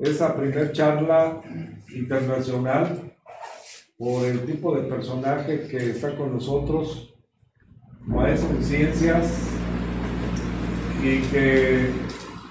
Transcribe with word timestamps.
esa 0.00 0.36
primer 0.36 0.72
charla 0.72 1.40
internacional 1.94 3.12
por 3.96 4.24
el 4.24 4.44
tipo 4.46 4.74
de 4.74 4.88
personaje 4.88 5.66
que 5.68 5.90
está 5.90 6.16
con 6.16 6.32
nosotros, 6.34 7.14
maestro 8.06 8.50
en 8.50 8.64
ciencias, 8.64 9.58
y 11.02 11.20
que 11.30 11.90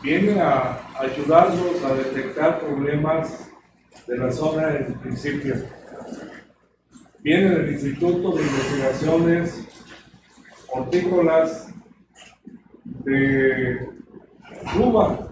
viene 0.02 0.40
a 0.40 0.80
ayudarnos 1.00 1.84
a 1.84 1.94
detectar 1.94 2.60
problemas 2.60 3.50
de 4.08 4.18
la 4.18 4.32
zona 4.32 4.78
en 4.78 4.94
principio. 5.00 5.56
Viene 7.20 7.50
del 7.50 7.74
Instituto 7.74 8.38
de 8.38 8.44
Investigaciones 8.44 9.68
Hortícolas 10.70 11.74
de 12.84 13.90
Cuba, 14.74 15.27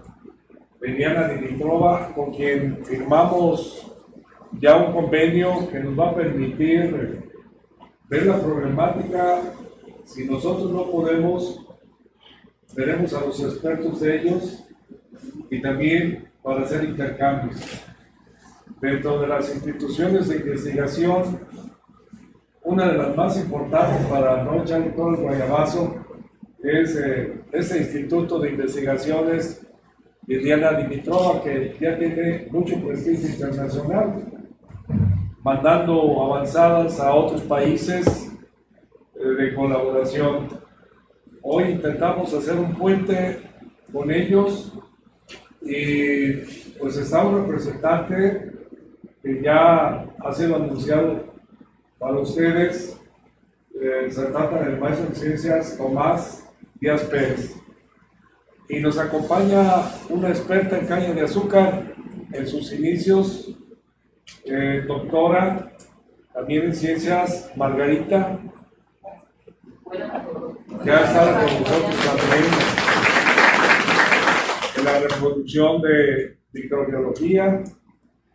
Liliana 0.80 1.28
Dimitrova, 1.28 2.12
con 2.14 2.32
quien 2.32 2.84
firmamos 2.84 3.92
ya 4.60 4.76
un 4.76 4.92
convenio 4.92 5.68
que 5.70 5.80
nos 5.80 5.98
va 5.98 6.10
a 6.10 6.14
permitir 6.14 7.22
ver 8.08 8.26
la 8.26 8.40
problemática. 8.40 9.42
Si 10.04 10.24
nosotros 10.24 10.70
no 10.70 10.90
podemos, 10.90 11.66
veremos 12.74 13.12
a 13.14 13.20
los 13.20 13.42
expertos 13.42 14.00
de 14.00 14.20
ellos 14.20 14.64
y 15.50 15.60
también 15.60 16.28
para 16.42 16.62
hacer 16.62 16.84
intercambios. 16.84 17.60
Dentro 18.80 19.20
de 19.20 19.26
las 19.26 19.52
instituciones 19.52 20.28
de 20.28 20.36
investigación, 20.36 21.40
una 22.62 22.88
de 22.88 22.98
las 22.98 23.16
más 23.16 23.36
importantes 23.38 24.06
para 24.06 24.44
no 24.44 24.62
echar 24.62 24.94
todo 24.94 25.10
el 25.10 25.16
guayabazo 25.16 25.96
es 26.62 26.96
eh, 26.96 27.40
este 27.52 27.78
Instituto 27.78 28.38
de 28.38 28.50
Investigaciones 28.50 29.65
Liliana 30.26 30.72
Dimitrova, 30.72 31.42
que 31.42 31.76
ya 31.80 31.96
tiene 31.98 32.48
mucho 32.50 32.80
prestigio 32.84 33.28
internacional, 33.28 34.24
mandando 35.42 36.22
avanzadas 36.24 36.98
a 36.98 37.14
otros 37.14 37.42
países 37.42 38.32
eh, 39.14 39.24
de 39.24 39.54
colaboración. 39.54 40.48
Hoy 41.42 41.64
intentamos 41.70 42.34
hacer 42.34 42.56
un 42.56 42.74
puente 42.74 43.38
con 43.92 44.10
ellos 44.10 44.72
y 45.62 46.32
pues 46.78 46.96
está 46.96 47.24
un 47.24 47.42
representante 47.42 48.52
que 49.22 49.42
ya 49.42 50.06
ha 50.18 50.32
sido 50.32 50.56
anunciado 50.56 51.24
para 51.98 52.18
ustedes. 52.18 53.00
Eh, 53.80 54.10
se 54.10 54.22
del 54.22 54.78
maestro 54.80 55.06
en 55.06 55.14
ciencias 55.14 55.76
Tomás 55.76 56.48
Díaz 56.80 57.04
Pérez. 57.04 57.55
Y 58.68 58.80
nos 58.80 58.98
acompaña 58.98 59.90
una 60.08 60.28
experta 60.28 60.78
en 60.78 60.86
caña 60.86 61.12
de 61.12 61.22
azúcar 61.22 61.94
en 62.32 62.46
sus 62.46 62.72
inicios, 62.72 63.56
eh, 64.44 64.84
doctora 64.86 65.72
también 66.36 66.64
en 66.64 66.74
ciencias, 66.74 67.50
Margarita, 67.56 68.38
ha 70.92 71.00
estado 71.00 71.32
con 71.32 71.60
nosotros 71.60 71.96
también 72.04 72.44
en 74.76 74.84
la 74.84 75.00
reproducción 75.00 75.80
de 75.80 76.36
microbiología, 76.52 77.64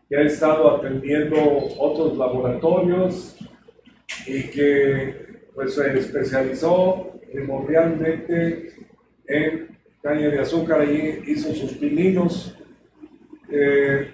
que 0.09 0.18
ha 0.18 0.22
estado 0.22 0.78
atendiendo 0.78 1.38
otros 1.78 2.18
laboratorios 2.18 3.38
y 4.25 4.44
que 4.50 5.44
pues, 5.53 5.75
se 5.75 6.00
especializó 6.00 7.20
primordialmente 7.31 8.74
en 9.28 9.78
caña 10.02 10.30
de 10.30 10.40
azúcar, 10.40 10.82
ahí 10.82 11.24
hizo 11.28 11.54
sus 11.54 11.74
pininos. 11.74 12.58
Eh, 13.50 14.12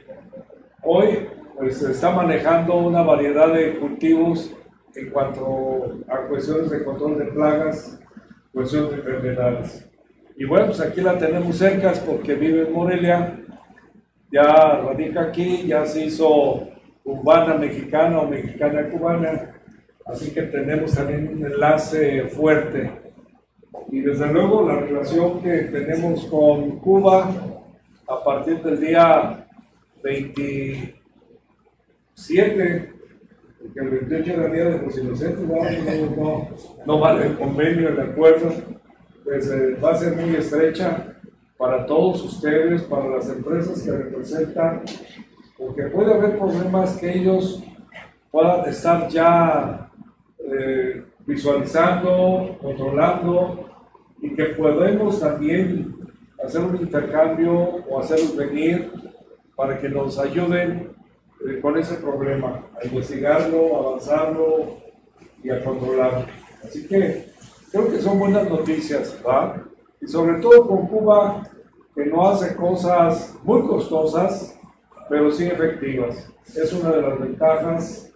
hoy 0.83 1.27
pues 1.57 1.81
está 1.81 2.11
manejando 2.11 2.77
una 2.77 3.01
variedad 3.01 3.53
de 3.53 3.77
cultivos 3.79 4.53
en 4.95 5.09
cuanto 5.09 5.99
a 6.07 6.27
cuestiones 6.27 6.69
de 6.69 6.83
control 6.83 7.17
de 7.17 7.25
plagas, 7.25 7.99
cuestiones 8.53 8.91
de 8.91 8.97
enfermedades. 8.97 9.89
Y 10.35 10.45
bueno, 10.45 10.67
pues 10.67 10.81
aquí 10.81 11.01
la 11.01 11.17
tenemos 11.17 11.57
cerca 11.57 11.93
porque 12.05 12.35
vive 12.35 12.67
en 12.67 12.73
Morelia, 12.73 13.39
ya 14.31 14.81
radica 14.83 15.21
aquí, 15.21 15.65
ya 15.65 15.85
se 15.85 16.05
hizo 16.05 16.67
cubana 17.03 17.55
mexicana 17.55 18.19
o 18.19 18.27
mexicana 18.27 18.89
cubana, 18.89 19.55
así 20.05 20.31
que 20.31 20.43
tenemos 20.43 20.93
también 20.93 21.27
un 21.27 21.45
enlace 21.45 22.23
fuerte. 22.27 23.06
Y 23.89 24.01
desde 24.01 24.33
luego 24.33 24.67
la 24.67 24.79
relación 24.79 25.41
que 25.41 25.59
tenemos 25.63 26.25
con 26.25 26.79
Cuba 26.79 27.31
a 28.07 28.23
partir 28.23 28.61
del 28.61 28.79
día 28.79 29.47
27 30.03 32.97
que 33.73 33.79
el 33.79 33.89
28 33.89 34.33
era 34.33 34.47
día 34.47 34.65
de 34.65 34.79
los 34.79 34.97
inocentes, 34.97 35.41
no, 35.41 35.55
no, 35.55 36.15
no, 36.15 36.49
no 36.85 36.99
vale 36.99 37.27
el 37.27 37.37
convenio, 37.37 37.89
el 37.89 37.99
acuerdo, 37.99 38.51
pues 39.23 39.49
eh, 39.49 39.77
va 39.83 39.91
a 39.91 39.95
ser 39.95 40.15
muy 40.15 40.35
estrecha 40.35 41.15
para 41.57 41.85
todos 41.85 42.23
ustedes, 42.23 42.83
para 42.83 43.09
las 43.09 43.29
empresas 43.29 43.81
que 43.81 43.91
representan, 43.91 44.83
porque 45.57 45.83
puede 45.83 46.13
haber 46.13 46.37
problemas 46.37 46.97
que 46.97 47.17
ellos 47.17 47.63
puedan 48.31 48.69
estar 48.69 49.07
ya 49.09 49.89
eh, 50.39 51.03
visualizando, 51.25 52.57
controlando, 52.61 53.66
y 54.21 54.35
que 54.35 54.45
podemos 54.45 55.19
también 55.19 55.95
hacer 56.43 56.61
un 56.61 56.75
intercambio 56.75 57.53
o 57.89 57.99
hacerlos 57.99 58.35
venir 58.35 58.91
para 59.55 59.79
que 59.79 59.89
nos 59.89 60.17
ayuden 60.19 60.91
eh, 61.47 61.59
con 61.61 61.77
ese 61.77 61.95
problema, 61.95 62.65
a 62.79 62.85
investigarlo, 62.85 63.89
avanzarlo 63.89 64.77
y 65.43 65.49
a 65.49 65.63
controlarlo. 65.63 66.25
Así 66.63 66.87
que 66.87 67.31
creo 67.71 67.89
que 67.89 68.01
son 68.01 68.19
buenas 68.19 68.49
noticias, 68.49 69.19
¿va? 69.25 69.63
Y 70.01 70.07
sobre 70.07 70.39
todo 70.39 70.67
con 70.67 70.87
Cuba, 70.87 71.43
que 71.95 72.05
no 72.05 72.27
hace 72.27 72.55
cosas 72.55 73.35
muy 73.43 73.61
costosas, 73.61 74.57
pero 75.09 75.31
sí 75.31 75.45
efectivas. 75.45 76.31
Es 76.55 76.71
una 76.73 76.91
de 76.91 77.01
las 77.01 77.19
ventajas 77.19 78.13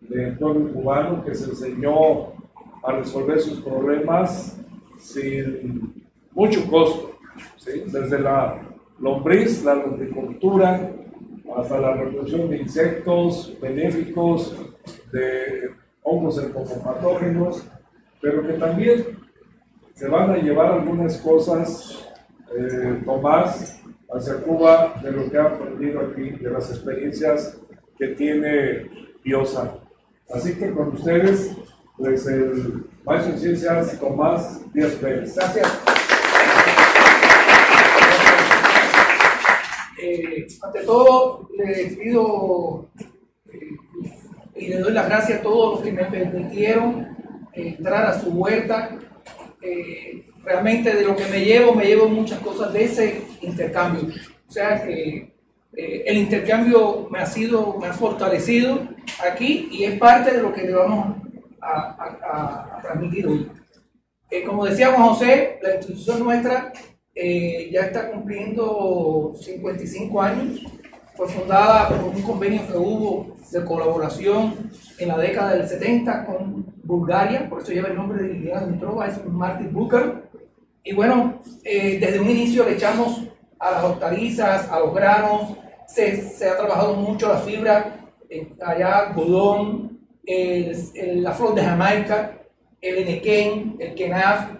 del 0.00 0.38
pueblo 0.38 0.72
cubano 0.72 1.24
que 1.24 1.34
se 1.34 1.50
enseñó 1.50 2.32
a 2.82 2.92
resolver 2.92 3.40
sus 3.40 3.60
problemas 3.60 4.56
sin 4.98 6.04
mucho 6.32 6.68
costo, 6.70 7.18
¿sí? 7.56 7.84
desde 7.86 8.18
la 8.20 8.62
lombriz, 8.98 9.64
la 9.64 9.72
agricultura, 9.72 10.92
hasta 11.56 11.80
la 11.80 11.94
reproducción 11.94 12.50
de 12.50 12.58
insectos 12.58 13.56
benéficos, 13.60 14.56
de 15.12 15.70
hongos 16.02 16.42
entomopatógenos, 16.42 17.66
pero 18.20 18.46
que 18.46 18.54
también 18.54 19.18
se 19.94 20.08
van 20.08 20.30
a 20.30 20.36
llevar 20.36 20.72
algunas 20.72 21.16
cosas, 21.18 22.06
eh, 22.56 23.00
Tomás, 23.04 23.82
hacia 24.10 24.36
Cuba 24.42 24.94
de 25.02 25.10
lo 25.10 25.30
que 25.30 25.38
ha 25.38 25.44
aprendido 25.44 26.00
aquí, 26.00 26.30
de 26.30 26.50
las 26.50 26.70
experiencias 26.70 27.58
que 27.98 28.08
tiene 28.08 28.90
Biosa. 29.24 29.78
Así 30.30 30.56
que 30.56 30.72
con 30.72 30.88
ustedes, 30.88 31.56
pues 31.96 32.26
el 32.26 32.84
maestro 33.04 33.32
en 33.32 33.38
ciencias 33.38 33.98
Tomás 33.98 34.60
Díaz 34.72 34.92
Pérez. 34.92 35.34
Gracias. 35.34 35.82
Eh, 39.98 40.46
ante 40.62 40.84
todo, 40.84 41.48
le 41.56 41.86
pido 41.96 42.88
eh, 43.50 43.76
y 44.54 44.68
le 44.68 44.78
doy 44.78 44.92
las 44.92 45.08
gracias 45.08 45.40
a 45.40 45.42
todos 45.42 45.76
los 45.76 45.84
que 45.84 45.92
me 45.92 46.04
permitieron 46.04 47.16
eh, 47.54 47.74
entrar 47.78 48.06
a 48.06 48.20
su 48.20 48.30
huerta. 48.30 48.98
Realmente 50.44 50.94
de 50.94 51.04
lo 51.04 51.16
que 51.16 51.24
me 51.24 51.44
llevo, 51.44 51.74
me 51.74 51.86
llevo 51.86 52.08
muchas 52.08 52.38
cosas 52.38 52.72
de 52.72 52.84
ese 52.84 53.22
intercambio. 53.40 54.14
O 54.48 54.52
sea 54.52 54.80
que 54.80 55.32
el 55.72 56.18
intercambio 56.18 57.08
me 57.10 57.18
ha 57.18 57.26
sido, 57.26 57.76
me 57.80 57.88
ha 57.88 57.92
fortalecido 57.92 58.86
aquí 59.28 59.68
y 59.72 59.82
es 59.82 59.98
parte 59.98 60.36
de 60.36 60.42
lo 60.42 60.52
que 60.52 60.62
le 60.62 60.72
vamos 61.60 61.96
a, 62.22 62.78
transmitir 62.82 63.26
hoy. 63.26 63.50
como 64.46 64.66
decía 64.66 64.92
Juan 64.92 65.08
José, 65.08 65.58
la 65.62 65.76
institución 65.76 66.24
nuestra 66.24 66.72
ya 67.14 67.80
está 67.80 68.10
cumpliendo 68.10 69.32
55 69.40 70.22
años 70.22 70.60
fue 71.16 71.28
fundada 71.28 71.88
por 71.88 72.14
un 72.14 72.22
convenio 72.22 72.66
que 72.66 72.76
hubo 72.76 73.36
de 73.50 73.64
colaboración 73.64 74.70
en 74.98 75.08
la 75.08 75.16
década 75.16 75.54
del 75.54 75.66
70 75.66 76.26
con 76.26 76.66
Bulgaria, 76.84 77.48
por 77.48 77.62
eso 77.62 77.72
lleva 77.72 77.88
el 77.88 77.96
nombre 77.96 78.22
de 78.22 78.34
Liliana 78.34 78.66
Dimitrova, 78.66 79.06
es 79.06 79.24
Martin 79.24 79.72
Booker. 79.72 80.28
Y 80.84 80.94
bueno, 80.94 81.40
eh, 81.64 81.98
desde 81.98 82.20
un 82.20 82.30
inicio 82.30 82.64
le 82.64 82.74
echamos 82.74 83.22
a 83.58 83.70
las 83.70 83.84
hortalizas, 83.84 84.70
a 84.70 84.78
los 84.78 84.94
granos, 84.94 85.56
se, 85.88 86.20
se 86.20 86.48
ha 86.48 86.56
trabajado 86.56 86.94
mucho 86.94 87.28
la 87.28 87.38
fibra, 87.38 87.96
eh, 88.28 88.54
allá 88.64 88.98
algodón, 88.98 89.95
la 90.26 91.32
flor 91.32 91.54
de 91.54 91.62
Jamaica, 91.62 92.42
el 92.80 92.98
enequén, 92.98 93.76
el 93.78 93.94
kenaf. 93.94 94.50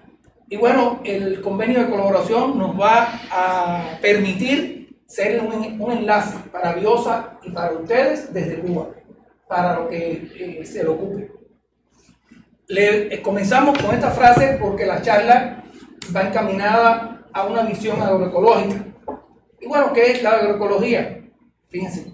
Y 0.48 0.56
bueno, 0.56 1.00
el 1.04 1.40
convenio 1.40 1.80
de 1.80 1.90
colaboración 1.90 2.56
nos 2.58 2.78
va 2.78 3.20
a 3.30 3.98
permitir 4.00 4.76
ser 5.06 5.40
un, 5.40 5.90
enlace 5.90 6.36
para 6.50 6.72
Biosa 6.74 7.38
y 7.42 7.50
para 7.50 7.72
ustedes 7.72 8.32
desde 8.32 8.58
Cuba, 8.60 8.90
para 9.48 9.80
lo 9.80 9.88
que 9.88 10.60
eh, 10.60 10.66
se 10.66 10.82
le 10.82 10.88
ocupe. 10.88 11.32
Le, 12.68 13.14
eh, 13.14 13.22
comenzamos 13.22 13.78
con 13.78 13.94
esta 13.94 14.10
frase 14.10 14.58
porque 14.60 14.86
la 14.86 15.00
charla 15.02 15.64
va 16.14 16.22
encaminada 16.22 17.24
a 17.32 17.46
una 17.46 17.62
visión 17.62 18.00
agroecológica. 18.02 18.84
Y 19.60 19.66
bueno, 19.66 19.92
¿qué 19.92 20.12
es 20.12 20.22
la 20.22 20.32
agroecología? 20.32 21.24
Fíjense, 21.68 22.12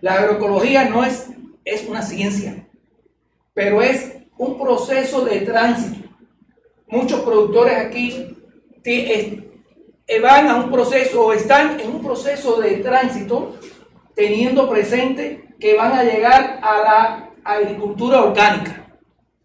la 0.00 0.14
agroecología 0.14 0.88
no 0.88 1.04
es, 1.04 1.30
es 1.64 1.86
una 1.88 2.02
ciencia, 2.02 2.63
pero 3.54 3.80
es 3.80 4.12
un 4.36 4.58
proceso 4.58 5.24
de 5.24 5.40
tránsito. 5.40 6.08
Muchos 6.88 7.20
productores 7.20 7.76
aquí 7.76 8.36
van 10.20 10.48
a 10.48 10.56
un 10.56 10.70
proceso 10.70 11.26
o 11.26 11.32
están 11.32 11.80
en 11.80 11.90
un 11.90 12.02
proceso 12.02 12.60
de 12.60 12.76
tránsito 12.78 13.56
teniendo 14.14 14.68
presente 14.68 15.44
que 15.58 15.74
van 15.74 15.92
a 15.92 16.04
llegar 16.04 16.60
a 16.62 16.78
la 16.82 17.30
agricultura 17.44 18.22
orgánica. 18.22 18.84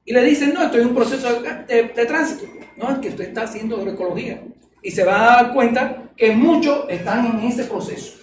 Y 0.06 0.14
le 0.14 0.24
dicen, 0.24 0.54
no, 0.54 0.64
estoy 0.64 0.82
en 0.82 0.88
un 0.88 0.96
proceso 0.96 1.42
de, 1.42 1.84
tránsito. 2.06 2.52
No, 2.78 2.90
es 2.92 2.98
que 3.00 3.10
usted 3.10 3.26
está 3.26 3.44
haciendo 3.44 3.78
agroecología. 3.78 4.42
Y 4.82 4.92
se 4.92 5.04
va 5.04 5.22
a 5.22 5.44
dar 5.44 5.54
cuenta 5.54 6.12
que 6.16 6.32
muchos 6.32 6.86
están 6.90 7.26
en 7.26 7.48
ese 7.48 7.66
proceso. 7.66 8.18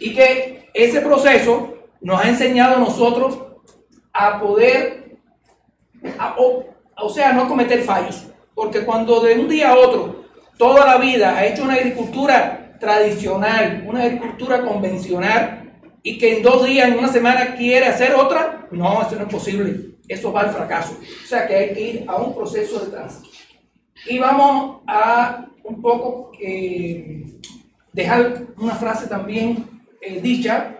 Y 0.00 0.14
que 0.14 0.68
ese 0.74 1.00
proceso 1.00 1.74
nos 2.00 2.20
ha 2.20 2.28
enseñado 2.28 2.76
a 2.76 2.80
nosotros 2.80 3.38
a 4.12 4.40
poder, 4.40 5.07
o, 6.36 7.08
sea, 7.08 7.32
no 7.32 7.48
cometer 7.48 7.82
fallos. 7.82 8.26
Porque 8.54 8.84
cuando 8.84 9.20
de 9.20 9.38
un 9.38 9.48
día 9.48 9.70
a 9.70 9.78
otro 9.78 10.24
toda 10.56 10.84
la 10.84 10.98
vida 10.98 11.36
ha 11.36 11.46
hecho 11.46 11.62
una 11.62 11.74
agricultura 11.74 12.76
tradicional, 12.80 13.84
una 13.86 14.02
agricultura 14.02 14.64
convencional, 14.64 15.72
y 16.02 16.18
que 16.18 16.38
en 16.38 16.42
dos 16.42 16.64
días, 16.64 16.88
en 16.88 16.98
una 16.98 17.08
semana 17.08 17.54
quiere 17.56 17.86
hacer 17.86 18.14
otra, 18.14 18.66
no, 18.70 19.02
eso 19.02 19.16
no 19.16 19.22
es 19.22 19.32
posible. 19.32 19.98
Eso 20.08 20.32
va 20.32 20.40
al 20.40 20.50
fracaso. 20.50 20.96
O 21.24 21.26
sea 21.26 21.46
que 21.46 21.54
hay 21.54 21.74
que 21.74 21.80
ir 21.80 22.04
a 22.08 22.16
un 22.16 22.34
proceso 22.34 22.80
de 22.80 22.90
tránsito. 22.90 23.28
Y 24.06 24.18
vamos 24.18 24.82
a 24.86 25.46
un 25.64 25.82
poco 25.82 26.32
eh, 26.40 27.24
dejar 27.92 28.46
una 28.56 28.74
frase 28.74 29.06
también 29.06 29.82
eh, 30.00 30.20
dicha. 30.20 30.76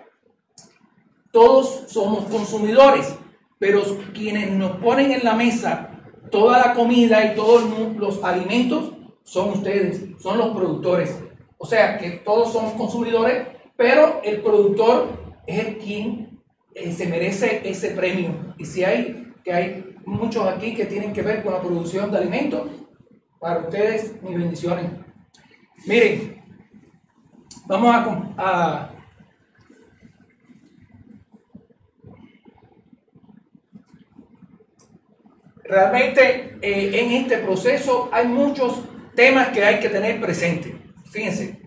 Todos 1.31 1.85
somos 1.89 2.25
consumidores, 2.25 3.15
pero 3.59 3.83
quienes 4.13 4.51
nos 4.51 4.77
ponen 4.79 5.13
en 5.13 5.25
la 5.25 5.35
mesa 5.35 5.91
toda 6.31 6.59
la 6.59 6.75
comida 6.75 7.33
y 7.33 7.35
todos 7.35 7.65
los 7.97 8.23
alimentos 8.23 8.93
son 9.25 9.51
ustedes, 9.51 10.21
son 10.21 10.39
los 10.39 10.57
productores. 10.57 11.19
O 11.59 11.67
sea 11.67 11.99
que 11.99 12.11
todos 12.11 12.53
somos 12.53 12.75
consumidores, 12.75 13.47
pero 13.77 14.21
el 14.23 14.41
productor 14.43 15.09
es 15.47 15.67
el 15.67 15.79
quien 15.79 16.41
eh, 16.75 16.93
se 16.93 17.07
merece 17.07 17.63
ese 17.65 17.91
premio. 17.91 18.55
Y 18.59 18.65
si 18.65 18.85
hay, 18.85 19.33
que 19.45 19.53
hay 19.53 19.97
muchos 20.05 20.47
aquí 20.47 20.75
que 20.75 20.87
tienen 20.87 21.13
que 21.13 21.23
ver 21.23 21.43
con 21.43 21.53
la 21.53 21.61
producción 21.61 22.11
de 22.11 22.19
alimentos, 22.19 22.69
para 23.39 23.61
ustedes 23.61 24.21
mis 24.23 24.37
bendiciones. 24.37 24.91
Miren, 25.87 26.43
vamos 27.67 27.95
a, 28.37 28.91
realmente 35.69 36.59
eh, 36.63 36.91
en 36.95 37.13
este 37.13 37.39
proceso 37.39 38.09
hay 38.13 38.27
muchos 38.27 38.81
temas 39.15 39.49
que 39.49 39.65
hay 39.65 39.79
que 39.79 39.89
tener 39.89 40.21
presente. 40.21 40.75
Fíjense, 41.11 41.61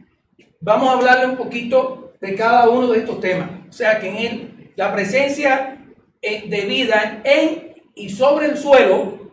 vamos 0.60 0.90
a 0.90 0.94
hablarle 0.94 1.28
un 1.28 1.38
poquito 1.38 2.14
de 2.20 2.36
cada 2.36 2.70
uno 2.70 2.88
de 2.88 3.00
estos 3.00 3.20
temas. 3.20 3.50
O 3.70 3.72
sea 3.72 4.00
que 4.00 4.72
la 4.76 4.94
presencia 4.94 5.86
eh, 6.22 6.50
de 6.50 6.62
vida 6.62 7.22
en 7.24 7.72
y 7.96 8.10
sobre 8.10 8.48
el 8.48 8.58
suelo 8.58 9.32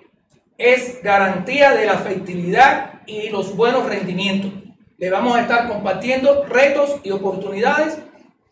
es 0.57 1.03
garantía 1.03 1.73
de 1.73 1.87
la 1.87 1.99
fertilidad 1.99 3.03
y 3.07 3.31
los 3.31 3.57
buenos 3.57 3.87
rendimientos. 3.87 4.53
Le 4.99 5.11
vamos 5.11 5.37
a 5.37 5.43
estar 5.43 5.69
compartiendo 5.69 6.45
retos 6.45 6.97
y 7.05 7.11
oportunidades 7.13 7.99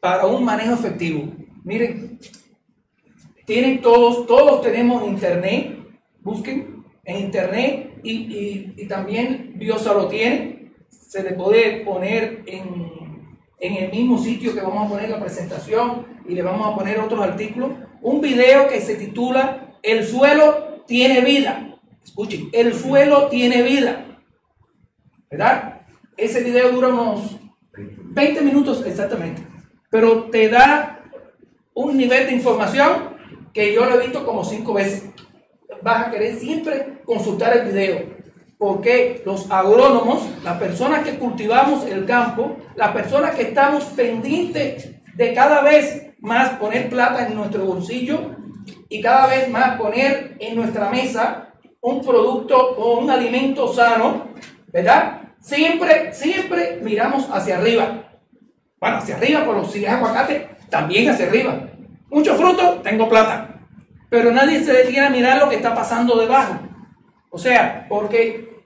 para 0.01 0.27
un 0.27 0.45
manejo 0.45 0.75
efectivo. 0.75 1.33
Miren, 1.65 2.21
tienen 3.45 3.81
todos, 3.81 4.27
todos 4.27 4.63
tenemos 4.63 5.07
internet. 5.07 5.76
Busquen 6.27 6.85
en 7.05 7.21
internet 7.21 8.01
y, 8.03 8.85
también 8.89 9.53
Biosa 9.55 9.95
lo 9.95 10.09
tiene. 10.09 10.73
Se 10.89 11.23
le 11.23 11.35
puede 11.35 11.85
poner 11.85 12.43
en, 12.47 12.91
el 13.61 13.93
mismo 13.93 14.19
sitio 14.19 14.53
que 14.53 14.61
vamos 14.61 14.87
a 14.87 14.89
poner 14.89 15.09
la 15.09 15.21
presentación 15.21 16.05
y 16.29 16.35
le 16.35 16.43
vamos 16.43 16.67
a 16.67 16.75
poner 16.75 16.99
otros 16.99 17.21
artículos. 17.21 17.71
Un 18.03 18.21
video 18.21 18.67
que 18.67 18.81
se 18.81 18.97
titula 18.97 19.79
El 19.85 20.05
suelo 20.05 20.83
tiene 20.89 21.21
vida. 21.21 21.79
Escuchen, 22.05 22.49
el 22.53 22.75
suelo 22.75 23.29
tiene 23.29 23.63
vida. 23.63 24.19
¿Verdad? 25.31 25.83
Ese 26.17 26.43
video 26.43 26.73
dura 26.73 26.89
unos 26.89 27.37
20 27.77 28.41
minutos 28.41 28.85
exactamente. 28.85 29.47
Pero 29.91 30.25
te 30.25 30.49
da 30.49 31.05
un 31.73 31.97
nivel 31.97 32.27
de 32.27 32.33
información 32.33 33.15
que 33.55 33.73
yo 33.73 33.85
lo 33.85 33.95
he 33.95 34.03
visto 34.03 34.27
como 34.27 34.45
cinco 34.45 34.75
veces 34.75 35.13
vas 35.87 36.09
a 36.09 36.11
querer 36.11 36.35
siempre 36.35 36.99
consultar 37.05 37.57
el 37.57 37.69
video. 37.69 38.17
Porque 38.59 39.23
los 39.25 39.49
agrónomos, 39.51 40.27
las 40.43 40.59
personas 40.59 41.05
que 41.05 41.17
cultivamos 41.17 41.87
el 41.87 42.05
campo, 42.05 42.57
las 42.75 42.91
personas 42.91 43.37
que 43.37 43.43
estamos 43.43 43.85
pendientes 43.85 44.91
de 45.15 45.33
cada 45.33 45.63
vez 45.63 46.09
más 46.19 46.59
poner 46.59 46.89
plata 46.89 47.29
en 47.29 47.37
nuestro 47.37 47.65
bolsillo 47.65 48.35
y 48.89 49.01
cada 49.01 49.29
vez 49.29 49.49
más 49.49 49.79
poner 49.79 50.37
en 50.41 50.57
nuestra 50.57 50.91
mesa 50.91 51.53
un 51.81 52.05
producto 52.05 52.57
o 52.57 52.99
un 52.99 53.09
alimento 53.09 53.73
sano, 53.73 54.31
¿verdad? 54.73 55.21
Siempre, 55.39 56.13
siempre 56.13 56.81
miramos 56.83 57.29
hacia 57.31 57.59
arriba. 57.59 58.03
Bueno, 58.81 58.97
hacia 58.97 59.19
arriba, 59.19 59.45
pero 59.47 59.65
si 59.65 59.85
es 59.85 59.91
aguacate, 59.91 60.49
también 60.69 61.09
hacia 61.11 61.29
arriba. 61.29 61.69
Mucho 62.11 62.35
fruto, 62.35 62.81
tengo 62.83 63.09
plata. 63.09 63.56
Pero 64.09 64.31
nadie 64.31 64.63
se 64.63 64.73
detiene 64.73 65.07
a 65.07 65.11
mirar 65.11 65.39
lo 65.39 65.49
que 65.49 65.57
está 65.57 65.75
pasando 65.75 66.17
debajo. 66.17 66.59
O 67.31 67.39
sea, 67.39 67.87
porque 67.89 68.63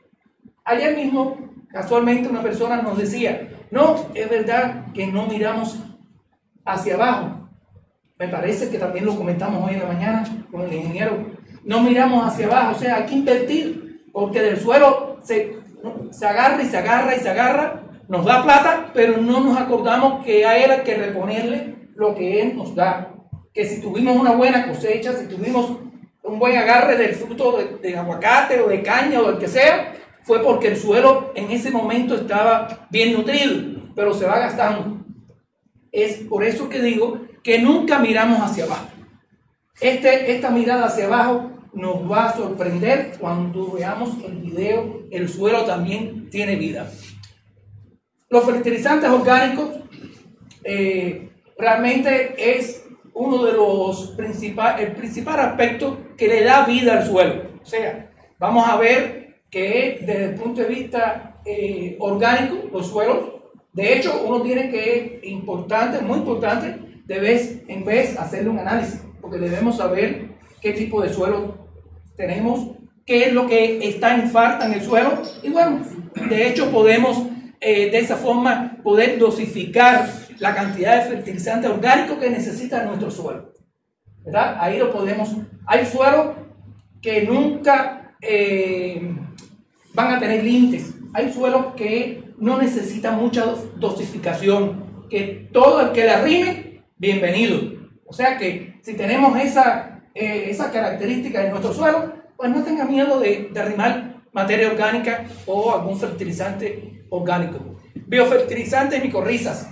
ayer 0.65 0.97
mismo, 0.97 1.39
casualmente, 1.69 2.29
una 2.29 2.43
persona 2.43 2.83
nos 2.83 2.99
decía, 2.99 3.49
no, 3.71 4.07
es 4.15 4.29
verdad 4.29 4.93
que 4.93 5.07
no 5.07 5.27
miramos 5.27 5.79
hacia 6.65 6.95
abajo. 6.95 7.49
Me 8.19 8.29
parece 8.29 8.69
que 8.69 8.79
también 8.79 9.07
lo 9.07 9.17
comentamos 9.17 9.67
hoy 9.67 9.75
en 9.75 9.81
la 9.81 9.87
mañana 9.87 10.25
con 10.51 10.63
el 10.63 10.73
ingeniero. 10.73 11.27
No 11.65 11.81
miramos 11.81 12.27
hacia 12.27 12.47
abajo, 12.47 12.77
o 12.77 12.79
sea, 12.79 12.97
hay 12.97 13.07
que 13.07 13.15
invertir, 13.15 14.09
porque 14.13 14.43
del 14.43 14.59
suelo 14.59 15.19
se, 15.23 15.57
se 16.11 16.27
agarra 16.27 16.63
y 16.63 16.67
se 16.67 16.77
agarra 16.77 17.17
y 17.17 17.21
se 17.21 17.29
agarra, 17.31 17.83
nos 18.09 18.25
da 18.25 18.43
plata, 18.43 18.91
pero 18.93 19.19
no 19.19 19.41
nos 19.41 19.57
acordamos 19.57 20.25
que 20.25 20.45
a 20.45 20.59
él 20.59 20.71
hay 20.71 20.81
que 20.81 20.97
reponerle 20.97 21.89
lo 21.95 22.15
que 22.15 22.43
él 22.43 22.57
nos 22.57 22.75
da 22.75 23.15
que 23.53 23.65
si 23.67 23.81
tuvimos 23.81 24.17
una 24.17 24.33
buena 24.33 24.69
cosecha, 24.69 25.13
si 25.15 25.27
tuvimos 25.27 25.79
un 26.23 26.39
buen 26.39 26.57
agarre 26.57 26.97
del 26.97 27.15
fruto 27.15 27.59
de, 27.83 27.97
aguacate 27.97 28.61
o 28.61 28.69
de 28.69 28.83
caña 28.83 29.21
o 29.21 29.31
del 29.31 29.39
que 29.39 29.49
sea, 29.49 29.95
fue 30.23 30.43
porque 30.43 30.69
el 30.69 30.77
suelo 30.77 31.33
en 31.35 31.51
ese 31.51 31.71
momento 31.71 32.15
estaba 32.15 32.87
bien 32.91 33.15
nutrido, 33.15 33.83
pero 33.95 34.15
se 34.15 34.27
va 34.27 34.39
gastando. 34.39 35.05
Es 35.91 36.19
por 36.19 36.45
eso 36.45 36.69
que 36.69 36.81
digo 36.81 37.21
que 37.43 37.59
nunca 37.59 37.99
miramos 37.99 38.41
hacia 38.41 38.65
abajo. 38.65 38.89
Este, 39.81 40.33
esta 40.33 40.51
mirada 40.51 40.87
hacia 40.87 41.07
abajo 41.07 41.51
nos 41.73 42.11
va 42.11 42.27
a 42.27 42.37
sorprender 42.37 43.13
cuando 43.19 43.73
veamos 43.73 44.11
el 44.25 44.37
video. 44.37 45.03
El 45.11 45.29
suelo 45.29 45.65
también 45.65 46.29
tiene 46.31 46.57
vida. 46.57 46.91
Los 48.29 48.45
fertilizantes 48.45 49.11
orgánicos 49.11 49.71
eh, 50.63 51.31
realmente 51.59 52.59
es 52.59 52.80
uno 53.15 53.45
de 53.45 53.53
los 53.53 54.13
principales, 54.17 54.89
el 54.89 54.95
principal 54.95 55.41
aspecto 55.41 55.99
que 56.17 56.29
le 56.29 56.45
da 56.45 56.65
vida 56.65 56.99
al 56.99 57.07
suelo. 57.07 57.43
O 57.63 57.67
sea, 57.67 58.11
vamos 58.39 58.69
a 58.69 58.77
ver 58.77 59.41
que 59.51 59.99
desde 60.01 60.25
el 60.27 60.35
punto 60.35 60.61
de 60.61 60.69
vista 60.69 61.41
eh, 61.45 61.97
orgánico, 61.99 62.69
los 62.73 62.89
suelos, 62.89 63.41
de 63.73 63.97
hecho, 63.97 64.23
uno 64.27 64.43
tiene 64.43 64.71
que, 64.71 65.21
importante, 65.25 66.01
muy 66.01 66.19
importante, 66.19 66.77
de 67.05 67.19
vez 67.19 67.63
en 67.69 67.85
vez 67.85 68.19
hacerle 68.19 68.51
un 68.51 68.59
análisis, 68.59 69.03
porque 69.21 69.39
debemos 69.39 69.77
saber 69.77 70.29
qué 70.61 70.73
tipo 70.73 71.01
de 71.01 71.13
suelo 71.13 71.69
tenemos, 72.17 72.73
qué 73.07 73.25
es 73.25 73.33
lo 73.33 73.47
que 73.47 73.79
está 73.89 74.15
en 74.15 74.31
falta 74.31 74.67
en 74.67 74.75
el 74.75 74.83
suelo, 74.83 75.23
y 75.43 75.51
bueno, 75.51 75.81
de 76.29 76.49
hecho 76.49 76.71
podemos 76.71 77.27
eh, 77.61 77.91
de 77.91 77.99
esa 77.99 78.17
forma 78.17 78.79
poder 78.83 79.19
dosificar 79.19 80.09
la 80.41 80.55
cantidad 80.55 80.97
de 80.97 81.11
fertilizante 81.11 81.69
orgánico 81.69 82.19
que 82.19 82.31
necesita 82.31 82.85
nuestro 82.85 83.11
suelo. 83.11 83.53
¿verdad? 84.25 84.57
Ahí 84.59 84.79
lo 84.79 84.93
podemos. 84.93 85.35
Hay 85.67 85.87
suelos 85.87 86.37
que 87.01 87.23
nunca 87.23 88.15
eh, 88.21 89.15
van 89.95 90.15
a 90.15 90.19
tener 90.19 90.45
límites. 90.45 90.95
Hay 91.13 91.33
suelos 91.33 91.75
que 91.77 92.33
no 92.39 92.59
necesitan 92.59 93.17
mucha 93.17 93.45
dosificación. 93.77 95.07
Que 95.09 95.49
todo 95.53 95.81
el 95.81 95.93
que 95.93 96.05
le 96.05 96.11
arrime, 96.11 96.85
bienvenido. 96.97 97.59
O 98.07 98.13
sea 98.13 98.39
que 98.39 98.79
si 98.83 98.95
tenemos 98.95 99.39
esa, 99.39 100.03
eh, 100.15 100.47
esa 100.49 100.71
característica 100.71 101.45
en 101.45 101.51
nuestro 101.51 101.75
suelo, 101.75 102.13
pues 102.37 102.51
no 102.51 102.63
tenga 102.63 102.85
miedo 102.85 103.19
de, 103.21 103.51
de 103.53 103.61
arrimar 103.61 104.23
materia 104.33 104.69
orgánica 104.69 105.27
o 105.47 105.73
algún 105.75 105.99
fertilizante 105.99 107.05
orgánico. 107.11 107.77
Biofertilizantes 108.07 109.03
micorrizas. 109.03 109.69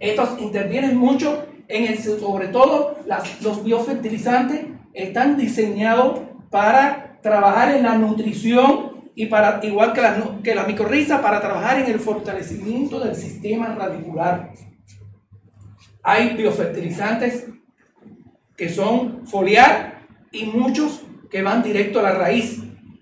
Estos 0.00 0.40
intervienen 0.40 0.96
mucho 0.96 1.46
en 1.68 1.86
el, 1.86 1.98
sobre 1.98 2.48
todo 2.48 2.96
los 3.42 3.64
biofertilizantes 3.64 4.66
están 4.94 5.36
diseñados 5.36 6.20
para 6.50 7.18
trabajar 7.22 7.74
en 7.74 7.82
la 7.82 7.96
nutrición 7.96 9.10
y 9.14 9.26
para, 9.26 9.60
igual 9.64 9.92
que 9.92 10.00
la, 10.00 10.38
que 10.42 10.54
la 10.54 10.64
micorriza, 10.64 11.20
para 11.20 11.40
trabajar 11.40 11.80
en 11.80 11.90
el 11.90 11.98
fortalecimiento 11.98 13.00
del 13.00 13.14
sistema 13.14 13.74
radicular. 13.74 14.52
Hay 16.02 16.36
biofertilizantes 16.36 17.48
que 18.56 18.68
son 18.68 19.26
foliar 19.26 20.06
y 20.32 20.46
muchos 20.46 21.02
que 21.30 21.42
van 21.42 21.62
directo 21.62 22.00
a 22.00 22.02
la 22.02 22.12
raíz. 22.12 22.60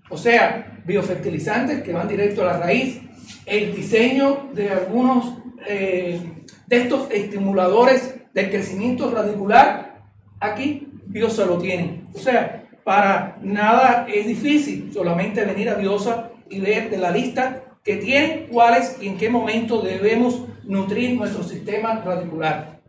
O 0.09 0.17
sea, 0.17 0.81
biofertilizantes 0.85 1.83
que 1.83 1.93
van 1.93 2.07
directo 2.07 2.41
a 2.41 2.53
la 2.53 2.59
raíz. 2.59 3.01
El 3.45 3.75
diseño 3.75 4.49
de 4.53 4.69
algunos 4.69 5.37
eh, 5.67 6.36
de 6.67 6.77
estos 6.77 7.09
estimuladores 7.11 8.15
del 8.33 8.49
crecimiento 8.49 9.09
radicular, 9.09 10.03
aquí 10.39 10.87
Biosa 11.07 11.45
lo 11.45 11.57
tiene. 11.57 12.03
O 12.13 12.19
sea, 12.19 12.67
para 12.83 13.37
nada 13.41 14.05
es 14.13 14.27
difícil 14.27 14.91
solamente 14.93 15.43
venir 15.43 15.69
a 15.69 15.75
Biosa 15.75 16.31
y 16.49 16.59
ver 16.59 16.89
de 16.89 16.97
la 16.97 17.11
lista 17.11 17.63
que 17.83 17.95
tiene 17.97 18.47
cuáles 18.51 18.97
y 19.01 19.07
en 19.07 19.17
qué 19.17 19.29
momento 19.29 19.81
debemos 19.81 20.41
nutrir 20.65 21.15
nuestro 21.15 21.43
sistema 21.43 22.01
radicular. 22.01 22.81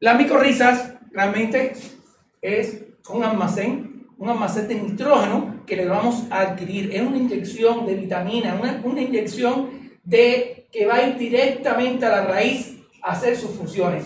Las 0.00 0.16
micorrizas 0.16 0.94
realmente 1.10 1.72
es 2.40 2.84
un 3.10 3.24
almacén, 3.24 4.06
un 4.16 4.28
almacén 4.28 4.68
de 4.68 4.76
nitrógeno 4.76 5.64
que 5.66 5.76
le 5.76 5.86
vamos 5.86 6.24
a 6.30 6.40
adquirir. 6.40 6.94
Es 6.94 7.02
una 7.02 7.16
inyección 7.16 7.84
de 7.84 7.94
vitamina, 7.96 8.56
una, 8.60 8.80
una 8.84 9.00
inyección 9.00 9.70
de 10.04 10.68
que 10.70 10.86
va 10.86 11.00
directamente 11.00 12.06
a 12.06 12.10
la 12.10 12.24
raíz 12.26 12.77
hacer 13.02 13.36
sus 13.36 13.52
funciones. 13.52 14.04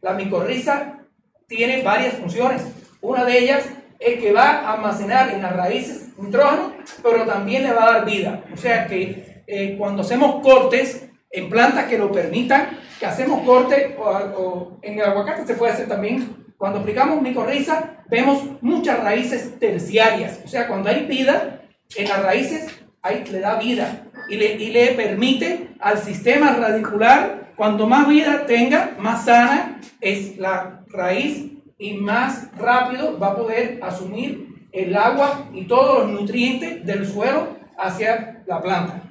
La 0.00 0.12
micorriza 0.12 0.98
tiene 1.46 1.82
varias 1.82 2.14
funciones. 2.14 2.62
Una 3.00 3.24
de 3.24 3.38
ellas 3.38 3.64
es 3.98 4.20
que 4.20 4.32
va 4.32 4.60
a 4.60 4.74
almacenar 4.74 5.30
en 5.30 5.42
las 5.42 5.56
raíces 5.56 6.08
nitrógeno, 6.18 6.72
pero 7.02 7.24
también 7.24 7.62
le 7.62 7.72
va 7.72 7.84
a 7.84 7.92
dar 7.92 8.04
vida. 8.04 8.44
O 8.52 8.56
sea 8.56 8.86
que 8.86 9.42
eh, 9.46 9.76
cuando 9.78 10.02
hacemos 10.02 10.42
cortes 10.42 11.08
en 11.30 11.48
plantas 11.48 11.86
que 11.86 11.98
lo 11.98 12.12
permitan, 12.12 12.78
que 12.98 13.06
hacemos 13.06 13.42
corte 13.44 13.96
o, 13.98 14.78
en 14.82 14.98
el 14.98 15.04
aguacate 15.04 15.46
se 15.46 15.54
puede 15.54 15.72
hacer 15.72 15.88
también. 15.88 16.44
Cuando 16.56 16.80
aplicamos 16.80 17.20
micorriza, 17.20 17.96
vemos 18.08 18.42
muchas 18.60 19.02
raíces 19.02 19.58
terciarias. 19.58 20.40
O 20.44 20.48
sea, 20.48 20.68
cuando 20.68 20.88
hay 20.88 21.06
vida 21.06 21.62
en 21.96 22.08
las 22.08 22.22
raíces, 22.22 22.66
ahí 23.02 23.24
le 23.30 23.40
da 23.40 23.58
vida 23.58 24.06
y 24.28 24.36
le, 24.36 24.54
y 24.54 24.70
le 24.70 24.88
permite 24.88 25.70
al 25.80 25.98
sistema 25.98 26.52
radicular 26.52 27.43
cuando 27.56 27.86
más 27.86 28.08
vida 28.08 28.46
tenga, 28.46 28.96
más 28.98 29.24
sana 29.24 29.80
es 30.00 30.36
la 30.38 30.84
raíz 30.88 31.52
y 31.78 31.94
más 31.94 32.50
rápido 32.56 33.18
va 33.18 33.28
a 33.28 33.36
poder 33.36 33.80
asumir 33.82 34.68
el 34.72 34.96
agua 34.96 35.48
y 35.52 35.64
todos 35.64 36.00
los 36.04 36.20
nutrientes 36.20 36.84
del 36.84 37.06
suelo 37.06 37.56
hacia 37.78 38.42
la 38.46 38.60
planta. 38.60 39.02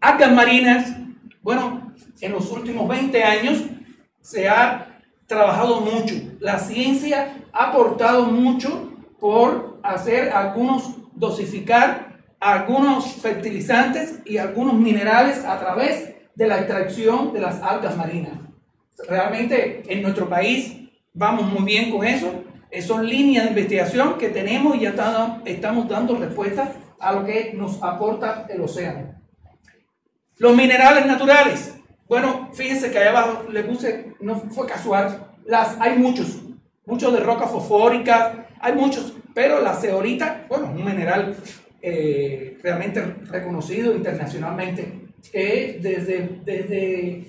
Algas 0.00 0.32
marinas, 0.32 0.96
bueno, 1.42 1.94
en 2.20 2.32
los 2.32 2.50
últimos 2.50 2.88
20 2.88 3.22
años 3.22 3.64
se 4.20 4.48
ha 4.48 5.00
trabajado 5.26 5.80
mucho. 5.80 6.14
La 6.40 6.58
ciencia 6.58 7.36
ha 7.52 7.70
aportado 7.70 8.24
mucho 8.26 8.92
por 9.20 9.80
hacer 9.82 10.30
algunos, 10.30 10.96
dosificar 11.14 12.20
algunos 12.40 13.14
fertilizantes 13.14 14.20
y 14.24 14.38
algunos 14.38 14.74
minerales 14.74 15.44
a 15.44 15.58
través 15.58 16.15
de 16.36 16.46
la 16.46 16.58
extracción 16.58 17.32
de 17.32 17.40
las 17.40 17.60
algas 17.62 17.96
marinas. 17.96 18.34
Realmente 19.08 19.82
en 19.88 20.02
nuestro 20.02 20.28
país 20.28 20.76
vamos 21.12 21.50
muy 21.50 21.64
bien 21.64 21.90
con 21.90 22.06
eso. 22.06 22.44
Son 22.82 23.08
líneas 23.08 23.44
de 23.44 23.50
investigación 23.50 24.18
que 24.18 24.28
tenemos 24.28 24.76
y 24.76 24.80
ya 24.80 24.94
estamos 25.46 25.88
dando 25.88 26.16
respuesta 26.16 26.72
a 27.00 27.12
lo 27.12 27.24
que 27.24 27.54
nos 27.54 27.82
aporta 27.82 28.46
el 28.50 28.60
océano. 28.60 29.14
Los 30.36 30.54
minerales 30.54 31.06
naturales. 31.06 31.74
Bueno, 32.06 32.50
fíjense 32.52 32.90
que 32.90 32.98
allá 32.98 33.10
abajo 33.10 33.44
le 33.50 33.64
puse, 33.64 34.14
no 34.20 34.36
fue 34.36 34.66
casual, 34.66 35.32
las, 35.46 35.80
hay 35.80 35.98
muchos, 35.98 36.42
muchos 36.84 37.12
de 37.12 37.20
roca 37.20 37.46
fosfórica, 37.46 38.46
hay 38.60 38.74
muchos, 38.74 39.14
pero 39.34 39.60
la 39.60 39.74
ceolita, 39.74 40.44
bueno, 40.48 40.66
un 40.66 40.84
mineral 40.84 41.34
eh, 41.82 42.58
realmente 42.62 43.00
reconocido 43.24 43.94
internacionalmente 43.94 45.05
que 45.32 45.78
desde, 45.82 46.40
desde, 46.44 47.26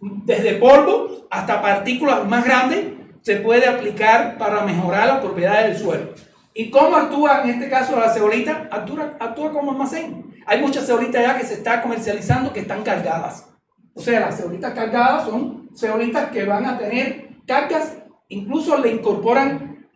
desde 0.00 0.54
polvo 0.54 1.26
hasta 1.30 1.62
partículas 1.62 2.26
más 2.28 2.44
grandes 2.44 2.86
se 3.22 3.36
puede 3.36 3.66
aplicar 3.66 4.36
para 4.36 4.64
mejorar 4.64 5.06
las 5.06 5.20
propiedades 5.20 5.74
del 5.74 5.82
suelo. 5.82 6.08
¿Y 6.54 6.70
cómo 6.70 6.96
actúa 6.96 7.42
en 7.42 7.50
este 7.50 7.70
caso 7.70 7.98
la 7.98 8.12
ceolita? 8.12 8.68
Actúa, 8.70 9.16
actúa 9.18 9.52
como 9.52 9.70
almacén. 9.70 10.34
Hay 10.46 10.60
muchas 10.60 10.86
ceolitas 10.86 11.22
ya 11.22 11.38
que 11.38 11.46
se 11.46 11.54
están 11.54 11.80
comercializando 11.80 12.52
que 12.52 12.60
están 12.60 12.82
cargadas. 12.82 13.48
O 13.94 14.00
sea, 14.00 14.20
las 14.20 14.36
ceolitas 14.36 14.74
cargadas 14.74 15.24
son 15.24 15.70
ceolitas 15.74 16.30
que 16.30 16.44
van 16.44 16.66
a 16.66 16.78
tener 16.78 17.28
cargas, 17.46 17.96
incluso 18.28 18.76
le 18.78 18.92
incorporan 18.92 19.86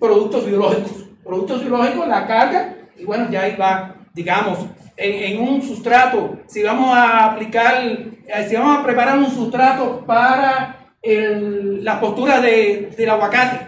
productos 0.00 0.46
biológicos. 0.46 1.04
Productos 1.22 1.60
biológicos, 1.60 2.08
la 2.08 2.26
carga, 2.26 2.76
y 2.96 3.04
bueno, 3.04 3.28
ya 3.30 3.42
ahí 3.42 3.56
va, 3.56 3.96
digamos, 4.14 4.60
en, 4.96 5.40
un 5.40 5.62
sustrato, 5.62 6.38
si 6.46 6.62
vamos 6.62 6.96
a 6.96 7.26
aplicar, 7.26 7.82
eh, 7.84 8.46
si 8.48 8.54
vamos 8.54 8.78
a 8.78 8.82
preparar 8.82 9.18
un 9.18 9.30
sustrato 9.30 10.04
para 10.06 10.94
el, 11.02 11.84
la 11.84 12.00
postura 12.00 12.40
de, 12.40 12.92
del 12.96 13.10
aguacate, 13.10 13.66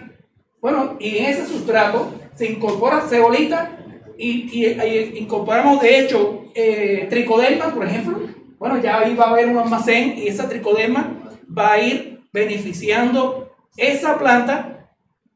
bueno, 0.61 0.97
y 0.99 1.19
en 1.19 1.27
ese 1.27 1.47
sustrato 1.47 2.13
se 2.35 2.51
incorpora 2.51 3.03
cebolita 3.09 3.79
y, 4.17 4.65
y, 4.65 5.19
incorporamos 5.19 5.81
de 5.81 6.01
hecho 6.01 6.45
eh, 6.55 7.07
tricoderma, 7.09 7.75
por 7.75 7.87
ejemplo, 7.87 8.19
bueno, 8.59 8.81
ya 8.81 8.99
ahí 8.99 9.15
va 9.15 9.27
a 9.27 9.31
haber 9.31 9.49
un 9.49 9.59
almacén 9.59 10.19
y 10.19 10.27
esa 10.27 10.49
tricoderma 10.49 11.15
va 11.57 11.75
a 11.75 11.81
ir 11.81 12.21
beneficiando 12.33 13.55
esa 13.77 14.19
planta 14.19 14.91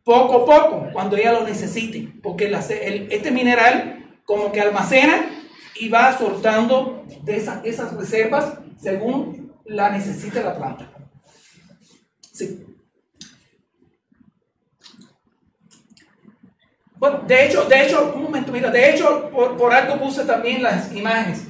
poco 0.05 0.43
a 0.43 0.47
poco 0.47 0.89
cuando 0.93 1.17
ella 1.17 1.33
lo 1.33 1.45
necesite, 1.45 2.09
porque 2.23 2.53
este 3.11 3.31
mineral 3.31 4.19
como 4.25 4.51
que 4.51 4.61
almacena 4.61 5.42
y 5.83 5.89
va 5.89 6.17
soltando 6.17 7.05
de 7.25 7.37
esas, 7.39 7.65
esas 7.65 7.93
reservas 7.97 8.53
según 8.81 9.53
la 9.65 9.91
necesite 9.91 10.41
la 10.41 10.57
planta. 10.57 10.89
Bueno, 16.95 17.25
de 17.27 17.47
hecho, 17.47 17.65
de 17.65 17.83
hecho, 17.83 18.13
un 18.15 18.23
momento, 18.23 18.53
mira, 18.53 18.71
de 18.71 18.91
hecho, 18.91 19.29
por, 19.33 19.75
algo 19.75 19.99
puse 19.99 20.25
también 20.25 20.63
las 20.63 20.95
imágenes 20.95 21.49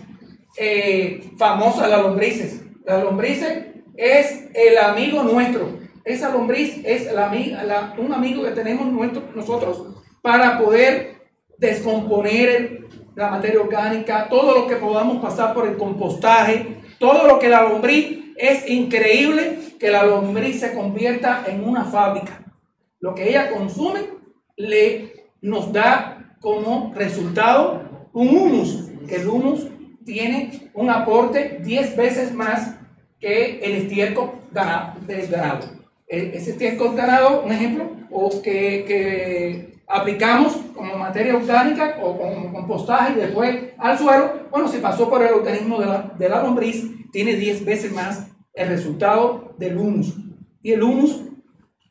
eh, 0.57 1.31
famosas, 1.37 1.91
las 1.91 2.01
lombrices. 2.01 2.63
Las 2.87 3.05
lombrices 3.05 3.67
es 3.99 4.49
el 4.55 4.79
amigo 4.79 5.23
nuestro. 5.25 5.79
esa 6.07 6.31
lombriz 6.31 6.81
es 6.87 7.13
la, 7.13 7.95
un 7.99 8.15
amigo 8.15 8.45
que 8.45 8.53
tenemos 8.53 8.91
nosotros 9.35 9.89
para 10.23 10.59
poder 10.59 11.21
descomponer 11.59 12.83
la 13.15 13.31
materia 13.31 13.61
orgánica, 13.61 14.29
todo 14.29 14.59
lo 14.59 14.67
que 14.67 14.77
podamos 14.77 15.23
pasar 15.23 15.55
por 15.55 15.67
el 15.67 15.77
compostaje, 15.77 16.83
todo 16.99 17.27
lo 17.27 17.39
que 17.39 17.49
la 17.49 17.63
lombriz, 17.63 18.35
es 18.37 18.69
increíble 18.69 19.59
que 19.79 19.91
la 19.91 20.05
lombriz 20.05 20.61
se 20.61 20.73
convierta 20.73 21.45
en 21.47 21.65
una 21.69 21.85
fábrica. 21.85 22.43
Lo 23.01 23.15
que 23.15 23.29
ella 23.29 23.51
consume 23.51 24.01
le 24.57 25.31
nos 25.41 25.73
da 25.73 26.37
como 26.41 26.93
resultado 26.95 28.09
un 28.13 28.29
humus, 28.29 28.91
que 29.09 29.17
el 29.17 29.29
humus 29.29 29.67
tiene 30.05 30.71
un 30.75 30.91
aporte 30.91 31.61
10 31.63 31.97
veces 31.97 32.33
más 32.33 32.77
que 33.21 33.61
el 33.61 33.73
estiércol 33.83 34.31
del 35.07 35.27
ganado. 35.29 35.67
E, 36.09 36.33
ese 36.35 36.51
estiércol 36.53 36.95
ganado, 36.95 37.43
un 37.43 37.53
ejemplo, 37.53 37.91
o 38.11 38.43
que, 38.43 38.85
que 38.87 39.72
aplicamos 39.93 40.55
como 40.75 40.97
materia 40.97 41.37
orgánica 41.37 41.99
o 42.03 42.17
como 42.17 42.51
compostaje 42.51 43.13
y 43.13 43.21
después 43.21 43.57
al 43.77 43.99
suelo, 43.99 44.49
bueno, 44.51 44.67
si 44.67 44.79
pasó 44.79 45.09
por 45.11 45.23
el 45.23 45.35
organismo 45.35 45.79
de 45.79 45.87
la, 45.87 46.13
de 46.19 46.29
la 46.29 46.43
lombriz, 46.43 47.11
tiene 47.13 47.35
10 47.35 47.65
veces 47.67 47.93
más 47.93 48.27
el 48.55 48.69
resultado 48.69 49.55
del 49.59 49.77
humus. 49.77 50.15
Y 50.63 50.73
el 50.73 50.83
humus 50.83 51.23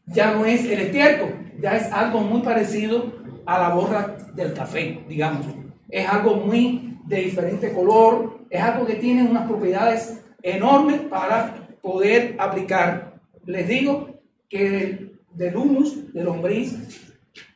ya 0.07 0.31
no 0.31 0.45
es 0.45 0.65
el 0.65 0.79
estiércol, 0.79 1.51
ya 1.61 1.77
es 1.77 1.91
algo 1.91 2.21
muy 2.21 2.41
parecido 2.41 3.13
a 3.45 3.59
la 3.59 3.69
borra 3.69 4.17
del 4.33 4.53
café, 4.53 5.03
digamos. 5.07 5.45
Es 5.87 6.07
algo 6.09 6.35
muy 6.37 6.97
de 7.05 7.17
diferente 7.17 7.71
color, 7.71 8.39
es 8.49 8.61
algo 8.61 8.85
que 8.85 8.95
tiene 8.95 9.29
unas 9.29 9.47
propiedades 9.47 10.23
enormes 10.41 11.01
para 11.01 11.67
poder 11.81 12.35
aplicar. 12.39 13.19
Les 13.45 13.67
digo 13.67 14.21
que 14.49 15.11
del 15.33 15.55
humus, 15.55 16.11
del 16.13 16.25
lombriz, 16.25 17.10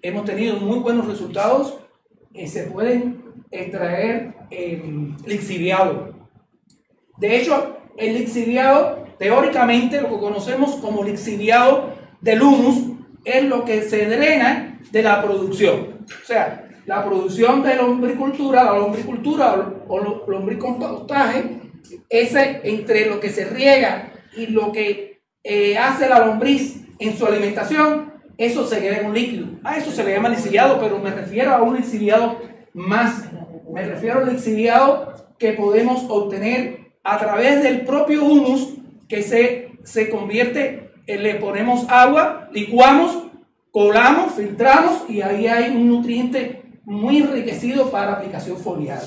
hemos 0.07 0.25
tenido 0.25 0.57
muy 0.57 0.79
buenos 0.79 1.07
resultados 1.07 1.79
y 2.33 2.47
se 2.47 2.63
pueden 2.63 3.23
extraer 3.51 4.33
el 4.51 5.15
lixiviado. 5.25 6.13
De 7.17 7.37
hecho, 7.37 7.77
el 7.97 8.13
lixiviado, 8.13 9.05
teóricamente, 9.17 10.01
lo 10.01 10.09
que 10.09 10.19
conocemos 10.19 10.75
como 10.75 11.03
lixiviado 11.03 11.93
del 12.21 12.41
humus, 12.41 12.95
es 13.23 13.43
lo 13.45 13.65
que 13.65 13.81
se 13.81 14.05
drena 14.05 14.79
de 14.91 15.01
la 15.01 15.23
producción. 15.23 16.05
O 16.05 16.25
sea, 16.25 16.69
la 16.85 17.03
producción 17.03 17.63
de 17.63 17.75
lombricultura, 17.75 18.63
la 18.63 18.77
lombricultura 18.77 19.73
o 19.87 19.99
lombricompostaje, 20.27 21.61
ese 22.09 22.61
entre 22.63 23.07
lo 23.07 23.19
que 23.19 23.29
se 23.29 23.45
riega 23.45 24.11
y 24.35 24.47
lo 24.47 24.71
que 24.71 25.21
eh, 25.43 25.77
hace 25.77 26.07
la 26.07 26.25
lombriz 26.25 26.81
en 26.99 27.17
su 27.17 27.25
alimentación, 27.25 28.14
eso 28.37 28.67
se 28.67 28.79
queda 28.79 28.97
en 28.97 29.07
un 29.07 29.13
líquido. 29.13 29.47
A 29.63 29.77
eso 29.77 29.91
se 29.91 30.03
le 30.03 30.13
llama 30.13 30.29
lixiviado, 30.29 30.79
pero 30.79 30.99
me 30.99 31.11
refiero 31.11 31.53
a 31.53 31.61
un 31.61 31.75
lixiviado 31.75 32.39
más. 32.73 33.23
Me 33.71 33.85
refiero 33.85 34.19
al 34.19 34.31
lixiviado 34.31 35.13
que 35.37 35.53
podemos 35.53 36.05
obtener 36.09 36.91
a 37.03 37.17
través 37.17 37.63
del 37.63 37.81
propio 37.81 38.25
humus 38.25 38.73
que 39.07 39.21
se, 39.21 39.71
se 39.83 40.09
convierte, 40.09 40.91
eh, 41.07 41.17
le 41.17 41.35
ponemos 41.35 41.85
agua, 41.89 42.49
licuamos, 42.51 43.25
colamos, 43.71 44.33
filtramos 44.33 45.03
y 45.09 45.21
ahí 45.21 45.47
hay 45.47 45.75
un 45.75 45.87
nutriente 45.87 46.63
muy 46.83 47.17
enriquecido 47.17 47.91
para 47.91 48.13
aplicación 48.13 48.57
foliar, 48.57 49.01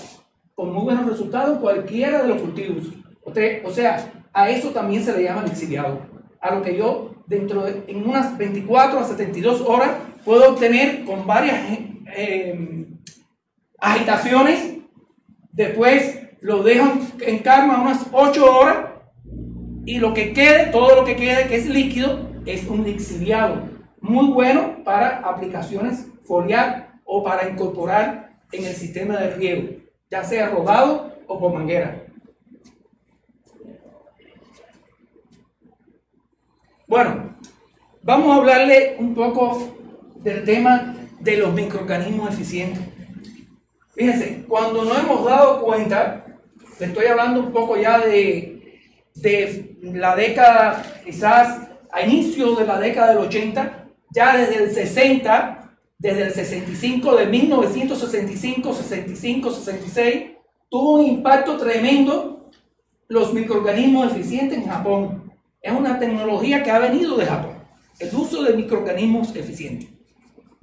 con 0.55 0.73
muy 0.73 0.85
buenos 0.85 1.07
resultados 1.07 1.59
cualquiera 1.59 2.23
de 2.23 2.29
los 2.29 2.41
cultivos. 2.41 2.85
o 3.25 3.71
sea, 3.71 4.13
a 4.33 4.51
eso 4.51 4.71
también 4.71 5.03
se 5.03 5.17
le 5.17 5.25
llama 5.25 5.43
lixiviado. 5.43 6.01
A 6.41 6.55
lo 6.55 6.63
que 6.63 6.77
yo, 6.77 7.15
dentro 7.29 7.65
de 7.65 7.85
en 7.87 8.09
unas 8.09 8.37
24 8.37 8.99
a 8.99 9.05
72 9.05 9.61
horas, 9.61 9.91
puedo 10.25 10.51
obtener 10.51 11.05
con 11.05 11.27
varias 11.27 11.61
eh, 12.17 12.87
agitaciones. 13.79 14.79
Después 15.53 16.19
lo 16.41 16.63
dejo 16.63 16.89
en 17.21 17.39
calma 17.41 17.83
unas 17.83 18.07
8 18.13 18.59
horas 18.59 18.77
y 19.85 19.99
lo 19.99 20.15
que 20.15 20.33
quede, 20.33 20.67
todo 20.67 20.97
lo 20.97 21.05
que 21.05 21.17
quede 21.17 21.49
que 21.49 21.57
es 21.57 21.67
líquido, 21.67 22.31
es 22.47 22.67
un 22.67 22.85
lixiviado. 22.85 23.69
Muy 24.01 24.29
bueno 24.29 24.83
para 24.85 25.19
aplicaciones 25.19 26.07
foliar 26.25 27.01
o 27.05 27.23
para 27.23 27.49
incorporar 27.49 28.39
en 28.53 28.65
el 28.65 28.75
sistema 28.75 29.17
de 29.17 29.35
riego, 29.35 29.69
ya 30.11 30.25
sea 30.25 30.49
rodado 30.49 31.15
o 31.27 31.39
por 31.39 31.53
manguera. 31.53 32.08
Bueno, 36.89 37.37
vamos 38.03 38.31
a 38.31 38.37
hablarle 38.37 38.97
un 38.99 39.15
poco 39.15 39.77
del 40.17 40.43
tema 40.47 40.97
de 41.21 41.37
los 41.37 41.53
microorganismos 41.53 42.33
eficientes. 42.33 42.83
Fíjense, 43.95 44.47
cuando 44.49 44.87
no 44.87 44.97
hemos 44.97 45.23
dado 45.27 45.61
cuenta, 45.61 46.25
estoy 46.81 47.05
hablando 47.05 47.41
un 47.41 47.53
poco 47.53 47.77
ya 47.77 47.99
de, 47.99 48.81
de 49.15 49.77
la 49.83 50.17
década, 50.17 50.83
quizás 51.05 51.69
a 51.93 52.01
inicio 52.01 52.55
de 52.55 52.67
la 52.67 52.81
década 52.81 53.09
del 53.09 53.19
80, 53.19 53.87
ya 54.11 54.39
desde 54.39 54.65
el 54.65 54.71
60 54.73 55.59
desde 55.99 56.23
el 56.23 56.33
65, 56.33 57.17
de 57.17 57.27
1965, 57.27 58.73
65, 58.73 59.51
66, 59.51 60.31
tuvo 60.71 61.01
un 61.01 61.07
impacto 61.07 61.59
tremendo 61.59 62.49
los 63.09 63.35
microorganismos 63.35 64.13
eficientes 64.13 64.59
en 64.59 64.69
Japón. 64.69 65.28
Es 65.61 65.73
una 65.73 65.99
tecnología 65.99 66.63
que 66.63 66.71
ha 66.71 66.79
venido 66.79 67.17
de 67.17 67.27
Japón, 67.27 67.57
el 67.99 68.15
uso 68.15 68.43
de 68.43 68.55
microorganismos 68.55 69.35
eficientes. 69.35 69.91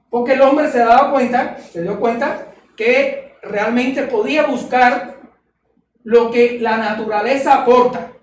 Porque 0.09 0.33
el 0.33 0.41
hombre 0.41 0.71
se 0.71 0.79
daba 0.79 1.11
cuenta, 1.11 1.57
se 1.57 1.81
dio 1.81 1.99
cuenta 1.99 2.53
que 2.77 3.33
realmente 3.41 4.03
podía 4.03 4.45
buscar 4.47 5.19
lo 6.03 6.31
que 6.31 6.59
la 6.59 6.77
naturaleza 6.77 7.61
aporta. 7.61 8.13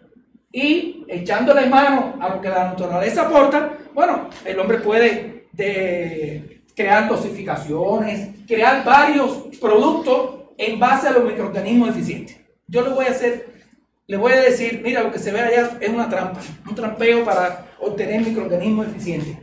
Y 0.50 1.04
echándole 1.08 1.66
mano 1.66 2.16
a 2.20 2.28
lo 2.28 2.40
que 2.40 2.48
la 2.48 2.64
naturaleza 2.64 3.22
aporta, 3.22 3.72
bueno, 3.94 4.28
el 4.44 4.58
hombre 4.58 4.78
puede 4.78 5.46
de, 5.52 6.62
crear 6.74 7.08
dosificaciones, 7.08 8.30
crear 8.46 8.84
varios 8.84 9.48
productos 9.60 10.42
en 10.56 10.78
base 10.78 11.08
a 11.08 11.12
los 11.12 11.24
microorganismos 11.24 11.90
eficientes. 11.90 12.40
Yo 12.66 12.82
le 12.82 12.90
voy 12.90 13.06
a 13.06 13.10
hacer, 13.10 13.51
le 14.12 14.18
voy 14.18 14.32
a 14.32 14.42
decir, 14.42 14.82
mira, 14.84 15.02
lo 15.02 15.10
que 15.10 15.18
se 15.18 15.32
ve 15.32 15.40
allá 15.40 15.70
es 15.80 15.88
una 15.88 16.06
trampa, 16.06 16.38
un 16.68 16.74
trampeo 16.74 17.24
para 17.24 17.64
obtener 17.80 18.20
microorganismos 18.20 18.88
eficientes. 18.88 19.38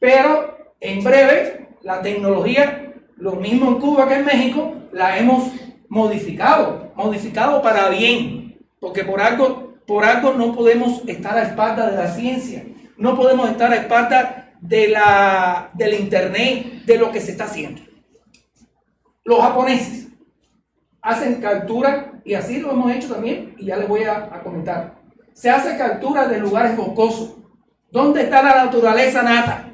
Pero 0.00 0.72
en 0.80 1.04
breve, 1.04 1.68
la 1.82 2.02
tecnología, 2.02 2.94
lo 3.16 3.36
mismo 3.36 3.68
en 3.68 3.78
Cuba 3.78 4.08
que 4.08 4.14
en 4.14 4.24
México, 4.24 4.74
la 4.90 5.16
hemos 5.16 5.52
modificado, 5.88 6.90
modificado 6.96 7.62
para 7.62 7.88
bien, 7.90 8.58
porque 8.80 9.04
por 9.04 9.20
algo, 9.20 9.76
por 9.86 10.04
algo 10.04 10.32
no 10.32 10.52
podemos 10.52 11.02
estar 11.06 11.38
a 11.38 11.44
espaldas 11.44 11.92
de 11.92 11.96
la 11.96 12.08
ciencia, 12.08 12.64
no 12.96 13.16
podemos 13.16 13.48
estar 13.48 13.70
a 13.70 13.76
espaldas 13.76 14.46
de 14.60 14.88
la, 14.88 15.70
del 15.74 15.94
Internet, 15.94 16.82
de 16.86 16.98
lo 16.98 17.12
que 17.12 17.20
se 17.20 17.30
está 17.30 17.44
haciendo. 17.44 17.82
Los 19.22 19.40
japoneses 19.40 20.08
hacen 21.06 21.40
captura, 21.40 22.20
y 22.24 22.34
así 22.34 22.58
lo 22.58 22.72
hemos 22.72 22.90
hecho 22.90 23.14
también, 23.14 23.54
y 23.58 23.66
ya 23.66 23.76
les 23.76 23.86
voy 23.86 24.02
a, 24.02 24.28
comentar. 24.42 24.96
Se 25.32 25.48
hace 25.48 25.78
captura 25.78 26.26
de 26.26 26.40
lugares 26.40 26.76
boscosos. 26.76 27.36
¿Dónde 27.92 28.22
está 28.22 28.42
la 28.42 28.64
naturaleza 28.64 29.22
nata? 29.22 29.70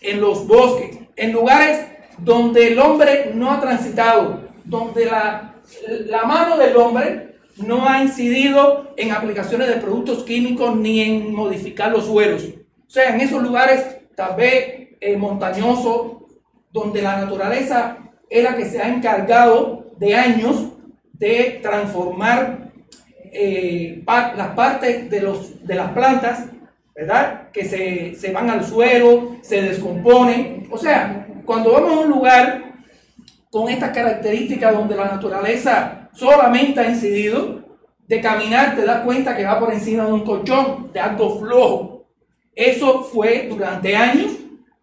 En 0.00 0.20
los 0.20 0.46
bosques, 0.46 0.96
en 1.16 1.32
lugares 1.32 1.86
donde 2.18 2.68
el 2.68 2.78
hombre 2.78 3.32
no 3.34 3.50
ha 3.50 3.60
transitado, 3.60 4.48
donde 4.64 5.06
la, 5.06 5.56
la 6.06 6.22
mano 6.22 6.56
del 6.56 6.76
hombre 6.76 7.34
no 7.56 7.88
ha 7.88 8.00
incidido 8.00 8.94
en 8.96 9.10
aplicaciones 9.10 9.66
de 9.66 9.80
productos 9.80 10.22
químicos 10.22 10.76
ni 10.76 11.00
en 11.00 11.34
modificar 11.34 11.90
los 11.90 12.06
suelos. 12.06 12.44
O 12.44 12.90
sea, 12.90 13.12
en 13.12 13.20
esos 13.20 13.42
lugares 13.42 13.98
tal 14.14 14.36
vez 14.36 14.90
eh, 15.00 15.16
montañoso, 15.16 16.28
donde 16.70 17.02
la 17.02 17.16
naturaleza 17.16 17.98
es 18.28 18.44
la 18.44 18.54
que 18.54 18.66
se 18.66 18.80
ha 18.80 18.88
encargado 18.88 19.79
de 20.00 20.14
años 20.14 20.72
de 21.12 21.60
transformar 21.62 22.72
eh, 23.32 24.02
las 24.06 24.48
partes 24.56 25.10
de, 25.10 25.20
los, 25.20 25.64
de 25.64 25.74
las 25.74 25.92
plantas, 25.92 26.46
¿verdad? 26.96 27.50
Que 27.52 27.66
se, 27.66 28.14
se 28.14 28.32
van 28.32 28.48
al 28.48 28.64
suelo, 28.64 29.36
se 29.42 29.60
descomponen. 29.60 30.66
O 30.70 30.78
sea, 30.78 31.28
cuando 31.44 31.72
vamos 31.72 31.92
a 31.92 32.00
un 32.00 32.08
lugar 32.08 32.74
con 33.50 33.68
estas 33.68 33.90
características 33.90 34.72
donde 34.72 34.96
la 34.96 35.04
naturaleza 35.04 36.08
solamente 36.14 36.80
ha 36.80 36.88
incidido, 36.88 37.60
de 38.08 38.20
caminar 38.20 38.74
te 38.74 38.84
das 38.84 39.04
cuenta 39.04 39.36
que 39.36 39.44
va 39.44 39.60
por 39.60 39.72
encima 39.72 40.06
de 40.06 40.12
un 40.12 40.24
colchón, 40.24 40.90
de 40.92 40.98
algo 40.98 41.38
flojo, 41.38 42.06
eso 42.56 43.04
fue 43.04 43.48
durante 43.48 43.94
años 43.94 44.32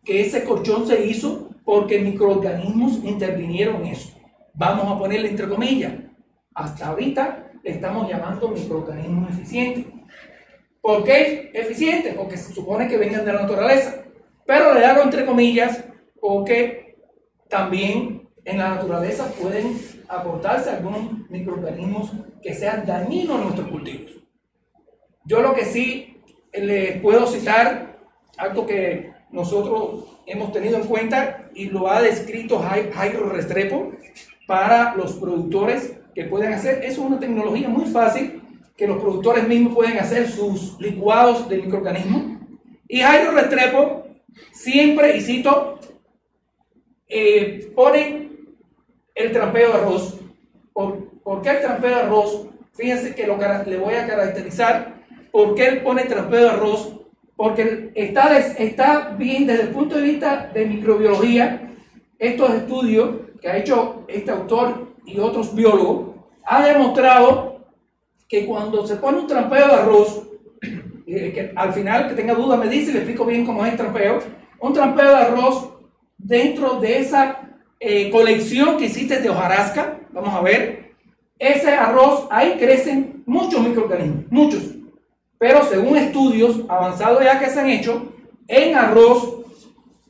que 0.06 0.22
ese 0.22 0.44
colchón 0.44 0.88
se 0.88 1.06
hizo 1.06 1.50
porque 1.66 2.00
microorganismos 2.00 3.04
intervinieron 3.04 3.78
en 3.78 3.88
eso. 3.88 4.17
Vamos 4.58 4.92
a 4.92 4.98
ponerle 4.98 5.30
entre 5.30 5.48
comillas. 5.48 5.94
Hasta 6.56 6.88
ahorita 6.88 7.52
le 7.64 7.70
estamos 7.70 8.10
llamando 8.10 8.48
microorganismos 8.48 9.30
eficientes. 9.30 9.86
¿Por 10.82 11.04
qué 11.04 11.52
eficiente? 11.54 12.14
Porque 12.14 12.38
se 12.38 12.52
supone 12.54 12.88
que 12.88 12.98
vengan 12.98 13.24
de 13.24 13.34
la 13.34 13.44
naturaleza. 13.44 14.04
Pero 14.48 14.74
le 14.74 14.84
hago 14.84 15.04
entre 15.04 15.28
comillas 15.28 15.84
porque 16.20 16.98
también 17.48 18.28
en 18.46 18.58
la 18.58 18.70
naturaleza 18.70 19.32
pueden 19.40 19.80
aportarse 20.08 20.72
algunos 20.72 21.30
microorganismos 21.30 22.14
que 22.42 22.56
sean 22.56 22.84
dañinos 22.84 23.40
a 23.40 23.44
nuestros 23.44 23.68
cultivos. 23.68 24.12
Yo 25.24 25.42
lo 25.42 25.54
que 25.54 25.66
sí 25.66 26.20
les 26.52 27.00
puedo 27.00 27.28
citar, 27.28 28.00
algo 28.38 28.66
que 28.66 29.14
nosotros 29.30 30.06
hemos 30.26 30.52
tenido 30.52 30.78
en 30.78 30.88
cuenta 30.88 31.52
y 31.54 31.66
lo 31.66 31.92
ha 31.92 32.02
descrito 32.02 32.58
Jairo 32.58 33.30
Restrepo 33.30 33.92
para 34.48 34.96
los 34.96 35.14
productores 35.14 35.94
que 36.16 36.24
pueden 36.24 36.54
hacer. 36.54 36.84
Eso 36.84 37.02
es 37.02 37.08
una 37.08 37.20
tecnología 37.20 37.70
muy 37.70 37.86
fácil 37.86 38.42
que 38.76 38.88
los 38.88 39.00
productores 39.00 39.48
mismos 39.48 39.76
pueden 39.76 40.00
hacer 40.00 40.28
sus 40.30 40.80
licuados 40.80 41.48
de 41.48 41.58
microorganismos. 41.58 42.40
Y 42.88 43.02
Jairo 43.02 43.32
Restrepo 43.32 44.08
siempre, 44.52 45.18
y 45.18 45.22
cito, 45.22 45.80
eh, 47.08 47.72
pone 47.76 48.30
el 49.14 49.32
trampeo 49.32 49.70
de 49.70 49.78
arroz. 49.80 50.20
¿Por, 50.74 51.10
¿Por, 51.22 51.42
qué 51.42 51.50
el 51.50 51.62
trampeo 51.62 51.90
de 51.90 52.02
arroz? 52.02 52.48
Fíjense 52.74 53.16
que 53.16 53.28
lo, 53.28 53.38
le 53.66 53.78
voy 53.78 53.96
a 53.96 54.08
caracterizar. 54.08 55.02
¿Por 55.32 55.56
qué 55.56 55.68
él 55.68 55.82
pone 55.82 56.04
trampeo 56.04 56.44
de 56.44 56.50
arroz? 56.50 56.94
Porque 57.36 57.92
está, 57.96 58.38
está 58.38 59.16
bien 59.18 59.46
desde 59.46 59.64
el 59.64 59.70
punto 59.70 59.96
de 59.96 60.04
vista 60.04 60.52
de 60.54 60.66
microbiología, 60.66 61.76
estos 62.20 62.54
estudios 62.54 63.10
que 63.42 63.50
ha 63.50 63.58
hecho 63.58 64.04
este 64.08 64.32
autor 64.32 64.96
y 65.06 65.20
otros 65.20 65.54
biólogos, 65.54 66.16
ha 66.44 66.66
demostrado 66.66 67.66
que 68.28 68.46
cuando 68.46 68.86
se 68.86 68.98
pone 68.98 69.20
un 69.20 69.28
trampeo 69.28 69.68
de 69.68 69.74
arroz, 69.74 70.24
eh, 71.06 71.32
que 71.34 71.54
al 71.56 71.72
final 71.74 72.10
que 72.10 72.16
tenga 72.16 72.34
duda 72.34 72.58
me 72.58 72.68
dice 72.68 72.92
y 72.92 72.94
le 72.94 73.00
explico 73.00 73.26
bien 73.26 73.46
cómo 73.46 73.66
es 73.66 73.72
el 73.72 73.78
trampeo, 73.78 74.20
un 74.60 74.74
trampeo 74.74 75.10
de 75.10 75.16
arroz 75.16 75.74
dentro 76.18 76.80
de 76.80 77.00
esa 77.00 77.42
eh, 77.80 78.10
colección 78.10 78.78
que 78.78 78.86
hiciste 78.86 79.22
de 79.22 79.30
hojarasca, 79.30 80.00
vamos 80.12 80.34
a 80.34 80.42
ver, 80.42 80.94
ese 81.40 81.72
arroz, 81.72 82.28
ahí 82.32 82.58
crecen 82.58 83.24
muchos 83.26 83.62
microorganismos, 83.62 84.26
muchos. 84.32 84.64
Pero 85.38 85.64
según 85.64 85.96
estudios 85.98 86.62
avanzados 86.68 87.24
ya 87.24 87.40
que 87.40 87.50
se 87.50 87.60
han 87.60 87.70
hecho, 87.70 88.12
en 88.48 88.76
arroz 88.76 89.37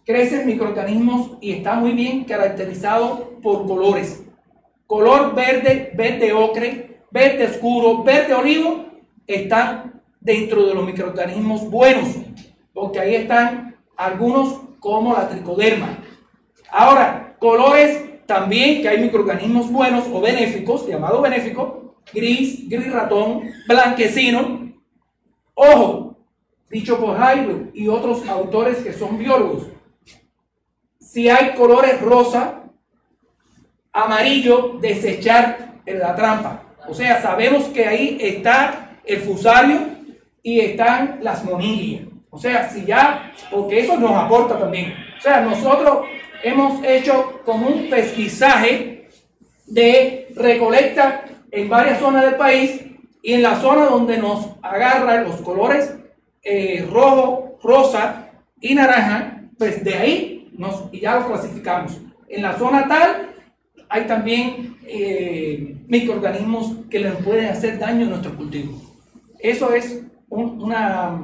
crecen 0.08 0.48
microorganismos 0.48 1.38
y 1.42 1.52
está 1.52 1.76
muy 1.76 1.92
bien 1.92 2.24
caracterizado 2.24 3.34
por 3.44 3.68
colores. 3.68 4.24
Color 4.88 5.36
verde, 5.36 5.92
verde 5.96 6.32
ocre, 6.32 7.02
verde 7.12 7.46
oscuro, 7.46 8.04
verde 8.04 8.34
olivo, 8.34 8.86
están 9.28 10.02
dentro 10.22 10.66
de 10.66 10.74
los 10.74 10.86
microorganismos 10.86 11.70
buenos, 11.70 12.08
porque 12.74 13.02
ahí 13.02 13.16
están 13.16 13.76
algunos 13.98 14.62
como 14.80 15.14
la 15.14 15.28
tricoderma. 15.28 15.98
Ahora, 16.72 17.36
colores 17.38 18.26
también 18.26 18.82
que 18.82 18.88
hay 18.88 19.02
microorganismos 19.02 19.70
buenos 19.70 20.06
o 20.08 20.22
benéficos, 20.22 20.88
llamado 20.88 21.22
benéfico, 21.22 21.96
gris, 22.14 22.70
gris 22.70 22.94
ratón, 22.94 23.42
blanquecino. 23.68 24.72
Ojo, 25.54 26.16
dicho 26.70 26.98
por 26.98 27.18
Jairo 27.18 27.68
y 27.74 27.90
otros 27.90 28.26
autores 28.30 28.78
que 28.78 28.94
son 28.94 29.18
biólogos, 29.18 29.68
si 31.08 31.30
hay 31.30 31.56
colores 31.56 32.02
rosa, 32.02 32.64
amarillo, 33.94 34.78
desechar 34.82 35.76
en 35.86 36.00
la 36.00 36.14
trampa. 36.16 36.64
O 36.90 36.94
sea, 36.94 37.22
sabemos 37.22 37.66
que 37.66 37.88
ahí 37.88 38.18
está 38.20 39.00
el 39.06 39.22
fusario 39.22 39.80
y 40.44 40.60
están 40.60 41.20
las 41.22 41.46
monillas. 41.46 42.08
O 42.30 42.38
sea, 42.38 42.70
si 42.70 42.86
ya, 42.86 43.32
porque 43.50 43.80
eso 43.80 43.98
nos 43.98 44.12
aporta 44.12 44.60
también. 44.60 44.94
O 45.18 45.22
sea, 45.22 45.40
nosotros 45.42 46.06
hemos 46.44 46.84
hecho 46.84 47.42
como 47.46 47.68
un 47.68 47.90
pesquisaje 47.90 49.08
de 49.66 50.28
recolecta 50.36 51.24
en 51.52 51.70
varias 51.70 52.00
zonas 52.00 52.26
del 52.26 52.36
país 52.36 52.82
y 53.24 53.34
en 53.34 53.44
la 53.44 53.56
zona 53.56 53.86
donde 53.86 54.18
nos 54.18 54.46
agarran 54.62 55.24
los 55.24 55.38
colores 55.38 55.96
eh, 56.44 56.86
rojo, 56.92 57.58
rosa 57.64 58.30
y 58.60 58.76
naranja, 58.76 59.44
pues 59.58 59.84
de 59.84 59.96
ahí 59.96 60.37
nos, 60.58 60.92
ya 60.92 61.20
lo 61.20 61.28
clasificamos. 61.28 62.02
En 62.28 62.42
la 62.42 62.58
zona 62.58 62.88
tal 62.88 63.30
hay 63.90 64.06
también 64.06 64.78
eh, 64.86 65.78
microorganismos 65.88 66.76
que 66.90 67.00
les 67.00 67.16
pueden 67.18 67.46
hacer 67.46 67.80
daño 67.80 68.08
a 68.08 68.10
nuestro 68.10 68.36
cultivo. 68.36 68.82
Eso 69.40 69.72
es 69.74 70.04
una, 70.30 71.22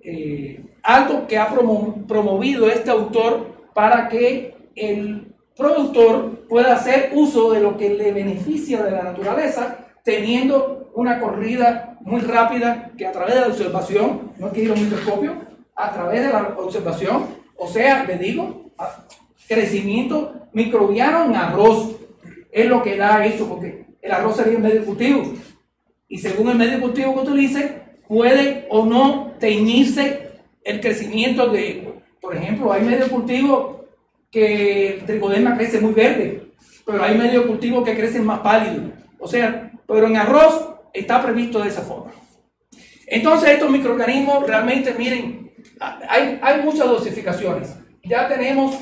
eh, 0.00 0.64
algo 0.82 1.26
que 1.26 1.38
ha 1.38 1.48
promovido 1.48 2.70
este 2.70 2.90
autor 2.90 3.70
para 3.74 4.08
que 4.08 4.54
el 4.74 5.34
productor 5.56 6.46
pueda 6.48 6.74
hacer 6.74 7.10
uso 7.14 7.52
de 7.52 7.60
lo 7.60 7.76
que 7.76 7.90
le 7.90 8.12
beneficia 8.12 8.82
de 8.82 8.92
la 8.92 9.02
naturaleza, 9.02 9.88
teniendo 10.02 10.90
una 10.94 11.20
corrida 11.20 11.98
muy 12.00 12.20
rápida 12.20 12.90
que 12.96 13.06
a 13.06 13.12
través 13.12 13.34
de 13.34 13.40
la 13.42 13.46
observación, 13.48 14.32
no 14.38 14.46
a 14.46 14.50
un 14.50 14.84
microscopio, 14.84 15.34
a 15.76 15.92
través 15.92 16.22
de 16.22 16.32
la 16.32 16.54
observación, 16.58 17.39
o 17.62 17.68
sea, 17.68 18.04
le 18.04 18.16
digo, 18.16 18.72
crecimiento 19.46 20.48
microbiano 20.54 21.26
en 21.26 21.36
arroz, 21.36 21.94
es 22.50 22.66
lo 22.66 22.82
que 22.82 22.96
da 22.96 23.26
eso, 23.26 23.46
porque 23.46 23.84
el 24.00 24.12
arroz 24.12 24.36
sería 24.36 24.56
un 24.56 24.62
medio 24.62 24.82
cultivo. 24.82 25.34
Y 26.08 26.16
según 26.16 26.48
el 26.48 26.56
medio 26.56 26.80
cultivo 26.80 27.12
que 27.12 27.20
utilice, 27.20 27.82
puede 28.08 28.66
o 28.70 28.86
no 28.86 29.34
teñirse 29.38 30.30
el 30.64 30.80
crecimiento 30.80 31.50
de, 31.50 31.92
por 32.18 32.34
ejemplo, 32.34 32.72
hay 32.72 32.82
medio 32.82 33.08
cultivo 33.10 33.84
que 34.30 34.94
el 34.94 35.04
tricoderma 35.04 35.58
crece 35.58 35.80
muy 35.80 35.92
verde, 35.92 36.46
pero 36.86 37.04
hay 37.04 37.18
medio 37.18 37.46
cultivo 37.46 37.84
que 37.84 37.94
crecen 37.94 38.24
más 38.24 38.40
pálido. 38.40 38.90
O 39.18 39.28
sea, 39.28 39.70
pero 39.86 40.06
en 40.06 40.16
arroz 40.16 40.76
está 40.94 41.22
previsto 41.22 41.60
de 41.60 41.68
esa 41.68 41.82
forma. 41.82 42.10
Entonces 43.06 43.50
estos 43.50 43.70
microorganismos 43.70 44.46
realmente, 44.46 44.94
miren, 44.96 45.49
hay, 45.80 46.62
muchas 46.62 46.88
dosificaciones. 46.88 47.76
Ya 48.04 48.28
tenemos 48.28 48.76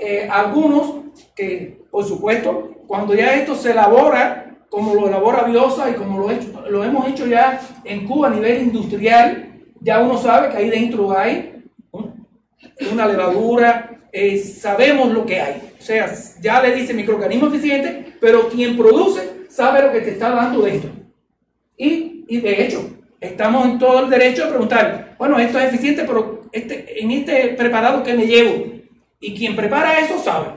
eh, 0.00 0.28
algunos 0.30 1.04
que, 1.34 1.82
por 1.90 2.04
supuesto, 2.04 2.74
cuando 2.86 3.14
ya 3.14 3.34
esto 3.34 3.54
se 3.54 3.72
elabora, 3.72 4.56
como 4.68 4.94
lo 4.94 5.08
elabora 5.08 5.44
Biosa 5.44 5.90
y 5.90 5.94
como 5.94 6.28
lo 6.68 6.84
hemos 6.84 7.08
hecho 7.08 7.26
ya 7.26 7.60
en 7.84 8.06
Cuba 8.06 8.28
a 8.28 8.30
nivel 8.30 8.62
industrial, 8.62 9.62
ya 9.80 10.00
uno 10.00 10.18
sabe 10.18 10.50
que 10.50 10.56
ahí 10.56 10.70
dentro 10.70 11.16
hay 11.16 11.62
una 12.90 13.06
levadura, 13.06 14.00
eh, 14.12 14.38
sabemos 14.38 15.12
lo 15.12 15.24
que 15.26 15.40
hay. 15.40 15.72
O 15.78 15.82
sea, 15.82 16.12
ya 16.40 16.62
le 16.62 16.74
dice 16.74 16.94
microorganismo 16.94 17.48
eficiente, 17.48 18.14
pero 18.20 18.48
quien 18.48 18.76
produce 18.76 19.46
sabe 19.48 19.82
lo 19.82 19.92
que 19.92 20.00
te 20.00 20.10
está 20.10 20.30
dando 20.30 20.62
dentro. 20.62 20.90
Y, 21.76 22.24
y 22.28 22.40
de 22.40 22.64
hecho, 22.64 22.93
estamos 23.26 23.64
en 23.66 23.78
todo 23.78 24.04
el 24.04 24.10
derecho 24.10 24.44
a 24.44 24.48
preguntar, 24.48 25.14
bueno, 25.18 25.38
esto 25.38 25.58
es 25.58 25.66
eficiente, 25.66 26.04
pero 26.06 26.42
este, 26.52 27.02
en 27.02 27.10
este 27.10 27.48
preparado 27.48 28.02
que 28.02 28.14
me 28.14 28.26
llevo, 28.26 28.66
y 29.20 29.34
quien 29.34 29.56
prepara 29.56 30.00
eso 30.00 30.18
sabe 30.18 30.48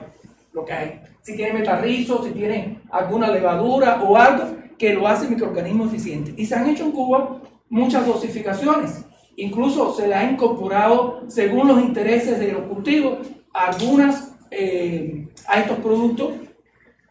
lo 0.52 0.64
que 0.64 0.72
hay. 0.72 1.00
Si 1.22 1.36
tiene 1.36 1.54
metarrizo, 1.54 2.22
si 2.24 2.30
tiene 2.30 2.80
alguna 2.90 3.30
levadura 3.30 4.02
o 4.02 4.16
algo 4.16 4.56
que 4.78 4.94
lo 4.94 5.08
hace 5.08 5.28
microorganismo 5.28 5.86
eficiente. 5.86 6.34
Y 6.36 6.46
se 6.46 6.54
han 6.54 6.68
hecho 6.68 6.84
en 6.84 6.92
Cuba 6.92 7.40
muchas 7.68 8.06
dosificaciones. 8.06 9.04
Incluso 9.36 9.94
se 9.94 10.08
le 10.08 10.14
ha 10.14 10.30
incorporado, 10.30 11.22
según 11.28 11.68
los 11.68 11.80
intereses 11.80 12.38
de 12.38 12.52
los 12.52 12.62
cultivos, 12.62 13.18
algunas 13.52 14.34
eh, 14.50 15.28
a 15.46 15.60
estos 15.60 15.78
productos 15.78 16.32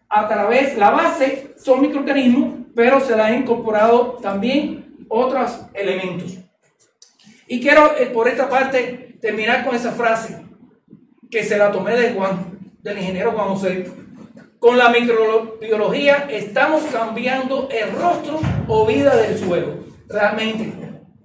a 0.09 0.27
través, 0.27 0.77
la 0.77 0.91
base 0.91 1.53
son 1.57 1.81
microorganismos, 1.81 2.49
pero 2.73 2.99
se 3.01 3.15
le 3.15 3.21
ha 3.21 3.35
incorporado 3.35 4.17
también 4.21 4.86
otros 5.09 5.61
elementos. 5.73 6.37
Y 7.47 7.61
quiero 7.61 7.97
eh, 7.97 8.07
por 8.07 8.27
esta 8.27 8.49
parte 8.49 9.17
terminar 9.21 9.65
con 9.65 9.75
esa 9.75 9.91
frase 9.91 10.45
que 11.29 11.43
se 11.43 11.57
la 11.57 11.71
tomé 11.71 11.95
de 11.95 12.13
Juan, 12.13 12.59
del 12.81 12.97
ingeniero 12.97 13.31
Juan 13.31 13.49
José. 13.49 13.91
Con 14.59 14.77
la 14.77 14.89
microbiología 14.89 16.27
estamos 16.29 16.83
cambiando 16.91 17.69
el 17.71 17.91
rostro 17.93 18.39
o 18.67 18.85
vida 18.85 19.15
del 19.15 19.37
suelo. 19.37 19.85
Realmente, 20.07 20.73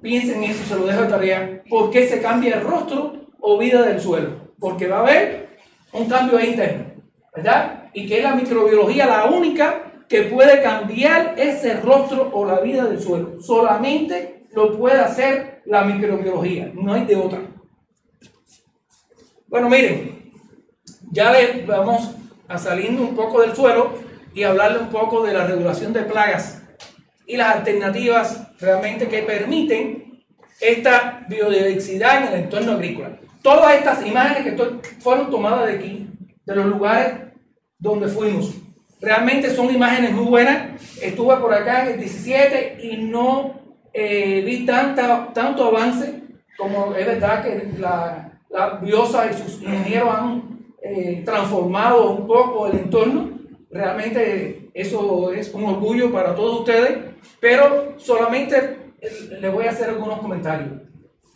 Piensen 0.02 0.42
en 0.42 0.50
eso, 0.50 0.64
se 0.64 0.74
lo 0.74 0.86
dejo 0.86 1.02
de 1.02 1.08
tarea. 1.08 1.62
¿Por 1.70 1.90
qué 1.90 2.08
se 2.08 2.20
cambia 2.20 2.56
el 2.56 2.64
rostro 2.64 3.28
o 3.38 3.56
vida 3.56 3.82
del 3.82 4.00
suelo? 4.00 4.52
Porque 4.58 4.88
va 4.88 4.96
a 4.98 5.00
haber 5.02 5.60
un 5.92 6.08
cambio 6.08 6.40
interno, 6.40 6.86
¿verdad? 7.34 7.84
Y 7.94 8.08
que 8.08 8.18
es 8.18 8.24
la 8.24 8.34
microbiología 8.34 9.06
la 9.06 9.26
única 9.26 9.91
que 10.12 10.24
puede 10.24 10.62
cambiar 10.62 11.36
ese 11.38 11.80
rostro 11.80 12.28
o 12.34 12.44
la 12.44 12.60
vida 12.60 12.84
del 12.84 13.00
suelo. 13.00 13.40
Solamente 13.40 14.44
lo 14.52 14.76
puede 14.76 15.00
hacer 15.00 15.62
la 15.64 15.84
microbiología, 15.84 16.70
no 16.74 16.92
hay 16.92 17.06
de 17.06 17.16
otra. 17.16 17.40
Bueno, 19.46 19.70
miren, 19.70 20.30
ya 21.10 21.32
vamos 21.66 22.10
a 22.46 22.58
saliendo 22.58 23.02
un 23.02 23.16
poco 23.16 23.40
del 23.40 23.56
suelo 23.56 23.94
y 24.34 24.42
hablarle 24.42 24.80
un 24.80 24.90
poco 24.90 25.24
de 25.24 25.32
la 25.32 25.46
regulación 25.46 25.94
de 25.94 26.02
plagas 26.02 26.62
y 27.26 27.38
las 27.38 27.56
alternativas 27.56 28.54
realmente 28.60 29.08
que 29.08 29.22
permiten 29.22 30.22
esta 30.60 31.24
biodiversidad 31.26 32.18
en 32.18 32.34
el 32.34 32.40
entorno 32.44 32.72
agrícola. 32.72 33.18
Todas 33.40 33.76
estas 33.76 34.06
imágenes 34.06 34.52
que 34.52 34.90
fueron 35.00 35.30
tomadas 35.30 35.68
de 35.68 35.72
aquí, 35.72 36.06
de 36.44 36.54
los 36.54 36.66
lugares 36.66 37.14
donde 37.78 38.08
fuimos. 38.08 38.62
Realmente 39.02 39.50
son 39.54 39.74
imágenes 39.74 40.12
muy 40.12 40.24
buenas. 40.26 40.80
Estuve 41.02 41.36
por 41.36 41.52
acá 41.52 41.82
en 41.86 41.94
el 41.94 41.98
17 42.00 42.78
y 42.82 42.96
no 42.98 43.60
eh, 43.92 44.42
vi 44.46 44.64
tanta, 44.64 45.32
tanto 45.34 45.64
avance 45.66 46.22
como 46.56 46.94
es 46.94 47.04
verdad 47.04 47.42
que 47.42 47.72
la, 47.78 48.30
la 48.48 48.70
Biosa 48.76 49.28
y 49.30 49.34
sus 49.34 49.60
ingenieros 49.60 50.14
han 50.14 50.42
eh, 50.82 51.22
transformado 51.24 52.12
un 52.12 52.26
poco 52.28 52.68
el 52.68 52.78
entorno. 52.78 53.30
Realmente 53.70 54.70
eso 54.74 55.32
es 55.32 55.52
un 55.52 55.64
orgullo 55.64 56.12
para 56.12 56.34
todos 56.34 56.60
ustedes, 56.60 56.98
pero 57.40 57.94
solamente 57.98 58.92
les 59.40 59.52
voy 59.52 59.64
a 59.66 59.70
hacer 59.70 59.88
algunos 59.88 60.20
comentarios. 60.20 60.68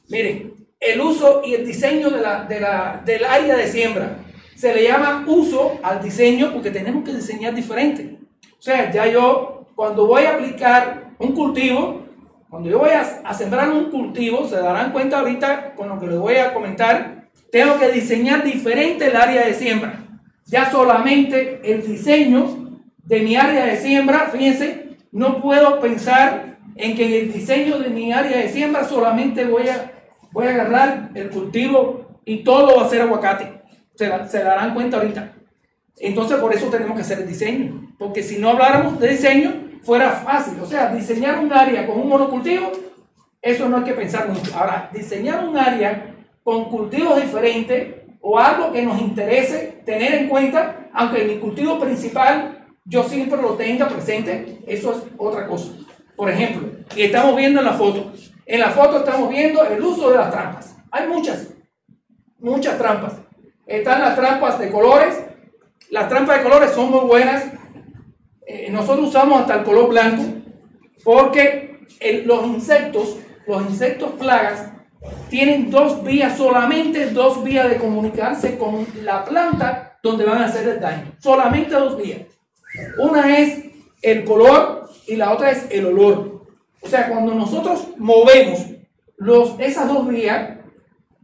Miren, 0.08 0.54
el 0.78 1.00
uso 1.00 1.42
y 1.44 1.54
el 1.54 1.66
diseño 1.66 2.10
de 2.10 2.20
la, 2.20 2.44
de 2.44 2.60
la- 2.60 3.02
del 3.04 3.24
área 3.24 3.56
de 3.56 3.66
siembra 3.66 4.18
se 4.56 4.74
le 4.74 4.84
llama 4.84 5.24
uso 5.26 5.78
al 5.82 6.02
diseño 6.02 6.50
porque 6.52 6.70
tenemos 6.70 7.04
que 7.04 7.12
diseñar 7.12 7.54
diferente. 7.54 8.18
O 8.58 8.62
sea, 8.62 8.90
ya 8.90 9.06
yo, 9.06 9.66
cuando 9.74 10.06
voy 10.06 10.24
a 10.24 10.34
aplicar 10.34 11.12
un 11.18 11.32
cultivo, 11.32 12.06
cuando 12.48 12.70
yo 12.70 12.78
voy 12.78 12.90
a, 12.90 13.34
sembrar 13.34 13.68
un 13.68 13.90
cultivo, 13.90 14.46
se 14.48 14.56
darán 14.56 14.92
cuenta 14.92 15.18
ahorita 15.18 15.74
con 15.74 15.90
lo 15.90 16.00
que 16.00 16.06
les 16.06 16.18
voy 16.18 16.36
a 16.36 16.54
comentar, 16.54 17.28
tengo 17.52 17.78
que 17.78 17.90
diseñar 17.90 18.44
diferente 18.44 19.08
el 19.08 19.16
área 19.16 19.46
de 19.46 19.52
siembra. 19.52 20.04
Ya 20.46 20.70
solamente 20.70 21.60
el 21.62 21.86
diseño 21.86 22.80
de 23.04 23.20
mi 23.20 23.36
área 23.36 23.66
de 23.66 23.76
siembra, 23.76 24.30
fíjense, 24.32 24.96
no 25.12 25.42
puedo 25.42 25.80
pensar 25.80 26.56
en 26.76 26.96
que 26.96 27.06
en 27.06 27.26
el 27.26 27.32
diseño 27.32 27.78
de 27.78 27.90
mi 27.90 28.12
área 28.12 28.38
de 28.38 28.48
siembra 28.48 28.84
solamente 28.84 29.44
voy 29.44 29.68
a, 29.68 29.92
voy 30.32 30.46
a 30.46 30.50
agarrar 30.50 31.10
el 31.14 31.28
cultivo 31.28 32.20
y 32.24 32.38
todo 32.38 32.76
va 32.76 32.86
a 32.86 32.88
ser 32.88 33.02
aguacate. 33.02 33.55
Se, 33.96 34.28
se 34.28 34.42
darán 34.42 34.74
cuenta 34.74 34.98
ahorita. 34.98 35.32
Entonces 35.98 36.38
por 36.38 36.54
eso 36.54 36.68
tenemos 36.68 36.94
que 36.94 37.02
hacer 37.02 37.20
el 37.20 37.28
diseño. 37.28 37.94
Porque 37.98 38.22
si 38.22 38.38
no 38.38 38.50
habláramos 38.50 39.00
de 39.00 39.08
diseño, 39.08 39.66
fuera 39.82 40.10
fácil. 40.10 40.60
O 40.60 40.66
sea, 40.66 40.94
diseñar 40.94 41.38
un 41.38 41.52
área 41.52 41.86
con 41.86 42.00
un 42.00 42.08
monocultivo, 42.08 42.72
eso 43.40 43.68
no 43.68 43.78
hay 43.78 43.84
que 43.84 43.94
pensar 43.94 44.28
mucho. 44.28 44.54
Ahora, 44.56 44.90
diseñar 44.92 45.46
un 45.48 45.56
área 45.56 46.14
con 46.42 46.66
cultivos 46.66 47.20
diferentes 47.20 47.94
o 48.20 48.38
algo 48.38 48.72
que 48.72 48.82
nos 48.82 49.00
interese 49.00 49.82
tener 49.86 50.14
en 50.14 50.28
cuenta, 50.28 50.88
aunque 50.92 51.24
mi 51.24 51.38
cultivo 51.38 51.78
principal 51.78 52.66
yo 52.84 53.02
siempre 53.04 53.40
lo 53.40 53.54
tenga 53.54 53.88
presente, 53.88 54.58
eso 54.66 54.92
es 54.92 54.98
otra 55.16 55.46
cosa. 55.46 55.72
Por 56.16 56.30
ejemplo, 56.30 56.68
y 56.94 57.02
estamos 57.02 57.36
viendo 57.36 57.60
en 57.60 57.66
la 57.66 57.74
foto, 57.74 58.12
en 58.46 58.60
la 58.60 58.70
foto 58.70 58.98
estamos 58.98 59.28
viendo 59.28 59.64
el 59.64 59.82
uso 59.82 60.10
de 60.10 60.18
las 60.18 60.30
trampas. 60.30 60.76
Hay 60.90 61.08
muchas, 61.08 61.48
muchas 62.38 62.78
trampas. 62.78 63.14
Están 63.66 64.00
las 64.00 64.16
trampas 64.16 64.58
de 64.58 64.70
colores. 64.70 65.24
Las 65.90 66.08
trampas 66.08 66.38
de 66.38 66.44
colores 66.44 66.70
son 66.70 66.90
muy 66.90 67.00
buenas. 67.00 67.44
Eh, 68.46 68.70
nosotros 68.70 69.08
usamos 69.08 69.40
hasta 69.40 69.54
el 69.56 69.64
color 69.64 69.88
blanco 69.88 70.22
porque 71.02 71.80
los 72.24 72.46
insectos, 72.46 73.16
los 73.46 73.62
insectos 73.62 74.12
plagas, 74.12 74.72
tienen 75.28 75.70
dos 75.70 76.02
vías, 76.04 76.36
solamente 76.36 77.10
dos 77.10 77.42
vías 77.42 77.68
de 77.68 77.76
comunicarse 77.76 78.56
con 78.56 78.86
la 79.02 79.24
planta 79.24 79.98
donde 80.02 80.24
van 80.24 80.42
a 80.42 80.46
hacer 80.46 80.68
el 80.68 80.80
daño. 80.80 81.12
Solamente 81.18 81.74
dos 81.74 81.96
vías. 81.96 82.22
Una 82.98 83.38
es 83.38 83.64
el 84.02 84.24
color 84.24 84.88
y 85.06 85.16
la 85.16 85.32
otra 85.32 85.50
es 85.50 85.66
el 85.70 85.86
olor. 85.86 86.46
O 86.80 86.88
sea, 86.88 87.08
cuando 87.08 87.34
nosotros 87.34 87.88
movemos 87.96 88.64
los, 89.16 89.58
esas 89.58 89.88
dos 89.88 90.06
vías, 90.06 90.58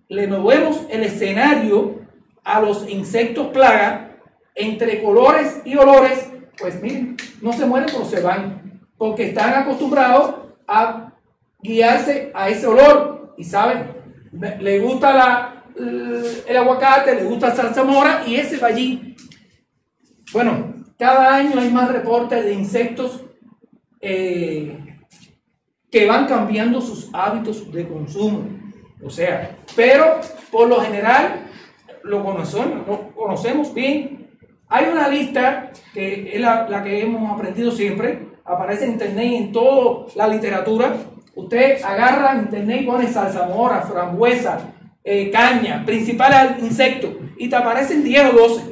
le 0.09 0.27
movemos 0.27 0.83
el 0.91 1.05
escenario 1.05 2.02
a 2.45 2.61
los 2.61 2.89
insectos 2.89 3.49
plaga 3.49 4.19
entre 4.55 5.03
colores 5.03 5.61
y 5.65 5.77
olores, 5.77 6.29
pues 6.59 6.81
miren, 6.83 7.17
no 7.41 7.53
se 7.53 7.65
mueren, 7.67 7.89
pero 7.93 8.05
se 8.05 8.21
van, 8.21 8.81
porque 8.99 9.29
están 9.29 9.55
acostumbrados 9.55 10.35
a 10.67 11.13
guiarse 11.61 12.31
a 12.35 12.49
ese 12.49 12.67
olor 12.67 13.35
y 13.39 13.45
saben, 13.45 13.91
le- 14.61 14.79
gusta 14.81 15.13
la, 15.13 15.65
el 15.77 16.57
aguacate, 16.57 17.15
le 17.15 17.25
gusta 17.25 17.49
la 17.49 17.55
zarzamora 17.55 18.23
y 18.27 18.37
ese 18.37 18.59
va 18.59 18.69
allí. 18.69 19.17
Bueno, 20.33 20.75
cada 20.99 21.35
año 21.35 21.59
hay 21.61 21.71
más 21.71 21.91
reportes 21.91 22.45
de 22.45 22.53
insectos 22.53 23.21
eh, 24.01 24.79
que 25.91 26.07
van 26.07 26.27
cambiando 26.27 26.81
sus 26.81 27.09
hábitos 27.13 27.71
de 27.73 27.87
consumo. 27.89 28.49
O 29.05 29.11
sea, 29.11 29.57
pero 29.75 30.21
por 30.51 30.69
lo 30.69 30.81
general 30.81 31.47
lo 32.05 32.25
conocemos, 32.25 32.87
lo 32.87 33.15
conocemos 33.15 33.75
bien. 33.75 34.31
Hay 34.69 34.87
una 34.91 35.09
lista 35.09 35.71
que 35.93 36.35
es 36.35 36.41
la, 36.41 36.69
la 36.69 36.83
que 36.83 37.03
hemos 37.03 37.31
aprendido 37.31 37.71
siempre, 37.71 38.33
aparece 38.45 38.85
en 38.85 38.93
internet 38.93 39.27
y 39.27 39.37
en 39.37 39.53
toda 39.53 40.07
la 40.15 40.29
literatura. 40.29 40.95
Usted 41.35 41.83
agarra 41.83 42.37
internet 42.37 42.83
y 42.83 42.87
pone 42.87 43.07
zarzamora, 43.07 43.83
frambuesa, 43.83 44.73
eh, 45.05 45.31
caña, 45.31 45.85
principal 45.85 46.57
insecto, 46.61 47.13
y 47.37 47.49
te 47.49 47.57
aparecen 47.57 48.05
10 48.05 48.33
o 48.33 48.49
12. 48.49 48.63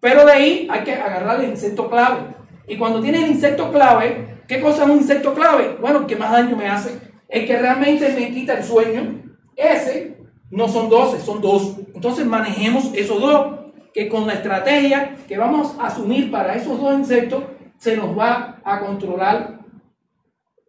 Pero 0.00 0.24
de 0.24 0.32
ahí 0.32 0.68
hay 0.70 0.80
que 0.80 0.94
agarrar 0.94 1.40
el 1.40 1.50
insecto 1.50 1.88
clave. 1.88 2.20
Y 2.66 2.76
cuando 2.76 3.00
tiene 3.00 3.24
el 3.24 3.30
insecto 3.30 3.70
clave, 3.70 4.42
¿qué 4.46 4.60
cosa 4.60 4.84
es 4.84 4.90
un 4.90 4.96
insecto 4.98 5.34
clave? 5.34 5.76
Bueno, 5.80 6.00
el 6.00 6.06
que 6.06 6.16
más 6.16 6.32
daño 6.32 6.56
me 6.56 6.68
hace. 6.68 6.98
El 7.28 7.46
que 7.46 7.58
realmente 7.58 8.08
me 8.18 8.30
quita 8.30 8.54
el 8.54 8.64
sueño. 8.64 9.22
Ese 9.56 10.19
no 10.50 10.68
son 10.68 10.88
12, 10.88 11.20
son 11.20 11.40
dos. 11.40 11.76
Entonces 11.94 12.26
manejemos 12.26 12.90
esos 12.94 13.20
dos. 13.20 13.56
Que 13.92 14.08
con 14.08 14.24
la 14.26 14.34
estrategia 14.34 15.16
que 15.26 15.36
vamos 15.36 15.74
a 15.80 15.88
asumir 15.88 16.30
para 16.30 16.54
esos 16.54 16.80
dos 16.80 16.94
insectos, 16.96 17.42
se 17.76 17.96
nos 17.96 18.16
va 18.16 18.60
a 18.62 18.78
controlar 18.78 19.58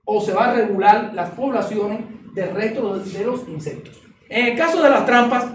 o 0.03 0.19
se 0.19 0.33
va 0.33 0.45
a 0.45 0.53
regular 0.53 1.11
las 1.13 1.29
poblaciones 1.29 1.99
del 2.33 2.49
resto 2.55 2.97
de 2.97 3.23
los 3.23 3.47
insectos. 3.47 4.01
En 4.27 4.47
el 4.47 4.57
caso 4.57 4.81
de 4.81 4.89
las 4.89 5.05
trampas, 5.05 5.45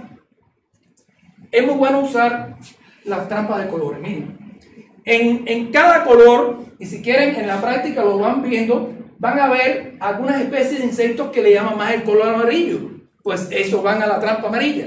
es 1.50 1.66
muy 1.66 1.74
bueno 1.74 2.00
usar 2.00 2.56
las 3.04 3.28
trampas 3.28 3.64
de 3.64 3.68
colores. 3.68 4.00
Miren, 4.00 4.60
en, 5.04 5.42
en 5.48 5.72
cada 5.72 6.04
color, 6.04 6.58
y 6.78 6.86
si 6.86 7.02
quieren 7.02 7.34
en 7.36 7.46
la 7.46 7.60
práctica 7.60 8.04
lo 8.04 8.18
van 8.18 8.42
viendo, 8.42 8.92
van 9.18 9.40
a 9.40 9.48
ver 9.48 9.96
algunas 9.98 10.40
especies 10.40 10.80
de 10.80 10.86
insectos 10.86 11.30
que 11.30 11.42
le 11.42 11.54
llaman 11.54 11.78
más 11.78 11.94
el 11.94 12.04
color 12.04 12.28
amarillo. 12.28 12.95
Pues 13.26 13.48
eso 13.50 13.82
van 13.82 14.00
a 14.00 14.06
la 14.06 14.20
trampa 14.20 14.46
amarilla. 14.46 14.86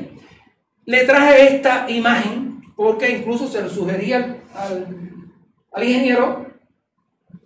Le 0.86 1.04
traje 1.04 1.58
esta 1.58 1.92
imagen 1.92 2.62
porque 2.78 3.18
incluso 3.18 3.50
se 3.50 3.62
lo 3.62 3.70
sugería 3.70 4.38
al, 4.56 5.84
ingeniero. 5.84 6.48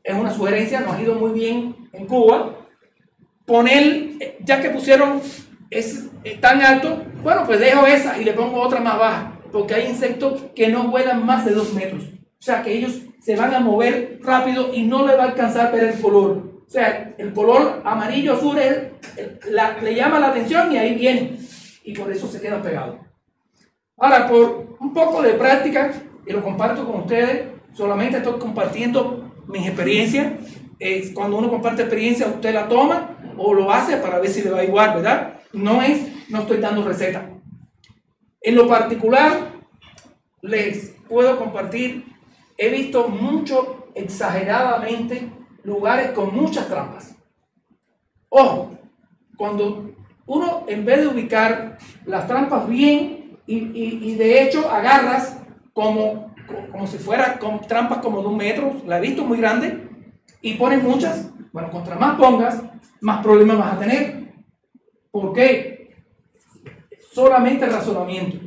Es 0.03 0.13
una 0.13 0.29
sugerencia, 0.31 0.81
nos 0.81 0.93
ha 0.93 1.01
ido 1.01 1.15
muy 1.15 1.31
bien 1.31 1.89
en 1.93 2.05
Cuba. 2.05 2.67
Poner, 3.43 4.37
ya 4.41 4.61
que 4.61 4.69
pusieron 4.69 5.19
es, 5.71 6.11
tan 6.39 6.61
alto, 6.61 7.01
bueno, 7.23 7.41
pues 7.47 7.59
dejo 7.59 7.87
esa 7.87 8.19
y 8.19 8.23
le 8.23 8.33
pongo 8.33 8.61
otra 8.61 8.79
más 8.79 8.99
baja, 8.99 9.39
porque 9.51 9.73
hay 9.73 9.89
insectos 9.89 10.43
que 10.53 10.67
no 10.67 10.89
vuelan 10.89 11.25
más 11.25 11.43
de 11.43 11.55
dos 11.55 11.73
metros. 11.73 12.03
O 12.03 12.43
sea, 12.45 12.61
que 12.61 12.71
ellos 12.71 12.99
se 13.19 13.35
van 13.35 13.51
a 13.55 13.59
mover 13.59 14.19
rápido 14.21 14.71
y 14.71 14.83
no 14.83 15.07
le 15.07 15.15
va 15.15 15.23
a 15.23 15.27
alcanzar 15.29 15.71
ver 15.71 15.85
el 15.85 15.99
color. 15.99 16.52
O 16.73 16.75
sea, 16.75 17.13
el 17.19 17.31
color 17.33 17.83
amarillo 17.85 18.33
azul 18.33 18.57
es, 18.57 18.87
le 19.83 19.93
llama 19.93 20.17
la 20.17 20.29
atención 20.29 20.71
y 20.71 20.77
ahí 20.79 20.95
viene. 20.95 21.37
Y 21.83 21.93
por 21.93 22.11
eso 22.11 22.27
se 22.27 22.41
queda 22.41 22.63
pegado. 22.63 22.97
Ahora, 23.95 24.27
por 24.27 24.75
un 24.79 24.91
poco 24.91 25.21
de 25.21 25.33
práctica, 25.33 25.93
y 26.25 26.33
lo 26.33 26.41
comparto 26.41 26.83
con 26.83 27.01
ustedes, 27.01 27.43
solamente 27.73 28.17
estoy 28.17 28.39
compartiendo 28.39 29.31
mis 29.45 29.67
experiencias. 29.67 30.33
Es 30.79 31.11
cuando 31.11 31.37
uno 31.37 31.47
comparte 31.47 31.83
experiencia, 31.83 32.25
usted 32.25 32.55
la 32.55 32.67
toma 32.67 33.17
o 33.37 33.53
lo 33.53 33.71
hace 33.71 33.97
para 33.97 34.17
ver 34.17 34.31
si 34.31 34.41
le 34.41 34.49
va 34.49 34.63
igual, 34.63 34.95
¿verdad? 34.95 35.41
No 35.53 35.79
es, 35.83 36.07
no 36.31 36.39
estoy 36.39 36.57
dando 36.57 36.83
receta. 36.83 37.29
En 38.41 38.55
lo 38.55 38.67
particular, 38.67 39.31
les 40.41 40.95
puedo 41.07 41.37
compartir, 41.37 42.03
he 42.57 42.69
visto 42.69 43.09
mucho, 43.09 43.89
exageradamente, 43.93 45.29
lugares 45.63 46.11
con 46.11 46.35
muchas 46.35 46.67
trampas. 46.67 47.15
Ojo, 48.29 48.71
cuando 49.37 49.91
uno 50.25 50.63
en 50.67 50.85
vez 50.85 51.01
de 51.01 51.07
ubicar 51.07 51.77
las 52.05 52.27
trampas 52.27 52.67
bien 52.67 53.37
y, 53.45 53.57
y- 53.57 53.99
y 54.03 54.15
de 54.15 54.43
hecho 54.43 54.69
agarras 54.69 55.41
como, 55.73 56.33
como 56.71 56.87
si 56.87 56.97
fuera 56.97 57.37
con 57.39 57.61
trampas 57.61 57.99
como 57.99 58.21
de 58.21 58.27
un 58.27 58.37
metro, 58.37 58.73
la 58.85 58.97
he 58.97 59.01
visto 59.01 59.23
muy 59.23 59.37
grande, 59.37 59.87
y 60.41 60.55
pones 60.55 60.83
muchas, 60.83 61.29
bueno, 61.51 61.71
contra 61.71 61.95
más 61.95 62.17
pongas, 62.17 62.61
más 63.01 63.23
problemas 63.23 63.57
vas 63.57 63.73
a 63.73 63.79
tener. 63.79 64.33
¿Por 65.11 65.33
qué? 65.33 65.95
Solamente 67.11 67.65
razonamiento. 67.65 68.37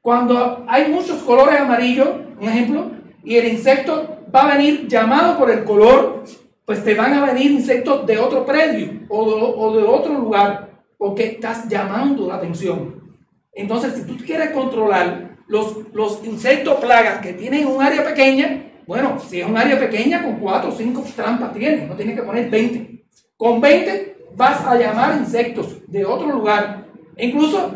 Cuando 0.00 0.64
hay 0.68 0.90
muchos 0.90 1.22
colores 1.22 1.60
amarillos, 1.60 2.08
un 2.40 2.48
ejemplo, 2.48 2.90
y 3.24 3.36
el 3.36 3.48
insecto 3.48 4.18
va 4.34 4.42
a 4.50 4.56
venir 4.56 4.88
llamado 4.88 5.38
por 5.38 5.50
el 5.50 5.64
color, 5.64 6.24
pues 6.68 6.84
te 6.84 6.92
van 6.92 7.14
a 7.14 7.24
venir 7.24 7.50
insectos 7.50 8.04
de 8.04 8.18
otro 8.18 8.44
predio 8.44 8.90
o 9.08 9.72
de, 9.74 9.82
otro 9.82 10.12
lugar. 10.12 10.68
porque 10.98 11.24
estás 11.24 11.66
llamando 11.66 12.28
la 12.28 12.34
atención. 12.34 13.16
Entonces, 13.54 13.94
si 13.94 14.02
tú 14.02 14.22
quieres 14.22 14.50
controlar 14.50 15.38
los, 15.46 15.90
los 15.94 16.22
insectos 16.26 16.74
plagas 16.74 17.22
que 17.22 17.32
tienen 17.32 17.66
un 17.66 17.82
área 17.82 18.04
pequeña, 18.04 18.64
bueno, 18.86 19.18
si 19.18 19.40
es 19.40 19.46
un 19.46 19.56
área 19.56 19.80
pequeña, 19.80 20.22
con 20.22 20.40
4 20.40 20.68
o 20.68 20.76
5 20.76 21.04
trampas 21.16 21.54
tienes, 21.54 21.88
no 21.88 21.96
tienes 21.96 22.14
que 22.14 22.22
poner 22.22 22.50
20. 22.50 23.02
Con 23.38 23.62
20 23.62 24.26
vas 24.36 24.62
a 24.66 24.74
llamar 24.76 25.16
insectos 25.18 25.78
de 25.86 26.04
otro 26.04 26.30
lugar. 26.30 26.84
E 27.16 27.28
incluso 27.28 27.72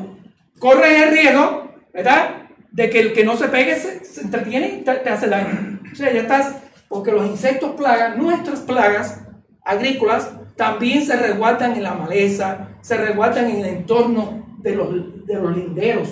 corres 0.59 1.01
el 1.01 1.13
riesgo, 1.13 1.73
¿verdad? 1.95 2.43
De 2.71 2.91
que 2.91 3.01
el 3.01 3.13
que 3.15 3.25
no 3.25 3.39
se 3.39 3.49
pegue 3.49 3.75
se, 3.75 4.21
entretiene 4.21 4.81
y 4.81 4.85
te, 4.85 4.93
te 4.97 5.09
hace 5.09 5.29
daño. 5.29 5.81
O 5.91 5.95
sea, 5.95 6.13
ya 6.13 6.21
estás, 6.21 6.57
porque 6.93 7.11
los 7.11 7.25
insectos 7.25 7.71
plagas, 7.71 8.19
nuestras 8.19 8.61
plagas 8.61 9.23
agrícolas, 9.65 10.31
también 10.57 11.03
se 11.03 11.17
resguardan 11.17 11.73
en 11.73 11.85
la 11.85 11.95
maleza, 11.95 12.69
se 12.83 12.99
resguardan 12.99 13.47
en 13.47 13.61
el 13.61 13.67
entorno 13.77 14.47
de 14.59 14.77
los, 14.77 15.27
de 15.27 15.35
los 15.37 15.57
linderos 15.57 16.11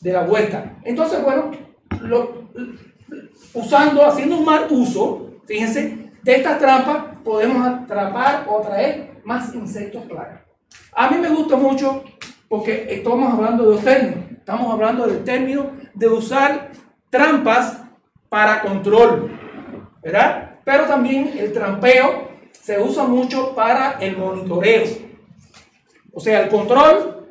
de 0.00 0.12
la 0.12 0.22
huerta. 0.22 0.76
Entonces, 0.84 1.20
bueno, 1.24 1.50
usando, 3.52 4.06
haciendo 4.06 4.38
un 4.38 4.44
mal 4.44 4.68
uso, 4.70 5.40
fíjense, 5.44 6.12
de 6.22 6.36
esta 6.36 6.56
trampa 6.56 7.16
podemos 7.24 7.66
atrapar 7.66 8.46
o 8.48 8.60
atraer 8.60 9.20
más 9.24 9.52
insectos 9.56 10.04
plagas. 10.04 10.42
A 10.94 11.10
mí 11.10 11.16
me 11.18 11.30
gusta 11.30 11.56
mucho 11.56 12.04
porque 12.48 12.86
estamos 12.88 13.34
hablando 13.34 13.64
de 13.64 13.74
dos 13.74 13.82
términos. 13.82 14.30
Estamos 14.30 14.72
hablando 14.72 15.04
del 15.04 15.24
término 15.24 15.72
de 15.94 16.08
usar 16.08 16.70
trampas 17.10 17.82
para 18.28 18.62
control, 18.62 19.41
Pero 20.02 20.86
también 20.86 21.32
el 21.38 21.52
trampeo 21.52 22.28
se 22.52 22.80
usa 22.80 23.04
mucho 23.04 23.54
para 23.54 23.98
el 24.00 24.16
monitoreo. 24.16 24.84
O 26.12 26.20
sea, 26.20 26.42
el 26.42 26.48
control, 26.48 27.28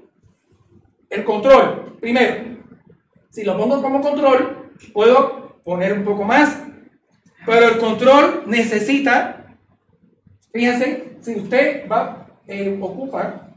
el 1.10 1.23
control, 1.23 1.97
primero, 1.99 2.57
si 3.29 3.43
lo 3.43 3.57
pongo 3.57 3.81
como 3.81 4.01
control, 4.01 4.71
puedo 4.93 5.60
poner 5.63 5.93
un 5.93 6.03
poco 6.03 6.23
más, 6.23 6.63
pero 7.45 7.67
el 7.69 7.77
control 7.77 8.43
necesita, 8.47 9.55
fíjense, 10.51 11.17
si 11.21 11.36
usted 11.36 11.88
va 11.89 12.01
a 12.01 12.27
eh, 12.47 12.77
ocupar 12.81 13.51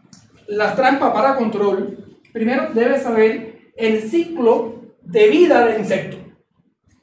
las 0.46 0.76
trampas 0.76 1.12
para 1.12 1.36
control, 1.36 2.18
primero 2.32 2.68
debe 2.74 2.98
saber 3.00 3.70
el 3.76 4.02
ciclo 4.02 4.82
de 5.02 5.28
vida 5.28 5.66
del 5.66 5.80
insecto. 5.80 6.18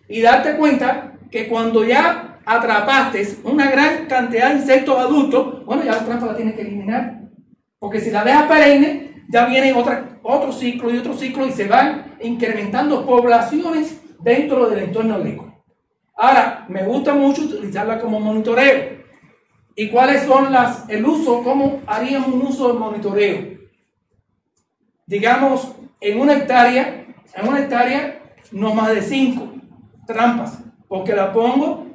Y 0.08 0.21
darte 0.21 0.58
cuenta 0.58 1.11
que 1.32 1.48
cuando 1.48 1.84
ya 1.86 2.39
atrapaste 2.46 3.38
una 3.44 3.72
gran 3.72 4.06
cantidad 4.08 4.50
de 4.50 4.58
insectos 4.58 5.00
adultos, 5.00 5.65
bueno, 5.65 5.84
ya 5.84 5.94
la 5.94 6.06
trampa 6.06 6.26
la 6.28 6.36
tienes 6.36 6.56
que 6.56 6.62
eliminar. 6.62 7.22
Porque 7.80 8.00
si 8.00 8.12
la 8.12 8.24
dejas 8.24 8.44
perenne, 8.44 9.24
ya 9.30 9.46
viene 9.46 9.74
otra, 9.74 10.20
otro 10.22 10.52
ciclo 10.52 10.94
y 10.94 10.98
otro 10.98 11.13
ciclo 11.13 11.48
y 11.48 11.52
se 11.52 11.67
van 11.67 12.17
incrementando 12.22 13.06
poblaciones 13.06 14.02
dentro 14.20 14.70
del 14.70 14.84
entorno 14.84 15.15
agrícola. 15.15 15.56
Ahora, 16.15 16.65
me 16.67 16.84
gusta 16.84 17.15
mucho 17.15 17.44
utilizarla 17.44 18.00
como 18.00 18.20
monitoreo. 18.20 19.02
¿Y 19.76 19.89
cuáles 19.89 20.24
son 20.24 20.52
las, 20.52 20.88
el 20.89 21.06
uso, 21.06 21.41
cómo 21.44 21.82
haríamos 21.88 22.28
un 22.28 22.41
uso 22.41 22.74
de 22.74 22.78
monitoreo? 22.78 23.58
Digamos, 25.08 25.76
en 26.02 26.20
una 26.20 26.34
hectárea, 26.34 27.06
en 27.34 27.48
una 27.48 27.62
hectárea, 27.62 28.22
no 28.52 28.76
más 28.76 28.94
de 28.94 29.02
cinco 29.02 29.52
trampas, 30.06 30.60
porque 30.91 31.15
la 31.15 31.32
pongo, 31.32 31.86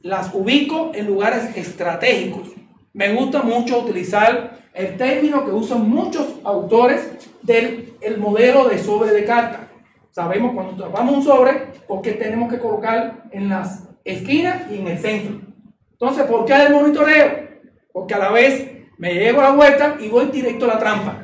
las 0.00 0.30
ubico 0.32 0.90
en 0.94 1.06
lugares 1.06 1.54
estratégicos. 1.58 2.48
Me 2.94 3.12
gusta 3.12 3.42
mucho 3.42 3.80
utilizar 3.80 4.60
el 4.72 4.96
término 4.96 5.44
que 5.44 5.50
usan 5.50 5.90
muchos 5.90 6.26
autores 6.42 7.06
del 7.42 7.92
el 8.00 8.16
modelo 8.16 8.66
de 8.66 8.78
sobre 8.78 9.10
de 9.10 9.26
carta. 9.26 9.68
Sabemos 10.10 10.54
cuando 10.54 10.72
atrapamos 10.72 11.16
un 11.16 11.22
sobre, 11.22 11.66
porque 11.86 12.12
tenemos 12.12 12.50
que 12.50 12.58
colocar 12.58 13.24
en 13.30 13.50
las 13.50 13.90
esquinas 14.06 14.62
y 14.70 14.78
en 14.78 14.88
el 14.88 14.98
centro. 15.00 15.38
Entonces, 15.92 16.24
¿por 16.24 16.46
qué 16.46 16.54
el 16.54 16.72
monitoreo? 16.72 17.50
Porque 17.92 18.14
a 18.14 18.18
la 18.18 18.30
vez 18.30 18.70
me 18.96 19.12
llego 19.12 19.42
a 19.42 19.50
la 19.50 19.50
vuelta 19.50 19.98
y 20.00 20.08
voy 20.08 20.28
directo 20.28 20.64
a 20.64 20.68
la 20.68 20.78
trampa. 20.78 21.18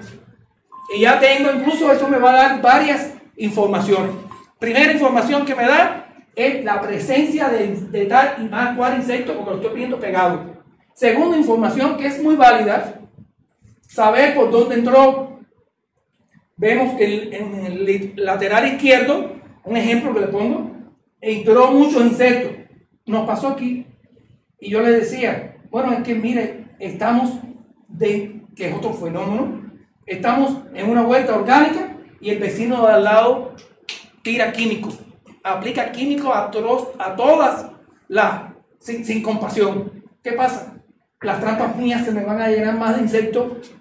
Y 0.95 1.01
ya 1.01 1.18
tengo, 1.18 1.51
incluso 1.51 1.90
eso 1.90 2.09
me 2.09 2.18
va 2.18 2.33
a 2.33 2.49
dar 2.49 2.61
varias 2.61 3.14
informaciones. 3.38 4.11
Primera 4.59 4.92
información 4.92 5.47
que 5.47 5.55
me 5.55 5.64
da 5.64 6.02
es 6.35 6.64
la 6.64 6.81
presencia 6.81 7.49
de, 7.49 7.68
de 7.68 8.07
tal 8.07 8.37
y 8.38 8.49
más 8.49 8.77
cual 8.77 8.97
insecto, 8.97 9.35
porque 9.35 9.51
lo 9.51 9.57
estoy 9.57 9.77
viendo 9.77 10.01
pegado. 10.01 10.53
Segunda 10.95 11.37
información 11.37 11.97
que 11.97 12.07
es 12.07 12.23
muy 12.23 12.37
válida, 12.37 13.01
saber 13.88 14.35
por 14.35 14.51
dónde 14.51 14.77
entró. 14.77 15.40
Vemos 16.57 16.95
que 16.97 17.37
en 17.37 17.66
el 17.66 18.12
lateral 18.16 18.66
izquierdo, 18.66 19.33
un 19.64 19.77
ejemplo 19.77 20.14
que 20.14 20.21
le 20.21 20.29
pongo, 20.29 20.71
entró 21.21 21.71
muchos 21.73 22.03
insectos. 22.03 22.53
Nos 23.07 23.27
pasó 23.27 23.49
aquí. 23.49 23.87
Y 24.59 24.71
yo 24.71 24.81
le 24.81 24.92
decía, 24.92 25.57
bueno, 25.71 25.92
es 25.92 26.03
que 26.03 26.14
mire, 26.14 26.66
estamos 26.79 27.33
de, 27.88 28.42
que 28.55 28.68
es 28.68 28.75
otro 28.75 28.92
fenómeno, 28.92 29.73
estamos 30.07 30.59
en 30.75 30.88
una 30.88 31.03
vuelta 31.03 31.35
orgánica 31.35 31.97
y 32.21 32.31
el 32.31 32.38
vecino 32.38 32.87
de 32.87 32.92
al 32.92 33.05
lado 33.05 33.55
tira 34.23 34.53
químico, 34.53 34.90
aplica 35.43 35.93
químico 35.93 36.33
a, 36.33 36.51
todos, 36.51 36.89
a 36.99 37.15
todas 37.17 37.67
las, 38.09 38.43
sin, 38.79 39.05
sin 39.05 39.23
compasión. 39.23 40.05
¿Qué 40.23 40.33
pasa? 40.33 40.75
Las 41.21 41.41
trampas 41.41 41.77
mías 41.77 42.05
se 42.05 42.13
me 42.13 42.25
van 42.25 42.41
a 42.41 42.49
llenar 42.49 42.77
más 42.79 42.97
de 42.97 43.03
insectos 43.03 43.73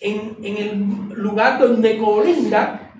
en, 0.00 0.36
en 0.42 0.56
el 0.56 0.78
lugar 1.14 1.58
donde 1.58 1.98
colinda 1.98 2.92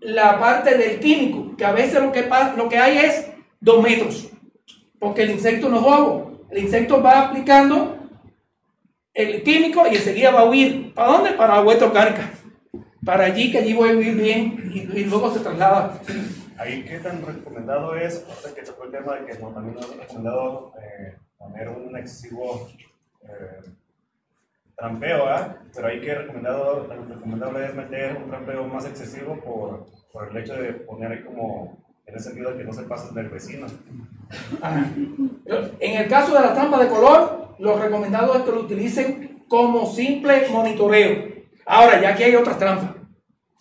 la 0.00 0.38
parte 0.38 0.76
del 0.76 1.00
químico, 1.00 1.56
que 1.56 1.64
a 1.64 1.72
veces 1.72 2.02
lo 2.02 2.12
que, 2.12 2.28
lo 2.56 2.68
que 2.68 2.78
hay 2.78 2.98
es 2.98 3.30
dos 3.60 3.82
metros, 3.82 4.30
porque 4.98 5.22
el 5.22 5.30
insecto 5.30 5.68
no 5.68 5.80
es. 5.80 6.28
El 6.50 6.64
insecto 6.64 7.02
va 7.02 7.28
aplicando 7.28 7.98
el 9.12 9.42
químico 9.42 9.84
y 9.90 9.96
enseguida 9.96 10.30
va 10.30 10.40
a 10.40 10.44
huir. 10.44 10.94
¿Para 10.94 11.12
dónde? 11.12 11.32
Para 11.32 11.56
la 11.56 11.60
vuelta 11.60 11.86
orgánica. 11.86 12.30
Para 13.04 13.24
allí, 13.24 13.52
que 13.52 13.58
allí 13.58 13.74
voy 13.74 13.90
a 13.90 13.92
vivir 13.92 14.14
bien 14.14 14.70
y 14.72 15.04
luego 15.04 15.32
se 15.32 15.40
traslada. 15.40 16.00
Ahí, 16.58 16.84
¿qué 16.84 16.98
tan 16.98 17.24
recomendado 17.24 17.94
es? 17.94 18.26
Ahorita 18.28 18.54
que 18.54 18.66
tocó 18.66 18.84
el 18.84 18.90
tema 18.90 19.14
de 19.14 19.26
que 19.26 19.38
no, 19.38 19.48
también 19.50 19.76
han 19.78 19.98
recomendado 20.00 20.72
eh, 20.82 21.14
poner 21.38 21.68
un 21.68 21.96
excesivo 21.96 22.68
eh, 23.22 23.62
trampeo, 24.76 25.26
¿ah? 25.28 25.56
Pero 25.72 25.86
ahí 25.86 26.00
que 26.00 26.14
recomendado, 26.14 26.88
recomendable 26.88 27.64
es 27.64 27.74
meter 27.74 28.16
un 28.16 28.28
trampeo 28.28 28.64
más 28.64 28.86
excesivo 28.86 29.36
por, 29.36 29.86
por 30.12 30.28
el 30.28 30.36
hecho 30.36 30.54
de 30.54 30.72
poner 30.72 31.12
ahí 31.12 31.22
como, 31.22 31.78
en 32.06 32.14
el 32.14 32.20
sentido 32.20 32.50
de 32.50 32.58
que 32.58 32.64
no 32.64 32.72
se 32.72 32.82
pasen 32.82 33.14
del 33.14 33.28
vecino. 33.28 33.66
Ajá. 34.60 34.84
En 35.78 36.00
el 36.02 36.08
caso 36.08 36.34
de 36.34 36.40
la 36.40 36.54
trampa 36.54 36.82
de 36.82 36.88
color, 36.88 37.54
lo 37.60 37.78
recomendado 37.78 38.34
es 38.34 38.42
que 38.42 38.50
lo 38.50 38.60
utilicen 38.62 39.44
como 39.46 39.86
simple 39.86 40.48
monitoreo. 40.50 41.24
Ahora, 41.64 42.00
ya 42.00 42.16
que 42.16 42.24
hay 42.24 42.34
otras 42.34 42.58
trampas, 42.58 42.96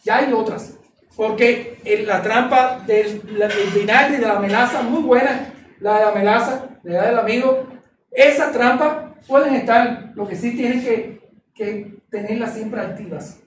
ya 0.04 0.18
hay 0.18 0.34
otras. 0.34 0.80
Porque 1.16 1.77
la 2.06 2.22
trampa 2.22 2.84
del, 2.86 3.22
del 3.22 3.52
vinagre 3.74 4.18
y 4.18 4.20
de 4.20 4.28
la 4.28 4.40
melaza, 4.40 4.82
muy 4.82 5.04
buena, 5.04 5.54
la 5.80 6.00
de 6.00 6.06
la 6.06 6.12
melaza, 6.12 6.70
la 6.84 7.08
del 7.08 7.20
amigo, 7.20 7.68
esas 8.12 8.52
trampas 8.52 9.16
pueden 9.28 9.56
estar, 9.56 10.12
lo 10.16 10.28
que 10.28 10.36
sí 10.36 10.56
tienen 10.56 10.82
que, 10.82 11.20
que 11.54 11.98
tenerlas 12.10 12.54
siempre 12.54 12.82
activas. 12.82 13.40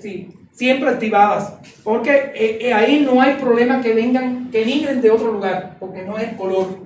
Sí, 0.00 0.28
siempre 0.52 0.90
activadas. 0.90 1.54
Porque 1.82 2.32
eh, 2.34 2.58
eh, 2.60 2.72
ahí 2.72 3.00
no 3.00 3.20
hay 3.20 3.34
problema 3.34 3.80
que 3.80 3.94
vengan, 3.94 4.50
que 4.50 4.64
migren 4.64 5.00
de 5.00 5.10
otro 5.10 5.32
lugar, 5.32 5.76
porque 5.78 6.02
no 6.02 6.18
es 6.18 6.32
color. 6.34 6.80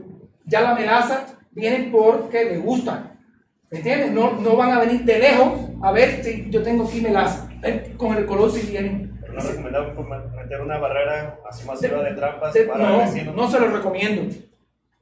Ya 0.45 0.61
la 0.61 0.75
melaza 0.75 1.27
viene 1.51 1.89
porque 1.91 2.45
le 2.45 2.59
gusta. 2.59 3.17
¿Me 3.71 3.79
entiendes? 3.79 4.13
No, 4.13 4.33
no 4.41 4.57
van 4.57 4.73
a 4.73 4.81
venir 4.81 5.05
de 5.05 5.19
lejos 5.19 5.53
a 5.83 5.93
ver 5.93 6.25
si 6.25 6.47
yo 6.51 6.63
tengo 6.63 6.85
aquí 6.85 7.01
melaza. 7.01 7.49
Eh, 7.63 7.95
Con 7.97 8.17
el 8.17 8.27
color 8.27 8.51
si 8.51 8.67
vienen. 8.67 9.18
No 9.39 9.85
recomendable 9.85 10.37
meter 10.37 10.61
una 10.61 10.79
barrera 10.79 11.39
así 11.49 11.67
masiva 11.67 12.03
de 12.03 12.13
trampas 12.15 12.55
De- 12.55 12.63
para 12.65 13.05
el 13.05 13.27
no, 13.27 13.33
no 13.33 13.51
se 13.51 13.61
lo 13.61 13.69
recomiendo. 13.69 14.35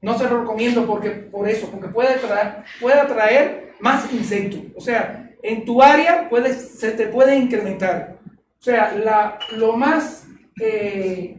No 0.02 0.18
se 0.18 0.28
lo 0.28 0.40
recomiendo 0.40 0.86
porque 0.86 1.10
por 1.10 1.48
eso, 1.48 1.68
porque 1.70 1.88
puede 1.88 2.16
traer, 2.18 2.64
puede 2.80 3.00
atraer 3.00 3.72
más 3.80 4.12
insectos. 4.12 4.60
O 4.76 4.80
sea, 4.80 5.30
en 5.42 5.64
tu 5.64 5.82
área 5.82 6.28
puede, 6.28 6.52
se 6.52 6.92
te 6.92 7.06
puede 7.06 7.36
incrementar. 7.36 8.16
O 8.60 8.62
sea, 8.62 8.92
la, 8.92 9.38
lo 9.56 9.72
más, 9.76 10.26
eh, 10.60 11.38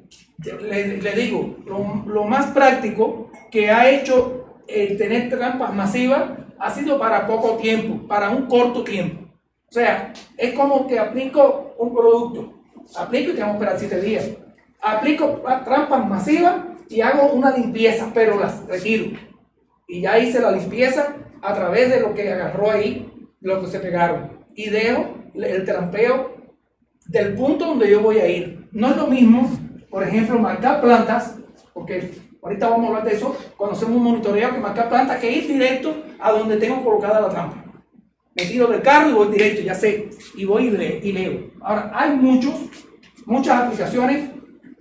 le, 0.61 0.97
le 0.97 1.11
digo, 1.13 1.57
lo, 1.65 2.03
lo 2.11 2.23
más 2.25 2.47
práctico 2.47 3.31
que 3.51 3.69
ha 3.69 3.89
hecho 3.89 4.61
el 4.67 4.97
tener 4.97 5.29
trampas 5.29 5.73
masivas 5.73 6.31
ha 6.59 6.71
sido 6.71 6.99
para 6.99 7.25
poco 7.27 7.57
tiempo, 7.57 8.07
para 8.07 8.29
un 8.29 8.47
corto 8.47 8.83
tiempo. 8.83 9.23
O 9.69 9.71
sea, 9.71 10.13
es 10.37 10.53
como 10.53 10.87
que 10.87 10.97
aplico 10.99 11.75
un 11.77 11.93
producto, 11.93 12.53
aplico 12.95 13.31
y 13.31 13.35
tengo 13.35 13.47
que 13.49 13.53
esperar 13.55 13.79
7 13.79 14.01
días. 14.01 14.29
Aplico 14.81 15.41
pa- 15.41 15.63
trampas 15.63 16.07
masivas 16.07 16.55
y 16.89 17.01
hago 17.01 17.31
una 17.33 17.51
limpieza, 17.55 18.11
pero 18.13 18.39
las 18.39 18.65
retiro. 18.67 19.17
Y 19.87 20.01
ya 20.01 20.17
hice 20.19 20.39
la 20.39 20.51
limpieza 20.51 21.15
a 21.41 21.53
través 21.53 21.89
de 21.89 21.99
lo 22.01 22.13
que 22.13 22.31
agarró 22.31 22.71
ahí, 22.71 23.11
lo 23.41 23.61
que 23.61 23.67
se 23.67 23.79
pegaron. 23.79 24.45
Y 24.55 24.69
dejo 24.69 25.15
el 25.35 25.65
trampeo 25.65 26.35
del 27.07 27.33
punto 27.35 27.65
donde 27.65 27.89
yo 27.89 28.01
voy 28.01 28.17
a 28.19 28.27
ir. 28.27 28.67
No 28.71 28.89
es 28.89 28.97
lo 28.97 29.07
mismo, 29.07 29.49
por 29.89 30.03
ejemplo, 30.03 30.37
marcar 30.39 30.81
plantas, 30.81 31.37
porque 31.73 32.11
ahorita 32.43 32.69
vamos 32.69 32.85
a 32.85 32.87
hablar 32.89 33.05
de 33.05 33.15
eso, 33.15 33.35
cuando 33.55 33.75
hacemos 33.75 33.95
un 33.97 34.03
monitoreo, 34.03 34.51
que 34.53 34.59
marcar 34.59 34.89
plantas, 34.89 35.17
que 35.19 35.31
ir 35.31 35.47
directo 35.47 35.95
a 36.19 36.31
donde 36.31 36.57
tengo 36.57 36.83
colocada 36.83 37.21
la 37.21 37.29
trampa. 37.29 37.63
Me 38.37 38.45
tiro 38.45 38.67
del 38.67 38.81
carro 38.83 39.09
y 39.09 39.13
voy 39.13 39.27
directo, 39.29 39.61
ya 39.63 39.73
sé, 39.73 40.09
y 40.35 40.45
voy 40.45 40.67
y, 40.67 40.71
le- 40.71 40.99
y 41.03 41.11
leo. 41.11 41.51
Ahora, 41.59 41.91
hay 41.93 42.11
muchos, 42.15 42.53
muchas 43.25 43.61
aplicaciones, 43.63 44.29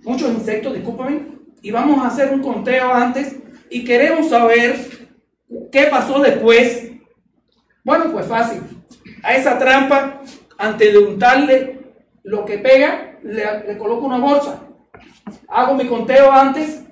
muchos 0.03 0.29
insectos, 0.31 0.73
discúlpame, 0.75 1.21
y 1.63 1.71
vamos 1.71 1.97
a 1.99 2.07
hacer 2.07 2.31
un 2.31 2.41
conteo 2.41 2.93
antes 2.93 3.35
y 3.71 3.83
queremos 3.83 4.29
saber 4.29 4.75
qué 5.71 5.83
pasó 5.85 6.19
después. 6.19 6.91
Bueno, 7.83 8.11
pues 8.11 8.27
fácil. 8.27 8.61
A 9.23 9.33
esa 9.35 9.57
trampa, 9.57 10.21
antes 10.59 10.93
de 10.93 10.99
untarle 10.99 11.79
lo 12.23 12.45
que 12.45 12.59
pega, 12.59 13.17
le, 13.23 13.43
le 13.67 13.77
coloco 13.77 14.05
una 14.05 14.19
bolsa. 14.19 14.61
Hago 15.47 15.73
mi 15.73 15.85
conteo 15.87 16.31
antes, 16.31 16.83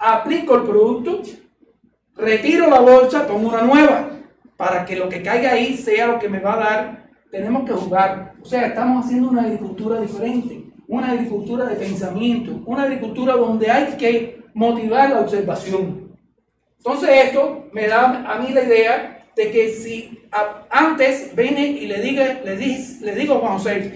aplico 0.00 0.56
el 0.56 0.62
producto, 0.64 1.22
retiro 2.16 2.68
la 2.68 2.80
bolsa, 2.80 3.24
pongo 3.26 3.48
una 3.50 3.62
nueva, 3.62 4.10
para 4.58 4.84
que 4.84 4.96
lo 4.96 5.08
que 5.08 5.22
caiga 5.22 5.52
ahí 5.52 5.74
sea 5.78 6.08
lo 6.08 6.18
que 6.18 6.28
me 6.28 6.40
va 6.40 6.54
a 6.54 6.58
dar. 6.58 7.08
Tenemos 7.30 7.64
que 7.64 7.72
jugar. 7.72 8.34
O 8.42 8.44
sea, 8.44 8.66
estamos 8.66 9.06
haciendo 9.06 9.30
una 9.30 9.42
agricultura 9.42 10.00
diferente, 10.00 10.64
una 10.86 11.12
agricultura 11.12 11.64
de 11.64 11.76
pensamiento, 11.76 12.60
una 12.66 12.82
agricultura 12.82 13.34
donde 13.34 13.70
hay 13.70 13.96
que 13.96 14.42
motivar 14.52 15.08
la 15.10 15.20
observación. 15.20 16.08
Entonces 16.76 17.08
esto 17.24 17.68
me 17.72 17.86
da 17.86 18.30
a 18.30 18.38
mí 18.40 18.52
la 18.52 18.64
idea 18.64 19.24
de 19.36 19.50
que 19.50 19.70
si 19.70 20.20
antes 20.70 21.34
viene 21.36 21.66
y 21.66 21.86
le, 21.86 22.00
diga, 22.02 22.40
le, 22.44 22.58
dis- 22.58 23.00
le 23.00 23.14
digo 23.14 23.34
a 23.46 23.52
José, 23.52 23.94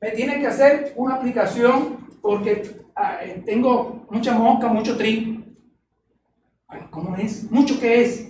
me 0.00 0.10
tiene 0.10 0.40
que 0.40 0.46
hacer 0.48 0.92
una 0.96 1.14
aplicación 1.16 2.08
porque 2.20 2.62
ah, 2.96 3.18
eh, 3.22 3.42
tengo 3.46 4.06
mucha 4.10 4.32
mosca, 4.34 4.66
mucho 4.68 4.96
tri. 4.96 5.44
¿Cómo 6.90 7.16
es? 7.16 7.50
¿Mucho 7.50 7.78
qué 7.80 8.02
es? 8.02 8.28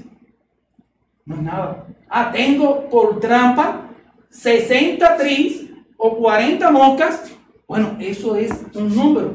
No 1.26 1.36
es 1.36 1.42
nada. 1.42 1.86
Ah, 2.08 2.30
tengo 2.32 2.88
por 2.88 3.20
trampa 3.20 3.88
60 4.30 5.16
tris 5.16 5.66
o 5.96 6.16
40 6.16 6.70
moscas. 6.70 7.32
Bueno, 7.68 7.96
eso 8.00 8.36
es 8.36 8.50
un 8.74 8.94
número. 8.94 9.32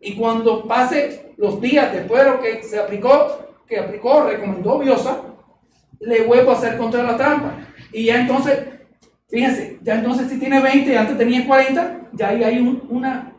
Y 0.00 0.14
cuando 0.16 0.66
pase 0.66 1.32
los 1.36 1.60
días 1.60 1.92
después 1.92 2.24
de 2.24 2.30
lo 2.30 2.40
que 2.40 2.62
se 2.62 2.78
aplicó, 2.78 3.38
que 3.66 3.78
aplicó, 3.78 4.24
recomendó 4.24 4.78
Biosa, 4.78 5.22
le 6.00 6.22
vuelvo 6.24 6.50
a 6.52 6.54
hacer 6.54 6.76
contra 6.76 7.02
la 7.02 7.16
trampa. 7.16 7.54
Y 7.92 8.04
ya 8.06 8.20
entonces, 8.20 8.58
fíjense, 9.28 9.78
ya 9.82 9.94
entonces 9.96 10.28
si 10.28 10.38
tiene 10.38 10.60
20 10.60 10.92
y 10.92 10.96
antes 10.96 11.16
tenía 11.18 11.46
40, 11.46 12.08
ya 12.12 12.28
ahí 12.28 12.44
hay 12.44 12.58
un- 12.58 12.82
una, 12.90 13.32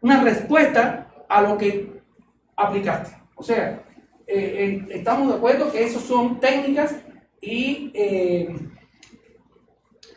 una 0.00 0.22
respuesta 0.22 1.08
a 1.28 1.40
lo 1.42 1.56
que 1.56 1.92
aplicaste. 2.56 3.16
O 3.36 3.42
sea, 3.42 3.82
eh, 4.26 4.82
eh, 4.86 4.86
estamos 4.90 5.28
de 5.28 5.34
acuerdo 5.34 5.70
que 5.70 5.84
eso 5.84 6.00
son 6.00 6.40
técnicas 6.40 6.96
y 7.46 7.90
eh, 7.94 8.54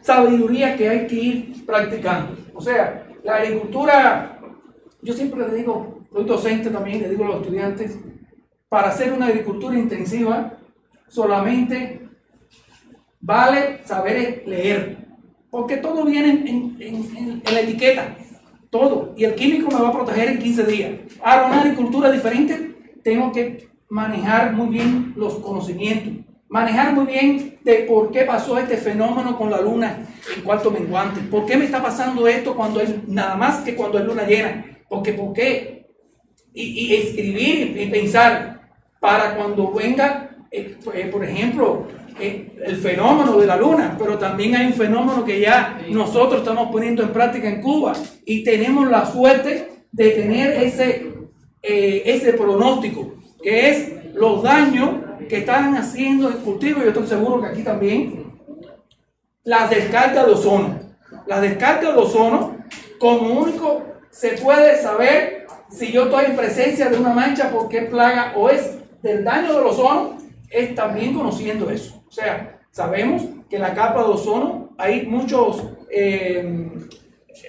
sabiduría 0.01 0.75
que 0.77 0.89
hay 0.89 1.07
que 1.07 1.15
ir 1.15 1.65
practicando. 1.65 2.37
O 2.53 2.61
sea, 2.61 3.07
la 3.23 3.35
agricultura, 3.35 4.39
yo 5.01 5.13
siempre 5.13 5.47
le 5.47 5.55
digo, 5.55 5.99
soy 6.11 6.23
docente 6.25 6.69
también, 6.69 7.01
le 7.01 7.09
digo 7.09 7.25
a 7.25 7.27
los 7.29 7.41
estudiantes, 7.41 7.97
para 8.69 8.89
hacer 8.89 9.13
una 9.13 9.27
agricultura 9.27 9.77
intensiva 9.77 10.57
solamente 11.07 12.01
vale 13.19 13.81
saber 13.85 14.43
leer, 14.45 14.97
porque 15.49 15.77
todo 15.77 16.05
viene 16.05 16.29
en, 16.49 16.77
en- 16.79 17.43
la 17.51 17.61
etiqueta, 17.61 18.15
todo, 18.69 19.13
y 19.17 19.23
el 19.23 19.35
químico 19.35 19.69
me 19.71 19.81
va 19.81 19.89
a 19.89 19.93
proteger 19.93 20.29
en 20.29 20.39
15 20.39 20.63
días. 20.65 20.91
Ahora, 21.23 21.47
una 21.47 21.61
agricultura 21.61 22.11
diferente, 22.11 22.75
tengo 23.03 23.31
que 23.31 23.69
manejar 23.89 24.53
muy 24.53 24.67
bien 24.67 25.13
los 25.15 25.35
conocimientos, 25.39 26.25
manejar 26.49 26.93
muy 26.93 27.05
bien 27.05 27.57
de 27.63 27.85
por 27.89 28.11
qué 28.11 28.21
pasó 28.21 28.57
este 28.57 28.77
fenómeno 28.77 29.37
con 29.37 29.51
la 29.51 29.61
luna 29.61 30.07
en 30.35 30.41
cuarto 30.43 30.71
menguante, 30.71 31.21
por 31.21 31.45
qué 31.45 31.57
me 31.57 31.65
está 31.65 31.81
pasando 31.81 32.27
esto 32.27 32.55
cuando 32.55 32.79
hay 32.79 33.03
nada 33.07 33.35
más 33.35 33.63
que 33.63 33.75
cuando 33.75 33.97
hay 33.97 34.05
luna 34.05 34.25
llena, 34.25 34.65
porque 34.87 35.13
por 35.13 35.33
qué, 35.33 35.87
y, 36.53 36.63
y 36.63 36.95
escribir 36.95 37.77
y 37.79 37.87
pensar 37.87 38.61
para 38.99 39.35
cuando 39.35 39.71
venga, 39.71 40.37
eh, 40.51 40.77
eh, 40.93 41.09
por 41.11 41.23
ejemplo, 41.23 41.87
eh, 42.19 42.57
el 42.65 42.77
fenómeno 42.77 43.37
de 43.37 43.45
la 43.45 43.57
luna, 43.57 43.95
pero 43.97 44.17
también 44.17 44.55
hay 44.55 44.65
un 44.67 44.73
fenómeno 44.73 45.23
que 45.23 45.39
ya 45.39 45.79
nosotros 45.89 46.41
estamos 46.41 46.71
poniendo 46.71 47.03
en 47.03 47.09
práctica 47.09 47.47
en 47.47 47.61
Cuba 47.61 47.93
y 48.25 48.43
tenemos 48.43 48.89
la 48.89 49.05
suerte 49.05 49.69
de 49.91 50.09
tener 50.11 50.63
ese, 50.63 51.13
eh, 51.61 52.01
ese 52.05 52.33
pronóstico, 52.33 53.13
que 53.43 53.69
es 53.69 53.91
los 54.15 54.41
daños 54.41 54.89
que 55.29 55.37
están 55.37 55.75
haciendo 55.75 56.27
el 56.27 56.37
cultivo, 56.37 56.81
yo 56.81 56.89
estoy 56.89 57.07
seguro 57.07 57.41
que 57.41 57.47
aquí 57.47 57.63
también, 57.63 58.33
las 59.43 59.69
descargas 59.69 60.25
de 60.25 60.31
ozono. 60.33 60.79
Las 61.25 61.41
descargas 61.41 61.95
de 61.95 62.01
ozono, 62.01 62.57
como 62.99 63.39
único 63.39 63.83
se 64.09 64.31
puede 64.31 64.81
saber 64.81 65.47
si 65.69 65.91
yo 65.91 66.05
estoy 66.05 66.25
en 66.25 66.35
presencia 66.35 66.89
de 66.89 66.97
una 66.97 67.13
mancha 67.13 67.51
por 67.51 67.69
qué 67.69 67.83
plaga 67.83 68.33
o 68.35 68.49
es 68.49 68.77
del 69.01 69.23
daño 69.23 69.53
del 69.53 69.65
ozono, 69.65 70.17
es 70.49 70.75
también 70.75 71.13
conociendo 71.13 71.69
eso. 71.69 72.03
O 72.07 72.11
sea, 72.11 72.59
sabemos 72.71 73.23
que 73.49 73.59
la 73.59 73.73
capa 73.73 74.03
de 74.03 74.09
ozono 74.09 74.73
hay 74.77 75.05
muchos 75.05 75.63
eh, 75.89 76.69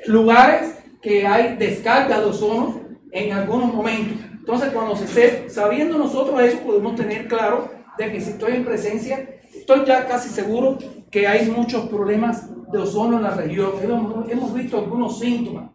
lugares 0.07 0.75
que 1.01 1.27
hay 1.27 1.57
descarga 1.57 2.21
de 2.21 2.27
ozono 2.27 2.81
en 3.13 3.33
algunos 3.33 3.73
momentos. 3.73 4.19
Entonces, 4.49 4.71
cuando 4.73 4.97
se 4.97 5.07
se- 5.07 5.51
sabiendo 5.51 5.99
nosotros 5.99 6.41
eso, 6.41 6.61
podemos 6.61 6.97
tener 6.97 7.29
claro 7.29 7.71
de 7.99 8.11
que 8.11 8.19
si 8.19 8.31
estoy 8.31 8.55
en 8.55 8.65
presencia, 8.65 9.29
estoy 9.55 9.85
ya 9.85 10.07
casi 10.07 10.31
seguro 10.31 10.79
que 11.11 11.29
hay 11.29 11.51
muchos 11.51 11.87
problemas 11.91 12.49
de 12.73 12.79
ozono 12.79 13.19
en 13.19 13.25
la 13.25 13.33
región. 13.33 13.73
Hemos, 13.83 14.55
visto 14.55 14.79
algunos 14.79 15.19
síntomas, 15.19 15.71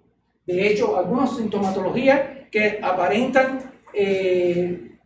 de 0.47 0.67
hecho, 0.71 0.97
algunas 0.97 1.37
sintomatologías 1.37 2.19
que 2.51 2.79
aparentan 2.81 3.59
eh, 3.93 4.97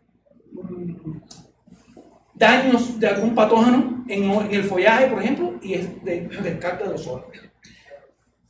daños 2.36 2.98
de 2.98 3.08
algún 3.08 3.36
patógeno 3.36 4.06
en, 4.08 4.24
en 4.32 4.54
el 4.54 4.64
follaje, 4.64 5.08
por 5.08 5.22
ejemplo, 5.22 5.56
y 5.62 5.74
es 5.74 6.06
de, 6.06 6.22
descarga 6.42 6.88
de 6.88 6.94
ozono. 6.94 7.26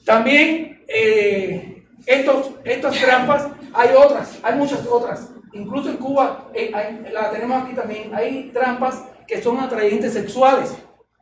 También 0.05 0.83
eh, 0.87 1.76
estos, 2.05 2.51
estas 2.63 2.99
trampas, 2.99 3.47
hay 3.73 3.89
otras, 3.95 4.39
hay 4.43 4.55
muchas 4.57 4.85
otras. 4.87 5.29
Incluso 5.53 5.89
en 5.89 5.97
Cuba, 5.97 6.49
eh, 6.53 6.71
hay- 6.73 7.05
la 7.11 7.31
tenemos 7.31 7.63
aquí 7.63 7.73
también, 7.73 8.13
hay 8.13 8.51
trampas 8.53 9.03
que 9.27 9.41
son 9.41 9.59
atrayentes 9.59 10.13
sexuales, 10.13 10.75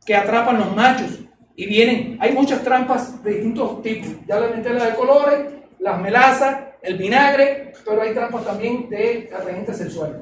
que 0.04 0.14
atrapan 0.14 0.58
los 0.58 0.74
machos. 0.74 1.20
Y 1.56 1.66
vienen, 1.66 2.18
hay 2.20 2.32
muchas 2.32 2.62
trampas 2.62 3.22
de 3.24 3.30
distintos 3.32 3.80
tipos. 3.82 4.08
Ya 4.26 4.38
les 4.40 4.54
metí 4.56 4.68
las 4.68 4.84
de 4.90 4.94
colores, 4.94 5.38
las 5.78 6.00
melazas, 6.00 6.58
el 6.82 6.98
vinagre, 6.98 7.72
pero 7.84 8.02
hay 8.02 8.12
trampas 8.12 8.44
también 8.44 8.88
de 8.90 9.30
atrayentes 9.34 9.76
sexuales. 9.78 10.18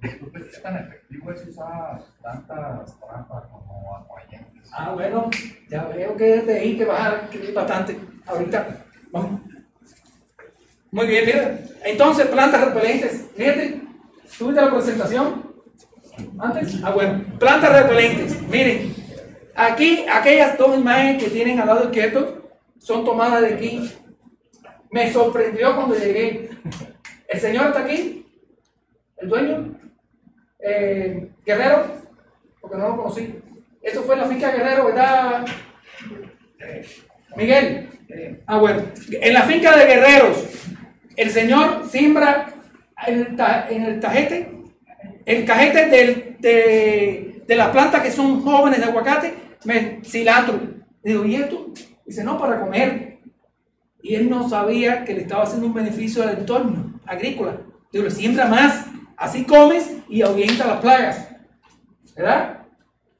¿qué 0.00 0.60
tan 0.62 0.76
efectivo 0.76 1.30
es 1.32 1.46
usar 1.46 2.00
tantas 2.22 2.98
trampas 3.00 3.44
como 3.50 3.96
atrayentes? 3.96 4.70
Ah, 4.72 4.90
bueno, 4.92 5.30
ya 5.68 5.84
veo 5.84 6.16
que 6.16 6.24
desde 6.24 6.58
ahí 6.58 6.76
que 6.76 6.84
vas 6.84 7.00
a 7.00 7.16
escribir 7.22 7.54
bastante. 7.54 7.96
Ahorita, 8.26 8.66
vamos. 9.12 9.40
Muy 10.96 11.08
bien, 11.08 11.26
mira. 11.26 11.58
Entonces, 11.84 12.26
plantas 12.28 12.64
repelentes. 12.64 13.26
Fíjate, 13.36 13.82
¿tuviste 14.38 14.62
la 14.62 14.72
presentación? 14.72 15.52
Antes. 16.38 16.82
Ah, 16.82 16.90
bueno, 16.92 17.22
plantas 17.38 17.82
repelentes. 17.82 18.40
Miren, 18.48 18.94
aquí, 19.54 20.06
aquellas 20.10 20.56
dos 20.56 20.74
imágenes 20.74 21.22
que 21.22 21.28
tienen 21.28 21.60
al 21.60 21.66
lado 21.66 21.84
izquierdo 21.84 22.48
son 22.78 23.04
tomadas 23.04 23.42
de 23.42 23.48
aquí. 23.48 23.92
Me 24.90 25.12
sorprendió 25.12 25.76
cuando 25.76 25.96
llegué. 25.96 26.48
El 27.28 27.40
señor 27.40 27.66
está 27.66 27.80
aquí, 27.80 28.26
el 29.18 29.28
dueño, 29.28 29.78
eh, 30.60 31.28
Guerrero, 31.44 31.88
porque 32.58 32.78
no 32.78 32.88
lo 32.88 32.96
conocí. 32.96 33.34
Eso 33.82 34.02
fue 34.02 34.16
la 34.16 34.24
finca 34.24 34.50
Guerrero, 34.50 34.86
¿verdad? 34.86 35.44
Miguel. 37.36 37.90
Ah, 38.46 38.56
bueno. 38.56 38.82
En 39.10 39.34
la 39.34 39.42
finca 39.42 39.76
de 39.76 39.84
Guerreros, 39.84 40.56
el 41.16 41.30
señor 41.30 41.88
siembra 41.88 42.48
en 43.06 43.18
el, 43.20 43.36
ta- 43.36 43.66
en 43.70 43.82
el 43.84 44.00
tajete, 44.00 44.52
cajete 45.46 45.86
de, 46.40 47.42
de 47.46 47.56
las 47.56 47.68
plantas 47.70 48.02
que 48.02 48.10
son 48.10 48.42
jóvenes 48.42 48.78
de 48.80 48.86
aguacate, 48.86 49.34
me, 49.64 50.00
cilantro. 50.04 50.60
Digo, 51.02 51.24
¿y 51.24 51.36
esto? 51.36 51.72
Dice, 52.04 52.24
no, 52.24 52.38
para 52.38 52.60
comer. 52.60 53.18
Y 54.02 54.14
él 54.14 54.28
no 54.30 54.48
sabía 54.48 55.04
que 55.04 55.14
le 55.14 55.22
estaba 55.22 55.44
haciendo 55.44 55.66
un 55.66 55.74
beneficio 55.74 56.22
al 56.22 56.38
entorno 56.38 57.00
agrícola. 57.06 57.58
Digo, 57.92 58.04
le 58.04 58.10
siembra 58.10 58.46
más. 58.46 58.86
Así 59.16 59.44
comes 59.44 59.96
y 60.08 60.22
ahuyenta 60.22 60.66
las 60.66 60.80
plagas. 60.80 61.28
¿Verdad? 62.16 62.58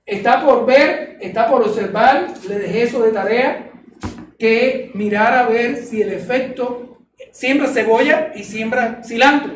Está 0.05 0.45
por 0.45 0.65
ver, 0.67 1.17
está 1.21 1.49
por 1.51 1.63
observar, 1.63 2.29
le 2.49 2.59
dejé 2.59 2.83
eso 2.85 3.03
de 3.03 3.11
tarea. 3.13 3.71
que 4.39 4.91
mirar 4.95 5.33
a 5.35 5.49
ver 5.49 5.77
si 5.77 6.03
el 6.03 6.13
efecto 6.13 6.96
siembra 7.37 7.69
cebolla 7.69 8.33
y 8.35 8.43
siembra 8.43 9.03
cilantro. 9.05 9.53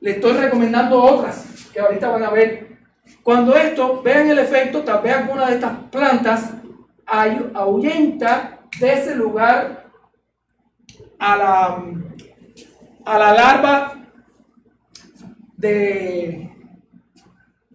Le 0.00 0.10
estoy 0.10 0.34
recomendando 0.34 1.02
otras 1.02 1.46
que 1.72 1.80
ahorita 1.80 2.08
van 2.08 2.22
a 2.22 2.30
ver. 2.30 2.76
Cuando 3.22 3.56
esto, 3.56 4.02
vean 4.02 4.28
el 4.28 4.38
efecto, 4.38 4.82
tal 4.82 5.02
vez 5.02 5.16
alguna 5.16 5.46
de 5.46 5.54
estas 5.54 5.72
plantas 5.90 6.50
ahuyenta 7.06 8.60
de 8.78 8.92
ese 8.92 9.14
lugar 9.14 9.90
a 11.18 11.36
la, 11.36 11.84
a 13.06 13.18
la 13.18 13.34
larva 13.34 13.94
de, 15.56 16.50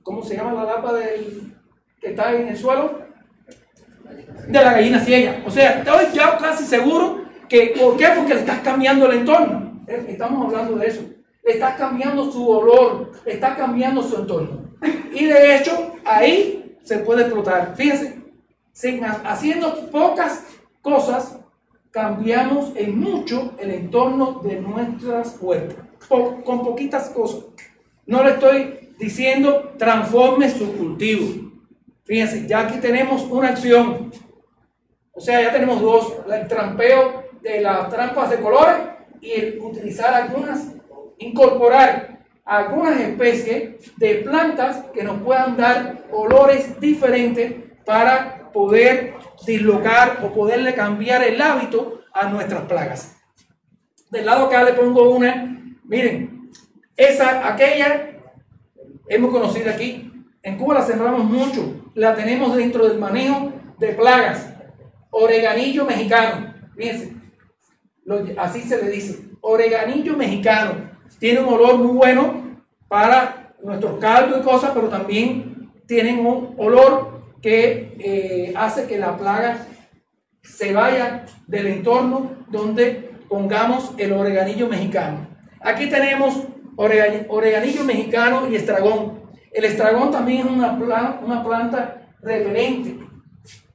¿cómo 0.03 0.23
se 0.23 0.35
llama 0.35 0.53
la 0.53 0.63
larva 0.63 0.93
del, 0.93 1.55
que 1.99 2.09
está 2.09 2.33
en 2.33 2.49
el 2.49 2.57
suelo? 2.57 2.99
De 4.47 4.63
la 4.63 4.73
gallina 4.73 4.99
ciega. 4.99 5.41
O 5.45 5.49
sea, 5.49 5.79
estoy 5.79 6.05
ya 6.13 6.37
casi 6.37 6.65
seguro 6.65 7.18
que, 7.49 7.73
¿por 7.79 7.97
qué? 7.97 8.07
Porque 8.15 8.33
le 8.35 8.39
estás 8.41 8.59
cambiando 8.59 9.09
el 9.11 9.19
entorno. 9.19 9.83
Estamos 9.87 10.45
hablando 10.45 10.77
de 10.77 10.87
eso. 10.87 11.01
Le 11.43 11.53
estás 11.53 11.75
cambiando 11.77 12.31
su 12.31 12.47
olor, 12.47 13.11
le 13.25 13.33
estás 13.33 13.57
cambiando 13.57 14.03
su 14.03 14.17
entorno. 14.17 14.69
Y 15.13 15.25
de 15.25 15.55
hecho, 15.57 15.93
ahí 16.05 16.77
se 16.83 16.99
puede 16.99 17.23
explotar. 17.23 17.73
Fíjense, 17.75 18.21
haciendo 19.25 19.89
pocas 19.89 20.45
cosas, 20.81 21.39
cambiamos 21.91 22.71
en 22.75 22.99
mucho 22.99 23.53
el 23.59 23.71
entorno 23.71 24.41
de 24.43 24.61
nuestras 24.61 25.37
huertas. 25.41 25.85
Po- 26.07 26.41
con 26.43 26.63
poquitas 26.63 27.09
cosas. 27.09 27.45
No 28.05 28.23
le 28.23 28.31
estoy 28.31 28.93
diciendo 28.99 29.73
transforme 29.77 30.49
su 30.49 30.71
cultivo. 30.77 31.51
Fíjense, 32.05 32.47
ya 32.47 32.59
aquí 32.61 32.79
tenemos 32.79 33.23
una 33.23 33.49
acción. 33.49 34.11
O 35.11 35.19
sea, 35.21 35.41
ya 35.41 35.51
tenemos 35.51 35.81
dos, 35.81 36.13
el 36.31 36.47
trampeo 36.47 37.23
de 37.41 37.61
las 37.61 37.89
trampas 37.89 38.29
de 38.29 38.39
colores 38.39 38.77
y 39.21 39.31
el 39.31 39.59
utilizar 39.61 40.13
algunas, 40.13 40.73
incorporar 41.17 42.19
algunas 42.45 42.99
especies 42.99 43.91
de 43.97 44.15
plantas 44.15 44.85
que 44.93 45.03
nos 45.03 45.21
puedan 45.21 45.55
dar 45.55 46.05
olores 46.11 46.79
diferentes 46.79 47.53
para 47.85 48.51
poder 48.51 49.13
dislocar 49.45 50.19
o 50.23 50.33
poderle 50.33 50.73
cambiar 50.73 51.23
el 51.23 51.41
hábito 51.41 52.01
a 52.13 52.27
nuestras 52.29 52.63
plagas. 52.63 53.15
Del 54.09 54.25
lado 54.25 54.47
acá 54.47 54.63
le 54.63 54.73
pongo 54.73 55.11
una, 55.11 55.77
miren, 55.83 56.49
esa, 56.97 57.47
aquella, 57.47 58.17
hemos 59.07 59.31
conocido 59.31 59.69
aquí, 59.69 60.11
en 60.41 60.57
Cuba 60.57 60.75
la 60.75 60.81
sembramos 60.81 61.23
mucho, 61.23 61.91
la 61.93 62.15
tenemos 62.15 62.55
dentro 62.55 62.87
del 62.87 62.97
manejo 62.97 63.53
de 63.77 63.89
plagas, 63.89 64.49
oreganillo 65.11 65.85
mexicano, 65.85 66.53
fíjense, 66.75 67.18
así 68.37 68.61
se 68.61 68.81
le 68.83 68.89
dice, 68.89 69.19
oreganillo 69.41 70.15
mexicano, 70.17 70.89
tiene 71.19 71.39
un 71.41 71.53
olor 71.53 71.77
muy 71.77 71.91
bueno 71.95 72.57
para 72.87 73.53
nuestros 73.63 73.99
caldos 73.99 74.39
y 74.41 74.43
cosas, 74.43 74.71
pero 74.73 74.89
también 74.89 75.71
tienen 75.85 76.25
un 76.25 76.55
olor 76.57 77.23
que 77.41 77.95
eh, 77.99 78.53
hace 78.55 78.85
que 78.87 78.97
la 78.97 79.15
plaga 79.17 79.65
se 80.43 80.73
vaya 80.73 81.25
del 81.47 81.67
entorno 81.67 82.31
donde 82.49 83.11
pongamos 83.27 83.93
el 83.97 84.13
oreganillo 84.13 84.67
mexicano. 84.67 85.27
Aquí 85.61 85.87
tenemos 85.87 86.43
orega- 86.75 87.25
oreganillo 87.29 87.83
mexicano 87.83 88.47
y 88.49 88.55
estragón. 88.55 89.19
El 89.51 89.65
estragón 89.65 90.11
también 90.11 90.39
es 90.47 90.51
una, 90.51 90.77
pla- 90.79 91.19
una 91.23 91.43
planta 91.43 92.01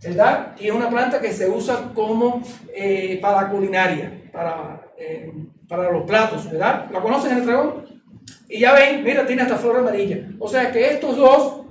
¿verdad? 0.04 0.54
Y 0.58 0.68
es 0.68 0.72
una 0.72 0.90
planta 0.90 1.20
que 1.20 1.32
se 1.32 1.48
usa 1.48 1.90
como 1.94 2.42
eh, 2.74 3.18
para 3.20 3.48
culinaria, 3.48 4.22
para, 4.32 4.80
eh, 4.98 5.32
para 5.68 5.90
los 5.90 6.04
platos, 6.04 6.50
¿verdad? 6.50 6.86
¿La 6.92 7.00
conocen 7.00 7.32
el 7.32 7.38
estragón? 7.38 8.02
Y 8.48 8.60
ya 8.60 8.72
ven, 8.72 9.02
mira, 9.02 9.26
tiene 9.26 9.42
hasta 9.42 9.56
flor 9.56 9.78
amarilla. 9.78 10.28
O 10.38 10.48
sea 10.48 10.70
que 10.70 10.92
estos 10.92 11.16
dos, 11.16 11.62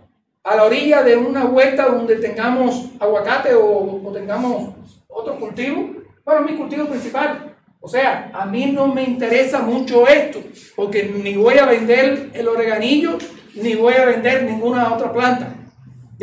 a 0.43 0.55
la 0.55 0.63
orilla 0.63 1.03
de 1.03 1.15
una 1.15 1.45
huerta 1.45 1.85
donde 1.85 2.15
tengamos 2.17 2.89
aguacate 2.99 3.53
o, 3.53 4.01
o 4.03 4.11
tengamos 4.11 4.73
otro 5.07 5.39
cultivo, 5.39 5.91
bueno, 6.25 6.41
mi 6.41 6.57
cultivo 6.57 6.87
principal. 6.87 7.55
O 7.79 7.87
sea, 7.87 8.31
a 8.33 8.45
mí 8.45 8.67
no 8.67 8.87
me 8.87 9.03
interesa 9.03 9.59
mucho 9.59 10.07
esto, 10.07 10.41
porque 10.75 11.03
ni 11.03 11.35
voy 11.35 11.57
a 11.57 11.65
vender 11.65 12.29
el 12.33 12.47
oreganillo, 12.47 13.17
ni 13.55 13.75
voy 13.75 13.93
a 13.95 14.05
vender 14.05 14.43
ninguna 14.43 14.93
otra 14.93 15.11
planta. 15.11 15.53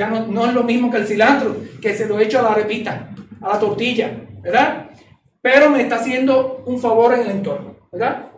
Ya 0.01 0.09
no, 0.09 0.46
es 0.46 0.55
lo 0.55 0.62
mismo 0.62 0.90
que 0.90 0.96
el 0.96 1.07
cilantro, 1.07 1.55
que 1.78 1.94
se 1.94 2.07
lo 2.07 2.18
echo 2.18 2.38
a 2.38 2.42
la 2.42 2.55
repita, 2.55 3.11
a 3.38 3.48
la 3.51 3.59
tortilla, 3.59 4.11
¿verdad? 4.40 4.86
Pero 5.42 5.68
me 5.68 5.82
está 5.82 5.96
haciendo 5.96 6.62
un 6.64 6.80
favor 6.80 7.12
en 7.12 7.20
el 7.20 7.30
entorno, 7.32 7.76
¿verdad? 7.92 8.30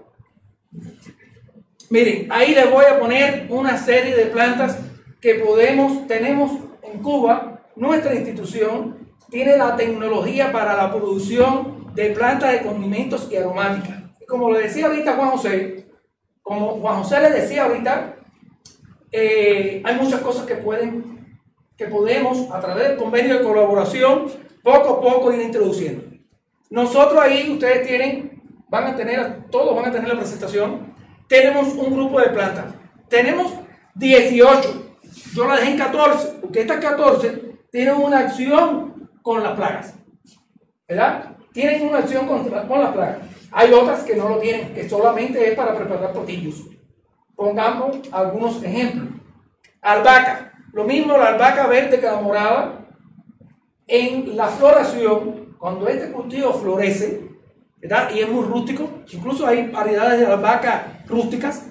Miren, 1.88 2.26
ahí 2.32 2.52
les 2.52 2.68
voy 2.68 2.84
a 2.86 2.98
poner 2.98 3.46
una 3.48 3.78
serie 3.78 4.16
de 4.16 4.26
plantas 4.26 4.76
que 5.20 5.36
podemos, 5.36 6.08
tenemos 6.08 6.50
en 6.82 7.00
Cuba, 7.00 7.60
nuestra 7.76 8.12
institución 8.12 9.14
tiene 9.30 9.56
la 9.56 9.76
tecnología 9.76 10.50
para 10.50 10.76
la 10.76 10.90
producción 10.90 11.94
de 11.94 12.10
plantas 12.10 12.50
de 12.50 12.62
condimentos 12.62 13.28
y 13.30 13.36
aromáticas. 13.36 14.02
Como 14.26 14.50
le 14.50 14.62
decía 14.62 14.86
ahorita 14.86 15.14
Juan 15.14 15.30
José, 15.30 15.86
como 16.42 16.80
Juan 16.80 17.04
José 17.04 17.20
le 17.20 17.30
decía 17.30 17.66
ahorita, 17.66 18.16
eh, 19.12 19.80
hay 19.84 19.94
muchas 19.94 20.22
cosas 20.22 20.44
que 20.44 20.56
pueden, 20.56 21.11
podemos 21.88 22.50
a 22.50 22.60
través 22.60 22.88
del 22.88 22.96
convenio 22.96 23.38
de 23.38 23.44
colaboración 23.44 24.26
poco 24.62 24.94
a 24.94 25.00
poco 25.00 25.32
ir 25.32 25.42
introduciendo. 25.42 26.04
Nosotros 26.70 27.20
ahí, 27.20 27.50
ustedes 27.50 27.86
tienen, 27.86 28.42
van 28.68 28.86
a 28.86 28.96
tener, 28.96 29.44
todos 29.50 29.76
van 29.76 29.86
a 29.86 29.92
tener 29.92 30.08
la 30.08 30.18
presentación. 30.18 30.94
Tenemos 31.28 31.74
un 31.74 31.94
grupo 31.94 32.20
de 32.20 32.30
plantas. 32.30 32.74
Tenemos 33.08 33.52
18. 33.94 34.94
Yo 35.34 35.46
la 35.46 35.56
dejé 35.56 35.72
en 35.72 35.78
14, 35.78 36.38
porque 36.40 36.62
estas 36.62 36.80
14 36.80 37.58
tienen 37.70 37.94
una 37.96 38.20
acción 38.20 39.10
con 39.20 39.42
las 39.42 39.54
plagas. 39.54 39.94
¿Verdad? 40.88 41.36
Tienen 41.52 41.88
una 41.88 41.98
acción 41.98 42.26
con, 42.26 42.48
con 42.48 42.80
las 42.80 42.92
plagas. 42.92 43.18
Hay 43.50 43.70
otras 43.72 44.02
que 44.04 44.16
no 44.16 44.30
lo 44.30 44.38
tienen, 44.38 44.72
que 44.72 44.88
solamente 44.88 45.46
es 45.46 45.54
para 45.54 45.76
preparar 45.76 46.12
potillos. 46.12 46.62
Pongamos 47.36 47.98
algunos 48.12 48.62
ejemplos. 48.62 49.20
Albahaca. 49.82 50.51
Lo 50.72 50.84
mismo 50.84 51.16
la 51.16 51.28
albahaca 51.28 51.66
verde 51.66 52.00
que 52.00 52.06
la 52.06 52.20
morada. 52.20 52.78
En 53.86 54.36
la 54.36 54.48
floración, 54.48 55.54
cuando 55.58 55.86
este 55.88 56.10
cultivo 56.12 56.52
florece, 56.54 57.28
¿verdad? 57.78 58.10
Y 58.14 58.20
es 58.20 58.28
muy 58.28 58.44
rústico, 58.44 58.88
incluso 59.10 59.46
hay 59.46 59.68
variedades 59.68 60.20
de 60.20 60.26
albahaca 60.26 61.02
rústicas, 61.06 61.66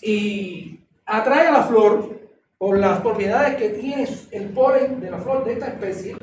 y 0.00 0.80
atrae 1.06 1.48
a 1.48 1.52
la 1.52 1.62
flor 1.64 2.20
por 2.58 2.78
las 2.78 3.00
propiedades 3.00 3.56
que 3.56 3.70
tiene 3.70 4.06
el 4.30 4.50
polen 4.50 5.00
de 5.00 5.10
la 5.10 5.18
flor 5.18 5.44
de 5.44 5.54
esta 5.54 5.68
especie, 5.68 6.16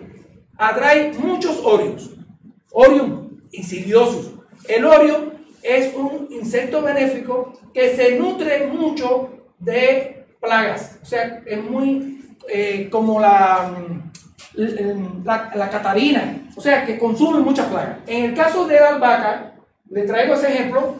atrae 0.57 1.11
muchos 1.13 1.59
orios, 1.63 2.11
orios 2.71 3.09
insidiosos. 3.51 4.31
El 4.67 4.85
orio 4.85 5.33
es 5.63 5.93
un 5.95 6.27
insecto 6.31 6.81
benéfico 6.81 7.53
que 7.73 7.95
se 7.95 8.17
nutre 8.17 8.67
mucho 8.67 9.29
de 9.59 10.20
plagas, 10.41 10.99
o 11.01 11.05
sea, 11.05 11.41
es 11.45 11.63
muy 11.63 12.25
eh, 12.49 12.89
como 12.91 13.19
la, 13.19 13.71
la, 14.55 15.51
la 15.55 15.69
catarina, 15.69 16.49
o 16.55 16.61
sea, 16.61 16.83
que 16.85 16.97
consume 16.97 17.39
muchas 17.39 17.67
plagas. 17.67 17.99
En 18.07 18.25
el 18.25 18.33
caso 18.33 18.67
de 18.67 18.79
la 18.79 18.89
albahaca, 18.89 19.53
le 19.89 20.03
traigo 20.03 20.33
ese 20.33 20.47
ejemplo, 20.53 20.95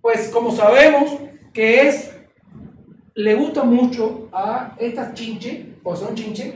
pues 0.00 0.28
como 0.28 0.50
sabemos 0.50 1.18
que 1.52 1.88
es, 1.88 2.14
le 3.14 3.34
gusta 3.34 3.62
mucho 3.62 4.28
a 4.32 4.74
estas 4.78 5.14
chinches, 5.14 5.66
pues 5.82 6.00
son 6.00 6.14
chinches, 6.14 6.54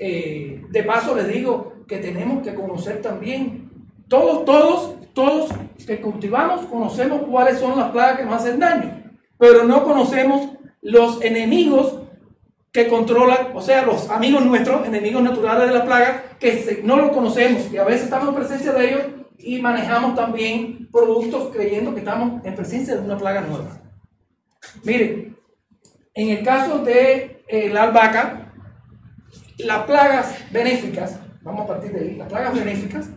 eh, 0.00 0.62
de 0.70 0.82
paso 0.82 1.14
les 1.14 1.28
digo 1.28 1.84
que 1.86 1.98
tenemos 1.98 2.42
que 2.42 2.54
conocer 2.54 3.00
también, 3.02 3.70
todos, 4.08 4.44
todos, 4.44 4.94
todos 5.12 5.50
que 5.86 6.00
cultivamos 6.00 6.66
conocemos 6.66 7.22
cuáles 7.22 7.58
son 7.58 7.78
las 7.78 7.90
plagas 7.90 8.18
que 8.18 8.24
nos 8.24 8.34
hacen 8.34 8.60
daño, 8.60 9.02
pero 9.38 9.64
no 9.64 9.84
conocemos 9.84 10.50
los 10.84 11.22
enemigos 11.22 11.98
que 12.70 12.88
controlan, 12.88 13.48
o 13.54 13.62
sea, 13.62 13.86
los 13.86 14.10
amigos 14.10 14.44
nuestros, 14.44 14.86
enemigos 14.86 15.22
naturales 15.22 15.68
de 15.68 15.74
la 15.74 15.84
plaga, 15.84 16.36
que 16.38 16.82
no 16.84 16.96
los 16.96 17.10
conocemos 17.10 17.72
y 17.72 17.78
a 17.78 17.84
veces 17.84 18.04
estamos 18.04 18.28
en 18.28 18.34
presencia 18.34 18.72
de 18.72 18.88
ellos 18.88 19.02
y 19.38 19.60
manejamos 19.60 20.14
también 20.14 20.88
productos 20.92 21.50
creyendo 21.54 21.94
que 21.94 22.00
estamos 22.00 22.44
en 22.44 22.54
presencia 22.54 22.96
de 22.96 23.02
una 23.02 23.16
plaga 23.16 23.40
nueva. 23.40 23.80
Miren, 24.82 25.36
en 26.14 26.28
el 26.30 26.44
caso 26.44 26.78
de 26.78 27.42
eh, 27.48 27.70
la 27.70 27.84
albahaca, 27.84 28.52
las 29.58 29.84
plagas 29.84 30.34
benéficas, 30.50 31.18
vamos 31.42 31.64
a 31.64 31.66
partir 31.66 31.92
de 31.92 32.00
ahí, 32.00 32.16
las 32.16 32.28
plagas 32.28 32.54
benéficas 32.54 33.08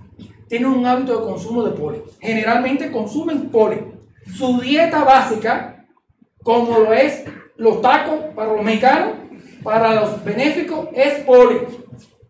tienen 0.47 0.69
un 0.69 0.85
hábito 0.85 1.19
de 1.19 1.25
consumo 1.25 1.63
de 1.63 1.71
polen. 1.71 2.03
Generalmente 2.21 2.91
consumen 2.91 3.49
polen. 3.49 3.99
Su 4.33 4.61
dieta 4.61 5.03
básica, 5.03 5.85
como 6.43 6.79
lo 6.79 6.93
es 6.93 7.25
los 7.57 7.81
tacos 7.81 8.33
para 8.35 8.53
los 8.53 8.63
mexicanos, 8.63 9.13
para 9.63 9.95
los 9.95 10.23
benéficos 10.23 10.89
es 10.93 11.23
polen. 11.23 11.67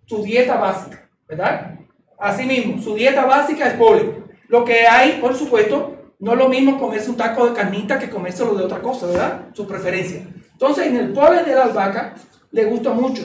Su 0.05 0.23
dieta 0.23 0.55
básica, 0.55 1.09
¿verdad? 1.27 1.79
Asimismo, 2.17 2.81
su 2.81 2.95
dieta 2.95 3.25
básica 3.25 3.67
es 3.67 3.73
polen. 3.73 4.23
Lo 4.47 4.63
que 4.63 4.87
hay, 4.87 5.19
por 5.19 5.35
supuesto, 5.35 5.97
no 6.19 6.31
es 6.31 6.37
lo 6.37 6.49
mismo 6.49 6.79
comerse 6.79 7.09
un 7.09 7.17
taco 7.17 7.47
de 7.47 7.53
carnita 7.53 7.99
que 7.99 8.09
comerse 8.09 8.45
lo 8.45 8.55
de 8.55 8.63
otra 8.63 8.81
cosa, 8.81 9.07
¿verdad? 9.07 9.49
Su 9.53 9.67
preferencia. 9.67 10.25
Entonces, 10.51 10.87
en 10.87 10.95
el 10.95 11.13
polen 11.13 11.45
de 11.45 11.53
la 11.53 11.65
albahaca 11.65 12.15
le 12.51 12.65
gusta 12.65 12.91
mucho. 12.91 13.23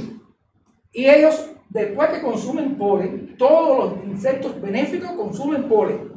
Y 0.92 1.09
ellos, 1.09 1.50
después 1.70 2.11
que 2.11 2.20
consumen 2.20 2.76
polen, 2.76 3.36
todos 3.38 3.94
los 3.94 4.05
insectos 4.05 4.61
benéficos 4.61 5.12
consumen 5.12 5.68
polen. 5.68 6.12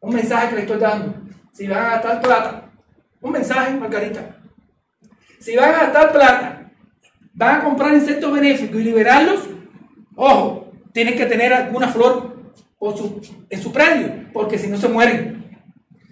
Un 0.00 0.14
mensaje 0.14 0.48
que 0.48 0.54
le 0.54 0.60
estoy 0.62 0.78
dando. 0.78 1.14
Si 1.52 1.66
van 1.66 1.84
a 1.84 1.90
gastar 1.90 2.22
plata, 2.22 2.61
un 3.22 3.32
mensaje, 3.32 3.74
Margarita. 3.74 4.36
Si 5.38 5.56
van 5.56 5.74
a 5.74 5.78
gastar 5.78 6.12
plata, 6.12 6.72
van 7.32 7.60
a 7.60 7.64
comprar 7.64 7.94
insectos 7.94 8.32
benéficos 8.32 8.80
y 8.80 8.84
liberarlos, 8.84 9.48
ojo, 10.14 10.72
tienen 10.92 11.16
que 11.16 11.26
tener 11.26 11.52
alguna 11.52 11.88
flor 11.88 12.32
en 13.48 13.62
su 13.62 13.72
predio, 13.72 14.28
porque 14.32 14.58
si 14.58 14.68
no 14.68 14.76
se 14.76 14.88
mueren. 14.88 15.58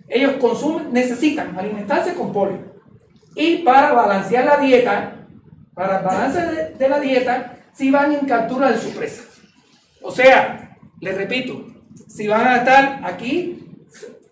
Ellos 0.08 0.34
consumen, 0.40 0.92
necesitan 0.92 1.56
alimentarse 1.58 2.14
con 2.14 2.32
polen. 2.32 2.72
Y 3.36 3.58
para 3.58 3.92
balancear 3.92 4.44
la 4.44 4.56
dieta, 4.56 5.26
para 5.74 5.98
el 5.98 6.04
balance 6.04 6.74
de, 6.76 6.88
la 6.88 6.98
dieta, 6.98 7.56
si 7.72 7.90
van 7.90 8.12
en 8.12 8.26
captura 8.26 8.72
de 8.72 8.78
su 8.78 8.90
presa. 8.90 9.22
O 10.02 10.10
sea, 10.10 10.76
les 11.00 11.16
repito, 11.16 11.64
si 12.08 12.26
van 12.26 12.46
a 12.46 12.56
estar 12.56 13.00
aquí, 13.04 13.64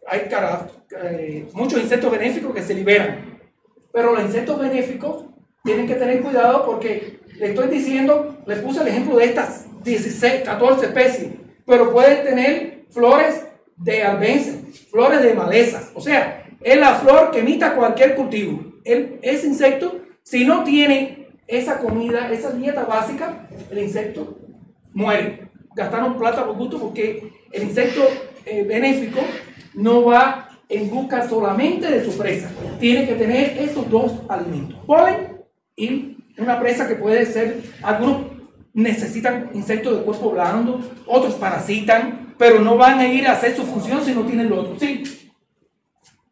hay 0.06 0.28
eh, 0.96 1.48
muchos 1.52 1.80
insectos 1.80 2.10
benéficos 2.10 2.54
que 2.54 2.62
se 2.62 2.74
liberan. 2.74 3.38
Pero 3.92 4.14
los 4.14 4.22
insectos 4.24 4.58
benéficos 4.58 5.24
tienen 5.64 5.86
que 5.86 5.94
tener 5.94 6.20
cuidado 6.22 6.64
porque 6.64 7.20
le 7.38 7.46
estoy 7.48 7.68
diciendo, 7.68 8.38
les 8.46 8.58
puse 8.60 8.80
el 8.80 8.88
ejemplo 8.88 9.16
de 9.16 9.26
estas 9.26 9.66
16, 9.84 10.42
14 10.44 10.86
especies, 10.86 11.32
pero 11.66 11.92
pueden 11.92 12.24
tener 12.24 12.84
flores 12.90 13.44
de 13.76 14.02
albense, 14.02 14.60
flores 14.90 15.22
de 15.22 15.34
malezas. 15.34 15.90
O 15.94 16.00
sea, 16.00 16.46
es 16.60 16.76
la 16.76 16.94
flor 16.94 17.30
que 17.30 17.40
emita 17.40 17.74
cualquier 17.74 18.14
cultivo. 18.14 18.72
El, 18.84 19.18
ese 19.22 19.46
insecto, 19.46 20.00
si 20.22 20.44
no 20.44 20.64
tiene 20.64 21.28
esa 21.46 21.78
comida, 21.78 22.30
esa 22.32 22.50
dieta 22.52 22.84
básica, 22.84 23.48
el 23.70 23.78
insecto 23.78 24.38
muere. 24.92 25.48
Gastaron 25.74 26.18
plata 26.18 26.44
por 26.44 26.56
gusto 26.56 26.80
porque 26.80 27.30
el 27.52 27.62
insecto 27.62 28.02
eh, 28.44 28.64
benéfico 28.64 29.20
no 29.74 30.04
va 30.04 30.47
en 30.68 30.90
busca 30.90 31.28
solamente 31.28 31.90
de 31.90 32.04
su 32.04 32.16
presa. 32.16 32.50
Tiene 32.78 33.06
que 33.06 33.14
tener 33.14 33.58
estos 33.58 33.88
dos 33.90 34.12
alimentos, 34.28 34.78
polen 34.86 35.38
y 35.76 36.16
una 36.38 36.60
presa 36.60 36.86
que 36.86 36.96
puede 36.96 37.26
ser, 37.26 37.62
algunos 37.82 38.38
necesitan 38.74 39.50
insectos 39.54 39.98
de 39.98 40.04
cuerpo 40.04 40.30
blando, 40.30 40.80
otros 41.06 41.34
parasitan, 41.34 42.34
pero 42.38 42.60
no 42.60 42.76
van 42.76 43.00
a 43.00 43.08
ir 43.08 43.26
a 43.26 43.32
hacer 43.32 43.56
su 43.56 43.64
función 43.64 44.04
si 44.04 44.14
no 44.14 44.22
tienen 44.22 44.48
lo 44.48 44.60
otro. 44.60 44.78
Sí. 44.78 45.02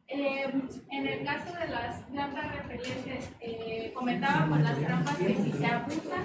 Eh, 0.07 0.45
en 0.91 1.07
el 1.07 1.24
caso 1.24 1.53
de 1.59 1.68
las 1.68 2.03
plantas 2.05 2.45
repelentes, 2.57 3.30
eh, 3.41 3.93
comentaba 3.95 4.49
con 4.49 4.62
las 4.62 4.78
trampas 4.78 5.16
que 5.16 5.34
si 5.34 5.53
se 5.53 5.66
abusan, 5.66 6.22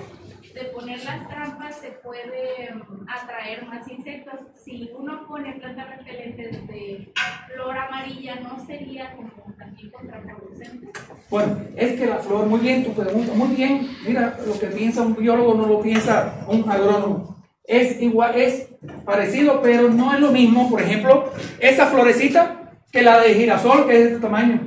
de 0.53 0.65
poner 0.65 1.03
las 1.03 1.27
trampas 1.27 1.77
se 1.77 1.91
puede 2.03 2.73
mm, 2.73 3.07
atraer 3.07 3.65
más 3.65 3.87
insectos. 3.89 4.39
Si 4.63 4.89
uno 4.97 5.25
pone 5.27 5.53
plantas 5.53 5.97
repelentes 5.97 6.67
de 6.67 7.11
flor 7.53 7.77
amarilla, 7.77 8.35
¿no 8.41 8.63
sería 8.65 9.15
como 9.15 9.31
también 9.57 9.89
contraproducente? 9.91 10.87
Bueno, 11.29 11.57
es 11.75 11.99
que 11.99 12.05
la 12.05 12.17
flor, 12.17 12.45
muy 12.47 12.59
bien 12.59 12.83
tu 12.83 12.93
pregunta, 12.93 13.33
muy 13.33 13.55
bien, 13.55 13.89
mira, 14.05 14.37
lo 14.45 14.59
que 14.59 14.67
piensa 14.67 15.01
un 15.01 15.15
biólogo 15.15 15.55
no 15.55 15.67
lo 15.67 15.81
piensa 15.81 16.45
un 16.47 16.69
agrónomo. 16.69 17.43
Es 17.63 18.01
igual, 18.01 18.35
es 18.35 18.69
parecido, 19.05 19.61
pero 19.61 19.89
no 19.89 20.13
es 20.13 20.19
lo 20.19 20.31
mismo. 20.31 20.69
Por 20.69 20.81
ejemplo, 20.81 21.31
esa 21.59 21.87
florecita 21.87 22.73
que 22.91 23.01
la 23.01 23.21
de 23.21 23.33
girasol, 23.35 23.87
que 23.87 23.93
es 23.93 23.99
de 23.99 24.07
este 24.07 24.21
tamaño. 24.21 24.59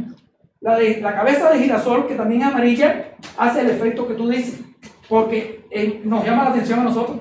La, 0.61 0.79
de, 0.79 0.99
la 1.03 1.15
cabeza 1.15 1.51
de 1.51 1.59
girasol, 1.59 2.07
que 2.07 2.15
también 2.15 2.41
es 2.41 2.49
amarilla, 2.49 3.17
hace 3.37 3.61
el 3.61 3.71
efecto 3.71 4.09
que 4.09 4.15
tú 4.15 4.29
dices 4.29 4.65
porque 5.09 5.64
eh, 5.75 6.01
nos 6.05 6.25
llama 6.25 6.45
la 6.45 6.51
atención 6.51 6.79
a 6.79 6.85
nosotros. 6.85 7.19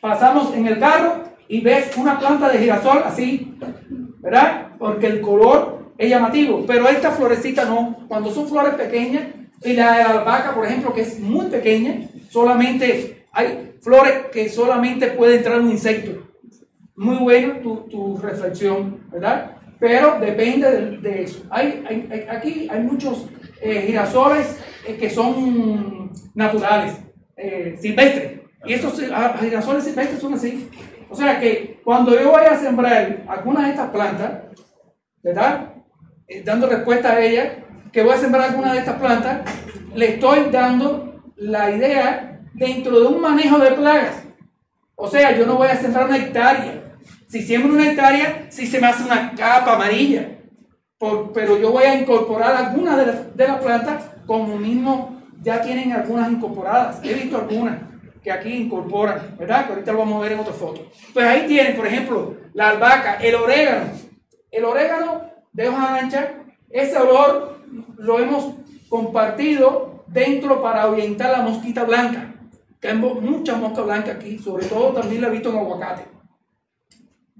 Pasamos 0.00 0.52
en 0.54 0.66
el 0.66 0.80
carro 0.80 1.22
y 1.46 1.60
ves 1.60 1.96
una 1.96 2.18
planta 2.18 2.48
de 2.48 2.58
girasol 2.58 3.00
así, 3.04 3.56
¿verdad? 4.18 4.72
Porque 4.76 5.06
el 5.06 5.20
color 5.20 5.92
es 5.96 6.10
llamativo, 6.10 6.64
pero 6.66 6.88
esta 6.88 7.12
florecita 7.12 7.64
no. 7.64 7.96
Cuando 8.08 8.32
son 8.32 8.48
flores 8.48 8.74
pequeñas, 8.74 9.28
y 9.64 9.74
la 9.74 9.98
de 9.98 10.02
albahaca, 10.02 10.52
por 10.52 10.66
ejemplo, 10.66 10.92
que 10.92 11.02
es 11.02 11.20
muy 11.20 11.46
pequeña, 11.46 12.08
solamente 12.28 13.26
hay 13.30 13.76
flores 13.80 14.26
que 14.32 14.48
solamente 14.48 15.06
puede 15.12 15.36
entrar 15.36 15.60
un 15.60 15.70
insecto. 15.70 16.28
Muy 16.96 17.18
buena 17.18 17.62
tu, 17.62 17.86
tu 17.88 18.16
reflexión, 18.16 18.98
¿verdad? 19.12 19.58
Pero 19.78 20.18
depende 20.18 20.98
de, 21.00 21.22
eso. 21.22 21.44
Hay, 21.50 22.24
aquí 22.28 22.68
hay 22.68 22.80
muchos 22.80 23.28
eh, 23.60 23.84
girasoles 23.86 24.58
eh, 24.88 24.96
que 24.96 25.08
son 25.08 26.10
naturales 26.34 26.96
eh, 27.36 27.76
silvestre. 27.80 28.42
Y 28.64 28.74
estos 28.74 29.00
girasoles 29.40 29.84
silvestres 29.84 30.20
son 30.20 30.34
así. 30.34 30.70
O 31.10 31.16
sea 31.16 31.38
que 31.40 31.80
cuando 31.84 32.18
yo 32.18 32.32
vaya 32.32 32.52
a 32.52 32.58
sembrar 32.58 33.24
alguna 33.28 33.64
de 33.64 33.70
estas 33.70 33.90
plantas, 33.90 34.30
¿verdad? 35.22 35.74
Eh, 36.26 36.42
dando 36.44 36.68
respuesta 36.68 37.12
a 37.12 37.20
ella, 37.20 37.64
que 37.92 38.02
voy 38.02 38.14
a 38.14 38.18
sembrar 38.18 38.50
alguna 38.50 38.72
de 38.72 38.78
estas 38.78 38.98
plantas, 38.98 39.40
le 39.94 40.14
estoy 40.14 40.50
dando 40.50 41.22
la 41.36 41.70
idea 41.70 42.40
dentro 42.54 43.00
de 43.00 43.06
un 43.06 43.20
manejo 43.20 43.58
de 43.58 43.72
plagas. 43.72 44.22
O 44.94 45.08
sea, 45.08 45.36
yo 45.36 45.44
no 45.46 45.56
voy 45.56 45.68
a 45.68 45.76
sembrar 45.76 46.06
una 46.06 46.16
hectárea. 46.16 46.96
Si 47.28 47.42
siembro 47.42 47.74
una 47.74 47.90
hectárea, 47.90 48.46
si 48.50 48.66
se 48.66 48.80
me 48.80 48.86
hace 48.86 49.04
una 49.04 49.34
capa 49.34 49.74
amarilla. 49.74 50.38
Pero 51.34 51.58
yo 51.58 51.72
voy 51.72 51.84
a 51.84 52.00
incorporar 52.00 52.54
algunas 52.54 52.96
de 52.96 53.06
las 53.06 53.36
de 53.36 53.48
la 53.48 53.58
plantas 53.58 54.04
como 54.26 54.56
mismo 54.56 55.21
ya 55.42 55.60
tienen 55.60 55.92
algunas 55.92 56.30
incorporadas. 56.30 57.00
He 57.02 57.14
visto 57.14 57.36
algunas 57.36 57.78
que 58.22 58.30
aquí 58.30 58.54
incorporan, 58.54 59.36
¿verdad? 59.36 59.66
Que 59.66 59.72
ahorita 59.72 59.92
lo 59.92 59.98
vamos 59.98 60.18
a 60.18 60.22
ver 60.22 60.32
en 60.32 60.38
otra 60.38 60.52
foto. 60.52 60.88
Pues 61.12 61.26
ahí 61.26 61.46
tienen, 61.46 61.76
por 61.76 61.86
ejemplo, 61.86 62.36
la 62.54 62.70
albahaca, 62.70 63.14
el 63.16 63.34
orégano. 63.34 63.92
El 64.50 64.64
orégano 64.64 65.22
de 65.52 65.68
hoja 65.68 65.96
ancha, 65.96 66.34
ese 66.70 66.96
olor 66.96 67.58
lo 67.96 68.18
hemos 68.20 68.54
compartido 68.88 70.04
dentro 70.06 70.62
para 70.62 70.86
orientar 70.86 71.30
la 71.30 71.42
mosquita 71.42 71.84
blanca. 71.84 72.34
Tengo 72.78 73.14
mucha 73.14 73.56
mosca 73.56 73.82
blanca 73.82 74.12
aquí, 74.12 74.38
sobre 74.38 74.66
todo 74.66 74.92
también 74.92 75.22
la 75.22 75.28
he 75.28 75.32
visto 75.32 75.50
en 75.50 75.58
aguacate. 75.58 76.04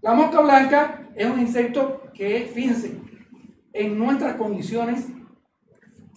La 0.01 0.15
mosca 0.15 0.41
blanca 0.41 1.03
es 1.15 1.27
un 1.27 1.39
insecto 1.39 2.03
que, 2.15 2.51
fíjense, 2.53 2.97
en 3.73 3.99
nuestras 3.99 4.37
condiciones, 4.37 5.07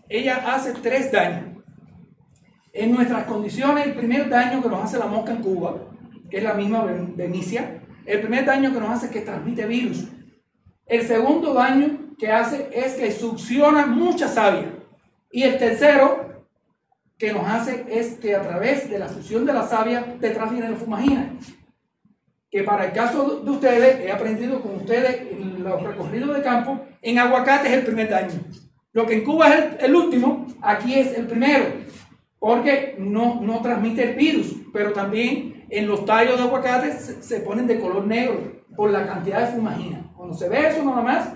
ella 0.10 0.44
hace 0.54 0.74
tres 0.74 1.12
daños 1.12 1.55
en 2.76 2.92
nuestras 2.92 3.24
condiciones, 3.24 3.88
el 3.88 3.94
primer 3.94 4.30
daño 4.30 4.62
que 4.62 4.68
nos 4.68 4.84
hace 4.84 5.00
la 5.00 5.06
mosca 5.06 5.32
en 5.32 5.42
Cuba, 5.42 5.78
que 6.30 6.38
es 6.38 6.44
la 6.44 6.54
misma 6.54 6.84
Benicia, 6.84 7.82
el 8.06 8.20
primer 8.20 8.46
daño 8.46 8.74
que 8.74 8.80
nos 8.82 8.90
hace 8.90 9.06
es 9.06 9.12
que 9.14 9.22
transmite 9.22 9.66
virus. 9.66 10.04
El 10.86 11.08
segundo 11.08 11.54
daño 11.54 12.16
que 12.20 12.30
hace 12.30 12.70
es 12.74 12.96
que 12.96 13.12
succiona 13.12 13.86
mucha 13.86 14.28
savia. 14.28 14.74
Y 15.32 15.44
el 15.44 15.58
tercero 15.58 16.46
que 17.18 17.32
nos 17.32 17.48
hace 17.48 17.86
es 17.90 18.20
que 18.20 18.36
a 18.36 18.42
través 18.42 18.90
de 18.90 19.00
la 19.00 19.08
succión 19.08 19.46
de 19.46 19.54
la 19.54 19.66
savia 19.66 20.18
te 20.20 20.32
transfiere 20.32 20.70
la 20.70 20.76
fumagina. 20.76 21.34
Que 22.52 22.64
para 22.64 22.88
el 22.88 22.92
caso 22.92 23.40
de 23.40 23.52
ustedes, 23.52 24.02
he 24.02 24.12
aprendido 24.12 24.62
con 24.62 24.76
ustedes 24.76 25.32
en 25.32 25.64
los 25.64 25.82
recorridos 25.82 26.36
de 26.36 26.44
campo, 26.44 26.82
en 27.02 27.20
aguacate 27.20 27.70
es 27.70 27.74
el 27.76 27.86
primer 27.86 28.10
daño. 28.10 28.42
Lo 28.92 29.06
que 29.06 29.14
en 29.16 29.24
Cuba 29.24 29.56
es 29.56 29.84
el 29.84 29.96
último, 29.96 30.46
aquí 30.62 30.94
es 30.94 31.18
el 31.18 31.26
primero 31.26 31.86
porque 32.40 32.96
no, 33.00 33.42
no 33.42 33.62
transmite 33.62 34.12
el 34.12 34.16
virus, 34.16 34.54
pero 34.74 34.94
también 34.94 35.66
en 35.70 35.88
los 35.88 36.06
tallos 36.06 36.38
de 36.38 36.44
aguacate 36.44 36.92
se, 36.94 37.40
ponen 37.40 37.68
de 37.68 37.80
color 37.80 38.06
negro 38.06 38.62
por 38.76 38.92
la 38.92 39.06
cantidad 39.08 39.42
de 39.42 39.56
fumagina. 39.56 40.12
Cuando 40.16 40.36
se 40.36 40.50
ve 40.50 40.68
eso 40.68 40.84
nada 40.84 41.02
más, 41.02 41.34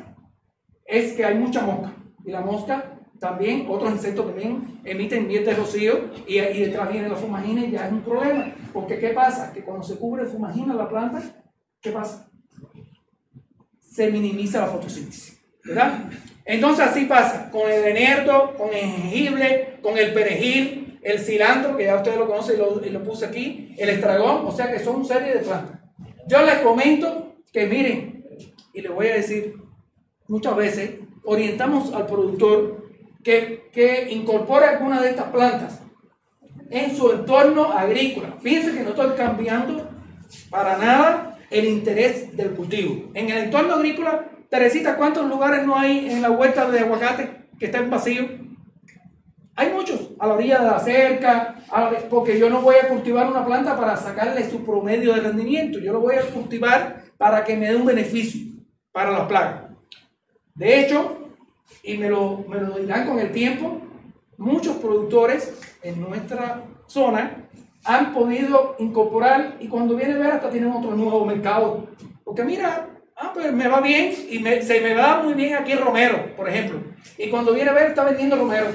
es 0.86 1.14
que 1.14 1.26
hay 1.26 1.36
mucha 1.36 1.62
mosca. 1.62 1.94
Y 2.26 2.32
la 2.32 2.42
mosca 2.42 3.00
también, 3.20 3.66
otros 3.70 3.92
insectos 3.92 4.28
también 4.28 4.82
emiten 4.84 5.28
miel 5.28 5.46
de 5.46 5.56
rocío 5.56 6.12
y, 6.28 6.38
y 6.38 6.66
detrás 6.66 6.92
viene 6.92 7.10
la 7.10 7.16
fumagina 7.16 7.66
y 7.66 7.72
ya 7.72 7.88
es 7.88 7.92
un 7.92 8.02
problema. 8.02 8.54
Porque 8.74 9.00
¿qué 9.00 9.10
pasa? 9.10 9.52
Que 9.52 9.64
cuando 9.64 9.84
se 9.84 9.98
cubre 9.98 10.26
fumagina 10.26 10.74
la 10.74 10.88
planta, 10.88 11.22
¿qué 11.82 11.92
pasa? 11.92 12.30
Se 13.80 14.12
minimiza 14.12 14.62
la 14.62 14.68
fotosíntesis. 14.68 15.40
¿Verdad? 15.64 16.10
Entonces 16.46 16.88
así 16.88 17.06
pasa 17.06 17.52
con 17.52 17.70
el 17.70 17.84
enierdo, 17.86 18.56
con 18.58 18.70
el 18.70 18.80
jengibre, 18.80 19.78
con 19.84 19.98
el 19.98 20.14
perejil, 20.14 20.89
el 21.02 21.20
cilantro, 21.20 21.78
que 21.78 21.86
ya 21.86 21.96
ustedes 21.96 22.18
lo 22.18 22.28
conocen 22.28 22.60
y 22.86 22.90
lo, 22.90 23.04
puse 23.04 23.26
aquí, 23.26 23.76
el 23.78 23.90
estragón, 23.90 24.46
o 24.46 24.52
sea 24.52 24.72
que 24.72 24.80
son 24.80 25.06
serie 25.06 25.36
de 25.36 25.40
plantas. 25.40 25.80
Yo 26.28 26.42
les 26.46 26.60
comento 26.60 27.36
que 27.52 27.66
miren, 27.66 28.26
y 28.74 28.82
les 28.82 28.92
voy 28.92 29.08
a 29.08 29.16
decir, 29.16 29.56
muchas 30.28 30.56
veces 30.56 30.92
orientamos 31.24 31.94
al 31.94 32.06
productor 32.06 32.90
que, 33.24 33.70
que 33.72 34.12
incorpore 34.12 34.66
alguna 34.66 35.02
de 35.02 35.10
estas 35.10 35.30
plantas 35.30 35.82
en 36.70 36.96
su 36.96 37.12
entorno 37.12 37.72
agrícola. 37.72 38.38
Fíjense 38.42 38.74
que 38.74 38.84
no 38.84 38.90
estoy 38.90 39.16
cambiando 39.16 39.90
para 40.50 40.78
nada 40.78 41.38
el 41.50 41.66
interés 41.66 42.36
del 42.36 42.52
cultivo. 42.52 43.12
En 43.14 43.30
el 43.30 43.46
entorno 43.46 43.76
agrícola, 43.76 44.30
Teresita, 44.50 44.96
¿cuántos 44.98 45.28
lugares 45.28 45.66
no 45.66 45.78
hay 45.78 46.10
en 46.10 46.22
la 46.22 46.32
huerta 46.32 46.70
de 46.70 46.80
aguacate 46.80 47.30
que 47.60 47.66
estén 47.66 47.90
vacíos? 47.90 48.28
Hay 49.60 49.74
muchos, 49.74 50.12
a 50.20 50.26
la 50.28 50.36
orilla 50.36 50.60
de 50.60 50.66
la 50.68 50.80
cerca, 50.80 51.56
la- 51.70 51.92
porque 52.10 52.40
yo 52.40 52.50
no 52.50 52.62
voy 52.62 52.76
a 52.82 52.88
cultivar 52.88 53.28
una 53.28 53.46
planta 53.46 53.76
para 53.78 53.98
sacarle 53.98 54.50
su 54.50 54.64
promedio 54.64 55.14
de 55.14 55.20
rendimiento, 55.20 55.80
yo 55.80 55.92
lo 55.92 56.00
voy 56.00 56.16
a 56.16 56.22
cultivar 56.22 57.04
para 57.18 57.44
que 57.44 57.58
me 57.58 57.68
dé 57.68 57.76
un 57.76 57.86
beneficio 57.86 58.56
para 58.94 59.12
la 59.12 59.28
plaga. 59.28 59.70
De 60.56 60.80
hecho, 60.80 61.18
y 61.84 61.98
me 61.98 62.08
lo, 62.10 62.46
me 62.48 62.62
lo 62.62 62.78
dirán 62.80 63.06
con 63.06 63.20
el 63.20 63.34
tiempo, 63.34 63.82
muchos 64.38 64.78
productores 64.78 65.54
en 65.84 66.00
nuestra 66.00 66.64
zona 66.88 67.50
han 67.84 68.14
podido 68.14 68.78
incorporar 68.80 69.58
y 69.60 69.68
cuando 69.68 69.94
viene 69.98 70.14
a 70.14 70.18
ver 70.20 70.32
hasta 70.32 70.50
tienen 70.50 70.72
otro 70.72 70.92
nuevo 70.92 71.26
mercado. 71.26 71.86
Porque 72.24 72.44
mira, 72.46 72.88
ah, 73.18 73.32
pues 73.34 73.52
me 73.52 73.68
va 73.68 73.82
bien 73.82 74.14
y 74.30 74.40
me- 74.40 74.62
se 74.62 74.80
me 74.80 74.94
va 74.96 75.22
muy 75.22 75.34
bien 75.34 75.56
aquí 75.56 75.74
el 75.74 75.82
romero, 75.82 76.34
por 76.38 76.48
ejemplo. 76.48 76.80
Y 77.18 77.30
cuando 77.30 77.54
viene 77.54 77.72
a 77.72 77.74
ver 77.74 77.88
está 77.90 78.06
vendiendo 78.06 78.38
romero. 78.38 78.68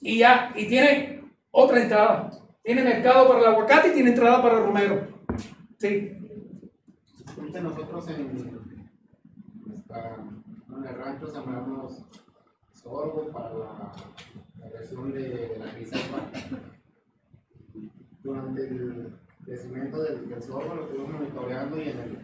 Y 0.00 0.18
ya, 0.18 0.52
y 0.54 0.68
tiene 0.68 1.24
otra 1.50 1.82
entrada. 1.82 2.30
Tiene 2.62 2.84
mercado 2.84 3.28
para 3.28 3.40
el 3.40 3.46
aguacate 3.46 3.88
y 3.88 3.94
tiene 3.94 4.10
entrada 4.10 4.42
para 4.42 4.58
el 4.58 4.64
romero. 4.64 5.08
Sí. 5.78 6.14
Nosotros 7.62 8.08
en, 8.08 8.60
en 9.88 10.86
el 10.86 10.94
rancho 10.94 11.26
sembramos 11.26 12.04
sorgo 12.72 13.32
para 13.32 13.54
la, 13.54 13.92
versión 14.72 15.12
de, 15.12 15.56
la 15.58 15.72
crisopa. 15.72 16.30
Durante 18.22 18.68
el 18.68 19.14
crecimiento 19.44 20.02
del, 20.02 20.28
del 20.28 20.42
sorgo 20.42 20.74
lo 20.74 20.82
estuvimos 20.84 21.12
monitoreando 21.12 21.78
y 21.78 21.88
en, 21.88 21.98
el, 21.98 22.18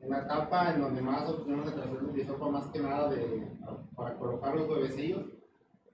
en, 0.00 0.10
la 0.10 0.20
etapa 0.20 0.74
en 0.74 0.80
donde 0.80 1.02
más 1.02 1.28
obtuvimos 1.28 1.66
la 1.66 1.72
creación 1.72 2.06
de 2.06 2.12
crisopa 2.12 2.48
más 2.48 2.66
que 2.68 2.80
nada 2.80 3.10
de, 3.10 3.46
para 3.94 4.16
colocar 4.18 4.54
los 4.56 4.68
huevecillos 4.68 5.39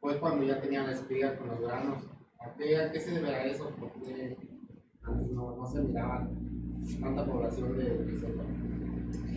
fue 0.06 0.20
cuando 0.20 0.44
ya 0.44 0.60
tenían 0.60 0.86
la 0.86 0.92
espiga 0.92 1.36
con 1.36 1.48
los 1.48 1.60
granos. 1.60 2.04
¿A 2.38 2.54
qué, 2.56 2.78
a 2.78 2.92
qué 2.92 3.00
se 3.00 3.10
deberá 3.10 3.44
eso? 3.44 3.72
Porque 3.80 4.36
antes 5.02 5.30
no, 5.32 5.56
no 5.56 5.66
se 5.66 5.80
miraba 5.80 6.28
tanta 7.00 7.26
población 7.26 7.76
de 7.76 8.04
crisopa. 8.04 8.44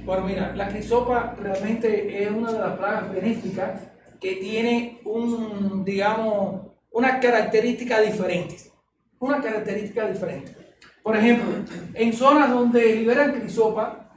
Bueno, 0.05 0.25
mira, 0.27 0.55
la 0.55 0.67
crisopa 0.67 1.35
realmente 1.39 2.23
es 2.23 2.29
una 2.29 2.51
de 2.51 2.59
las 2.59 2.77
plagas 2.77 3.11
benéficas 3.11 3.91
que 4.21 4.35
tiene 4.35 5.01
un, 5.05 5.83
digamos, 5.83 6.67
unas 6.91 7.19
características 7.19 8.05
diferentes. 8.05 8.71
Una 9.17 9.41
característica 9.41 10.07
diferente. 10.07 10.55
Por 11.01 11.17
ejemplo, 11.17 11.47
en 11.95 12.13
zonas 12.13 12.51
donde 12.51 12.95
liberan 12.95 13.31
crisopa, 13.31 14.11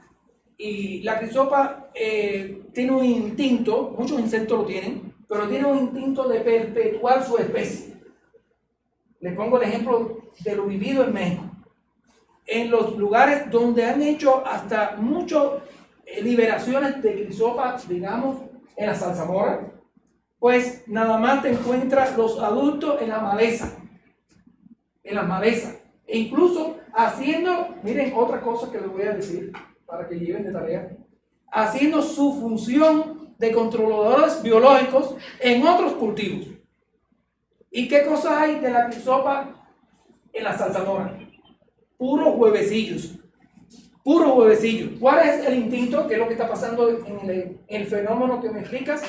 y 0.55 1.01
la 1.01 1.17
crisopa 1.17 1.89
eh, 1.95 2.61
tiene 2.73 2.91
un 2.91 3.03
instinto, 3.03 3.95
muchos 3.97 4.19
insectos 4.19 4.59
lo 4.59 4.65
tienen, 4.65 5.12
pero 5.33 5.47
tiene 5.47 5.65
un 5.65 5.79
instinto 5.79 6.27
de 6.27 6.41
perpetuar 6.41 7.25
su 7.25 7.37
especie. 7.37 7.95
Les 9.19 9.35
pongo 9.35 9.59
el 9.59 9.67
ejemplo 9.67 10.19
de 10.43 10.55
lo 10.55 10.65
vivido 10.65 11.03
en 11.03 11.13
México 11.13 11.43
en 12.45 12.69
los 12.69 12.97
lugares 12.97 13.49
donde 13.49 13.83
han 13.83 14.03
hecho 14.03 14.45
hasta 14.45 14.97
muchas 14.97 15.43
liberaciones 16.21 17.01
de 17.01 17.25
crisopa, 17.25 17.77
digamos, 17.87 18.41
en 18.75 18.85
la 18.85 18.93
salsamora, 18.93 19.71
pues 20.37 20.83
nada 20.87 21.17
más 21.17 21.41
te 21.41 21.51
encuentras 21.51 22.15
los 22.15 22.39
adultos 22.39 23.01
en 23.01 23.09
la 23.09 23.19
maleza, 23.19 23.77
en 25.03 25.15
la 25.15 25.23
maleza, 25.23 25.79
e 26.05 26.19
incluso 26.19 26.77
haciendo, 26.93 27.69
miren 27.81 28.13
otra 28.15 28.39
cosa 28.41 28.71
que 28.71 28.79
les 28.79 28.91
voy 28.91 29.03
a 29.03 29.13
decir 29.13 29.51
para 29.85 30.07
que 30.07 30.19
lleven 30.19 30.43
de 30.43 30.51
tarea, 30.51 30.95
haciendo 31.49 32.03
su 32.03 32.39
función 32.39 33.22
de 33.43 33.51
controladores 33.51 34.41
biológicos 34.41 35.15
en 35.39 35.67
otros 35.67 35.93
cultivos. 35.93 36.47
¿Y 37.69 37.87
qué 37.89 38.05
cosa 38.05 38.41
hay 38.41 38.59
de 38.59 38.69
la 38.71 38.87
crisopa 38.89 39.67
en 40.31 40.43
la 40.43 40.57
salsamora? 40.57 41.19
puros 41.97 42.35
huevecillos. 42.35 43.15
Puros 44.03 44.35
huevecillos. 44.35 44.91
¿Cuál 44.99 45.27
es 45.29 45.45
el 45.45 45.55
instinto? 45.55 46.07
¿Qué 46.07 46.13
es 46.15 46.19
lo 46.19 46.27
que 46.27 46.33
está 46.33 46.49
pasando 46.49 46.89
en 46.89 47.29
el, 47.29 47.59
en 47.67 47.81
el 47.81 47.87
fenómeno 47.87 48.41
que 48.41 48.49
me 48.49 48.59
explicas? 48.59 49.01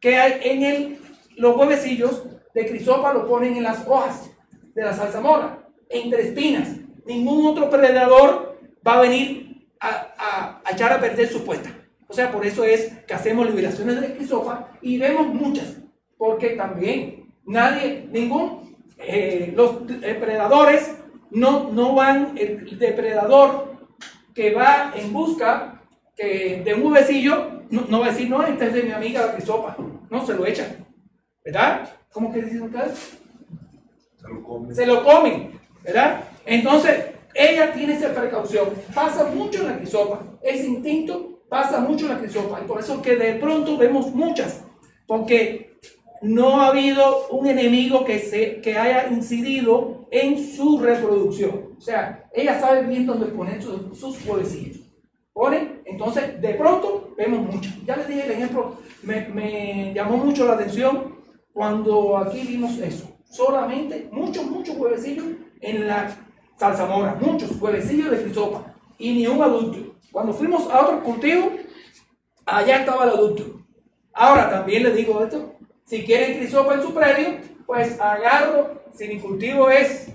Que 0.00 0.16
hay 0.18 0.40
en 0.42 0.62
el, 0.62 0.98
los 1.36 1.56
huevecillos 1.56 2.24
de 2.54 2.66
crisopa 2.66 3.12
lo 3.14 3.26
ponen 3.26 3.56
en 3.56 3.62
las 3.62 3.86
hojas 3.86 4.30
de 4.74 4.82
la 4.82 4.92
salsamora, 4.94 5.66
entre 5.88 6.28
espinas. 6.28 6.68
Ningún 7.06 7.46
otro 7.46 7.70
predador 7.70 8.58
va 8.86 8.98
a 8.98 9.00
venir 9.02 9.66
a, 9.80 9.88
a- 10.18 10.62
a 10.64 10.70
echar 10.72 10.92
a 10.92 11.00
perder 11.00 11.28
su 11.28 11.42
puesta. 11.44 11.70
O 12.08 12.14
sea, 12.14 12.30
por 12.30 12.46
eso 12.46 12.64
es 12.64 12.92
que 13.06 13.14
hacemos 13.14 13.46
liberaciones 13.46 14.00
de 14.00 14.14
crisopa 14.14 14.72
y 14.80 14.98
vemos 14.98 15.26
muchas. 15.28 15.76
Porque 16.16 16.50
también 16.50 17.32
nadie, 17.44 18.08
ningún, 18.10 18.76
eh, 18.98 19.52
los 19.54 19.86
depredadores 19.86 20.94
no, 21.30 21.70
no 21.72 21.94
van, 21.94 22.36
el 22.38 22.78
depredador 22.78 23.74
que 24.34 24.54
va 24.54 24.92
en 24.94 25.12
busca 25.12 25.82
que, 26.16 26.62
de 26.64 26.74
un 26.74 26.86
huevecillo, 26.86 27.62
no, 27.70 27.82
no 27.88 28.00
va 28.00 28.06
a 28.06 28.10
decir, 28.10 28.30
no, 28.30 28.42
esta 28.42 28.66
es 28.66 28.74
de 28.74 28.82
mi 28.84 28.92
amiga 28.92 29.26
la 29.26 29.34
crisopa. 29.34 29.76
No, 30.08 30.24
se 30.24 30.34
lo 30.34 30.46
echan. 30.46 30.86
¿Verdad? 31.44 31.88
¿Cómo 32.12 32.32
que 32.32 32.42
dicen 32.42 32.62
ustedes? 32.62 33.18
Se 34.20 34.28
lo 34.28 34.42
comen. 34.42 34.74
se 34.74 34.86
lo 34.86 35.04
comen, 35.04 35.60
¿verdad? 35.82 36.24
Entonces, 36.44 37.06
ella 37.34 37.72
tiene 37.72 37.94
esa 37.94 38.14
precaución. 38.14 38.70
Pasa 38.94 39.24
mucho 39.24 39.60
en 39.60 39.66
la 39.68 39.76
crisopa. 39.76 40.22
Ese 40.42 40.66
instinto 40.66 41.35
pasa 41.48 41.80
mucho 41.80 42.06
en 42.06 42.12
la 42.12 42.18
crisopa. 42.18 42.60
Y 42.62 42.66
por 42.66 42.80
eso 42.80 43.00
que 43.02 43.16
de 43.16 43.34
pronto 43.34 43.76
vemos 43.76 44.14
muchas. 44.14 44.64
Porque 45.06 45.78
no 46.22 46.60
ha 46.60 46.68
habido 46.68 47.28
un 47.28 47.46
enemigo 47.46 48.04
que, 48.04 48.18
se, 48.18 48.60
que 48.60 48.76
haya 48.76 49.08
incidido 49.08 50.06
en 50.10 50.38
su 50.54 50.78
reproducción. 50.78 51.74
O 51.76 51.80
sea, 51.80 52.28
ella 52.32 52.58
sabe 52.58 52.82
bien 52.82 53.06
dónde 53.06 53.26
poner 53.26 53.62
sus, 53.62 53.98
sus 53.98 54.26
huevecillos. 54.26 54.80
Pone, 55.32 55.82
entonces 55.84 56.40
de 56.40 56.54
pronto 56.54 57.14
vemos 57.16 57.40
muchas. 57.54 57.74
Ya 57.84 57.96
les 57.96 58.08
dije 58.08 58.24
el 58.24 58.30
ejemplo, 58.32 58.78
me, 59.02 59.28
me 59.28 59.92
llamó 59.94 60.16
mucho 60.16 60.46
la 60.46 60.54
atención 60.54 61.16
cuando 61.52 62.16
aquí 62.16 62.40
vimos 62.46 62.78
eso. 62.78 63.18
Solamente 63.28 64.08
muchos, 64.12 64.46
muchos 64.46 64.76
huevecillos 64.76 65.26
en 65.60 65.86
la 65.86 66.16
salsamora, 66.56 67.16
muchos 67.20 67.60
huevecillos 67.60 68.10
de 68.10 68.22
crisopa 68.22 68.74
y 68.98 69.12
ni 69.12 69.26
un 69.26 69.42
adulto. 69.42 69.95
Cuando 70.16 70.32
fuimos 70.32 70.66
a 70.70 70.80
otro 70.80 71.02
cultivo, 71.02 71.52
allá 72.46 72.78
estaba 72.78 73.04
el 73.04 73.10
adulto. 73.10 73.60
Ahora 74.14 74.48
también 74.48 74.84
les 74.84 74.96
digo 74.96 75.22
esto, 75.22 75.56
si 75.84 76.04
quieren 76.06 76.38
crisopa 76.38 76.72
en 76.72 76.80
su 76.80 76.94
predio, 76.94 77.36
pues 77.66 78.00
agarro, 78.00 78.82
si 78.94 79.08
mi 79.08 79.18
cultivo 79.20 79.68
es 79.68 80.08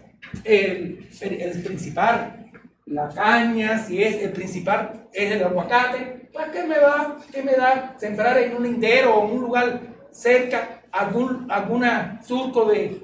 el, 0.43 1.07
el- 1.21 1.41
el 1.41 1.61
principal, 1.63 2.49
la 2.87 3.09
caña, 3.09 3.77
si 3.77 4.01
es 4.03 4.15
el 4.23 4.31
principal, 4.31 5.07
es 5.13 5.33
el 5.33 5.43
aguacate, 5.43 6.29
pues 6.33 6.47
¿qué 6.49 6.63
me 6.63 6.79
va, 6.79 7.19
qué 7.31 7.43
me 7.43 7.51
da 7.53 7.95
sembrar 7.99 8.39
en 8.39 8.55
un 8.55 8.63
lindero 8.63 9.13
o 9.17 9.27
en 9.27 9.35
un 9.35 9.41
lugar 9.43 9.81
cerca 10.09 10.81
algún 10.91 11.45
alguna 11.51 12.19
surco 12.23 12.65
de, 12.65 13.03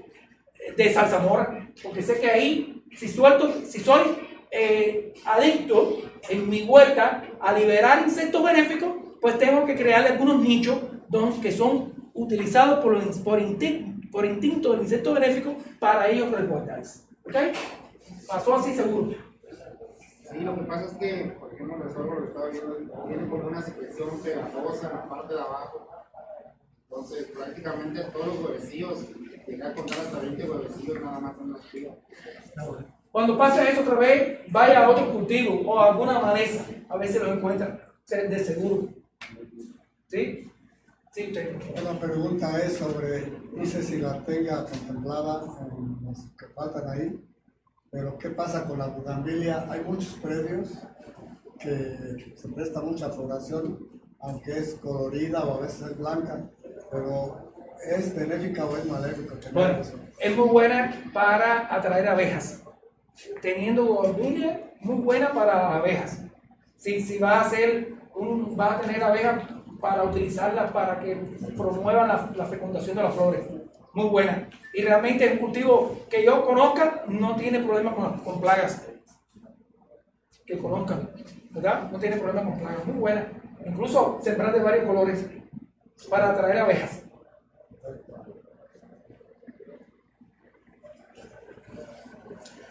de 0.76 0.92
salsamora? 0.92 1.70
Porque 1.84 2.02
sé 2.02 2.20
que 2.20 2.32
ahí, 2.32 2.84
si 2.96 3.08
suelto, 3.08 3.54
si 3.68 3.82
soy 3.82 4.02
eh, 4.52 5.14
adicto 5.26 5.98
en 6.30 6.50
mi 6.50 6.64
huerta 6.64 7.24
a 7.40 7.54
liberar 7.54 8.04
insectos 8.04 8.44
benéficos, 8.44 8.90
pues 9.22 9.38
tengo 9.38 9.66
que 9.66 9.76
crear 9.76 10.06
algunos 10.06 10.40
nichos 10.42 10.80
don- 11.10 11.42
que 11.42 11.52
son 11.52 11.94
utilizados 12.14 12.80
por, 12.84 12.94
los- 12.94 13.20
por, 13.20 13.40
instin- 13.40 14.10
por 14.12 14.26
instinto 14.26 14.72
del 14.72 14.82
insecto 14.82 15.14
benéfico 15.14 15.56
para 15.80 16.08
ellos 16.10 16.32
resguardarse. 16.32 17.02
¿Ok? 17.26 17.36
Pasó 18.28 18.56
así 18.56 18.74
seguro. 18.74 19.16
Sí, 20.30 20.40
lo 20.40 20.56
que 20.56 20.62
pasa 20.64 20.86
es 20.86 20.94
que, 20.94 21.36
por 21.40 21.54
ejemplo, 21.54 21.76
el 21.78 21.82
lo 21.84 22.26
estaba 22.26 22.50
viendo, 22.50 22.76
tiene 23.08 23.30
como 23.30 23.48
una 23.48 23.62
secreción 23.62 24.20
pegajosa 24.22 24.90
en 24.90 24.96
la 24.98 25.10
parte 25.10 25.34
de 25.34 25.40
abajo. 25.40 25.88
Entonces, 26.90 27.28
prácticamente 27.34 28.02
todos 28.12 28.28
los 28.28 28.40
huevecillos, 28.40 29.06
llegué 29.48 29.64
a 29.64 29.74
contar 29.74 30.00
hasta 30.00 30.20
20 30.20 30.50
huevecillos 30.50 31.02
nada 31.02 31.20
más 31.20 31.34
en 31.40 31.54
la 31.54 31.60
espiga. 31.60 31.92
Cuando 33.12 33.38
pase 33.38 33.70
eso 33.72 33.82
otra 33.82 33.96
vez, 33.96 34.40
vaya 34.52 34.86
a 34.86 34.90
otro 34.90 35.12
cultivo 35.12 35.62
o 35.66 35.80
a 35.80 35.92
alguna 35.92 36.20
maleza. 36.20 36.66
A 36.90 36.98
veces 36.98 37.22
lo 37.22 37.34
encuentran 37.34 37.80
se- 38.06 38.28
de 38.28 38.40
seguro. 38.40 38.90
¿Sí? 40.08 40.52
Sí. 41.12 41.34
La 41.84 42.00
pregunta 42.00 42.60
es 42.60 42.74
sobre, 42.78 43.32
no 43.54 43.66
sé 43.66 43.82
si 43.82 43.98
la 43.98 44.24
tenga 44.24 44.66
contemplada 44.66 45.44
en 45.72 46.06
los 46.06 46.20
que 46.38 46.46
faltan 46.54 46.88
ahí, 46.90 47.20
pero 47.90 48.18
¿qué 48.20 48.30
pasa 48.30 48.66
con 48.68 48.78
la 48.78 48.88
bugambilia? 48.88 49.66
Hay 49.70 49.82
muchos 49.82 50.14
predios 50.22 50.78
que 51.60 52.34
se 52.36 52.48
presta 52.50 52.82
mucha 52.82 53.10
floración, 53.10 53.80
aunque 54.20 54.60
es 54.60 54.76
colorida 54.76 55.44
o 55.44 55.58
a 55.58 55.62
veces 55.62 55.90
es 55.90 55.98
blanca, 55.98 56.40
pero 56.92 57.52
¿es 57.90 58.16
benéfica 58.16 58.66
o 58.66 58.78
es 58.78 58.86
maléfica? 58.86 59.34
Bueno, 59.54 59.80
es 60.20 60.38
muy 60.38 60.50
buena 60.50 61.04
para 61.14 61.74
atraer 61.74 62.08
abejas. 62.10 62.62
Teniendo 63.42 63.86
bugambilia 63.86 64.72
muy 64.82 64.96
buena 65.02 65.34
para 65.34 65.76
abejas. 65.76 66.24
Si, 66.76 67.02
si 67.02 67.18
va 67.18 67.40
a 67.40 67.42
hacer 67.42 67.94
un, 68.16 68.58
va 68.60 68.74
a 68.74 68.82
tener 68.82 69.04
abejas 69.04 69.44
para 69.80 70.04
utilizarlas 70.04 70.72
para 70.72 71.00
que 71.00 71.16
promuevan 71.56 72.08
la, 72.08 72.46
fecundación 72.46 72.98
de 72.98 73.04
las 73.04 73.14
flores. 73.14 73.42
Muy 73.94 74.10
buena. 74.10 74.50
Y 74.74 74.82
realmente 74.82 75.32
el 75.32 75.40
cultivo 75.40 76.06
que 76.10 76.24
yo 76.24 76.46
conozca 76.46 77.04
no 77.08 77.36
tiene 77.36 77.60
problema 77.60 77.96
con, 77.96 78.20
con 78.20 78.40
plagas. 78.40 78.88
Que 80.46 80.58
conozcan, 80.58 81.10
¿verdad? 81.52 81.90
No 81.92 82.00
tiene 82.00 82.18
problema 82.18 82.44
con 82.44 82.60
plagas. 82.60 82.86
Muy 82.86 83.00
buena. 83.00 83.28
Incluso 83.66 84.20
sembrar 84.22 84.54
de 84.54 84.62
varios 84.62 84.86
colores 84.86 85.26
para 86.10 86.30
atraer 86.30 86.60
abejas. 86.60 87.04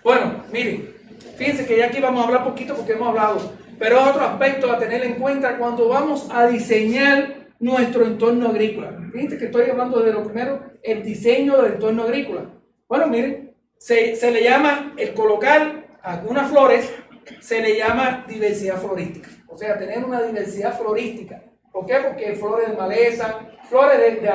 Bueno, 0.07 0.36
miren, 0.53 0.95
fíjense 1.37 1.67
que 1.67 1.77
ya 1.79 1.87
aquí 1.87 2.01
vamos 2.01 2.23
a 2.25 2.29
hablar 2.29 2.45
poquito 2.45 2.75
porque 2.75 2.93
hemos 2.93 3.09
hablado, 3.09 3.53
pero 3.79 4.03
otro 4.03 4.23
aspecto 4.25 4.71
a 4.71 4.79
tener 4.79 5.05
en 5.05 5.15
cuenta 5.15 5.59
cuando 5.59 5.89
vamos 5.89 6.29
a 6.33 6.47
diseñar 6.47 7.47
nuestro 7.59 8.05
entorno 8.07 8.49
agrícola. 8.49 8.99
Fíjense 9.13 9.39
que 9.39 9.47
estoy 9.47 9.71
hablando 9.71 10.01
de 10.01 10.13
lo 10.13 10.25
primero, 10.25 10.61
el 10.83 11.03
diseño 11.03 11.61
del 11.63 11.75
entorno 11.75 12.05
agrícola. 12.05 12.43
Bueno, 12.89 13.07
miren, 13.07 13.55
se, 13.79 14.15
se 14.17 14.31
le 14.31 14.43
llama 14.43 14.95
el 14.97 15.13
colocar 15.15 15.87
algunas 16.03 16.51
flores, 16.51 16.93
se 17.41 17.61
le 17.61 17.77
llama 17.77 18.25
diversidad 18.29 18.77
florística. 18.77 19.29
O 19.49 19.57
sea, 19.57 19.79
tener 19.79 20.05
una 20.05 20.23
diversidad 20.23 20.79
florística. 20.79 21.43
¿Por 21.73 21.87
qué? 21.87 21.95
Porque 22.07 22.35
flores 22.35 22.69
de 22.71 22.77
maleza, 22.77 23.41
flores 23.69 23.99
de, 23.99 24.21
de 24.21 24.29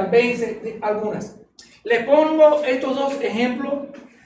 de- 0.64 0.80
algunas. 0.82 1.38
Les 1.84 2.04
pongo 2.06 2.64
estos 2.64 2.96
dos 2.96 3.22
ejemplos. 3.22 3.74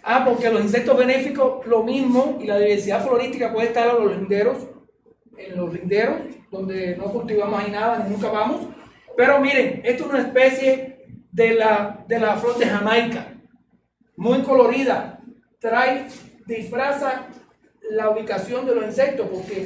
Ah, 0.07 0.23
porque 0.23 0.51
los 0.51 0.61
insectos 0.61 0.95
benéficos, 0.95 1.65
lo 1.65 1.81
mismo, 1.81 2.37
y 2.39 2.45
la 2.45 2.59
diversidad 2.59 3.03
florística 3.03 3.51
puede 3.51 3.69
estar 3.69 3.89
en 3.89 4.05
los 4.05 4.15
linderos, 4.15 4.57
en 5.35 5.57
los 5.57 5.73
linderos, 5.73 6.17
donde 6.51 6.95
no 6.95 7.05
cultivamos 7.05 7.59
ahí 7.59 7.71
nada, 7.71 7.97
ni 8.03 8.11
nunca 8.11 8.29
vamos. 8.29 8.67
Pero 9.17 9.39
miren, 9.39 9.81
esto 9.83 10.03
es 10.03 10.09
una 10.11 10.21
especie 10.21 11.07
de 11.31 11.55
la, 11.55 12.05
de 12.07 12.19
la 12.19 12.35
flor 12.35 12.55
de 12.55 12.67
Jamaica, 12.67 13.33
muy 14.15 14.43
colorida. 14.43 15.21
Trae, 15.59 16.05
disfraza 16.45 17.25
la 17.89 18.11
ubicación 18.11 18.67
de 18.67 18.75
los 18.75 18.85
insectos 18.85 19.27
porque 19.27 19.65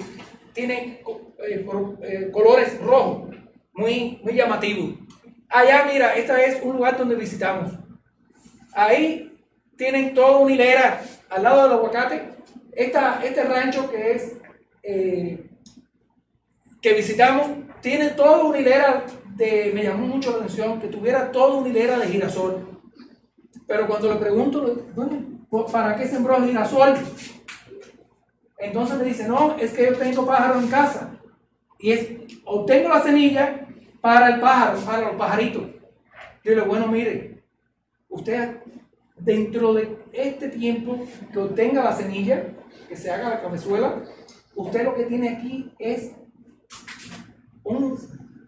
tiene 0.54 1.02
eh, 1.50 1.66
eh, 2.02 2.30
colores 2.32 2.80
rojos, 2.80 3.36
muy, 3.74 4.22
muy 4.24 4.36
llamativos. 4.36 5.00
Allá, 5.50 5.86
mira, 5.92 6.16
este 6.16 6.46
es 6.46 6.64
un 6.64 6.78
lugar 6.78 6.98
donde 6.98 7.16
visitamos. 7.16 7.74
Ahí 8.72 9.29
tienen 9.80 10.14
toda 10.14 10.40
una 10.40 10.52
hilera 10.52 11.02
al 11.30 11.42
lado 11.42 11.64
del 11.64 11.72
aguacate. 11.72 12.34
Esta, 12.74 13.22
este 13.24 13.44
rancho 13.46 13.90
que 13.90 14.12
es 14.12 14.38
eh, 14.84 15.50
que 16.82 16.94
visitamos 16.94 17.48
tiene 17.82 18.10
toda 18.10 18.44
una 18.44 18.60
hilera 18.60 19.06
de, 19.38 19.72
me 19.74 19.84
llamó 19.84 20.06
mucho 20.06 20.32
la 20.32 20.38
atención, 20.38 20.82
que 20.82 20.90
tuviera 20.90 21.32
toda 21.32 21.56
una 21.56 21.70
hilera 21.70 21.98
de 21.98 22.08
girasol. 22.08 22.68
Pero 23.66 23.88
cuando 23.88 24.14
le 24.14 24.20
pregunto, 24.20 24.86
"Bueno, 24.94 25.48
¿para 25.72 25.96
qué 25.96 26.06
sembró 26.06 26.36
el 26.36 26.48
girasol? 26.48 26.96
Entonces 28.58 28.98
me 28.98 29.06
dice, 29.06 29.30
no, 29.30 29.56
es 29.58 29.72
que 29.72 29.86
yo 29.86 29.98
tengo 29.98 30.26
pájaro 30.26 30.60
en 30.60 30.68
casa. 30.68 31.18
Y 31.80 31.94
es, 31.94 32.10
obtengo 32.44 32.90
la 32.90 33.02
semilla 33.02 33.66
para 34.02 34.36
el 34.36 34.42
pájaro, 34.42 34.80
para 34.80 35.02
los 35.04 35.16
pajaritos. 35.16 35.64
Yo 36.44 36.52
le 36.52 36.56
digo, 36.56 36.66
bueno, 36.66 36.88
mire, 36.88 37.42
usted 38.10 38.59
dentro 39.30 39.76
de 39.76 39.96
este 40.12 40.50
tiempo 40.50 41.06
que 41.32 41.38
obtenga 41.38 41.84
la 41.84 41.96
semilla, 41.96 42.48
que 42.88 42.96
se 42.96 43.12
haga 43.12 43.30
la 43.30 43.42
cabezuela, 43.42 44.04
usted 44.56 44.84
lo 44.84 44.96
que 44.96 45.04
tiene 45.04 45.30
aquí 45.30 45.72
es 45.78 46.16
un, 47.64 47.96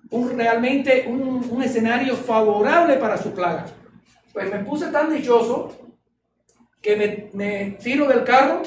un 0.09 0.35
realmente 0.35 1.05
un, 1.07 1.21
un 1.51 1.61
escenario 1.61 2.15
favorable 2.15 2.95
para 2.95 3.15
su 3.15 3.31
plaga. 3.31 3.67
Pues 4.33 4.51
me 4.51 4.59
puse 4.59 4.87
tan 4.87 5.13
dichoso 5.13 5.71
que 6.81 6.95
me, 6.95 7.29
me 7.33 7.77
tiro 7.79 8.07
del 8.07 8.23
carro 8.23 8.63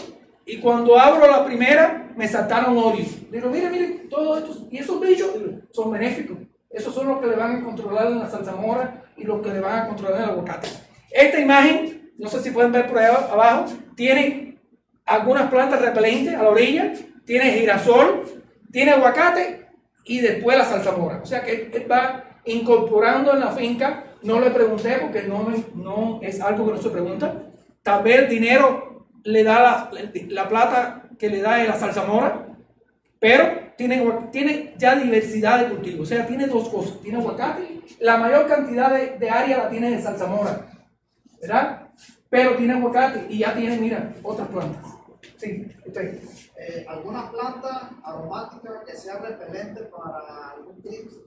y 0.46 0.60
cuando 0.60 0.96
abro 0.96 1.28
la 1.28 1.44
primera 1.44 2.12
me 2.16 2.28
saltaron 2.28 2.78
odios. 2.78 3.28
Digo, 3.28 3.50
mire, 3.50 3.70
mire, 3.70 3.86
todos 4.08 4.38
estos, 4.38 4.68
y 4.70 4.78
esos 4.78 5.00
bichos 5.00 5.30
son 5.72 5.90
benéficos. 5.90 6.38
Esos 6.70 6.94
son 6.94 7.08
los 7.08 7.20
que 7.20 7.26
le 7.26 7.34
van 7.34 7.56
a 7.56 7.64
controlar 7.64 8.06
en 8.06 8.20
la 8.20 8.30
salsamora 8.30 9.02
y 9.16 9.24
los 9.24 9.42
que 9.42 9.52
le 9.52 9.58
van 9.58 9.80
a 9.80 9.88
controlar 9.88 10.18
en 10.18 10.22
el 10.22 10.30
aguacate. 10.30 10.68
Esta 11.10 11.38
imagen, 11.38 11.93
no 12.18 12.28
sé 12.28 12.42
si 12.42 12.50
pueden 12.50 12.72
ver 12.72 12.86
por 12.86 12.98
ahí 12.98 13.06
abajo, 13.06 13.66
tiene 13.96 14.58
algunas 15.04 15.50
plantas 15.50 15.80
repelentes 15.80 16.34
a 16.34 16.42
la 16.42 16.48
orilla, 16.48 16.92
tiene 17.24 17.52
girasol, 17.52 18.24
tiene 18.70 18.92
aguacate 18.92 19.66
y 20.04 20.20
después 20.20 20.56
la 20.56 20.64
salsamora. 20.64 21.20
O 21.22 21.26
sea 21.26 21.42
que 21.42 21.86
va 21.90 22.24
incorporando 22.44 23.32
en 23.32 23.40
la 23.40 23.50
finca. 23.52 24.04
No 24.22 24.40
le 24.40 24.50
pregunté 24.50 24.98
porque 25.00 25.22
no, 25.22 25.52
no 25.74 26.20
es 26.22 26.40
algo 26.40 26.66
que 26.66 26.72
no 26.72 26.82
se 26.82 26.90
pregunta. 26.90 27.42
Tal 27.82 28.02
vez 28.02 28.20
el 28.20 28.28
dinero 28.28 29.06
le 29.24 29.44
da 29.44 29.62
la, 29.62 29.90
la 30.28 30.48
plata 30.48 31.02
que 31.18 31.28
le 31.28 31.40
da 31.40 31.60
en 31.60 31.68
la 31.68 31.78
salsamora, 31.78 32.46
pero 33.18 33.64
tiene, 33.76 34.02
tiene 34.30 34.74
ya 34.78 34.96
diversidad 34.96 35.60
de 35.60 35.74
cultivos. 35.74 36.00
O 36.00 36.06
sea, 36.06 36.26
tiene 36.26 36.46
dos 36.46 36.68
cosas. 36.68 37.00
Tiene 37.00 37.18
aguacate, 37.18 37.80
la 38.00 38.16
mayor 38.16 38.46
cantidad 38.46 38.92
de, 38.92 39.18
de 39.18 39.30
área 39.30 39.58
la 39.58 39.68
tiene 39.68 39.88
en 39.88 40.02
salsamora, 40.02 40.66
¿verdad? 41.40 41.83
Pero 42.34 42.56
tiene 42.56 42.72
aguacate 42.72 43.26
y 43.28 43.38
ya 43.38 43.54
tiene, 43.54 43.78
mira, 43.78 44.12
otras 44.24 44.48
plantas. 44.48 44.92
Sí, 45.36 45.70
usted. 45.86 46.20
Eh, 46.58 46.84
¿Alguna 46.88 47.30
planta 47.30 47.90
aromática 48.02 48.82
que 48.84 48.96
sea 48.96 49.20
repelente 49.20 49.82
para 49.84 50.50
algún 50.50 50.82
tips? 50.82 51.20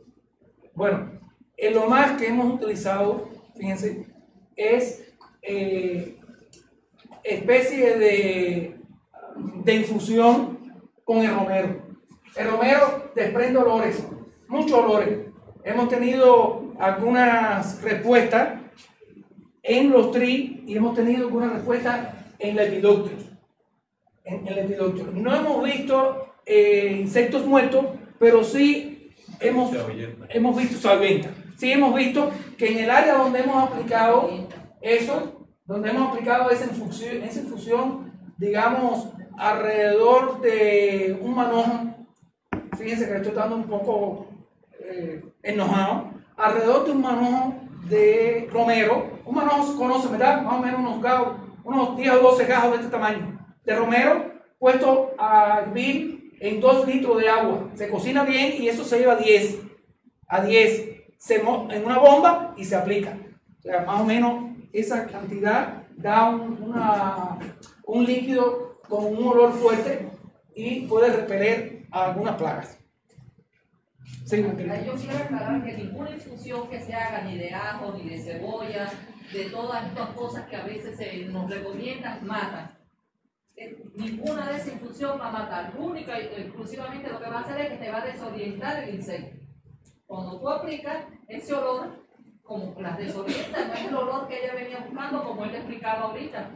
Bueno, 0.73 1.09
en 1.55 1.73
lo 1.73 1.87
más 1.87 2.19
que 2.19 2.27
hemos 2.27 2.55
utilizado, 2.55 3.29
fíjense, 3.55 4.05
es 4.57 5.15
eh, 5.43 6.19
especie 7.23 7.97
de, 7.97 8.77
de 9.63 9.75
infusión 9.75 10.59
con 11.05 11.19
el 11.19 11.33
romero. 11.33 11.83
El 12.35 12.51
romero 12.51 13.11
desprende 13.15 13.57
olores, 13.59 14.05
muchos 14.49 14.73
olores. 14.77 15.19
Hemos 15.63 15.87
tenido 15.87 16.73
algunas 16.77 17.81
respuestas 17.81 18.59
en 19.67 19.91
los 19.91 20.11
tri 20.11 20.63
y 20.65 20.77
hemos 20.77 20.95
tenido 20.95 21.27
algunas 21.27 21.53
respuestas 21.53 22.07
en 22.39 22.55
Lepidopteros. 22.55 23.25
En, 24.23 24.47
en 24.47 24.55
Lepidopteros. 24.55 25.13
No 25.13 25.35
hemos 25.35 25.63
visto 25.63 26.33
eh, 26.45 26.97
insectos 27.01 27.45
muertos, 27.45 27.85
pero 28.17 28.43
sí 28.43 29.11
hemos, 29.39 29.71
hemos 30.29 30.57
visto 30.57 30.77
salventa. 30.79 31.29
Sí 31.57 31.71
hemos 31.71 31.93
visto 31.93 32.31
que 32.57 32.71
en 32.71 32.79
el 32.79 32.89
área 32.89 33.15
donde 33.15 33.39
hemos 33.39 33.69
aplicado 33.69 34.29
eso, 34.81 35.45
donde 35.65 35.89
hemos 35.89 36.09
aplicado 36.09 36.49
esa 36.49 36.65
infusión, 36.65 37.23
esa 37.23 37.41
infusión 37.41 38.07
digamos, 38.37 39.09
alrededor 39.37 40.41
de 40.41 41.17
un 41.21 41.35
manojo, 41.35 41.95
fíjense 42.77 43.07
que 43.07 43.17
estoy 43.17 43.33
dando 43.33 43.55
un 43.55 43.63
poco 43.63 44.27
eh, 44.79 45.23
enojado, 45.43 46.11
alrededor 46.37 46.85
de 46.85 46.91
un 46.91 47.01
manojo 47.01 47.55
de 47.89 48.47
romero, 48.51 49.16
un 49.27 49.35
manojo 49.35 49.75
conoce, 49.77 50.07
¿verdad? 50.09 50.41
Más 50.41 50.53
o 50.55 50.59
menos 50.59 50.79
unos 50.79 51.01
gajos, 51.01 51.37
unos 51.63 51.97
10 51.97 52.11
o 52.13 52.19
12 52.19 52.45
gajos 52.45 52.71
de 52.71 52.77
este 52.77 52.89
tamaño, 52.91 53.39
de 53.63 53.75
romero, 53.75 54.31
puesto 54.59 55.11
a 55.19 55.61
hervir 55.61 56.33
en 56.39 56.59
2 56.61 56.87
litros 56.87 57.19
de 57.19 57.29
agua. 57.29 57.69
Se 57.75 57.89
cocina 57.89 58.23
bien 58.23 58.61
y 58.61 58.67
eso 58.69 58.83
se 58.83 58.99
lleva 58.99 59.13
a 59.13 59.17
10, 59.17 59.59
a 60.27 60.41
10, 60.41 60.89
se 61.17 61.35
en 61.41 61.85
una 61.85 61.97
bomba 61.99 62.53
y 62.57 62.63
se 62.65 62.75
aplica. 62.75 63.17
O 63.59 63.61
sea, 63.61 63.81
más 63.85 64.01
o 64.01 64.05
menos 64.05 64.45
esa 64.71 65.07
cantidad 65.07 65.83
da 65.95 66.29
un, 66.29 66.61
una- 66.61 67.37
un 67.85 68.05
líquido 68.05 68.79
con 68.87 69.05
un 69.05 69.27
olor 69.27 69.51
fuerte 69.53 70.09
y 70.55 70.81
puede 70.87 71.11
repeler 71.11 71.83
algunas 71.91 72.35
plagas. 72.35 72.77
Sí. 74.25 74.41
Yo 74.41 74.93
quiero 74.95 75.17
aclarar 75.17 75.63
que 75.63 75.73
ninguna 75.73 76.11
infusión 76.11 76.67
que 76.69 76.79
se 76.81 76.93
haga 76.93 77.21
ni 77.23 77.37
de 77.37 77.53
ajo, 77.53 77.93
ni 77.97 78.09
de 78.09 78.19
cebolla, 78.21 78.89
de 79.31 79.49
todas 79.49 79.85
estas 79.85 80.09
cosas 80.09 80.47
que 80.47 80.55
a 80.55 80.63
veces 80.63 80.97
se 80.97 81.25
nos 81.25 81.49
recomiendan, 81.49 82.25
matan. 82.25 82.77
Eh, 83.55 83.83
Ninguna 83.95 84.47
de 84.49 84.57
esas 84.57 84.73
infusión 84.73 85.19
va 85.19 85.29
a 85.29 85.31
matar. 85.31 85.73
Única 85.77 86.19
y 86.19 86.25
exclusivamente 86.25 87.09
lo 87.09 87.19
que 87.19 87.29
va 87.29 87.39
a 87.39 87.41
hacer 87.41 87.59
es 87.61 87.69
que 87.71 87.77
te 87.77 87.91
va 87.91 88.01
a 88.01 88.05
desorientar 88.05 88.83
el 88.83 88.95
insecto. 88.95 89.37
Cuando 90.05 90.39
tú 90.39 90.49
aplicas 90.49 91.05
ese 91.27 91.53
olor, 91.53 92.05
como 92.43 92.79
las 92.79 92.97
desorienta, 92.97 93.65
no 93.65 93.73
es 93.73 93.85
el 93.85 93.95
olor 93.95 94.27
que 94.27 94.43
ella 94.43 94.53
venía 94.53 94.79
buscando, 94.79 95.23
como 95.23 95.43
él 95.43 95.55
explicaba 95.55 96.03
ahorita, 96.03 96.49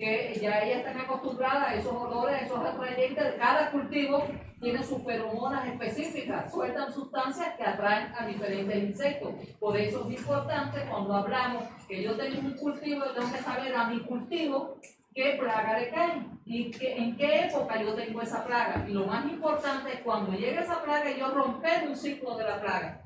que 0.00 0.38
ya 0.40 0.60
ellas 0.62 0.78
están 0.78 0.98
acostumbradas 0.98 1.68
a 1.68 1.74
esos 1.74 1.92
olores, 1.92 2.42
esos 2.42 2.58
atrayentes. 2.58 3.34
Cada 3.38 3.70
cultivo 3.70 4.24
tiene 4.58 4.82
sus 4.82 5.04
feromonas 5.04 5.68
específicas, 5.68 6.50
sueltan 6.50 6.90
sustancias 6.90 7.54
que 7.56 7.62
atraen 7.64 8.10
a 8.18 8.26
diferentes 8.26 8.76
insectos. 8.82 9.34
Por 9.58 9.76
eso 9.76 10.08
es 10.08 10.18
importante 10.18 10.80
cuando 10.88 11.14
hablamos 11.14 11.64
que 11.86 12.02
yo 12.02 12.16
tengo 12.16 12.40
un 12.40 12.54
cultivo, 12.56 13.04
yo 13.04 13.12
tengo 13.12 13.30
que 13.30 13.38
saber 13.38 13.74
a 13.74 13.88
mi 13.88 14.00
cultivo 14.00 14.78
qué 15.14 15.36
plaga 15.38 15.78
le 15.78 15.90
cae 15.90 16.22
y 16.46 16.70
qué- 16.70 16.96
en 16.96 17.16
qué 17.18 17.44
época 17.46 17.82
yo 17.82 17.94
tengo 17.94 18.22
esa 18.22 18.42
plaga. 18.44 18.86
Y 18.88 18.92
lo 18.92 19.04
más 19.06 19.24
importante 19.26 19.92
es 19.92 20.00
cuando 20.00 20.32
llegue 20.32 20.60
esa 20.60 20.82
plaga, 20.82 21.10
yo 21.14 21.28
romper 21.30 21.86
un 21.86 21.94
ciclo 21.96 22.36
de 22.38 22.44
la 22.44 22.58
plaga. 22.58 23.02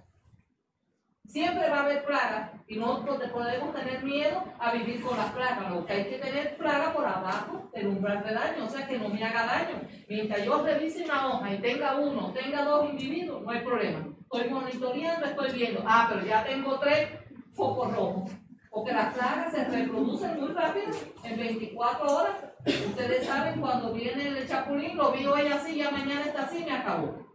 Siempre 1.26 1.68
va 1.68 1.78
a 1.78 1.84
haber 1.84 2.04
plaga 2.04 2.52
y 2.66 2.76
te 2.76 3.28
podemos 3.28 3.74
tener 3.74 4.02
miedo 4.02 4.42
a 4.58 4.72
vivir 4.72 5.02
con 5.02 5.16
las 5.16 5.32
plagas. 5.32 5.70
Lo 5.70 5.84
que 5.84 5.92
hay 5.92 6.04
que 6.04 6.18
tener 6.18 6.56
plaga 6.56 6.92
por 6.92 7.04
abajo 7.04 7.70
del 7.72 7.88
umbral 7.88 8.22
de 8.24 8.34
daño, 8.34 8.64
o 8.64 8.68
sea 8.68 8.86
que 8.86 8.98
no 8.98 9.08
me 9.08 9.22
haga 9.24 9.46
daño. 9.46 9.80
Mientras 10.08 10.44
yo 10.44 10.64
revise 10.64 11.04
una 11.04 11.28
hoja 11.28 11.54
y 11.54 11.58
tenga 11.58 11.96
uno, 11.96 12.32
tenga 12.32 12.64
dos 12.64 12.90
individuos, 12.90 13.42
no 13.42 13.50
hay 13.50 13.60
problema. 13.60 14.06
Estoy 14.20 14.50
monitoreando, 14.50 15.26
estoy 15.26 15.52
viendo, 15.52 15.82
ah, 15.86 16.08
pero 16.10 16.26
ya 16.26 16.44
tengo 16.44 16.78
tres 16.78 17.08
focos 17.52 17.94
rojos. 17.94 18.30
Porque 18.70 18.92
las 18.92 19.14
plagas 19.14 19.52
se 19.52 19.64
reproducen 19.64 20.40
muy 20.40 20.52
rápido, 20.52 20.86
en 21.22 21.36
24 21.36 22.06
horas. 22.06 22.36
Ustedes 22.66 23.26
saben, 23.26 23.60
cuando 23.60 23.92
viene 23.92 24.28
el 24.28 24.48
chapulín, 24.48 24.96
lo 24.96 25.12
vio 25.12 25.36
ella 25.36 25.56
así, 25.56 25.76
ya 25.76 25.90
mañana 25.90 26.22
está 26.22 26.42
así, 26.42 26.64
me 26.64 26.72
acabó. 26.72 27.33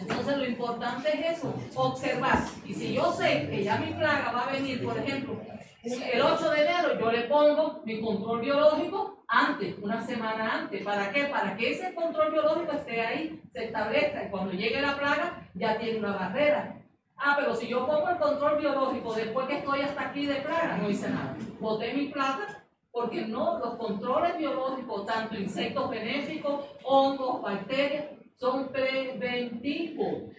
Entonces 0.00 0.36
lo 0.36 0.44
importante 0.44 1.08
es 1.08 1.38
eso, 1.38 1.54
observar. 1.74 2.44
Y 2.64 2.74
si 2.74 2.94
yo 2.94 3.12
sé 3.12 3.48
que 3.48 3.62
ya 3.62 3.78
mi 3.78 3.92
plaga 3.94 4.32
va 4.32 4.42
a 4.42 4.52
venir, 4.52 4.84
por 4.84 4.98
ejemplo, 4.98 5.40
el 5.84 6.20
8 6.20 6.50
de 6.50 6.60
enero, 6.62 6.98
yo 6.98 7.12
le 7.12 7.22
pongo 7.22 7.82
mi 7.84 8.00
control 8.00 8.40
biológico 8.40 9.24
antes, 9.28 9.76
una 9.82 10.04
semana 10.04 10.60
antes. 10.60 10.82
¿Para 10.82 11.10
qué? 11.12 11.24
Para 11.24 11.56
que 11.56 11.72
ese 11.72 11.94
control 11.94 12.32
biológico 12.32 12.72
esté 12.72 13.00
ahí, 13.00 13.42
se 13.52 13.66
establezca. 13.66 14.24
Y 14.24 14.30
cuando 14.30 14.52
llegue 14.52 14.80
la 14.80 14.96
plaga, 14.96 15.48
ya 15.54 15.78
tiene 15.78 15.98
una 15.98 16.16
barrera. 16.16 16.80
Ah, 17.16 17.36
pero 17.38 17.54
si 17.54 17.68
yo 17.68 17.86
pongo 17.86 18.08
el 18.08 18.18
control 18.18 18.58
biológico 18.58 19.14
después 19.14 19.46
que 19.46 19.58
estoy 19.58 19.82
hasta 19.82 20.08
aquí 20.08 20.26
de 20.26 20.36
plaga, 20.36 20.78
no 20.78 20.90
hice 20.90 21.08
nada. 21.08 21.36
Boté 21.60 21.94
mi 21.94 22.06
plaga 22.06 22.64
porque 22.90 23.26
no, 23.26 23.58
los 23.58 23.74
controles 23.74 24.38
biológicos, 24.38 25.04
tanto 25.04 25.36
insectos 25.36 25.90
benéficos, 25.90 26.64
hongos, 26.84 27.42
bacterias, 27.42 28.06
son 28.36 28.68
preventivos. 28.68 30.30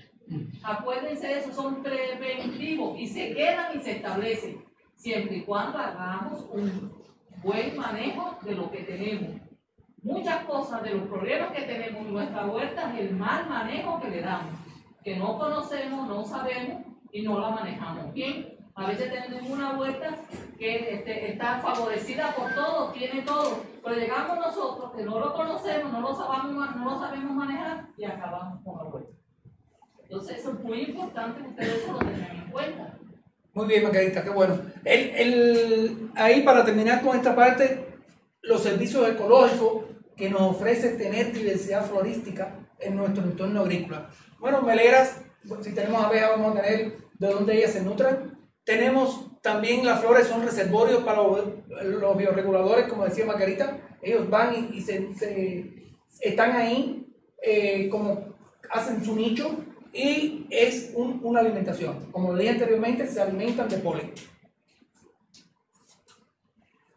Acuérdense 0.63 1.27
de 1.27 1.39
eso, 1.39 1.53
son 1.53 1.83
preventivos 1.83 2.99
y 2.99 3.07
se 3.07 3.33
quedan 3.33 3.77
y 3.77 3.81
se 3.81 3.91
establecen, 3.97 4.65
siempre 4.95 5.37
y 5.37 5.41
cuando 5.41 5.77
hagamos 5.77 6.47
un 6.51 6.91
buen 7.43 7.77
manejo 7.77 8.37
de 8.43 8.55
lo 8.55 8.71
que 8.71 8.79
tenemos. 8.79 9.41
Muchas 10.01 10.45
cosas 10.45 10.83
de 10.83 10.95
los 10.95 11.07
problemas 11.07 11.51
que 11.51 11.63
tenemos 11.63 12.05
en 12.05 12.13
nuestra 12.13 12.45
huerta 12.45 12.93
es 12.93 13.01
el 13.01 13.15
mal 13.15 13.47
manejo 13.49 13.99
que 13.99 14.09
le 14.09 14.21
damos, 14.21 14.53
que 15.03 15.15
no 15.15 15.37
conocemos, 15.37 16.07
no 16.07 16.23
sabemos 16.23 16.83
y 17.11 17.21
no 17.21 17.39
la 17.39 17.49
manejamos 17.49 18.13
bien. 18.13 18.55
A 18.75 18.87
veces 18.87 19.11
tenemos 19.11 19.49
una 19.49 19.77
huerta 19.77 20.15
que 20.59 20.95
este, 20.95 21.31
está 21.31 21.59
favorecida 21.59 22.35
por 22.35 22.53
todo, 22.53 22.91
tiene 22.91 23.21
todo, 23.21 23.63
pero 23.85 23.97
llegamos 23.99 24.37
nosotros 24.39 24.91
que 24.95 25.03
no 25.03 25.19
lo 25.19 25.33
conocemos, 25.33 25.91
no 25.93 26.01
lo 26.01 26.15
sabemos, 26.15 26.75
no 26.75 26.85
lo 26.85 26.99
sabemos 26.99 27.31
manejar 27.35 27.85
y 27.95 28.03
acabamos 28.03 28.63
con 28.63 28.77
la 28.77 28.83
huerta. 28.85 29.11
Entonces 30.03 30.39
eso 30.39 30.51
es 30.53 30.59
muy 30.61 30.81
importante 30.81 31.41
que 31.41 31.47
ustedes 31.49 31.87
lo 31.87 31.99
tengan 31.99 32.35
en 32.35 32.51
cuenta. 32.51 32.97
Muy 33.53 33.67
bien, 33.67 33.83
Margarita, 33.83 34.23
qué 34.23 34.29
bueno. 34.31 34.59
El, 34.83 35.09
el- 35.11 36.11
ahí 36.15 36.41
para 36.41 36.65
terminar 36.65 37.01
con 37.03 37.15
esta 37.15 37.35
parte, 37.35 37.87
los 38.41 38.61
servicios 38.63 39.07
ecológicos 39.07 39.85
que 40.17 40.29
nos 40.29 40.41
ofrece 40.41 40.89
tener 40.97 41.31
diversidad 41.31 41.85
florística 41.85 42.55
en 42.79 42.95
nuestro 42.95 43.23
entorno 43.23 43.61
agrícola. 43.61 44.09
Bueno, 44.39 44.61
meleras, 44.61 45.21
si 45.61 45.73
tenemos 45.75 46.03
abejas 46.03 46.31
vamos 46.31 46.57
a 46.57 46.61
tener 46.61 46.97
de 47.19 47.27
donde 47.27 47.57
ellas 47.57 47.71
se 47.71 47.83
nutran. 47.83 48.37
Tenemos 48.63 49.24
también 49.45 49.85
las 49.85 50.01
flores, 50.01 50.25
son 50.25 50.43
reservorios 50.43 51.03
para 51.03 51.21
los, 51.21 52.17
bioreguladores, 52.17 52.87
como 52.87 53.05
decía 53.05 53.27
Margarita. 53.27 53.77
Ellos 54.01 54.27
van 54.27 54.73
y, 54.73 54.81
se, 54.81 55.07
están 56.19 56.53
ahí 56.53 57.05
eh, 57.43 57.87
como 57.89 58.33
hacen 58.71 59.05
su 59.05 59.15
nicho 59.15 59.55
y 59.93 60.47
es 60.49 60.93
un- 60.95 61.19
una 61.23 61.41
alimentación. 61.41 62.11
Como 62.11 62.33
le 62.33 62.41
dije 62.41 62.53
anteriormente, 62.55 63.05
se 63.05 63.21
alimentan 63.21 63.69
de 63.69 63.77
polen. 63.77 64.13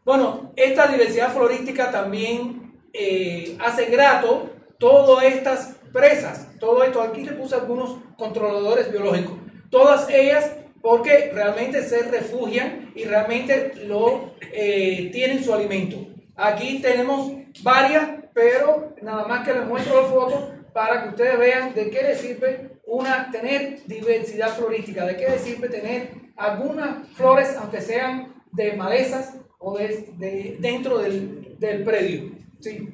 Bueno, 0.03 0.51
esta 0.55 0.87
diversidad 0.87 1.31
florística 1.31 1.91
también 1.91 2.73
eh, 2.93 3.57
hace 3.59 3.85
grato 3.91 4.49
todas 4.79 5.23
estas 5.23 5.75
presas. 5.93 6.47
Todo 6.59 6.83
esto, 6.83 6.99
aquí 6.99 7.23
le 7.23 7.33
puse 7.33 7.53
algunos 7.53 7.99
controladores 8.17 8.91
biológicos. 8.91 9.37
Todas 9.69 10.09
ellas 10.09 10.51
porque 10.81 11.31
realmente 11.33 11.83
se 11.83 12.03
refugian 12.03 12.91
y 12.95 13.03
realmente 13.05 13.73
lo 13.85 14.33
eh, 14.53 15.09
tienen 15.11 15.43
su 15.43 15.53
alimento. 15.53 15.97
Aquí 16.35 16.79
tenemos 16.81 17.31
varias, 17.63 18.09
pero 18.33 18.95
nada 19.01 19.27
más 19.27 19.45
que 19.45 19.53
les 19.53 19.65
muestro 19.65 20.01
la 20.01 20.07
foto 20.07 20.53
para 20.73 21.03
que 21.03 21.09
ustedes 21.09 21.37
vean 21.37 21.73
de 21.73 21.89
qué 21.89 22.01
les 22.03 22.19
sirve 22.21 22.69
una, 22.85 23.29
tener 23.31 23.83
diversidad 23.85 24.49
florística, 24.49 25.05
de 25.05 25.17
qué 25.17 25.27
les 25.29 25.41
sirve 25.41 25.67
tener 25.69 26.11
algunas 26.37 27.07
flores, 27.09 27.55
aunque 27.57 27.81
sean 27.81 28.33
de 28.51 28.73
malezas 28.73 29.35
o 29.59 29.77
de, 29.77 30.09
de- 30.17 30.57
dentro 30.59 30.97
del, 30.99 31.57
del 31.59 31.83
predio. 31.83 32.31
Sí. 32.61 32.89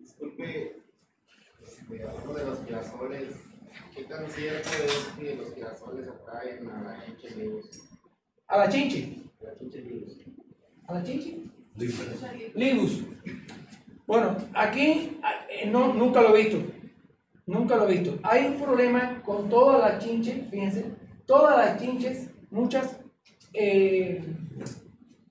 Disculpe, 0.00 0.76
de 1.88 2.44
los 2.44 2.64
girasoles, 2.64 3.28
¿qué 3.98 4.04
tan 4.04 4.30
cierto 4.30 4.68
es 4.84 5.08
que 5.18 5.34
los 5.34 5.54
girasoles 5.54 6.08
atraen 6.08 6.70
a 6.70 6.82
la 6.82 7.04
chinche 7.04 7.34
virus? 7.34 7.88
A 8.46 8.58
la 8.58 8.68
chinchi. 8.68 9.30
A 9.40 9.44
la 9.44 9.58
chinche 9.58 9.80
virus. 9.80 10.18
¿A 10.86 10.94
la 10.94 11.02
chinchi? 11.02 11.50
Libus. 12.54 13.04
Bueno, 14.06 14.36
aquí 14.54 15.18
eh, 15.50 15.68
no, 15.68 15.92
nunca 15.94 16.22
lo 16.22 16.36
he 16.36 16.44
visto. 16.44 16.58
Nunca 17.46 17.76
lo 17.76 17.88
he 17.88 17.98
visto. 17.98 18.18
Hay 18.22 18.46
un 18.46 18.60
problema 18.60 19.20
con 19.22 19.48
todas 19.48 19.80
las 19.80 20.04
chinches, 20.04 20.48
fíjense, 20.48 20.84
todas 21.26 21.56
las 21.56 21.80
chinches, 21.80 22.30
muchas, 22.50 23.00
eh, 23.52 24.22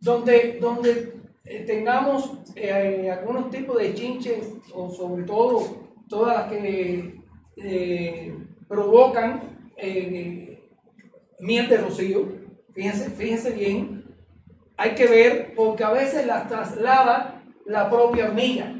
donde, 0.01 0.57
donde 0.59 1.13
eh, 1.45 1.63
tengamos 1.65 2.33
eh, 2.55 3.09
algunos 3.11 3.49
tipos 3.49 3.77
de 3.77 3.93
chinches, 3.93 4.53
o 4.73 4.89
sobre 4.89 5.23
todo 5.23 5.87
todas 6.09 6.37
las 6.37 6.51
que 6.51 7.21
eh, 7.57 8.46
provocan 8.67 9.57
eh, 9.77 10.69
miel 11.39 11.69
de 11.69 11.77
rocío, 11.77 12.27
fíjense, 12.73 13.51
bien, 13.51 14.05
hay 14.75 14.91
que 14.91 15.07
ver 15.07 15.53
porque 15.55 15.83
a 15.83 15.91
veces 15.91 16.25
las 16.25 16.47
traslada 16.47 17.41
la 17.65 17.89
propia 17.89 18.25
hormiga. 18.25 18.73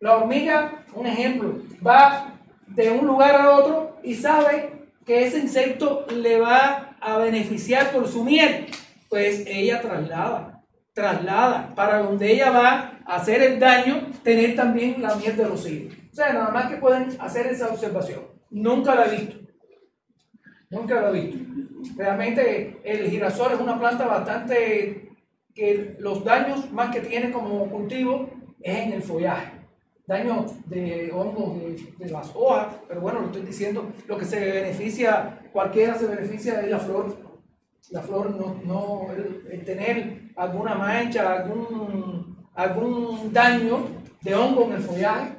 La 0.00 0.16
hormiga, 0.16 0.84
un 0.94 1.06
ejemplo, 1.06 1.60
va 1.84 2.34
de 2.66 2.90
un 2.90 3.06
lugar 3.06 3.34
a 3.34 3.56
otro 3.56 3.96
y 4.02 4.14
sabe 4.14 4.86
que 5.04 5.24
ese 5.24 5.38
insecto 5.38 6.06
le 6.14 6.38
va 6.38 6.96
a 7.00 7.18
beneficiar 7.18 7.90
por 7.90 8.06
su 8.06 8.24
miel. 8.24 8.66
Pues 9.08 9.44
ella 9.46 9.80
traslada, 9.80 10.62
traslada 10.92 11.74
para 11.74 11.98
donde 11.98 12.32
ella 12.32 12.50
va 12.50 13.00
a 13.06 13.16
hacer 13.16 13.42
el 13.42 13.58
daño, 13.58 14.08
tener 14.22 14.54
también 14.54 15.00
la 15.00 15.14
miel 15.14 15.36
de 15.36 15.44
rocío. 15.44 15.88
O 16.12 16.14
sea, 16.14 16.32
nada 16.32 16.50
más 16.50 16.66
que 16.66 16.76
pueden 16.76 17.16
hacer 17.20 17.46
esa 17.46 17.68
observación. 17.68 18.37
Nunca 18.50 18.94
la 18.94 19.06
he 19.06 19.16
visto. 19.16 19.36
Nunca 20.70 21.00
lo 21.00 21.14
he 21.14 21.20
visto. 21.20 21.38
Realmente 21.96 22.80
el 22.84 23.10
girasol 23.10 23.52
es 23.52 23.60
una 23.60 23.78
planta 23.78 24.06
bastante 24.06 25.10
que 25.54 25.96
los 25.98 26.24
daños 26.24 26.70
más 26.72 26.94
que 26.94 27.00
tiene 27.00 27.32
como 27.32 27.68
cultivo 27.68 28.30
es 28.60 28.78
en 28.78 28.92
el 28.92 29.02
follaje. 29.02 29.52
Daño 30.06 30.46
de 30.66 31.10
hongos 31.12 31.58
de, 31.58 31.94
de 31.98 32.10
las 32.10 32.34
hojas, 32.34 32.76
pero 32.86 33.00
bueno, 33.00 33.20
lo 33.20 33.26
estoy 33.26 33.42
diciendo, 33.42 33.92
lo 34.06 34.16
que 34.16 34.24
se 34.24 34.40
beneficia, 34.40 35.40
cualquiera 35.52 35.94
se 35.96 36.06
beneficia 36.06 36.60
es 36.60 36.70
la 36.70 36.78
flor. 36.78 37.16
La 37.90 38.02
flor 38.02 38.30
no, 38.34 38.60
no 38.64 39.06
tener 39.64 40.30
alguna 40.36 40.74
mancha, 40.74 41.32
algún, 41.32 42.36
algún 42.54 43.32
daño 43.32 43.86
de 44.22 44.34
hongo 44.34 44.64
en 44.64 44.72
el 44.72 44.82
follaje, 44.82 45.32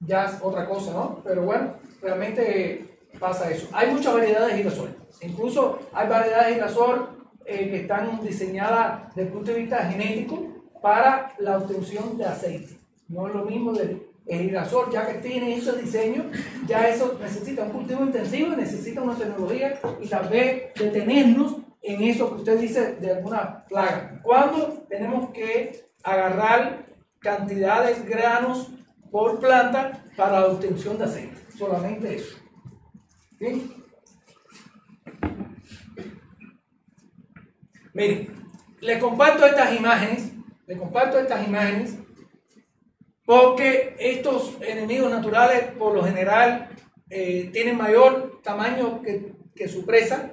ya 0.00 0.26
es 0.26 0.38
otra 0.42 0.66
cosa, 0.66 0.92
¿no? 0.92 1.22
Pero 1.24 1.42
bueno, 1.42 1.74
realmente 2.00 2.98
pasa 3.18 3.50
eso. 3.50 3.68
Hay 3.72 3.90
muchas 3.90 4.14
variedades 4.14 4.48
de 4.48 4.56
girasol. 4.58 4.96
Incluso 5.22 5.78
hay 5.92 6.08
variedades 6.08 6.48
de 6.48 6.54
girasol 6.54 7.08
eh, 7.44 7.70
que 7.70 7.76
están 7.82 8.20
diseñadas 8.22 9.08
desde 9.08 9.22
el 9.22 9.28
punto 9.28 9.50
de 9.52 9.58
vista 9.58 9.84
genético 9.84 10.46
para 10.80 11.34
la 11.38 11.58
obtención 11.58 12.16
de 12.16 12.24
aceite. 12.24 12.78
No 13.08 13.26
es 13.26 13.34
lo 13.34 13.44
mismo 13.44 13.72
del 13.72 14.10
el 14.26 14.42
girasol, 14.42 14.90
ya 14.92 15.06
que 15.06 15.14
tiene 15.14 15.56
ese 15.56 15.72
diseño, 15.72 16.30
ya 16.66 16.88
eso 16.88 17.18
necesita 17.20 17.64
un 17.64 17.70
cultivo 17.70 18.04
intensivo 18.04 18.54
necesita 18.54 19.02
una 19.02 19.16
tecnología 19.16 19.80
y 20.00 20.06
tal 20.06 20.28
vez 20.28 20.72
detenernos 20.74 21.56
en 21.82 22.02
eso 22.02 22.28
que 22.30 22.36
usted 22.36 22.60
dice 22.60 22.94
de 22.96 23.12
alguna 23.12 23.64
plaga. 23.66 24.20
Cuando 24.22 24.84
tenemos 24.88 25.30
que 25.30 25.84
agarrar 26.04 26.86
cantidades 27.18 28.04
de 28.04 28.10
granos 28.10 28.70
por 29.10 29.40
planta 29.40 30.04
para 30.16 30.40
la 30.40 30.46
obtención 30.46 30.96
de 30.98 31.04
aceite. 31.04 31.39
Solamente 31.60 32.14
eso. 32.16 32.38
¿Sí? 33.38 33.70
Miren, 37.92 38.34
le 38.80 38.98
comparto 38.98 39.44
estas 39.44 39.76
imágenes, 39.76 40.32
le 40.66 40.78
comparto 40.78 41.18
estas 41.18 41.46
imágenes 41.46 41.98
porque 43.26 43.94
estos 43.98 44.56
enemigos 44.62 45.10
naturales 45.10 45.64
por 45.78 45.94
lo 45.94 46.02
general 46.02 46.70
eh, 47.10 47.50
tienen 47.52 47.76
mayor 47.76 48.40
tamaño 48.42 49.02
que, 49.02 49.34
que 49.54 49.68
su 49.68 49.84
presa 49.84 50.32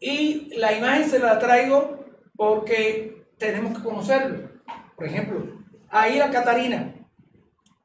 y 0.00 0.54
la 0.56 0.72
imagen 0.72 1.10
se 1.10 1.18
la 1.18 1.38
traigo 1.38 2.02
porque 2.34 3.26
tenemos 3.36 3.76
que 3.76 3.84
conocerlo. 3.84 4.48
Por 4.96 5.04
ejemplo, 5.04 5.60
ahí 5.90 6.16
la 6.18 6.30
Catarina. 6.30 6.94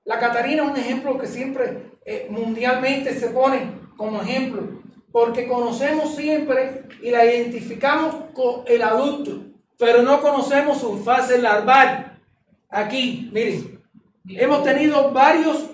La 0.05 0.19
Catarina 0.19 0.63
es 0.63 0.71
un 0.71 0.77
ejemplo 0.77 1.17
que 1.17 1.27
siempre 1.27 1.90
eh, 2.05 2.27
mundialmente 2.29 3.13
se 3.13 3.29
pone 3.29 3.71
como 3.97 4.21
ejemplo, 4.21 4.81
porque 5.11 5.47
conocemos 5.47 6.15
siempre 6.15 6.83
y 7.01 7.11
la 7.11 7.25
identificamos 7.25 8.15
con 8.33 8.63
el 8.65 8.81
adulto, 8.81 9.43
pero 9.77 10.01
no 10.01 10.21
conocemos 10.21 10.79
su 10.79 10.97
fase 11.03 11.39
larval. 11.39 12.19
Aquí, 12.69 13.29
miren, 13.33 13.81
hemos 14.27 14.63
tenido 14.63 15.11
varios 15.11 15.69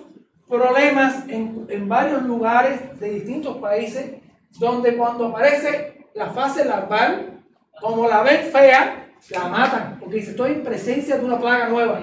problemas 0.48 1.28
en, 1.28 1.66
en 1.68 1.88
varios 1.88 2.22
lugares 2.22 2.98
de 2.98 3.10
distintos 3.10 3.56
países 3.58 4.14
donde 4.58 4.96
cuando 4.96 5.26
aparece 5.28 6.06
la 6.14 6.30
fase 6.30 6.64
larval, 6.64 7.42
como 7.80 8.08
la 8.08 8.22
ven 8.22 8.50
fea, 8.50 9.08
la 9.30 9.48
matan, 9.48 9.98
porque 10.00 10.16
dice, 10.16 10.30
estoy 10.30 10.52
en 10.52 10.64
presencia 10.64 11.16
de 11.16 11.24
una 11.24 11.38
plaga 11.38 11.68
nueva. 11.68 12.00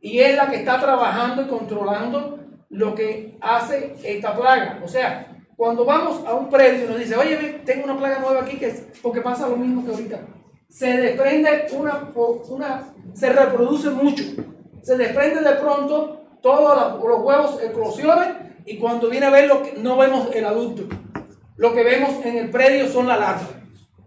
Y 0.00 0.18
es 0.20 0.36
la 0.36 0.48
que 0.48 0.56
está 0.56 0.78
trabajando 0.80 1.42
y 1.42 1.46
controlando 1.46 2.38
lo 2.70 2.94
que 2.94 3.36
hace 3.40 3.94
esta 4.02 4.36
plaga. 4.36 4.80
O 4.84 4.88
sea, 4.88 5.36
cuando 5.56 5.84
vamos 5.84 6.26
a 6.26 6.34
un 6.34 6.50
predio 6.50 6.84
y 6.84 6.88
nos 6.88 6.98
dice, 6.98 7.16
oye, 7.16 7.60
tengo 7.64 7.84
una 7.84 7.98
plaga 7.98 8.18
nueva 8.18 8.42
aquí, 8.42 8.58
que 8.58 8.68
es 8.68 8.86
porque 9.02 9.20
pasa 9.20 9.48
lo 9.48 9.56
mismo 9.56 9.84
que 9.84 9.92
ahorita. 9.92 10.20
Se 10.68 10.96
desprende 10.98 11.66
una, 11.72 12.12
una 12.48 12.94
se 13.14 13.32
reproduce 13.32 13.90
mucho. 13.90 14.24
Se 14.82 14.96
desprende 14.96 15.40
de 15.40 15.56
pronto, 15.56 16.26
todos 16.42 17.02
los 17.02 17.22
huevos 17.22 17.60
eclosionan 17.62 18.56
y 18.66 18.78
cuando 18.78 19.08
viene 19.08 19.26
a 19.26 19.30
verlo, 19.30 19.62
no 19.78 19.96
vemos 19.96 20.28
el 20.34 20.44
adulto. 20.44 20.82
Lo 21.56 21.72
que 21.72 21.82
vemos 21.82 22.24
en 22.24 22.36
el 22.36 22.50
predio 22.50 22.88
son 22.88 23.08
las 23.08 23.18
larvas. 23.18 23.48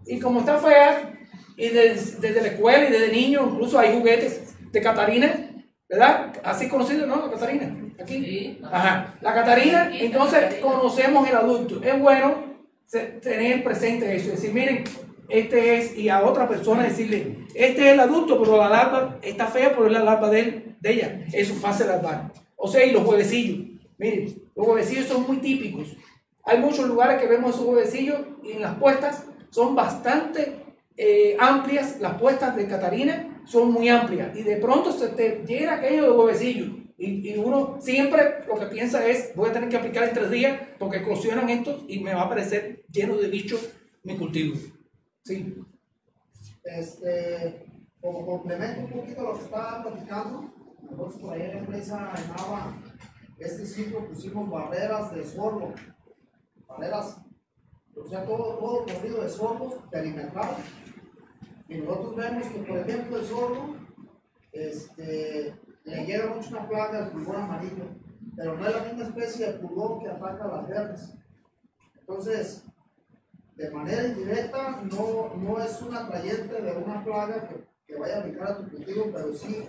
Y 0.05 0.19
como 0.19 0.41
está 0.41 0.57
fea, 0.57 1.17
y 1.57 1.69
desde, 1.69 2.19
desde 2.19 2.41
la 2.41 2.47
escuela 2.49 2.87
y 2.87 2.91
desde 2.91 3.11
niño, 3.11 3.49
incluso 3.51 3.79
hay 3.79 3.97
juguetes 3.97 4.55
de 4.71 4.81
Catarina, 4.81 5.48
¿verdad? 5.89 6.33
Así 6.43 6.69
conocido, 6.69 7.07
¿no? 7.07 7.25
La 7.25 7.31
Catarina. 7.31 7.75
Aquí. 7.99 8.59
Ajá. 8.63 9.15
La 9.21 9.33
Catarina, 9.33 9.91
entonces 9.93 10.55
conocemos 10.61 11.27
el 11.27 11.35
adulto. 11.35 11.81
Es 11.83 11.99
bueno 11.99 12.49
tener 13.21 13.63
presente 13.63 14.15
eso. 14.15 14.31
Decir, 14.31 14.53
miren, 14.53 14.83
este 15.27 15.77
es, 15.77 15.97
y 15.97 16.09
a 16.09 16.23
otra 16.23 16.47
persona 16.47 16.83
decirle, 16.83 17.47
este 17.55 17.87
es 17.87 17.93
el 17.93 17.99
adulto, 17.99 18.39
pero 18.41 18.57
la 18.57 18.69
larva 18.69 19.19
está 19.21 19.47
fea, 19.47 19.71
pero 19.71 19.87
es 19.87 19.91
la 19.91 20.03
larva 20.03 20.29
de, 20.29 20.39
él, 20.39 20.75
de 20.79 20.93
ella. 20.93 21.25
Es 21.33 21.47
su 21.47 21.55
fase 21.55 21.85
larval. 21.85 22.31
O 22.55 22.67
sea, 22.67 22.85
y 22.85 22.91
los 22.91 23.05
huevecillos. 23.05 23.67
Miren, 23.97 24.41
los 24.55 24.67
huevecillos 24.67 25.07
son 25.07 25.25
muy 25.25 25.37
típicos. 25.37 25.95
Hay 26.43 26.59
muchos 26.59 26.87
lugares 26.87 27.21
que 27.21 27.27
vemos 27.27 27.55
esos 27.55 27.65
huevecillos 27.65 28.19
y 28.43 28.53
en 28.53 28.61
las 28.61 28.75
puestas 28.75 29.25
son 29.49 29.75
bastante 29.75 30.55
eh, 30.97 31.35
amplias, 31.39 31.99
las 31.99 32.19
puestas 32.19 32.55
de 32.55 32.67
Catarina 32.67 33.38
son 33.49 33.71
muy 33.71 33.89
amplias 33.89 34.35
y 34.37 34.43
de 34.43 34.57
pronto 34.57 34.91
se 34.91 35.09
te 35.09 35.43
llega 35.45 35.75
aquello 35.75 36.03
de 36.03 36.11
huevecillo 36.11 36.65
y, 36.97 37.31
y, 37.31 37.37
uno 37.37 37.77
siempre 37.81 38.45
lo 38.47 38.59
que 38.59 38.67
piensa 38.67 39.07
es 39.07 39.35
voy 39.35 39.49
a 39.49 39.53
tener 39.53 39.69
que 39.69 39.77
aplicar 39.77 40.03
en 40.03 40.13
tres 40.13 40.29
días 40.29 40.61
porque 40.77 40.97
eclosionan 40.97 41.49
estos 41.49 41.83
y 41.87 41.99
me 41.99 42.13
va 42.13 42.23
a 42.23 42.25
aparecer 42.25 42.83
lleno 42.91 43.17
de 43.17 43.27
bichos 43.27 43.69
mi 44.03 44.17
cultivo. 44.17 44.57
Sí. 45.23 45.55
Este, 46.63 47.65
como 47.99 48.25
complemento 48.25 48.81
un 48.81 49.01
poquito 49.01 49.23
lo 49.23 49.33
que 49.33 49.45
estaba 49.45 49.83
platicando, 49.83 50.53
nosotros 50.83 51.21
por 51.21 51.33
ahí 51.33 51.41
en 51.41 51.47
la 51.47 51.59
empresa 51.59 52.13
en 52.17 52.27
Nava, 52.29 52.77
este 53.39 53.65
ciclo 53.65 54.07
pusimos 54.07 54.49
barreras 54.49 55.15
de 55.15 55.23
sorbo, 55.25 55.73
barreras, 56.67 57.17
o 57.95 58.07
sea, 58.07 58.23
todo, 58.25 58.57
todo 58.57 58.85
corrido 58.85 59.23
de 59.23 59.29
sorbos 59.29 59.75
perimetrales 59.89 60.65
y 61.69 61.77
nosotros 61.77 62.15
vemos 62.15 62.47
que, 62.47 62.59
por 62.59 62.77
ejemplo, 62.79 63.19
el 63.19 63.25
sordo 63.25 63.75
este, 64.51 65.55
le 65.83 66.05
llega 66.05 66.33
mucho 66.33 66.49
una 66.49 66.67
plaga 66.67 67.01
del 67.01 67.11
pulgón 67.11 67.35
amarillo, 67.35 67.85
pero 68.35 68.57
no 68.57 68.67
es 68.67 68.75
la 68.75 68.83
misma 68.83 69.03
especie 69.03 69.45
de 69.45 69.59
pulgón 69.59 69.99
que 69.99 70.09
ataca 70.09 70.45
a 70.45 70.47
las 70.47 70.67
verdes. 70.67 71.13
Entonces, 71.99 72.65
de 73.55 73.69
manera 73.69 74.07
indirecta, 74.07 74.81
no, 74.81 75.35
no 75.35 75.61
es 75.61 75.79
un 75.83 75.95
atrayente 75.95 76.59
de 76.59 76.71
una 76.71 77.03
plaga 77.03 77.47
que, 77.47 77.67
que 77.85 77.99
vaya 77.99 78.19
a 78.19 78.23
picar 78.23 78.47
a 78.47 78.57
tu 78.57 78.71
cultivo, 78.71 79.11
pero 79.13 79.31
sí 79.31 79.63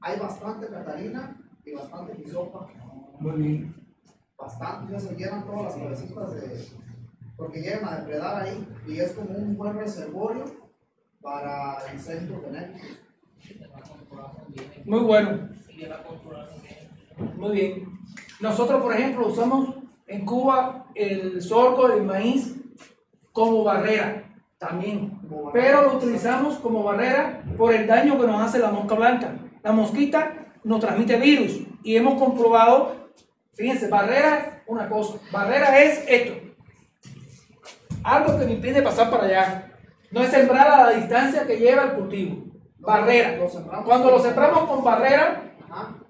hay 0.00 0.18
bastante 0.18 0.66
catarina 0.66 1.40
y 1.64 1.72
bastante 1.72 2.16
pisopa. 2.16 2.68
Muy 3.20 3.40
bien. 3.40 3.74
Bastante, 4.36 4.92
ya 4.92 4.98
se 4.98 5.14
llenan 5.14 5.46
todas 5.46 5.62
las 5.62 5.74
cabecitas 5.76 6.34
de. 6.34 6.66
porque 7.36 7.62
llegan 7.62 7.84
a 7.84 7.98
depredar 7.98 8.42
ahí 8.42 8.68
y 8.88 8.98
es 8.98 9.12
como 9.12 9.38
un 9.38 9.56
buen 9.56 9.78
reservorio 9.78 10.63
para 11.24 11.78
insectos 11.90 12.36
benéficos. 12.42 12.98
Muy 14.84 15.00
bueno. 15.00 15.48
Muy 17.36 17.52
bien. 17.52 17.98
Nosotros, 18.40 18.82
por 18.82 18.92
ejemplo, 18.92 19.28
usamos 19.28 19.74
en 20.06 20.26
Cuba 20.26 20.84
el 20.94 21.40
sorgo, 21.40 21.88
el 21.88 22.02
maíz, 22.02 22.54
como 23.32 23.64
barrera 23.64 24.24
también. 24.58 25.18
Pero 25.54 25.82
lo 25.82 25.96
utilizamos 25.96 26.58
como 26.58 26.82
barrera 26.82 27.42
por 27.56 27.72
el 27.72 27.86
daño 27.86 28.20
que 28.20 28.26
nos 28.26 28.42
hace 28.42 28.58
la 28.58 28.70
mosca 28.70 28.94
blanca. 28.94 29.34
La 29.62 29.72
mosquita 29.72 30.52
nos 30.62 30.80
transmite 30.80 31.16
virus 31.16 31.60
y 31.82 31.96
hemos 31.96 32.20
comprobado, 32.20 33.08
fíjense, 33.54 33.88
barrera 33.88 34.62
una 34.66 34.90
cosa, 34.90 35.18
barrera 35.32 35.82
es 35.82 36.04
esto. 36.06 36.34
Algo 38.02 38.38
que 38.38 38.44
me 38.44 38.52
impide 38.52 38.82
pasar 38.82 39.10
para 39.10 39.24
allá. 39.24 39.63
No 40.14 40.22
es 40.22 40.30
sembrar 40.30 40.68
a 40.68 40.84
la 40.84 40.90
distancia 40.90 41.44
que 41.44 41.56
lleva 41.56 41.82
el 41.82 41.92
cultivo. 41.94 42.44
Barrera. 42.78 43.36
Cuando 43.84 44.12
lo 44.12 44.20
sembramos 44.20 44.70
con 44.70 44.84
barrera, 44.84 45.56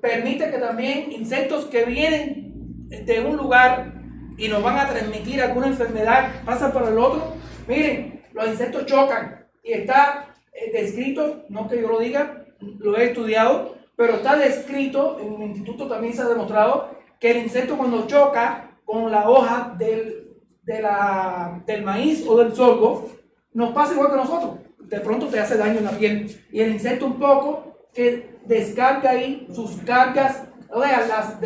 permite 0.02 0.50
que 0.50 0.58
también 0.58 1.10
insectos 1.10 1.64
que 1.64 1.86
vienen 1.86 2.86
de 2.90 3.20
un 3.20 3.38
lugar 3.38 3.94
y 4.36 4.48
nos 4.48 4.62
van 4.62 4.76
a 4.76 4.90
transmitir 4.90 5.40
alguna 5.40 5.68
enfermedad 5.68 6.32
pasan 6.44 6.70
por 6.72 6.86
el 6.86 6.98
otro. 6.98 7.32
Miren, 7.66 8.22
los 8.34 8.46
insectos 8.46 8.84
chocan 8.84 9.46
y 9.62 9.72
está 9.72 10.34
eh, 10.52 10.70
descrito, 10.70 11.44
no 11.48 11.66
que 11.66 11.80
yo 11.80 11.88
lo 11.88 11.98
diga, 11.98 12.44
lo 12.60 12.98
he 12.98 13.06
estudiado, 13.06 13.76
pero 13.96 14.16
está 14.16 14.36
descrito, 14.36 15.18
en 15.18 15.32
un 15.32 15.42
instituto 15.44 15.88
también 15.88 16.12
se 16.12 16.20
ha 16.20 16.28
demostrado 16.28 16.90
que 17.18 17.30
el 17.30 17.38
insecto 17.38 17.78
cuando 17.78 18.06
choca 18.06 18.78
con 18.84 19.10
la 19.10 19.30
hoja 19.30 19.74
del, 19.78 20.36
de 20.62 20.82
la, 20.82 21.62
del 21.64 21.84
maíz 21.84 22.22
o 22.28 22.36
del 22.36 22.54
sorgo, 22.54 23.08
nos 23.54 23.72
pasa 23.72 23.94
igual 23.94 24.10
que 24.10 24.16
nosotros. 24.16 24.58
De 24.80 25.00
pronto 25.00 25.26
te 25.28 25.40
hace 25.40 25.56
daño 25.56 25.78
en 25.78 25.84
la 25.84 25.92
piel. 25.92 26.44
Y 26.52 26.60
el 26.60 26.72
insecto 26.72 27.06
un 27.06 27.18
poco 27.18 27.88
que 27.94 28.38
descarga 28.44 29.10
ahí 29.10 29.46
sus 29.54 29.76
cargas, 29.86 30.44
o 30.70 30.82
sea, 30.82 31.06
las, 31.06 31.38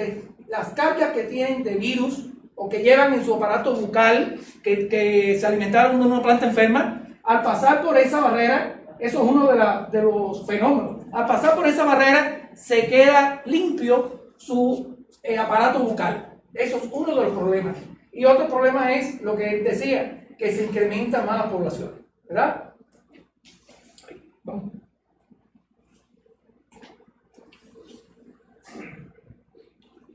las 0.49 0.69
cargas 0.71 1.13
que 1.13 1.25
tienen 1.25 1.63
de 1.63 1.77
virus 1.77 2.31
o 2.55 2.69
que 2.69 2.83
llevan 2.83 3.15
en 3.15 3.25
su 3.25 3.35
aparato 3.35 3.75
bucal, 3.75 4.41
que, 4.65 4.89
que 4.89 5.39
se 5.39 5.47
alimentaron 5.47 6.01
de 6.01 6.07
una 6.07 6.23
planta 6.23 6.47
enferma, 6.47 7.05
al 7.23 7.43
pasar 7.43 7.83
por 7.83 7.97
esa 7.97 8.21
barrera, 8.21 8.81
eso 8.99 9.23
es 9.23 9.31
uno 9.31 9.47
de, 9.47 9.57
la, 9.57 9.89
de 9.93 10.03
los 10.03 10.45
fenómenos, 10.45 11.07
al 11.13 11.27
pasar 11.27 11.55
por 11.55 11.67
esa 11.69 11.85
barrera 11.85 12.51
se 12.55 12.87
queda 12.87 13.43
limpio 13.45 14.33
su 14.37 15.07
eh, 15.23 15.39
aparato 15.39 15.79
bucal. 15.81 16.41
Eso 16.53 16.79
es 16.79 16.89
uno 16.91 17.15
de 17.15 17.23
los 17.23 17.33
problemas. 17.33 17.77
Y 18.13 18.25
otro 18.25 18.49
problema 18.49 18.93
es 18.93 19.21
lo 19.23 19.37
que 19.37 19.63
decía, 19.63 20.27
que 20.37 20.51
se 20.51 20.65
incrementa 20.65 21.23
más 21.23 21.39
la 21.39 21.51
población. 21.51 21.98
¿Verdad? 22.29 22.75
Vamos. 24.45 24.73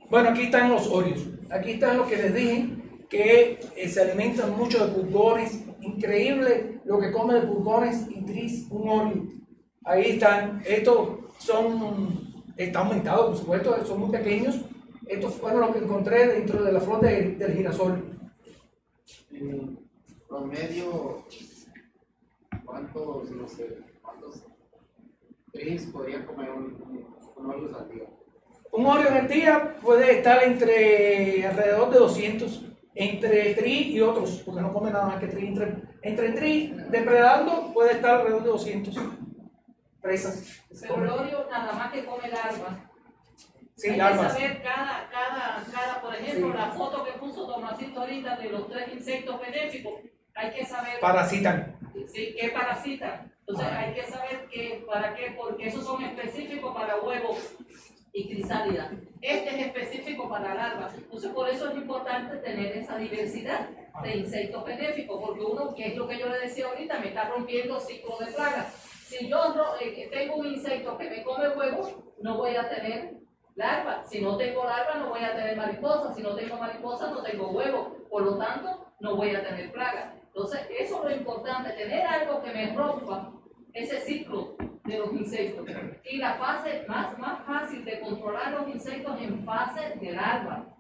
Bueno, 0.10 0.30
aquí 0.30 0.44
están 0.44 0.70
los 0.70 0.88
orios. 0.88 1.28
Aquí 1.50 1.72
están 1.72 1.98
lo 1.98 2.08
que 2.08 2.18
les 2.18 2.36
dije, 2.36 2.70
que 3.10 3.60
eh, 3.76 3.90
se 3.90 4.02
alimentan 4.02 4.56
mucho 4.56 4.86
de 4.86 4.94
pulgones. 4.94 5.64
Increíble 5.82 6.82
lo 6.86 7.00
que 7.00 7.12
come 7.12 7.34
de 7.34 7.48
pulgones 7.48 8.06
y 8.10 8.24
tris, 8.24 8.68
un 8.70 8.90
orio. 8.90 9.24
Ahí 9.84 10.12
están. 10.12 10.62
Estos 10.66 11.18
son, 11.40 12.46
está 12.56 12.80
aumentado, 12.80 13.28
por 13.28 13.38
supuesto, 13.38 13.86
son 13.86 14.02
muy 14.02 14.12
pequeños. 14.12 14.62
Estos 15.08 15.34
fueron 15.34 15.62
los 15.62 15.72
que 15.72 15.80
encontré 15.80 16.28
dentro 16.28 16.64
de 16.64 16.72
la 16.72 16.80
flor 16.80 17.02
de, 17.02 17.32
del 17.32 17.54
girasol. 17.54 18.04
En 19.32 19.80
promedio, 20.28 21.26
¿cuántos, 22.74 23.30
no 23.32 23.48
sé, 23.48 23.78
cuántos 24.02 24.44
tris 25.52 25.86
podría 25.94 26.26
comer 26.26 26.50
un, 26.50 26.64
un, 26.82 27.16
un 27.36 27.50
Oreo 27.52 27.78
al 27.78 27.90
día? 27.90 28.04
Un 28.72 28.86
Oreo 28.88 29.10
en 29.10 29.18
el 29.18 29.28
día 29.28 29.76
puede 29.80 30.18
estar 30.18 30.42
entre 30.44 31.46
alrededor 31.46 31.92
de 31.92 32.00
200, 32.00 32.66
entre 32.96 33.54
tri 33.54 33.94
y 33.96 34.02
otros, 34.02 34.42
porque 34.44 34.62
no 34.62 34.74
come 34.74 34.90
nada 34.90 35.06
más 35.06 35.20
que 35.20 35.28
tri. 35.28 35.48
Entre, 35.48 35.76
entre 36.02 36.32
tri, 36.32 36.74
depredando, 36.90 37.72
puede 37.74 37.92
estar 37.94 38.16
alrededor 38.22 38.42
de 38.44 38.50
200 38.50 38.96
presas. 40.02 40.64
Pero 40.82 40.96
el 41.04 41.10
Oreo 41.12 41.48
nada 41.52 41.74
más 41.74 41.92
que 41.94 42.04
come 42.06 42.28
larvas. 42.28 42.80
Sí, 43.76 43.90
hay 43.92 43.98
larvas. 43.98 44.34
que 44.36 44.42
saber 44.42 44.64
cada, 44.64 45.10
cada, 45.12 45.64
cada, 45.72 46.02
por 46.02 46.16
ejemplo, 46.16 46.48
Sí. 46.52 46.58
la 46.58 46.72
foto 46.72 47.04
que 47.04 47.12
puso 47.14 47.46
Tomasito 47.48 48.00
ahorita 48.02 48.38
de 48.38 48.50
los 48.50 48.68
tres 48.68 48.94
insectos 48.94 49.40
benéficos, 49.40 49.94
hay 50.36 50.52
que 50.52 50.66
saber 50.66 51.00
Parasitan. 51.00 51.78
sí, 52.08 52.36
qué 52.40 52.50
parasitan. 52.50 53.32
Entonces 53.40 53.68
hay 53.74 53.94
que 53.94 54.04
saber 54.04 54.48
qué, 54.50 54.84
para 54.88 55.16
qué, 55.16 55.36
porque 55.38 55.68
esos 55.68 55.86
son 55.86 56.04
específicos 56.04 56.74
para 56.74 57.02
huevos 57.02 57.56
y 58.14 58.30
crisálida. 58.30 58.92
Este 59.22 59.50
es 59.50 59.68
específico 59.68 60.30
para 60.30 60.56
larvas. 60.56 60.94
Entonces 60.96 61.32
por 61.32 61.50
eso 61.50 61.70
es 61.70 61.76
importante 61.76 62.38
tener 62.38 62.78
esa 62.78 62.98
diversidad 62.98 63.70
de 64.02 64.18
insectos 64.18 64.66
benéficos, 64.66 65.22
porque 65.22 65.42
uno, 65.42 65.76
que 65.76 65.88
es 65.88 65.96
lo 65.96 66.08
que 66.08 66.18
yo 66.18 66.30
le 66.30 66.40
decía 66.40 66.68
ahorita, 66.68 67.00
me 67.00 67.10
está 67.10 67.26
rompiendo 67.30 67.80
ciclo 67.80 68.18
de 68.20 68.28
plagas. 68.28 68.74
Si 69.08 69.28
yo 69.28 69.38
eh, 69.82 70.10
tengo 70.12 70.38
un 70.38 70.48
insecto 70.48 70.98
que 70.98 71.10
me 71.10 71.24
come 71.24 71.50
huevos, 71.50 71.96
no 72.22 72.38
voy 72.38 72.56
a 72.56 72.70
tener 72.70 73.14
larva. 73.56 74.04
Si 74.06 74.22
no 74.22 74.38
tengo 74.38 74.64
larva, 74.64 74.96
no 74.96 75.10
voy 75.10 75.24
a 75.24 75.36
tener 75.36 75.56
mariposa. 75.58 76.14
Si 76.14 76.24
no 76.24 76.36
tengo 76.36 76.58
mariposa, 76.58 77.12
no 77.12 77.22
tengo 77.22 77.52
huevo. 77.52 77.98
Por 78.10 78.24
lo 78.24 78.38
tanto, 78.38 78.94
no 79.00 79.16
voy 79.16 79.36
a 79.36 79.44
tener 79.44 79.72
plaga. 79.72 80.16
Entonces, 80.36 80.62
eso 80.80 80.98
es 80.98 81.12
lo 81.12 81.16
importante, 81.16 81.74
tener 81.74 82.08
algo 82.08 82.42
que 82.42 82.52
me 82.52 82.74
rompa 82.74 83.32
ese 83.72 84.02
ciclo 84.02 84.56
de 84.84 84.98
los 84.98 85.14
insectos. 85.14 85.68
Y 86.10 86.18
la 86.18 86.36
fase 86.36 86.86
más, 86.88 87.18
más 87.20 87.46
fácil 87.46 87.86
de 87.86 88.00
controlar 88.00 88.52
los 88.52 88.68
insectos 88.68 89.20
en 89.22 89.46
fase 89.46 89.96
de 90.02 90.12
larva. 90.12 90.76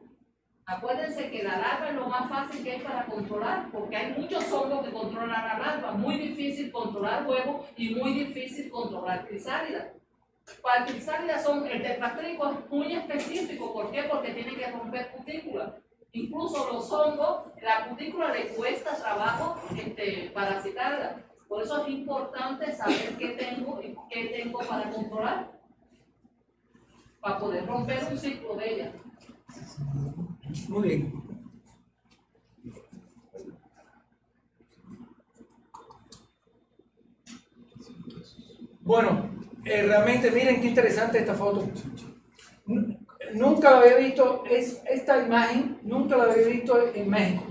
Acuérdense 0.66 1.30
que 1.30 1.44
la 1.44 1.60
larva 1.60 1.90
es 1.90 1.96
lo 1.96 2.08
más 2.08 2.30
fácil 2.30 2.64
que 2.64 2.72
hay 2.72 2.82
para 2.82 3.06
controlar, 3.06 3.70
porque 3.72 3.96
hay 3.96 4.14
muchos 4.14 4.52
hongos 4.52 4.86
que 4.86 4.94
controlan 4.94 5.48
la 5.48 5.60
larva. 5.60 5.92
Muy 5.92 6.16
difícil 6.16 6.72
controlar 6.72 7.28
huevos 7.28 7.68
y 7.78 7.94
muy 7.94 8.14
difícil 8.14 8.72
controlar 8.72 9.28
crisálida. 9.28 9.94
Para 10.62 10.86
crisálida 10.86 11.38
son, 11.40 11.68
el 11.68 11.82
tetrastrico 11.82 12.50
es 12.50 12.72
muy 12.72 12.94
específico. 12.94 13.72
¿Por 13.72 13.92
qué? 13.92 14.04
Porque 14.04 14.32
tiene 14.32 14.56
que 14.56 14.72
romper 14.72 15.12
cutícula. 15.12 15.78
Incluso 16.16 16.72
los 16.72 16.92
hongos, 16.92 17.48
la 17.60 17.90
cutícula 17.90 18.32
le 18.32 18.50
cuesta 18.50 18.96
trabajo 18.96 19.60
este, 19.76 20.30
parasitarla. 20.32 21.24
Por 21.48 21.64
eso 21.64 21.84
es 21.84 21.90
importante 21.90 22.72
saber 22.72 23.18
qué 23.18 23.30
tengo 23.30 23.82
y 23.82 23.96
qué 24.12 24.28
tengo 24.28 24.60
para 24.60 24.92
controlar, 24.92 25.60
para 27.20 27.40
poder 27.40 27.66
romper 27.66 28.08
un 28.12 28.18
ciclo 28.18 28.56
de 28.56 28.74
ella. 28.74 28.92
Muy 30.68 30.88
bien. 30.88 31.24
Bueno, 38.82 39.32
eh, 39.66 39.82
realmente 39.82 40.30
miren 40.30 40.62
qué 40.62 40.68
interesante 40.68 41.18
esta 41.18 41.34
foto. 41.34 41.68
Nunca 43.34 43.72
la 43.72 43.80
había 43.80 43.98
visto, 43.98 44.44
es, 44.50 44.82
esta 44.90 45.24
imagen 45.24 45.80
nunca 45.84 46.18
la 46.18 46.26
había 46.26 46.48
visto 46.48 46.78
en 46.94 47.10
México, 47.10 47.44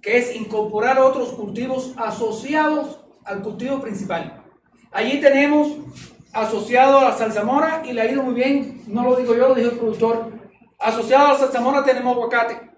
que 0.00 0.18
es 0.18 0.34
incorporar 0.34 0.98
otros 0.98 1.32
cultivos 1.32 1.92
asociados 1.96 3.00
al 3.24 3.42
cultivo 3.42 3.80
principal. 3.80 4.44
Allí 4.92 5.20
tenemos 5.20 5.76
asociado 6.32 6.98
a 6.98 7.04
la 7.04 7.12
zarzamora 7.12 7.82
y 7.84 7.92
le 7.92 8.00
ha 8.00 8.10
ido 8.10 8.22
muy 8.22 8.34
bien, 8.34 8.82
no 8.86 9.04
lo 9.04 9.16
digo 9.16 9.34
yo, 9.34 9.48
lo 9.48 9.54
dijo 9.54 9.70
el 9.70 9.78
productor. 9.78 10.32
Asociado 10.78 11.26
a 11.26 11.32
la 11.32 11.38
zarzamora 11.38 11.84
tenemos 11.84 12.14
aguacate. 12.14 12.70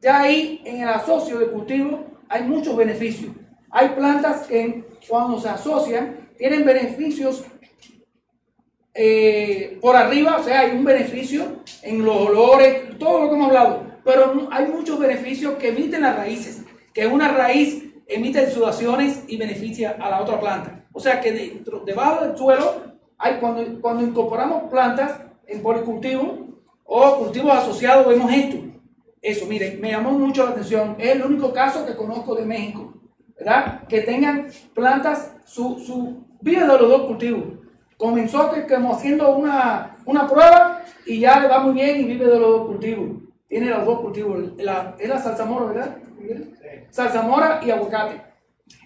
Ya 0.00 0.20
ahí 0.20 0.60
en 0.64 0.82
el 0.82 0.88
asocio 0.88 1.38
de 1.38 1.46
cultivo 1.46 2.04
hay 2.28 2.42
muchos 2.42 2.76
beneficios. 2.76 3.32
Hay 3.70 3.90
plantas 3.90 4.46
que 4.46 4.84
cuando 5.08 5.40
se 5.40 5.48
asocian 5.48 6.30
tienen 6.36 6.64
beneficios 6.64 7.44
eh, 8.98 9.78
por 9.82 9.94
arriba, 9.94 10.38
o 10.40 10.42
sea, 10.42 10.60
hay 10.60 10.70
un 10.70 10.84
beneficio 10.84 11.62
en 11.82 12.02
los 12.02 12.16
olores, 12.16 12.98
todo 12.98 13.22
lo 13.22 13.28
que 13.28 13.34
hemos 13.34 13.48
hablado, 13.48 13.82
pero 14.02 14.48
hay 14.50 14.66
muchos 14.66 14.98
beneficios 14.98 15.56
que 15.56 15.68
emiten 15.68 16.00
las 16.00 16.16
raíces, 16.16 16.64
que 16.94 17.06
una 17.06 17.28
raíz 17.28 17.84
emite 18.06 18.42
exudaciones 18.42 19.24
y 19.28 19.36
beneficia 19.36 19.96
a 20.00 20.08
la 20.08 20.22
otra 20.22 20.40
planta. 20.40 20.86
O 20.92 21.00
sea 21.00 21.20
que 21.20 21.32
dentro, 21.32 21.80
debajo 21.80 22.24
del 22.24 22.38
suelo, 22.38 22.96
hay, 23.18 23.34
cuando, 23.38 23.80
cuando 23.82 24.02
incorporamos 24.02 24.70
plantas 24.70 25.20
en 25.46 25.62
policultivo 25.62 26.48
o 26.84 27.18
cultivos 27.18 27.52
asociados, 27.52 28.06
vemos 28.06 28.32
esto. 28.32 28.56
Eso, 29.20 29.44
miren, 29.44 29.78
me 29.78 29.90
llamó 29.90 30.12
mucho 30.12 30.44
la 30.44 30.52
atención. 30.52 30.96
Es 30.98 31.16
el 31.16 31.22
único 31.22 31.52
caso 31.52 31.84
que 31.84 31.96
conozco 31.96 32.34
de 32.34 32.46
México, 32.46 32.94
¿verdad? 33.36 33.86
Que 33.88 34.00
tengan 34.00 34.48
plantas, 34.72 35.34
su, 35.44 35.78
su 35.80 36.24
vive 36.40 36.60
de 36.60 36.66
los 36.66 36.88
dos 36.88 37.02
cultivos. 37.02 37.55
Comenzó 37.96 38.50
que, 38.52 38.66
como 38.66 38.94
haciendo 38.94 39.36
una, 39.36 39.96
una 40.04 40.28
prueba 40.28 40.82
y 41.06 41.20
ya 41.20 41.40
le 41.40 41.48
va 41.48 41.60
muy 41.60 41.74
bien 41.74 42.00
y 42.00 42.04
vive 42.04 42.26
de 42.26 42.38
los 42.38 42.50
dos 42.50 42.66
cultivos. 42.66 43.08
Tiene 43.48 43.70
los 43.70 43.86
dos 43.86 44.00
cultivos. 44.00 44.38
La, 44.58 44.94
es 44.98 45.08
la 45.08 45.18
zarzamora, 45.18 45.66
¿verdad? 45.66 45.96
Miguel? 46.18 46.56
Zarzamora 46.92 47.60
y 47.64 47.70
aguacate. 47.70 48.20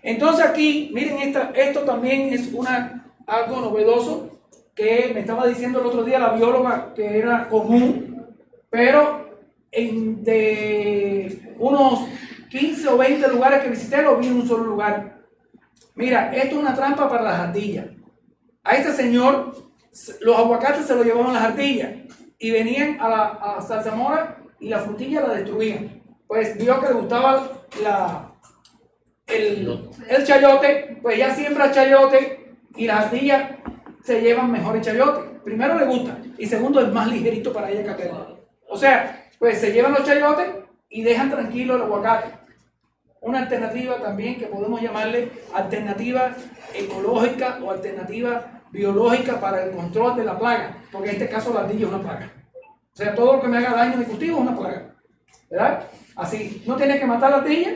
Entonces 0.02 0.44
aquí, 0.44 0.90
miren, 0.92 1.18
esta, 1.18 1.50
esto 1.54 1.80
también 1.80 2.32
es 2.32 2.52
una, 2.52 3.12
algo 3.26 3.60
novedoso 3.60 4.40
que 4.74 5.10
me 5.12 5.20
estaba 5.20 5.46
diciendo 5.46 5.80
el 5.80 5.86
otro 5.86 6.04
día 6.04 6.18
la 6.18 6.32
bióloga 6.32 6.94
que 6.94 7.18
era 7.18 7.48
común, 7.48 8.26
pero 8.70 9.30
en 9.70 10.22
de 10.24 11.54
unos 11.58 12.06
15 12.50 12.88
o 12.88 12.96
20 12.96 13.28
lugares 13.28 13.62
que 13.62 13.70
visité 13.70 14.02
lo 14.02 14.16
vi 14.16 14.26
en 14.26 14.36
un 14.36 14.48
solo 14.48 14.64
lugar. 14.64 15.20
Mira, 15.94 16.34
esto 16.34 16.56
es 16.56 16.62
una 16.62 16.74
trampa 16.74 17.08
para 17.08 17.22
las 17.22 17.40
ardillas. 17.40 17.86
A 18.62 18.76
este 18.76 18.92
señor, 18.92 19.54
los 20.20 20.38
aguacates 20.38 20.86
se 20.86 20.94
lo 20.94 21.02
llevaban 21.02 21.34
las 21.34 21.44
ardillas 21.44 21.92
y 22.38 22.50
venían 22.50 23.00
a 23.00 23.08
la, 23.08 23.26
a 23.26 23.56
la 23.56 23.62
zarzamora 23.62 24.38
y 24.58 24.68
la 24.68 24.80
frutilla 24.80 25.22
la 25.22 25.34
destruían. 25.34 26.02
Pues 26.26 26.56
vio 26.56 26.80
que 26.80 26.88
le 26.88 26.94
gustaba 26.94 27.64
la, 27.82 28.32
el, 29.26 29.90
el 30.08 30.24
chayote, 30.24 30.98
pues 31.02 31.18
ya 31.18 31.34
siembra 31.34 31.72
chayote 31.72 32.56
y 32.76 32.86
las 32.86 33.06
ardillas 33.06 33.50
se 34.04 34.20
llevan 34.20 34.50
mejor 34.50 34.76
el 34.76 34.82
chayote. 34.82 35.40
Primero 35.44 35.78
le 35.78 35.86
gusta 35.86 36.18
y 36.38 36.46
segundo 36.46 36.80
es 36.80 36.92
más 36.92 37.08
ligerito 37.08 37.52
para 37.52 37.70
ella 37.70 37.82
que 37.84 37.90
aquel. 37.90 38.10
O 38.68 38.76
sea, 38.76 39.28
pues 39.38 39.58
se 39.58 39.72
llevan 39.72 39.92
los 39.92 40.04
chayotes 40.04 40.48
y 40.88 41.02
dejan 41.02 41.30
tranquilo 41.30 41.76
el 41.76 41.82
aguacate. 41.82 42.39
Una 43.20 43.40
alternativa 43.40 43.96
también 44.00 44.38
que 44.38 44.46
podemos 44.46 44.80
llamarle 44.80 45.30
alternativa 45.52 46.34
ecológica 46.74 47.58
o 47.62 47.70
alternativa 47.70 48.62
biológica 48.70 49.38
para 49.38 49.64
el 49.64 49.72
control 49.72 50.16
de 50.16 50.24
la 50.24 50.38
plaga, 50.38 50.78
porque 50.90 51.10
en 51.10 51.14
este 51.16 51.28
caso 51.28 51.52
la 51.52 51.60
ardilla 51.60 51.86
es 51.86 51.92
una 51.92 52.02
plaga. 52.02 52.32
O 52.92 52.96
sea, 52.96 53.14
todo 53.14 53.34
lo 53.34 53.42
que 53.42 53.48
me 53.48 53.58
haga 53.58 53.74
daño 53.74 53.94
en 53.94 54.00
el 54.00 54.06
cultivo 54.06 54.36
es 54.36 54.42
una 54.42 54.56
plaga. 54.56 54.94
¿Verdad? 55.50 55.84
Así, 56.16 56.62
no 56.66 56.76
tienes 56.76 56.98
que 56.98 57.06
matar 57.06 57.30
la 57.30 57.36
ardilla. 57.38 57.72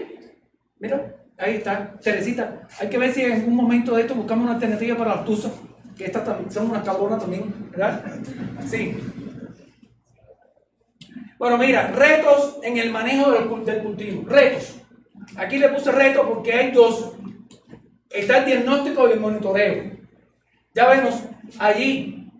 Mira, 0.79 1.15
ahí 1.37 1.57
está, 1.57 1.93
Teresita. 2.01 2.67
Hay 2.81 2.89
que 2.89 2.99
ver 2.99 3.13
si 3.13 3.23
en 3.23 3.33
algún 3.33 3.57
momento 3.57 3.95
de 3.97 4.03
esto 4.03 4.15
buscamos 4.15 4.45
una 4.45 4.55
alternativa 4.55 4.97
para 4.97 5.17
las 5.17 5.25
tuzas, 5.25 5.53
que 5.97 6.07
estas 6.07 6.25
también 6.25 6.51
son 6.51 6.71
unas 6.71 6.85
cabronas 6.85 7.21
también, 7.21 7.71
¿verdad? 7.71 8.03
Sí. 8.67 8.97
Bueno, 11.39 11.59
mira, 11.59 11.89
retos 11.89 12.61
en 12.63 12.79
el 12.79 12.91
manejo 12.91 13.31
del 13.33 13.83
cultivo. 13.83 14.27
Retos. 14.27 14.81
Aquí 15.37 15.59
le 15.59 15.69
puse 15.69 15.91
retos 15.93 16.27
porque 16.27 16.53
hay 16.53 16.71
dos. 16.71 17.13
Está 18.11 18.39
el 18.39 18.45
diagnóstico 18.45 19.09
y 19.09 19.13
el 19.13 19.21
monitoreo. 19.21 19.93
Ya 20.75 20.89
vemos 20.89 21.23
allí 21.59 22.31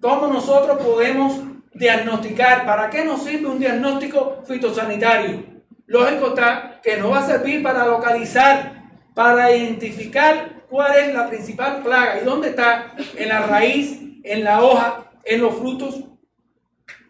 cómo 0.00 0.26
nosotros 0.28 0.82
podemos 0.82 1.40
diagnosticar. 1.74 2.66
¿Para 2.66 2.90
qué 2.90 3.04
nos 3.04 3.22
sirve 3.22 3.46
un 3.46 3.58
diagnóstico 3.58 4.42
fitosanitario? 4.46 5.44
Lógico 5.86 6.28
está 6.28 6.80
que 6.82 6.96
nos 6.96 7.12
va 7.12 7.18
a 7.20 7.26
servir 7.26 7.62
para 7.62 7.86
localizar, 7.86 8.90
para 9.14 9.54
identificar 9.54 10.66
cuál 10.68 10.96
es 10.96 11.14
la 11.14 11.28
principal 11.28 11.82
plaga 11.82 12.20
y 12.20 12.24
dónde 12.24 12.50
está, 12.50 12.94
en 13.16 13.28
la 13.28 13.46
raíz, 13.46 14.00
en 14.24 14.44
la 14.44 14.62
hoja, 14.62 15.10
en 15.24 15.40
los 15.40 15.54
frutos. 15.54 16.04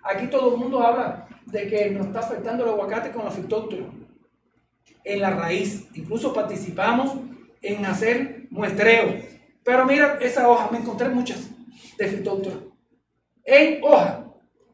Aquí 0.02 0.28
todo 0.28 0.54
el 0.54 0.60
mundo 0.60 0.80
habla 0.82 1.26
de 1.46 1.66
que 1.66 1.90
nos 1.90 2.06
está 2.06 2.20
afectando 2.20 2.64
el 2.64 2.70
aguacate 2.70 3.10
con 3.10 3.24
la 3.24 3.30
fitóctora 3.30 3.84
en 5.08 5.20
la 5.20 5.30
raíz. 5.30 5.88
Incluso 5.94 6.32
participamos 6.32 7.14
en 7.62 7.84
hacer 7.86 8.46
muestreo. 8.50 9.16
Pero 9.64 9.84
mira 9.84 10.18
esa 10.20 10.48
hoja, 10.48 10.68
me 10.70 10.78
encontré 10.78 11.08
muchas 11.08 11.48
de 11.96 12.06
fitóctora. 12.06 12.56
En 13.44 13.80
hoja. 13.82 14.24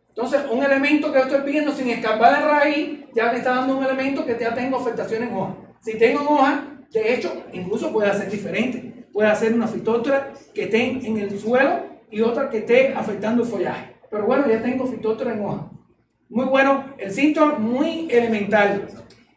Entonces, 0.08 0.42
un 0.50 0.62
elemento 0.62 1.12
que 1.12 1.18
yo 1.18 1.24
estoy 1.24 1.50
viendo 1.50 1.72
sin 1.72 1.88
escapar 1.90 2.38
de 2.38 2.48
raíz, 2.48 2.98
ya 3.14 3.32
me 3.32 3.38
está 3.38 3.56
dando 3.56 3.76
un 3.76 3.84
elemento 3.84 4.24
que 4.24 4.36
ya 4.38 4.54
tengo 4.54 4.76
afectación 4.76 5.24
en 5.24 5.34
hoja. 5.34 5.56
Si 5.80 5.98
tengo 5.98 6.20
en 6.20 6.26
hoja, 6.28 6.64
de 6.92 7.14
hecho, 7.14 7.32
incluso 7.52 7.92
puede 7.92 8.12
ser 8.14 8.30
diferente. 8.30 9.06
Puede 9.12 9.28
hacer 9.28 9.52
una 9.52 9.66
fitóctora 9.66 10.32
que 10.54 10.64
esté 10.64 11.06
en 11.06 11.16
el 11.16 11.38
suelo 11.38 11.80
y 12.10 12.20
otra 12.20 12.48
que 12.48 12.58
esté 12.58 12.94
afectando 12.94 13.42
el 13.42 13.48
follaje. 13.48 13.96
Pero 14.10 14.26
bueno, 14.26 14.48
ya 14.48 14.62
tengo 14.62 14.86
fitóctora 14.86 15.32
en 15.32 15.44
hoja. 15.44 15.70
Muy 16.28 16.46
bueno, 16.46 16.94
el 16.98 17.12
síntoma 17.12 17.58
muy 17.58 18.08
elemental. 18.10 18.88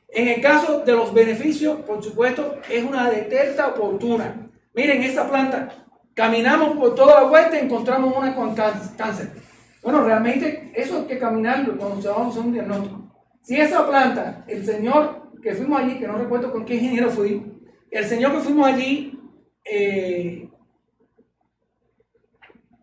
En 0.10 0.28
el 0.28 0.42
caso 0.42 0.80
de 0.82 0.94
los 0.94 1.14
beneficios, 1.14 1.82
por 1.82 2.04
supuesto, 2.04 2.60
es 2.70 2.84
una 2.84 3.10
detecta 3.10 3.68
oportuna. 3.68 4.50
Miren 4.74 5.04
esa 5.04 5.28
planta. 5.30 5.86
Caminamos 6.14 6.78
por 6.78 6.96
toda 6.96 7.22
la 7.22 7.28
vuelta 7.28 7.58
y 7.58 7.66
encontramos 7.66 8.16
una 8.16 8.36
con 8.36 8.56
cán- 8.56 8.96
cáncer. 8.98 9.32
Bueno, 9.84 10.04
realmente 10.04 10.72
eso 10.76 10.98
hay 11.00 11.06
que 11.06 11.20
caminarlo 11.20 11.78
cuando 11.78 12.02
se 12.02 12.08
vamos 12.08 12.36
a 12.36 12.40
un 12.40 12.54
diagnóstico. 12.54 13.14
Si 13.42 13.56
esa 13.60 13.88
planta, 13.88 14.44
el 14.48 14.66
señor 14.66 15.32
que 15.42 15.54
fuimos 15.54 15.80
allí, 15.80 16.00
que 16.00 16.08
no 16.08 16.18
recuerdo 16.18 16.52
con 16.52 16.66
qué 16.66 16.76
ingeniero 16.76 17.10
fui, 17.10 17.46
el 17.92 18.06
señor 18.06 18.34
que 18.34 18.40
fuimos 18.40 18.68
allí, 18.68 19.20
eh, 19.64 20.50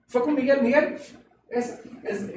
fue 0.06 0.22
con 0.22 0.34
Miguel, 0.34 0.62
Miguel, 0.62 0.96
es, 1.50 1.80
es- 2.04 2.30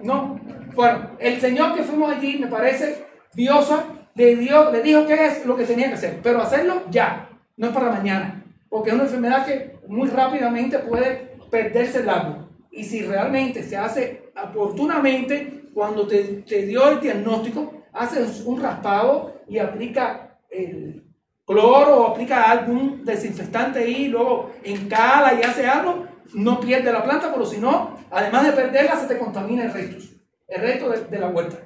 no, 0.00 0.38
bueno, 0.74 1.12
el 1.18 1.40
señor 1.40 1.74
que 1.74 1.82
fuimos 1.82 2.12
allí, 2.14 2.38
me 2.38 2.46
parece, 2.48 3.06
Diosa, 3.34 3.84
le, 4.16 4.36
dio, 4.36 4.70
le 4.72 4.82
dijo 4.82 5.06
qué 5.06 5.26
es 5.26 5.46
lo 5.46 5.56
que 5.56 5.64
tenía 5.64 5.88
que 5.88 5.94
hacer, 5.94 6.20
pero 6.22 6.40
hacerlo 6.40 6.82
ya, 6.90 7.28
no 7.56 7.68
es 7.68 7.72
para 7.72 7.90
mañana, 7.90 8.42
porque 8.68 8.90
es 8.90 8.94
una 8.94 9.04
enfermedad 9.04 9.46
que 9.46 9.76
muy 9.86 10.08
rápidamente 10.08 10.78
puede 10.78 11.36
perderse 11.50 12.00
el 12.00 12.08
agua. 12.08 12.48
Y 12.70 12.84
si 12.84 13.02
realmente 13.02 13.62
se 13.62 13.76
hace 13.76 14.32
oportunamente, 14.42 15.64
cuando 15.72 16.06
te, 16.06 16.22
te 16.46 16.66
dio 16.66 16.88
el 16.88 17.00
diagnóstico, 17.00 17.84
haces 17.92 18.42
un 18.44 18.60
raspado 18.60 19.40
y 19.48 19.58
aplica 19.58 20.38
el 20.50 21.04
cloro 21.46 21.96
o 21.96 22.06
aplica 22.08 22.50
algún 22.50 23.04
desinfectante 23.04 23.80
ahí, 23.80 24.08
luego 24.08 24.52
encala 24.64 25.34
y 25.34 25.42
hace 25.42 25.66
algo, 25.66 26.06
no 26.34 26.58
pierde 26.60 26.90
la 26.92 27.04
planta, 27.04 27.30
pero 27.32 27.46
si 27.46 27.58
no, 27.58 27.96
además 28.10 28.46
de 28.46 28.52
perderla, 28.52 28.96
se 28.96 29.06
te 29.06 29.18
contamina 29.18 29.64
el 29.64 29.72
resto, 29.72 30.04
el 30.48 30.60
resto 30.60 30.90
de, 30.90 31.04
de 31.04 31.18
la 31.18 31.28
huerta. 31.28 31.58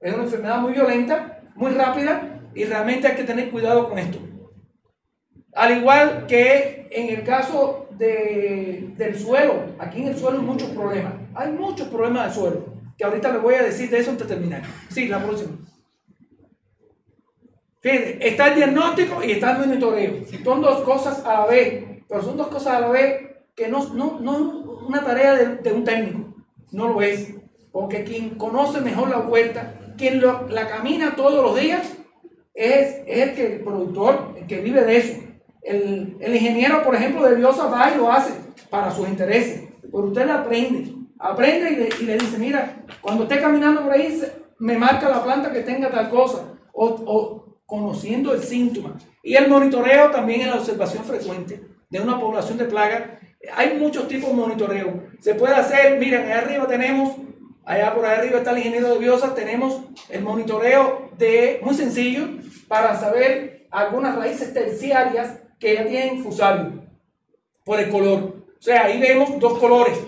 Es 0.00 0.14
una 0.14 0.24
enfermedad 0.24 0.60
muy 0.60 0.72
violenta, 0.72 1.40
muy 1.54 1.72
rápida 1.72 2.40
y 2.54 2.64
realmente 2.64 3.06
hay 3.08 3.16
que 3.16 3.24
tener 3.24 3.50
cuidado 3.50 3.88
con 3.88 3.98
esto. 3.98 4.18
Al 5.54 5.76
igual 5.78 6.26
que 6.26 6.88
en 6.90 7.08
el 7.16 7.24
caso 7.24 7.86
de- 7.90 8.92
del 8.96 9.18
suelo, 9.18 9.54
aquí 9.78 10.02
en 10.02 10.08
el 10.08 10.16
suelo 10.16 10.38
hay 10.40 10.44
muchos 10.44 10.68
problemas. 10.70 11.14
Hay 11.34 11.52
muchos 11.52 11.88
problemas 11.88 12.28
de 12.28 12.40
suelo, 12.40 12.64
que 12.98 13.04
ahorita 13.04 13.32
les 13.32 13.42
voy 13.42 13.54
a 13.54 13.62
decir 13.62 13.88
de 13.90 13.98
eso 13.98 14.10
antes 14.10 14.28
de 14.28 14.34
terminar. 14.34 14.62
Sí, 14.88 15.06
la 15.08 15.22
próxima. 15.22 15.52
Fíjense, 17.80 18.18
está 18.26 18.48
el 18.48 18.54
diagnóstico 18.56 19.22
y 19.22 19.32
está 19.32 19.52
el 19.52 19.66
monitoreo. 19.66 20.14
Son 20.42 20.62
dos 20.62 20.80
cosas 20.82 21.24
a 21.26 21.40
la 21.40 21.46
vez, 21.46 21.84
pero 22.08 22.22
son 22.22 22.36
dos 22.36 22.48
cosas 22.48 22.74
a 22.74 22.80
la 22.80 22.88
vez 22.88 23.22
que 23.54 23.68
no, 23.68 23.92
no, 23.94 24.18
no 24.20 24.32
es 24.32 24.88
una 24.88 25.04
tarea 25.04 25.34
de, 25.34 25.56
de 25.56 25.72
un 25.72 25.84
técnico, 25.84 26.34
no 26.72 26.88
lo 26.88 27.02
es. 27.02 27.34
Porque 27.70 28.04
quien 28.04 28.30
conoce 28.36 28.80
mejor 28.80 29.10
la 29.10 29.18
huerta, 29.18 29.74
quien 29.96 30.20
lo- 30.20 30.48
la 30.48 30.68
camina 30.68 31.14
todos 31.16 31.42
los 31.44 31.58
días, 31.60 31.92
es, 32.54 33.02
es 33.06 33.18
el, 33.28 33.34
que, 33.34 33.46
el 33.56 33.60
productor, 33.60 34.34
el 34.38 34.46
que 34.46 34.60
vive 34.60 34.84
de 34.84 34.96
eso. 34.96 35.20
El, 35.62 36.16
el 36.20 36.34
ingeniero, 36.34 36.82
por 36.82 36.94
ejemplo, 36.94 37.22
de 37.28 37.36
Diosa 37.36 37.66
va 37.66 37.90
y 37.92 37.96
lo 37.96 38.10
hace 38.12 38.32
para 38.70 38.90
sus 38.90 39.08
intereses. 39.08 39.62
Pero 39.82 40.04
usted 40.04 40.26
le 40.26 40.32
aprende, 40.32 40.92
aprende 41.18 41.70
y 41.72 41.76
le, 41.76 41.88
y 42.00 42.04
le 42.04 42.18
dice, 42.18 42.38
mira, 42.38 42.84
cuando 43.00 43.24
esté 43.24 43.40
caminando 43.40 43.82
por 43.82 43.92
ahí, 43.92 44.20
me 44.58 44.76
marca 44.78 45.08
la 45.08 45.22
planta 45.24 45.52
que 45.52 45.60
tenga 45.60 45.90
tal 45.90 46.10
cosa. 46.10 46.44
O, 46.72 46.86
o 46.86 47.58
conociendo 47.66 48.34
el 48.34 48.42
síntoma. 48.42 48.96
Y 49.22 49.34
el 49.36 49.48
monitoreo 49.48 50.10
también 50.10 50.42
en 50.42 50.50
la 50.50 50.56
observación 50.56 51.02
frecuente 51.04 51.60
de 51.88 52.00
una 52.00 52.20
población 52.20 52.58
de 52.58 52.64
plagas. 52.66 53.02
Hay 53.56 53.78
muchos 53.78 54.06
tipos 54.06 54.28
de 54.30 54.36
monitoreo. 54.36 55.02
Se 55.20 55.34
puede 55.34 55.54
hacer, 55.54 55.98
miren, 55.98 56.22
allá 56.26 56.38
arriba 56.38 56.66
tenemos, 56.66 57.16
allá 57.64 57.94
por 57.94 58.04
allá 58.04 58.18
arriba 58.18 58.38
está 58.38 58.50
el 58.50 58.58
ingeniero 58.58 58.92
de 58.92 58.98
biosas, 58.98 59.34
tenemos 59.34 59.82
el 60.08 60.22
monitoreo 60.22 61.10
de, 61.18 61.60
muy 61.62 61.74
sencillo, 61.74 62.28
para 62.68 62.94
saber 62.98 63.66
algunas 63.70 64.16
raíces 64.16 64.52
terciarias 64.52 65.38
que 65.58 65.74
ya 65.74 65.86
tienen 65.86 66.22
fusario 66.22 66.84
por 67.64 67.80
el 67.80 67.90
color. 67.90 68.34
O 68.58 68.62
sea, 68.62 68.84
ahí 68.84 69.00
vemos 69.00 69.38
dos 69.38 69.58
colores. 69.58 69.98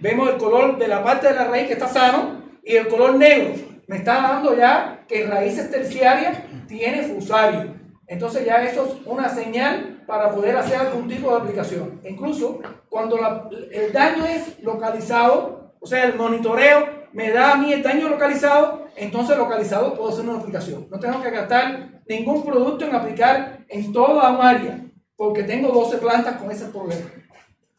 Vemos 0.00 0.28
el 0.28 0.36
color 0.36 0.78
de 0.78 0.88
la 0.88 1.02
parte 1.02 1.28
de 1.28 1.34
la 1.34 1.44
raíz 1.44 1.66
que 1.66 1.74
está 1.74 1.88
sano 1.88 2.42
y 2.64 2.76
el 2.76 2.88
color 2.88 3.16
negro. 3.16 3.54
Me 3.86 3.98
está 3.98 4.14
dando 4.14 4.56
ya 4.56 5.04
que 5.08 5.26
raíces 5.26 5.70
terciarias 5.70 6.38
tiene 6.68 7.02
fusario. 7.02 7.74
Entonces 8.06 8.44
ya 8.44 8.64
eso 8.64 8.86
es 8.86 9.06
una 9.06 9.28
señal 9.28 10.02
para 10.06 10.30
poder 10.30 10.56
hacer 10.56 10.76
algún 10.76 11.08
tipo 11.08 11.30
de 11.30 11.36
aplicación. 11.36 12.00
Incluso 12.04 12.60
cuando 12.88 13.48
el 13.70 13.92
daño 13.92 14.24
es 14.26 14.60
localizado, 14.62 15.74
o 15.78 15.86
sea, 15.86 16.04
el 16.04 16.16
monitoreo 16.16 16.99
me 17.12 17.30
da 17.30 17.52
a 17.52 17.56
mí 17.56 17.72
el 17.72 17.82
daño 17.82 18.08
localizado, 18.08 18.86
entonces 18.96 19.36
localizado 19.36 19.94
puedo 19.94 20.10
hacer 20.10 20.28
una 20.28 20.38
aplicación. 20.38 20.86
No 20.90 20.98
tengo 20.98 21.22
que 21.22 21.30
gastar 21.30 22.02
ningún 22.08 22.44
producto 22.44 22.84
en 22.84 22.94
aplicar 22.94 23.60
en 23.68 23.92
toda 23.92 24.30
un 24.30 24.40
área, 24.40 24.80
porque 25.16 25.42
tengo 25.42 25.68
12 25.72 25.98
plantas 25.98 26.36
con 26.36 26.50
ese 26.50 26.66
problema. 26.66 27.10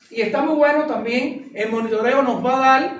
Y 0.09 0.21
está 0.21 0.41
muy 0.41 0.55
bueno 0.55 0.85
también, 0.85 1.51
el 1.53 1.71
monitoreo 1.71 2.21
nos 2.21 2.45
va 2.45 2.57
a 2.57 2.59
dar 2.59 2.93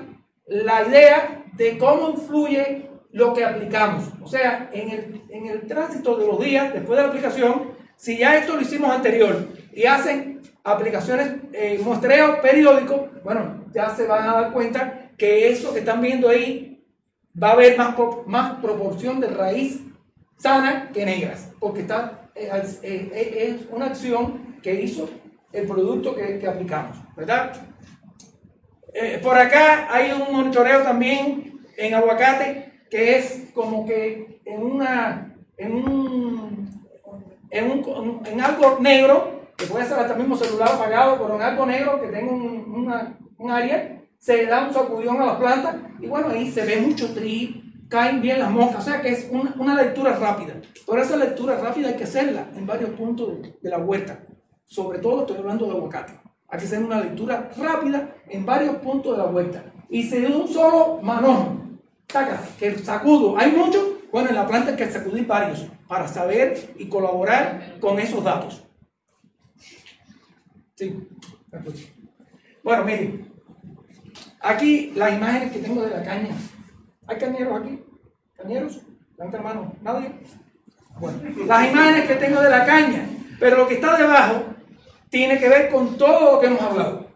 la 0.46 0.88
idea 0.88 1.44
de 1.52 1.76
cómo 1.78 2.10
influye 2.10 2.88
lo 3.12 3.34
que 3.34 3.44
aplicamos. 3.44 4.04
O 4.22 4.26
sea, 4.26 4.70
en 4.72 4.90
el, 4.90 5.22
en 5.28 5.46
el 5.46 5.66
tránsito 5.66 6.16
de 6.16 6.26
los 6.26 6.40
días 6.40 6.72
después 6.72 6.96
de 6.96 7.02
la 7.02 7.08
aplicación, 7.08 7.72
si 7.96 8.18
ya 8.18 8.36
esto 8.36 8.54
lo 8.54 8.62
hicimos 8.62 8.90
anterior 8.90 9.46
y 9.72 9.84
hacen 9.84 10.40
aplicaciones, 10.64 11.34
eh, 11.52 11.80
muestreo 11.82 12.40
periódico, 12.40 13.08
bueno, 13.22 13.64
ya 13.72 13.90
se 13.90 14.06
van 14.06 14.28
a 14.28 14.34
dar 14.34 14.52
cuenta 14.52 15.01
que 15.18 15.50
eso 15.50 15.72
que 15.72 15.80
están 15.80 16.00
viendo 16.00 16.28
ahí 16.28 16.84
va 17.40 17.50
a 17.50 17.52
haber 17.52 17.76
más, 17.78 17.94
pro- 17.94 18.24
más 18.26 18.60
proporción 18.60 19.20
de 19.20 19.28
raíz 19.28 19.80
sana 20.38 20.90
que 20.92 21.04
negras, 21.06 21.50
porque 21.60 21.80
está, 21.82 22.30
eh, 22.34 22.48
eh, 22.82 23.10
eh, 23.14 23.56
es 23.60 23.66
una 23.70 23.86
acción 23.86 24.56
que 24.62 24.74
hizo 24.82 25.08
el 25.52 25.66
producto 25.66 26.14
que, 26.14 26.38
aplicamos, 26.48 26.96
¿verdad? 27.16 27.52
Por 29.22 29.38
acá 29.38 29.88
hay 29.90 30.12
un 30.12 30.34
monitoreo 30.34 30.82
también 30.82 31.60
en 31.78 31.94
aguacate 31.94 32.72
que 32.90 33.16
es 33.16 33.44
como 33.54 33.86
que 33.86 34.40
en 34.44 34.62
una 34.62 35.34
en 35.56 35.72
un 35.74 36.70
en, 37.50 37.70
un, 37.70 38.22
en 38.26 38.40
algo 38.40 38.78
negro 38.80 39.46
que 39.56 39.64
puede 39.66 39.86
ser 39.86 39.98
hasta 39.98 40.14
mismo 40.14 40.36
celular 40.36 40.68
apagado 40.72 41.18
pero 41.22 41.36
en 41.36 41.42
algo 41.42 41.64
negro 41.64 42.00
que 42.02 42.08
tenga 42.08 42.32
un, 42.32 43.14
un 43.38 43.50
área 43.50 44.01
se 44.22 44.46
da 44.46 44.68
un 44.68 44.72
sacudón 44.72 45.20
a 45.20 45.26
las 45.26 45.36
plantas 45.36 45.76
y 45.98 46.06
bueno 46.06 46.28
ahí 46.28 46.48
se 46.48 46.64
ve 46.64 46.80
mucho 46.80 47.12
tri 47.12 47.62
caen 47.88 48.22
bien 48.22 48.38
las 48.38 48.50
moscas. 48.50 48.86
O 48.86 48.90
sea 48.90 49.02
que 49.02 49.10
es 49.10 49.28
una, 49.30 49.54
una 49.58 49.74
lectura 49.74 50.16
rápida. 50.16 50.54
Pero 50.86 51.02
esa 51.02 51.16
lectura 51.16 51.58
rápida 51.58 51.88
hay 51.88 51.96
que 51.96 52.04
hacerla 52.04 52.48
en 52.56 52.66
varios 52.66 52.90
puntos 52.90 53.42
de, 53.60 53.68
la 53.68 53.78
huerta. 53.78 54.24
Sobre 54.64 54.98
todo 55.00 55.20
estoy 55.20 55.38
hablando 55.38 55.66
de 55.66 55.72
aguacate. 55.72 56.14
Hay 56.48 56.58
que 56.58 56.64
hacer 56.64 56.82
una 56.82 57.00
lectura 57.00 57.50
rápida 57.58 58.14
en 58.28 58.46
varios 58.46 58.76
puntos 58.76 59.12
de 59.12 59.18
la 59.22 59.28
vuelta. 59.28 59.64
Y 59.90 60.04
si 60.04 60.20
de 60.20 60.28
un 60.28 60.48
solo 60.48 61.00
manojo, 61.02 61.56
saca, 62.08 62.40
que 62.58 62.78
sacudo, 62.78 63.36
hay 63.36 63.52
muchos, 63.52 63.82
bueno, 64.10 64.30
en 64.30 64.36
la 64.36 64.46
planta 64.46 64.70
hay 64.70 64.76
que 64.76 64.90
sacudir 64.90 65.26
varios 65.26 65.66
para 65.88 66.06
saber 66.06 66.72
y 66.78 66.86
colaborar 66.88 67.76
con 67.80 67.98
esos 67.98 68.22
datos. 68.22 68.64
Sí. 70.76 70.96
Bueno, 72.62 72.84
miren, 72.84 73.31
aquí 74.42 74.92
las 74.94 75.12
imágenes 75.12 75.52
que 75.52 75.60
tengo 75.60 75.82
de 75.82 75.90
la 75.90 76.02
caña. 76.02 76.34
¿Hay 77.06 77.16
cañeros 77.18 77.60
aquí? 77.60 77.82
¿Cañeros? 78.36 78.80
Levanta 79.16 79.40
mano. 79.40 79.74
¿Nadie? 79.82 80.12
Bueno, 80.98 81.18
las 81.46 81.70
imágenes 81.70 82.06
que 82.06 82.14
tengo 82.16 82.40
de 82.40 82.50
la 82.50 82.66
caña, 82.66 83.06
pero 83.40 83.56
lo 83.56 83.68
que 83.68 83.74
está 83.74 83.96
debajo 83.96 84.44
tiene 85.08 85.38
que 85.38 85.48
ver 85.48 85.70
con 85.70 85.96
todo 85.96 86.34
lo 86.34 86.40
que 86.40 86.46
hemos 86.46 86.62
hablado. 86.62 87.08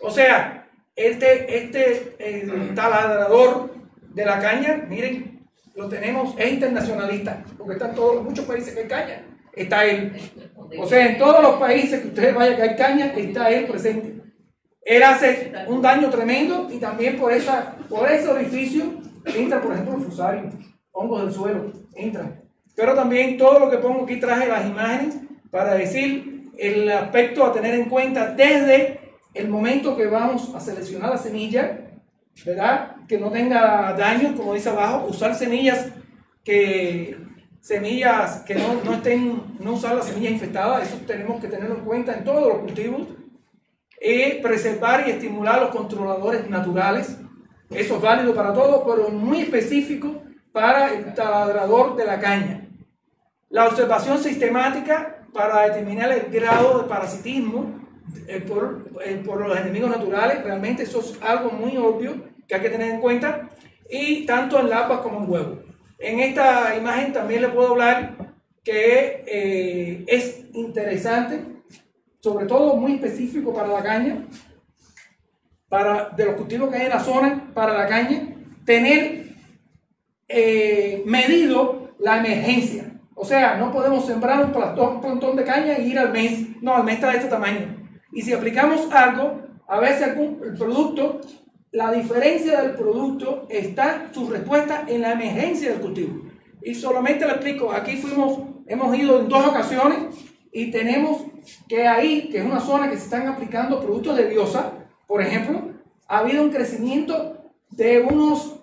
O 0.00 0.10
sea, 0.10 0.68
este, 0.96 1.56
este 1.56 2.16
el 2.18 2.74
taladrador 2.74 3.74
de 4.14 4.24
la 4.24 4.40
caña, 4.40 4.84
miren, 4.88 5.46
lo 5.74 5.88
tenemos, 5.88 6.34
es 6.38 6.52
internacionalista, 6.52 7.42
porque 7.56 7.74
está 7.74 7.88
en 7.88 7.94
todos, 7.94 8.22
muchos 8.22 8.44
países 8.44 8.74
que 8.74 8.80
hay 8.80 8.88
caña, 8.88 9.22
está 9.54 9.84
él. 9.84 10.12
O 10.78 10.86
sea, 10.86 11.06
en 11.06 11.18
todos 11.18 11.42
los 11.42 11.54
países 11.54 12.00
que 12.00 12.08
ustedes 12.08 12.34
vayan 12.34 12.56
que 12.56 12.62
hay 12.62 12.76
caña, 12.76 13.06
está 13.16 13.50
él 13.50 13.66
presente. 13.66 14.19
Él 14.82 15.02
hace 15.02 15.52
un 15.68 15.82
daño 15.82 16.10
tremendo 16.10 16.68
y 16.70 16.78
también 16.78 17.18
por, 17.18 17.32
esa, 17.32 17.76
por 17.88 18.10
ese 18.10 18.28
orificio 18.28 18.84
entra, 19.24 19.60
por 19.60 19.72
ejemplo, 19.72 19.96
el 19.96 20.02
fusario, 20.02 20.50
hongos 20.92 21.22
del 21.22 21.32
suelo, 21.32 21.72
entran. 21.94 22.40
Pero 22.74 22.94
también 22.94 23.36
todo 23.36 23.58
lo 23.58 23.70
que 23.70 23.78
pongo 23.78 24.04
aquí 24.04 24.16
traje 24.16 24.48
las 24.48 24.66
imágenes 24.66 25.16
para 25.50 25.74
decir 25.74 26.50
el 26.58 26.90
aspecto 26.90 27.44
a 27.44 27.52
tener 27.52 27.74
en 27.74 27.88
cuenta 27.88 28.34
desde 28.34 29.00
el 29.34 29.48
momento 29.48 29.96
que 29.96 30.06
vamos 30.06 30.54
a 30.54 30.60
seleccionar 30.60 31.10
la 31.10 31.18
semilla, 31.18 31.78
¿verdad? 32.44 32.96
Que 33.06 33.18
no 33.18 33.30
tenga 33.30 33.94
daño, 33.98 34.34
como 34.36 34.54
dice 34.54 34.70
abajo, 34.70 35.06
usar 35.08 35.34
semillas 35.34 35.88
que 36.44 37.16
semillas 37.60 38.42
que 38.46 38.54
no, 38.54 38.82
no 38.82 38.94
estén, 38.94 39.42
no 39.60 39.74
usar 39.74 39.94
las 39.94 40.06
semillas 40.06 40.32
infectadas, 40.32 40.88
eso 40.88 40.98
tenemos 41.06 41.40
que 41.40 41.48
tenerlo 41.48 41.76
en 41.76 41.84
cuenta 41.84 42.14
en 42.14 42.24
todos 42.24 42.48
los 42.48 42.58
cultivos. 42.60 43.02
Y 44.00 44.40
preservar 44.40 45.06
y 45.06 45.10
estimular 45.10 45.60
los 45.60 45.70
controladores 45.70 46.48
naturales, 46.48 47.18
eso 47.68 47.96
es 47.96 48.02
válido 48.02 48.34
para 48.34 48.54
todos, 48.54 48.82
pero 48.86 49.10
muy 49.10 49.42
específico 49.42 50.22
para 50.52 50.92
el 50.92 51.12
taladrador 51.14 51.96
de 51.96 52.06
la 52.06 52.18
caña. 52.18 52.68
La 53.50 53.68
observación 53.68 54.18
sistemática 54.18 55.26
para 55.32 55.62
determinar 55.68 56.10
el 56.12 56.30
grado 56.30 56.82
de 56.82 56.88
parasitismo 56.88 57.80
eh, 58.26 58.40
por, 58.40 58.88
eh, 59.04 59.22
por 59.24 59.46
los 59.46 59.56
enemigos 59.58 59.90
naturales, 59.90 60.42
realmente 60.42 60.82
eso 60.82 61.00
es 61.00 61.18
algo 61.22 61.50
muy 61.50 61.76
obvio 61.76 62.30
que 62.48 62.54
hay 62.56 62.60
que 62.62 62.70
tener 62.70 62.90
en 62.90 63.00
cuenta, 63.00 63.48
y 63.88 64.24
tanto 64.24 64.58
en 64.58 64.70
larvas 64.70 65.00
como 65.00 65.22
en 65.22 65.30
huevos. 65.30 65.58
En 65.98 66.20
esta 66.20 66.74
imagen 66.76 67.12
también 67.12 67.42
le 67.42 67.48
puedo 67.48 67.70
hablar 67.70 68.16
que 68.64 69.24
eh, 69.26 70.04
es 70.06 70.44
interesante, 70.52 71.42
sobre 72.20 72.46
todo 72.46 72.76
muy 72.76 72.94
específico 72.94 73.52
para 73.52 73.68
la 73.68 73.82
caña, 73.82 74.26
para, 75.68 76.10
de 76.10 76.24
los 76.26 76.34
cultivos 76.34 76.70
que 76.70 76.76
hay 76.76 76.84
en 76.84 76.90
la 76.90 77.00
zona 77.00 77.50
para 77.54 77.72
la 77.72 77.86
caña, 77.86 78.34
tener 78.64 79.30
eh, 80.28 81.02
medido 81.06 81.94
la 81.98 82.18
emergencia. 82.18 82.92
O 83.14 83.24
sea, 83.24 83.56
no 83.56 83.72
podemos 83.72 84.06
sembrar 84.06 84.44
un 84.44 84.52
plantón, 84.52 85.00
un 85.04 85.36
de 85.36 85.44
caña 85.44 85.78
y 85.78 85.90
ir 85.90 85.98
al 85.98 86.12
mes. 86.12 86.62
No, 86.62 86.74
al 86.74 86.84
mes 86.84 86.94
está 86.94 87.10
de 87.10 87.18
este 87.18 87.28
tamaño. 87.28 87.76
Y 88.12 88.22
si 88.22 88.32
aplicamos 88.32 88.90
algo, 88.92 89.42
a 89.68 89.78
veces 89.78 90.16
el 90.16 90.56
producto, 90.56 91.20
la 91.70 91.92
diferencia 91.92 92.62
del 92.62 92.72
producto 92.72 93.46
está 93.50 94.08
su 94.12 94.28
respuesta 94.28 94.84
en 94.88 95.02
la 95.02 95.12
emergencia 95.12 95.70
del 95.70 95.80
cultivo. 95.80 96.22
Y 96.62 96.74
solamente 96.74 97.26
le 97.26 97.32
explico, 97.32 97.72
aquí 97.72 97.96
fuimos, 97.96 98.40
hemos 98.66 98.96
ido 98.96 99.20
en 99.20 99.28
dos 99.28 99.46
ocasiones 99.46 99.98
y 100.52 100.70
tenemos 100.70 101.26
que 101.68 101.86
ahí, 101.86 102.28
que 102.30 102.38
es 102.38 102.44
una 102.44 102.60
zona 102.60 102.90
que 102.90 102.96
se 102.96 103.04
están 103.04 103.26
aplicando 103.28 103.80
productos 103.80 104.16
de 104.16 104.28
biosa, 104.28 104.72
por 105.06 105.22
ejemplo, 105.22 105.70
ha 106.08 106.18
habido 106.18 106.42
un 106.42 106.50
crecimiento 106.50 107.36
de 107.70 108.00
unos 108.00 108.60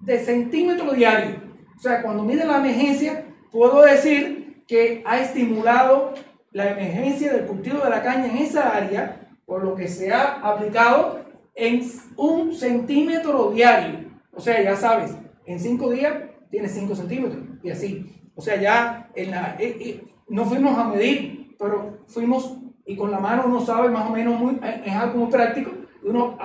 de 0.00 0.18
centímetros 0.24 0.94
diarios. 0.94 1.38
O 1.76 1.80
sea, 1.80 2.02
cuando 2.02 2.22
mide 2.22 2.44
la 2.44 2.58
emergencia, 2.58 3.26
puedo 3.50 3.82
decir 3.82 4.62
que 4.66 5.02
ha 5.04 5.20
estimulado 5.20 6.14
la 6.52 6.70
emergencia 6.70 7.32
del 7.32 7.46
cultivo 7.46 7.84
de 7.84 7.90
la 7.90 8.02
caña 8.02 8.26
en 8.26 8.38
esa 8.38 8.76
área, 8.76 9.28
por 9.44 9.64
lo 9.64 9.74
que 9.74 9.88
se 9.88 10.12
ha 10.12 10.40
aplicado 10.40 11.24
en 11.54 11.82
un 12.16 12.54
centímetro 12.54 13.50
diario. 13.50 14.04
O 14.32 14.40
sea, 14.40 14.62
ya 14.62 14.76
sabes, 14.76 15.14
en 15.46 15.60
cinco 15.60 15.90
días 15.90 16.14
tiene 16.50 16.68
cinco 16.68 16.94
centímetros 16.94 17.42
y 17.62 17.70
así. 17.70 18.30
O 18.34 18.40
sea, 18.40 18.60
ya 18.60 19.10
en 19.14 19.30
la, 19.30 19.56
eh, 19.58 19.76
eh, 19.80 20.04
no 20.28 20.44
fuimos 20.44 20.78
a 20.78 20.88
medir, 20.88 21.43
pero 21.58 21.98
fuimos 22.06 22.58
y 22.86 22.96
con 22.96 23.10
la 23.10 23.18
mano 23.18 23.44
uno 23.46 23.64
sabe 23.64 23.88
más 23.88 24.08
o 24.08 24.12
menos, 24.12 24.38
muy, 24.38 24.58
es 24.84 24.94
algo 24.94 25.18
muy 25.18 25.30
práctico. 25.30 25.70
Uno 26.02 26.36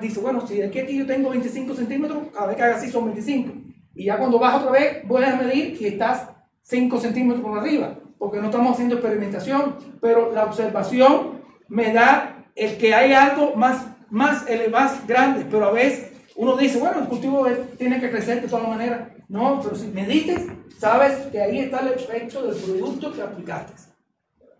dice, 0.00 0.20
bueno, 0.20 0.46
si 0.46 0.62
aquí 0.62 0.78
aquí 0.78 0.96
yo 0.96 1.06
tengo 1.06 1.30
25 1.30 1.74
centímetros, 1.74 2.18
cada 2.32 2.46
vez 2.46 2.56
que 2.56 2.62
haga 2.62 2.76
así 2.76 2.88
son 2.88 3.06
25. 3.06 3.52
Y 3.94 4.04
ya 4.04 4.16
cuando 4.16 4.38
vas 4.38 4.56
otra 4.56 4.70
vez, 4.70 5.06
voy 5.08 5.24
a 5.24 5.34
medir 5.34 5.76
y 5.80 5.86
estás 5.86 6.28
5 6.62 6.98
centímetros 7.00 7.42
por 7.42 7.58
arriba, 7.58 7.98
porque 8.16 8.38
no 8.38 8.46
estamos 8.46 8.72
haciendo 8.72 8.94
experimentación, 8.94 9.76
pero 10.00 10.32
la 10.32 10.44
observación 10.44 11.40
me 11.68 11.92
da 11.92 12.46
el 12.54 12.76
que 12.76 12.94
hay 12.94 13.12
algo 13.12 13.56
más, 13.56 13.86
más, 14.10 14.44
más 14.70 15.06
grande, 15.06 15.46
pero 15.50 15.64
a 15.64 15.72
veces 15.72 16.12
uno 16.36 16.56
dice, 16.56 16.78
bueno, 16.78 17.00
el 17.00 17.08
cultivo 17.08 17.46
tiene 17.76 17.98
que 18.00 18.10
crecer 18.10 18.40
de 18.40 18.46
todas 18.46 18.68
maneras. 18.68 19.08
No, 19.28 19.60
pero 19.60 19.74
si 19.74 19.88
medites, 19.88 20.46
sabes 20.78 21.26
que 21.32 21.40
ahí 21.40 21.58
está 21.58 21.80
el 21.80 21.88
efecto 21.88 22.46
del 22.46 22.56
producto 22.56 23.12
que 23.12 23.22
aplicaste. 23.22 23.87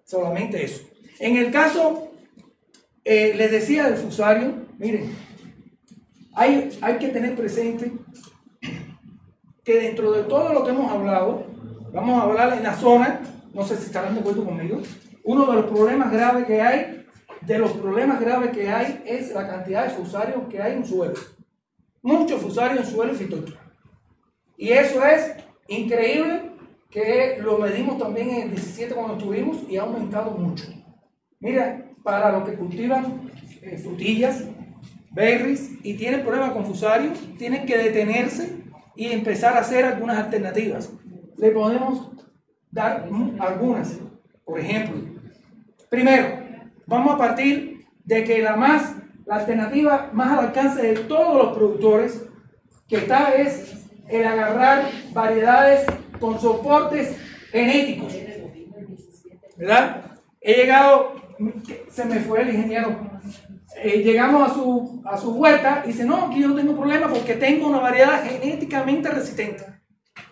Solamente 0.08 0.64
eso. 0.64 0.88
En 1.20 1.36
el 1.36 1.50
caso, 1.50 2.10
eh, 3.04 3.34
les 3.36 3.50
decía 3.50 3.84
del 3.84 3.98
fusario, 3.98 4.54
miren, 4.78 5.14
hay, 6.34 6.70
hay 6.80 6.96
que 6.96 7.08
tener 7.08 7.36
presente 7.36 7.92
que 9.62 9.80
dentro 9.80 10.12
de 10.12 10.22
todo 10.22 10.54
lo 10.54 10.64
que 10.64 10.70
hemos 10.70 10.90
hablado, 10.90 11.44
vamos 11.92 12.18
a 12.18 12.22
hablar 12.22 12.56
en 12.56 12.62
la 12.62 12.74
zona, 12.74 13.20
no 13.52 13.62
sé 13.64 13.76
si 13.76 13.84
estarán 13.84 14.14
de 14.14 14.20
acuerdo 14.20 14.46
conmigo, 14.46 14.80
uno 15.24 15.44
de 15.44 15.56
los 15.56 15.66
problemas 15.66 16.10
graves 16.10 16.46
que 16.46 16.62
hay, 16.62 17.06
de 17.42 17.58
los 17.58 17.72
problemas 17.72 18.18
graves 18.18 18.52
que 18.52 18.70
hay 18.70 19.02
es 19.04 19.34
la 19.34 19.46
cantidad 19.46 19.84
de 19.84 19.90
fusarios 19.90 20.40
que 20.48 20.62
hay 20.62 20.72
en 20.72 20.86
suelo. 20.86 21.16
Muchos 22.00 22.40
fusarios 22.40 22.86
en 22.86 22.90
suelo 22.90 23.12
y. 23.12 23.58
Y 24.56 24.70
eso 24.70 25.04
es 25.04 25.34
increíble 25.68 26.47
que 26.90 27.38
lo 27.40 27.58
medimos 27.58 27.98
también 27.98 28.30
en 28.30 28.42
el 28.42 28.50
17 28.50 28.94
cuando 28.94 29.14
estuvimos 29.14 29.58
y 29.68 29.76
ha 29.76 29.82
aumentado 29.82 30.30
mucho. 30.30 30.64
Mira, 31.40 31.86
para 32.02 32.32
los 32.32 32.48
que 32.48 32.56
cultivan 32.56 33.30
eh, 33.62 33.76
frutillas, 33.76 34.44
berries 35.10 35.72
y 35.82 35.94
tienen 35.94 36.22
problemas 36.22 36.52
con 36.52 36.64
fusarios, 36.64 37.18
tienen 37.36 37.66
que 37.66 37.76
detenerse 37.76 38.62
y 38.96 39.08
empezar 39.08 39.56
a 39.56 39.60
hacer 39.60 39.84
algunas 39.84 40.18
alternativas. 40.18 40.90
Le 41.36 41.50
podemos 41.50 42.10
dar 42.70 43.08
algunas. 43.38 43.98
Por 44.44 44.58
ejemplo, 44.58 44.96
primero, 45.90 46.40
vamos 46.86 47.14
a 47.14 47.18
partir 47.18 47.86
de 48.04 48.24
que 48.24 48.42
la 48.42 48.56
más, 48.56 48.96
la 49.26 49.36
alternativa 49.36 50.10
más 50.12 50.38
al 50.38 50.46
alcance 50.46 50.82
de 50.82 50.94
todos 51.00 51.36
los 51.36 51.56
productores 51.56 52.24
que 52.88 52.96
está 52.96 53.34
es 53.34 53.86
el 54.08 54.26
agarrar 54.26 54.90
variedades 55.12 55.84
con 56.18 56.40
soportes 56.40 57.16
genéticos. 57.50 58.14
¿Verdad? 59.56 60.12
He 60.40 60.54
llegado, 60.54 61.14
se 61.90 62.04
me 62.04 62.20
fue 62.20 62.42
el 62.42 62.54
ingeniero, 62.54 62.96
eh, 63.76 64.02
llegamos 64.02 64.50
a 64.50 64.54
su, 64.54 65.02
a 65.04 65.16
su 65.16 65.34
huerta 65.34 65.82
y 65.84 65.88
dice, 65.88 66.04
no, 66.04 66.26
aquí 66.26 66.40
yo 66.40 66.48
no 66.48 66.54
tengo 66.54 66.76
problema 66.76 67.08
porque 67.08 67.34
tengo 67.34 67.68
una 67.68 67.78
variedad 67.78 68.24
genéticamente 68.24 69.08
resistente. 69.10 69.64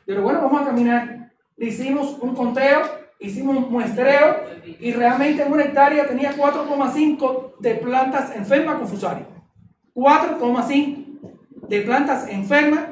Pero 0.05 0.23
bueno, 0.23 0.41
vamos 0.41 0.63
a 0.63 0.67
caminar. 0.67 1.33
Hicimos 1.57 2.19
un 2.21 2.35
conteo, 2.35 2.83
hicimos 3.19 3.57
un 3.57 3.73
muestreo 3.73 4.43
y 4.81 4.93
realmente 4.93 5.43
en 5.43 5.53
una 5.53 5.65
hectárea 5.65 6.07
tenía 6.07 6.37
4,5 6.37 7.59
de 7.59 7.75
plantas 7.77 8.35
enfermas 8.37 8.77
con 8.77 8.89
fusario. 8.89 9.27
4,5 9.95 11.07
de 11.69 11.81
plantas 11.83 12.29
enfermas 12.29 12.85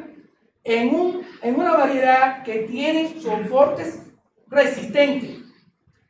en, 0.65 0.95
un, 0.95 1.23
en 1.45 1.55
una 1.57 1.77
variedad 1.77 2.43
que 2.43 2.61
tiene 2.61 3.21
soportes 3.21 4.03
resistentes. 4.49 5.41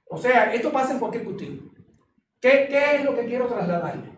O 0.09 0.17
sea, 0.17 0.55
esto 0.55 0.71
pasa 0.71 0.93
en 0.93 1.01
cualquier 1.01 1.25
cultivo. 1.25 1.71
¿Qué, 2.41 2.69
¿Qué, 2.71 2.97
es 2.97 3.05
lo 3.05 3.17
que 3.17 3.27
quiero 3.27 3.47
trasladarle? 3.47 4.13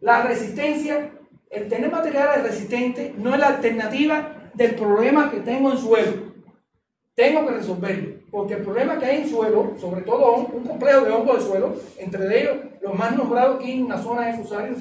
La 0.00 0.22
resistencia, 0.22 1.12
el 1.50 1.68
tener 1.68 1.92
materiales 1.92 2.42
resistentes 2.42 3.14
no 3.16 3.34
es 3.34 3.40
la 3.40 3.48
alternativa 3.48 4.50
del 4.54 4.74
problema 4.74 5.30
que 5.30 5.40
tengo 5.40 5.70
en 5.70 5.78
suelo. 5.78 6.12
Tengo 7.14 7.46
que 7.46 7.52
resolverlo, 7.52 8.20
porque 8.30 8.54
el 8.54 8.62
problema 8.62 8.98
que 8.98 9.04
hay 9.04 9.22
en 9.22 9.28
suelo, 9.28 9.74
sobre 9.78 10.02
todo 10.02 10.34
un 10.36 10.64
complejo 10.64 11.04
de 11.04 11.10
hongos 11.10 11.40
de 11.40 11.50
suelo, 11.50 11.76
entre 11.98 12.40
ellos 12.40 12.56
los 12.80 12.94
más 12.94 13.14
nombrados 13.14 13.56
aquí 13.56 13.72
en 13.72 13.88
la 13.88 13.98
zona 13.98 14.26
de 14.26 14.34
fusario 14.34 14.74
y 14.74 14.78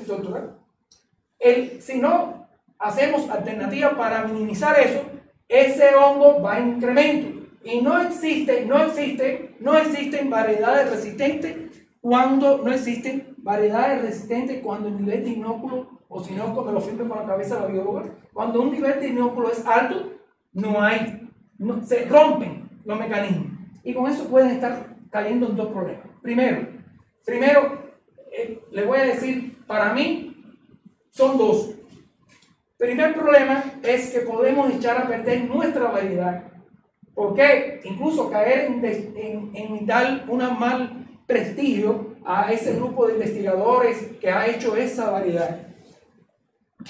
el, 1.39 1.81
si 1.81 1.99
no 1.99 2.48
hacemos 2.80 3.30
alternativas 3.30 3.95
para 3.95 4.23
minimizar 4.23 4.80
eso, 4.80 5.02
ese 5.48 5.95
hongo 5.95 6.41
va 6.41 6.60
en 6.60 6.76
incremento. 6.76 7.48
Y 7.64 7.82
no 7.82 8.02
existe, 8.02 8.65
no 8.65 8.84
existe, 8.84 9.56
no 9.60 9.78
existen 9.78 10.30
variedades 10.30 10.90
resistentes 10.90 11.56
cuando 12.02 12.60
no 12.60 12.72
existen 12.72 13.36
variedades 13.40 14.02
resistentes 14.02 14.61
cuando 14.64 14.90
el 14.90 14.98
nivel 14.98 15.24
de 15.24 15.32
inóculo, 15.32 15.99
o 16.07 16.24
si 16.24 16.34
no, 16.34 16.53
cuando 16.53 16.74
lo 16.74 16.82
firme 16.82 17.07
con 17.07 17.18
la 17.18 17.26
cabeza 17.26 17.56
de 17.56 17.61
la 17.61 17.68
bióloga, 17.68 18.03
cuando 18.34 18.61
un 18.61 18.72
nivel 18.72 18.99
de 18.99 19.10
inóculo 19.10 19.52
es 19.52 19.65
alto, 19.65 20.14
no 20.53 20.82
hay, 20.82 21.30
se 21.86 22.06
rompen 22.06 22.69
los 22.86 22.99
mecanismos. 22.99 23.48
Y 23.84 23.94
con 23.94 24.10
eso 24.10 24.28
pueden 24.30 24.52
estar 24.52 24.95
cayendo 25.10 25.48
en 25.48 25.56
dos 25.56 25.68
problemas. 25.68 26.06
Primero, 26.22 26.68
primero, 27.26 27.84
eh, 28.32 28.61
le 28.72 28.86
voy 28.86 28.99
a 28.99 29.06
decir, 29.06 29.57
para 29.65 29.94
mí, 29.94 30.44
son 31.11 31.38
dos. 31.38 31.74
Primer 32.78 33.16
problema 33.16 33.64
es 33.82 34.12
que 34.12 34.20
podemos 34.20 34.72
echar 34.72 34.98
a 34.98 35.08
perder 35.08 35.45
nuestra 35.45 35.86
variedad. 35.86 36.44
porque 37.16 37.82
Incluso 37.84 38.30
caer 38.30 38.66
en, 38.66 39.52
en, 39.56 39.86
dar 39.88 40.26
un 40.28 40.40
mal 40.60 41.08
prestigio 41.26 42.16
a 42.24 42.52
ese 42.52 42.74
grupo 42.74 43.08
de 43.08 43.14
investigadores 43.14 43.98
que 44.22 44.30
ha 44.30 44.45
hecho 44.45 44.76
esa 44.76 45.10
variedad. 45.10 45.62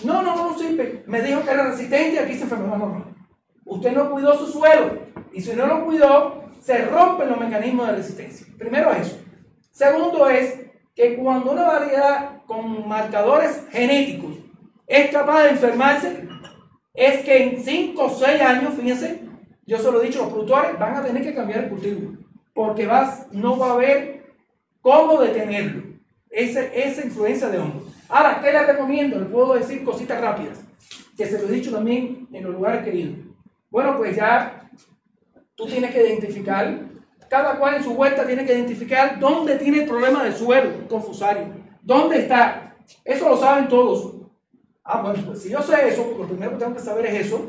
No, 0.04 0.22
no, 0.22 0.36
no, 0.36 0.60
sí, 0.60 0.78
me 1.06 1.22
dijo 1.22 1.42
que 1.44 1.52
era 1.52 1.70
resistente 1.72 2.16
y 2.16 2.18
aquí 2.18 2.34
se 2.34 2.44
enfermó. 2.44 2.76
No, 2.76 2.88
no, 2.88 3.16
Usted 3.64 3.94
no 3.94 4.12
cuidó 4.12 4.38
su 4.38 4.48
suelo 4.48 5.00
y 5.32 5.42
si 5.42 5.54
no 5.54 5.68
lo 5.68 5.86
cuidó, 5.86 6.44
se 6.62 6.86
rompen 6.86 7.30
los 7.30 7.40
mecanismos 7.40 7.88
de 7.88 7.96
resistencia. 7.96 8.46
Primero 8.58 8.92
eso. 8.92 9.18
Segundo 9.72 10.28
es 10.28 10.60
que 10.94 11.16
cuando 11.16 11.52
una 11.52 11.64
variedad 11.64 12.44
con 12.46 12.88
marcadores 12.88 13.66
genéticos 13.72 14.37
es 14.88 15.12
capaz 15.12 15.44
de 15.44 15.50
enfermarse, 15.50 16.28
es 16.94 17.24
que 17.24 17.44
en 17.44 17.64
5 17.64 18.04
o 18.04 18.10
6 18.10 18.42
años, 18.42 18.74
fíjense, 18.74 19.22
yo 19.66 19.78
se 19.78 19.92
lo 19.92 20.02
he 20.02 20.08
dicho, 20.08 20.20
los 20.20 20.30
productores 20.30 20.80
van 20.80 20.96
a 20.96 21.04
tener 21.04 21.22
que 21.22 21.36
cambiar 21.36 21.66
el 21.66 21.70
cultivo, 21.70 22.14
porque 22.54 22.88
vas, 22.88 23.28
no 23.32 23.58
va 23.58 23.72
a 23.72 23.74
haber 23.74 24.34
cómo 24.82 25.22
detenerlo, 25.22 25.84
esa, 26.30 26.62
esa 26.62 27.06
influencia 27.06 27.50
de 27.50 27.60
hongo. 27.60 27.86
Ahora, 28.08 28.40
¿qué 28.42 28.52
le 28.52 28.66
recomiendo? 28.66 29.20
Le 29.20 29.26
puedo 29.26 29.56
decir 29.56 29.84
cositas 29.84 30.22
rápidas, 30.22 30.60
que 31.18 31.26
se 31.26 31.38
lo 31.38 31.50
he 31.50 31.52
dicho 31.52 31.72
también 31.72 32.28
en 32.32 32.44
los 32.44 32.54
lugares 32.54 32.86
queridos. 32.86 33.18
Bueno, 33.70 33.98
pues 33.98 34.16
ya 34.16 34.70
tú 35.56 35.68
tienes 35.68 35.94
que 35.94 36.08
identificar, 36.08 36.80
cada 37.30 37.60
cual 37.60 37.76
en 37.76 37.84
su 37.84 37.94
vuelta 37.94 38.26
tiene 38.26 38.46
que 38.46 38.54
identificar 38.54 39.20
dónde 39.20 39.58
tiene 39.58 39.84
el 39.84 39.90
problema 39.90 40.24
del 40.24 40.34
suelo 40.34 40.88
confusario, 40.88 41.54
dónde 41.82 42.20
está. 42.20 42.76
Eso 43.04 43.28
lo 43.28 43.36
saben 43.36 43.68
todos. 43.68 44.17
Ah, 44.90 45.02
bueno, 45.02 45.22
pues 45.26 45.42
si 45.42 45.50
yo 45.50 45.62
sé 45.62 45.90
eso, 45.90 46.16
lo 46.18 46.26
primero 46.26 46.52
que 46.52 46.58
tengo 46.60 46.74
que 46.74 46.80
saber 46.80 47.08
es 47.08 47.26
eso, 47.26 47.46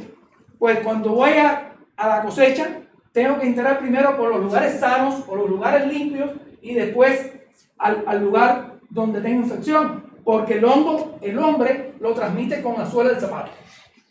pues 0.59 0.81
cuando 0.81 1.13
voy 1.13 1.31
a, 1.31 1.77
a 1.97 2.09
la 2.09 2.23
cosecha, 2.23 2.81
tengo 3.13 3.39
que 3.39 3.47
entrar 3.47 3.79
primero 3.79 4.17
por 4.17 4.31
los 4.31 4.43
lugares 4.43 4.81
sanos, 4.81 5.23
por 5.23 5.39
los 5.39 5.49
lugares 5.49 5.87
limpios 5.87 6.33
y 6.61 6.75
después 6.75 7.33
al, 7.79 8.03
al 8.09 8.25
lugar 8.25 8.81
donde 8.91 9.21
tengo 9.21 9.43
infección. 9.43 10.05
Porque 10.25 10.55
el 10.55 10.65
hongo, 10.65 11.17
el 11.23 11.39
hombre, 11.39 11.95
lo 12.01 12.13
transmite 12.13 12.61
con 12.61 12.77
la 12.77 12.85
suela 12.85 13.11
del 13.11 13.21
zapato. 13.21 13.53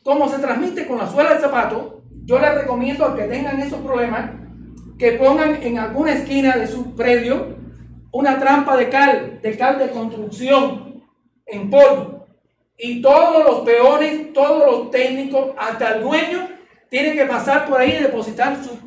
¿Cómo 0.04 0.30
se 0.30 0.40
transmite 0.40 0.88
con 0.88 0.98
la 0.98 1.08
suela 1.08 1.32
del 1.32 1.42
zapato? 1.42 2.02
Yo 2.24 2.40
les 2.40 2.56
recomiendo 2.56 3.06
a 3.06 3.16
que 3.16 3.24
tengan 3.24 3.60
esos 3.60 3.82
problemas 3.82 4.32
que 4.98 5.12
pongan 5.12 5.62
en 5.62 5.78
alguna 5.78 6.14
esquina 6.14 6.56
de 6.56 6.66
su 6.66 6.96
predio 6.96 7.58
una 8.12 8.40
trampa 8.40 8.78
de 8.78 8.90
cal, 8.90 9.40
de 9.42 9.58
cal 9.58 9.78
de 9.78 9.92
construcción 9.92 11.04
en 11.46 11.70
polvo. 11.70 12.17
Y 12.78 13.02
todos 13.02 13.44
los 13.44 13.60
peones, 13.62 14.34
todos 14.34 14.72
los 14.72 14.92
técnicos, 14.92 15.52
hasta 15.58 15.96
el 15.96 16.04
dueño, 16.04 16.48
tienen 16.90 17.16
que 17.16 17.26
pasar 17.26 17.66
por 17.68 17.80
ahí 17.80 17.96
y 17.98 18.04
depositar 18.04 18.58
sus, 18.64 18.78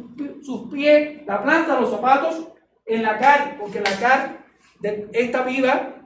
sus 0.45 0.71
pies, 0.71 1.27
la 1.27 1.43
planta, 1.43 1.81
los 1.81 1.91
zapatos 1.91 2.49
en 2.87 3.03
la 3.03 3.19
cal, 3.19 3.57
porque 3.59 3.81
la 3.81 3.97
cal 3.99 4.39
de 4.81 5.09
esta 5.13 5.43
viva 5.43 5.97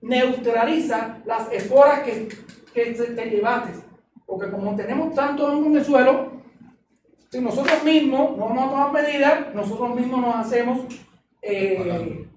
neutraliza 0.00 1.22
las 1.24 1.50
esporas 1.52 2.00
que, 2.00 2.28
que 2.74 2.86
te 2.92 3.30
llevaste. 3.30 3.72
Porque 4.26 4.50
como 4.50 4.74
tenemos 4.74 5.14
tanto 5.14 5.46
hongo 5.46 5.68
en 5.68 5.76
el 5.76 5.84
suelo, 5.84 6.32
si 7.30 7.40
nosotros 7.40 7.82
mismos 7.84 8.36
no 8.36 8.46
vamos 8.46 8.64
a 8.64 8.68
tomar 8.68 8.92
medidas, 8.92 9.54
nosotros 9.54 9.94
mismos 9.94 10.20
nos 10.20 10.34
hacemos, 10.36 10.80
eh, 11.40 12.28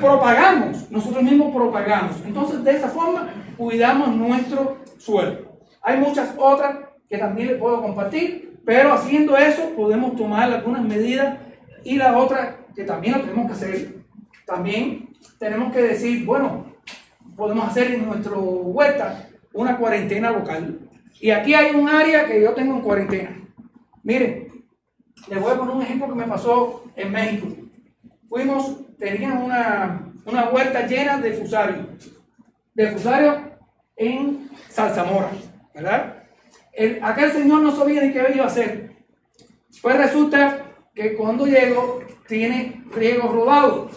propagamos, 0.00 0.90
nosotros 0.90 1.22
mismos 1.22 1.54
propagamos. 1.54 2.16
Entonces, 2.26 2.62
de 2.62 2.70
esa 2.72 2.88
forma, 2.88 3.28
cuidamos 3.56 4.14
nuestro 4.16 4.78
suelo. 4.98 5.58
Hay 5.82 5.98
muchas 5.98 6.34
otras 6.38 6.78
que 7.08 7.18
también 7.18 7.48
les 7.48 7.58
puedo 7.58 7.82
compartir, 7.82 8.60
pero 8.64 8.92
haciendo 8.92 9.36
eso 9.36 9.70
podemos 9.76 10.16
tomar 10.16 10.52
algunas 10.52 10.82
medidas 10.82 11.38
y 11.82 11.96
la 11.96 12.16
otra 12.16 12.66
que 12.74 12.84
también 12.84 13.14
lo 13.14 13.20
tenemos 13.20 13.46
que 13.46 13.52
hacer, 13.52 13.94
también 14.46 15.10
tenemos 15.38 15.72
que 15.72 15.82
decir, 15.82 16.24
bueno, 16.24 16.74
podemos 17.36 17.68
hacer 17.68 17.92
en 17.92 18.06
nuestro 18.06 18.40
huerta 18.40 19.28
una 19.52 19.76
cuarentena 19.76 20.30
local. 20.30 20.80
Y 21.20 21.30
aquí 21.30 21.54
hay 21.54 21.74
un 21.74 21.88
área 21.88 22.26
que 22.26 22.42
yo 22.42 22.52
tengo 22.54 22.76
en 22.76 22.82
cuarentena. 22.82 23.36
Miren, 24.02 24.48
les 25.28 25.40
voy 25.40 25.52
a 25.52 25.56
poner 25.56 25.74
un 25.74 25.82
ejemplo 25.82 26.08
que 26.08 26.14
me 26.14 26.26
pasó 26.26 26.84
en 26.96 27.12
México. 27.12 27.48
Fuimos, 28.28 28.96
tenían 28.98 29.42
una, 29.42 30.12
una 30.26 30.50
huerta 30.50 30.86
llena 30.86 31.18
de 31.18 31.32
fusarios. 31.32 31.86
De 32.74 32.90
fusarios 32.90 33.36
en 33.96 34.50
Salzamora, 34.68 35.30
¿verdad? 35.74 36.24
El, 36.72 36.98
aquel 37.02 37.30
señor 37.30 37.62
no 37.62 37.74
sabía 37.74 38.02
ni 38.02 38.12
qué 38.12 38.26
iba 38.34 38.44
a 38.44 38.48
hacer. 38.48 38.90
Pues 39.80 39.96
resulta 39.96 40.64
que 40.94 41.14
cuando 41.14 41.46
llego 41.46 42.02
tiene 42.26 42.84
riego 42.92 43.28
rodado. 43.28 43.90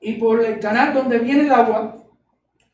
Y 0.00 0.14
por 0.14 0.44
el 0.44 0.58
canal 0.60 0.92
donde 0.92 1.18
viene 1.18 1.42
el 1.42 1.52
agua, 1.52 1.96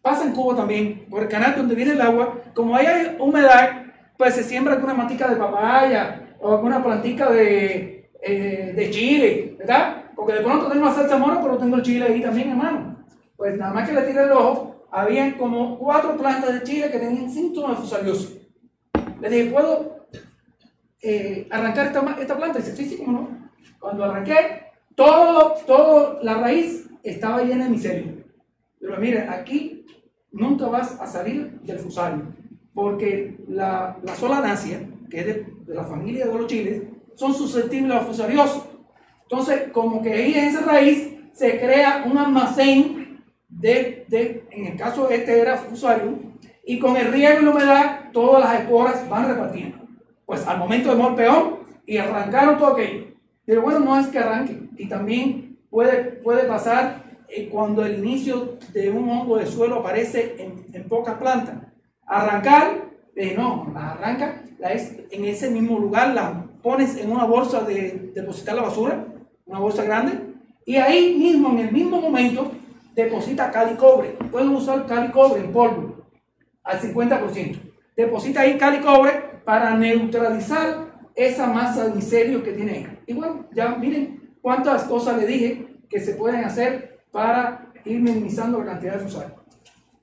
pasa 0.03 0.25
en 0.25 0.33
Cuba 0.33 0.57
también, 0.57 1.07
por 1.09 1.23
el 1.23 1.29
canal 1.29 1.55
donde 1.57 1.75
viene 1.75 1.93
el 1.93 2.01
agua, 2.01 2.39
como 2.55 2.75
hay 2.75 3.17
humedad, 3.19 3.85
pues 4.17 4.35
se 4.35 4.43
siembra 4.43 4.75
alguna 4.75 4.95
matica 4.95 5.29
de 5.29 5.37
papaya, 5.37 6.31
o 6.41 6.53
alguna 6.53 6.83
plantica 6.83 7.31
de, 7.31 8.11
eh, 8.23 8.73
de 8.75 8.91
chile, 8.91 9.57
¿verdad? 9.59 10.05
Porque 10.17 10.33
de 10.35 10.41
pronto 10.41 10.69
tengo 10.69 10.83
una 10.83 10.95
salsa 10.95 11.19
mora, 11.19 11.41
pero 11.41 11.59
tengo 11.59 11.77
el 11.77 11.83
chile 11.83 12.07
ahí 12.07 12.23
también, 12.23 12.51
hermano. 12.51 12.97
Pues 13.37 13.57
nada 13.57 13.73
más 13.73 13.89
que 13.89 13.95
le 13.95 14.03
tiré 14.03 14.25
el 14.25 14.33
ojo, 14.33 14.80
habían 14.91 15.33
como 15.33 15.79
cuatro 15.79 16.17
plantas 16.17 16.55
de 16.55 16.62
chile 16.62 16.91
que 16.91 16.99
tenían 16.99 17.31
síntomas 17.31 17.77
de 17.77 17.83
fusaliosis. 17.83 18.41
Le 19.21 19.29
dije, 19.29 19.51
¿puedo 19.51 20.07
eh, 21.03 21.47
arrancar 21.51 21.87
esta, 21.87 22.17
esta 22.21 22.37
planta? 22.37 22.59
Y 22.59 22.62
dice, 22.62 22.77
sí, 22.77 22.85
sí, 22.87 22.97
cómo 22.97 23.12
no. 23.12 23.51
Cuando 23.79 24.05
arranqué, 24.05 24.65
todo, 24.95 25.55
todo, 25.67 26.19
la 26.23 26.35
raíz 26.35 26.89
estaba 27.03 27.43
llena 27.43 27.65
de 27.65 27.71
miseria. 27.71 28.15
Pero 28.81 28.97
mire, 28.99 29.21
aquí 29.29 29.87
nunca 30.33 30.67
vas 30.67 31.01
a 31.01 31.07
salir 31.07 31.61
del 31.62 31.79
fusario, 31.79 32.35
porque 32.75 33.39
la, 33.49 33.99
la 34.03 34.15
solanacia, 34.15 34.89
que 35.09 35.21
es 35.21 35.27
de, 35.27 35.47
de, 35.67 35.75
la 35.75 35.85
familia 35.85 36.27
de 36.27 36.35
los 36.35 36.47
chiles, 36.47 36.83
son 37.15 37.35
susceptibles 37.35 37.97
a 37.97 38.01
fusariosis. 38.01 38.62
Entonces, 39.23 39.71
como 39.73 40.03
que 40.03 40.12
ahí 40.12 40.35
en 40.35 40.47
esa 40.47 40.62
raíz 40.62 41.15
se 41.33 41.59
crea 41.61 42.05
un 42.11 42.19
almacén 42.19 43.00
de, 43.61 44.05
de 44.09 44.45
en 44.51 44.66
el 44.66 44.77
caso 44.77 45.07
de 45.07 45.16
este 45.16 45.41
era 45.41 45.57
fusario, 45.57 46.19
y 46.65 46.78
con 46.78 46.97
el 46.97 47.12
riego 47.12 47.41
y 47.41 47.45
la 47.45 47.51
humedad, 47.51 48.01
todas 48.12 48.45
las 48.45 48.61
esporas 48.61 49.09
van 49.09 49.28
repartiendo. 49.28 49.78
Pues 50.24 50.47
al 50.47 50.59
momento 50.59 50.91
de 50.91 50.97
mover 50.97 51.16
peón 51.16 51.61
y 51.85 51.97
arrancaron 51.97 52.59
todo 52.59 52.74
aquello. 52.74 53.07
Pero 53.45 53.62
bueno, 53.62 53.81
no 53.81 53.99
es 53.99 54.07
que 54.07 54.19
arranque. 54.19 54.57
Y 54.77 54.89
también 54.89 55.59
puede, 55.69 55.97
puede 56.23 56.45
pasar 56.45 57.03
eh, 57.28 57.49
cuando 57.51 57.85
el 57.85 57.99
inicio 57.99 58.59
de 58.73 58.91
un 58.91 59.09
hongo 59.09 59.39
de 59.39 59.47
suelo 59.47 59.77
aparece 59.77 60.37
en, 60.39 60.65
en 60.73 60.89
pocas 60.89 61.16
plantas. 61.16 61.57
Arrancar, 62.07 62.85
eh, 63.16 63.35
no, 63.37 63.70
la 63.74 63.93
arranca, 63.93 64.43
la 64.59 64.73
es 64.73 64.97
en 65.11 65.24
ese 65.24 65.51
mismo 65.51 65.78
lugar, 65.78 66.15
la 66.15 66.45
pones 66.62 66.97
en 66.97 67.11
una 67.11 67.24
bolsa 67.24 67.62
de 67.62 68.12
depositar 68.15 68.55
la 68.55 68.62
basura, 68.62 69.07
una 69.47 69.59
bolsa 69.59 69.82
grande, 69.82 70.12
y 70.65 70.77
ahí 70.77 71.16
mismo, 71.16 71.51
en 71.51 71.59
el 71.61 71.73
mismo 71.73 72.01
momento, 72.01 72.53
deposita 72.95 73.51
cal 73.51 73.73
y 73.73 73.77
cobre. 73.77 74.11
Pueden 74.31 74.49
usar 74.51 74.87
cal 74.87 75.09
y 75.09 75.12
cobre 75.12 75.41
en 75.41 75.53
polvo 75.53 76.07
al 76.62 76.81
50%. 76.81 77.61
Deposita 77.97 78.41
ahí 78.43 78.57
cal 78.59 78.77
y 78.77 78.81
cobre 78.81 79.41
para 79.45 79.77
neutralizar 79.77 80.91
esa 81.15 81.47
masa 81.47 81.87
de 81.87 81.95
micelio 81.95 82.43
que 82.43 82.53
tiene 82.53 82.73
ahí. 82.73 82.99
Y 83.07 83.15
bueno, 83.15 83.47
ya 83.55 83.75
miren 83.77 84.37
cuántas 84.41 84.85
cosas 84.85 85.19
le 85.19 85.27
dije 85.27 85.77
que 85.89 86.01
se 86.01 86.15
pueden 86.15 86.45
hacer 86.45 87.01
para 87.11 87.73
ir 87.85 88.01
minimizando 88.01 88.59
la 88.59 88.73
cantidad 88.73 88.95
de 88.95 89.01
fusario. 89.01 89.35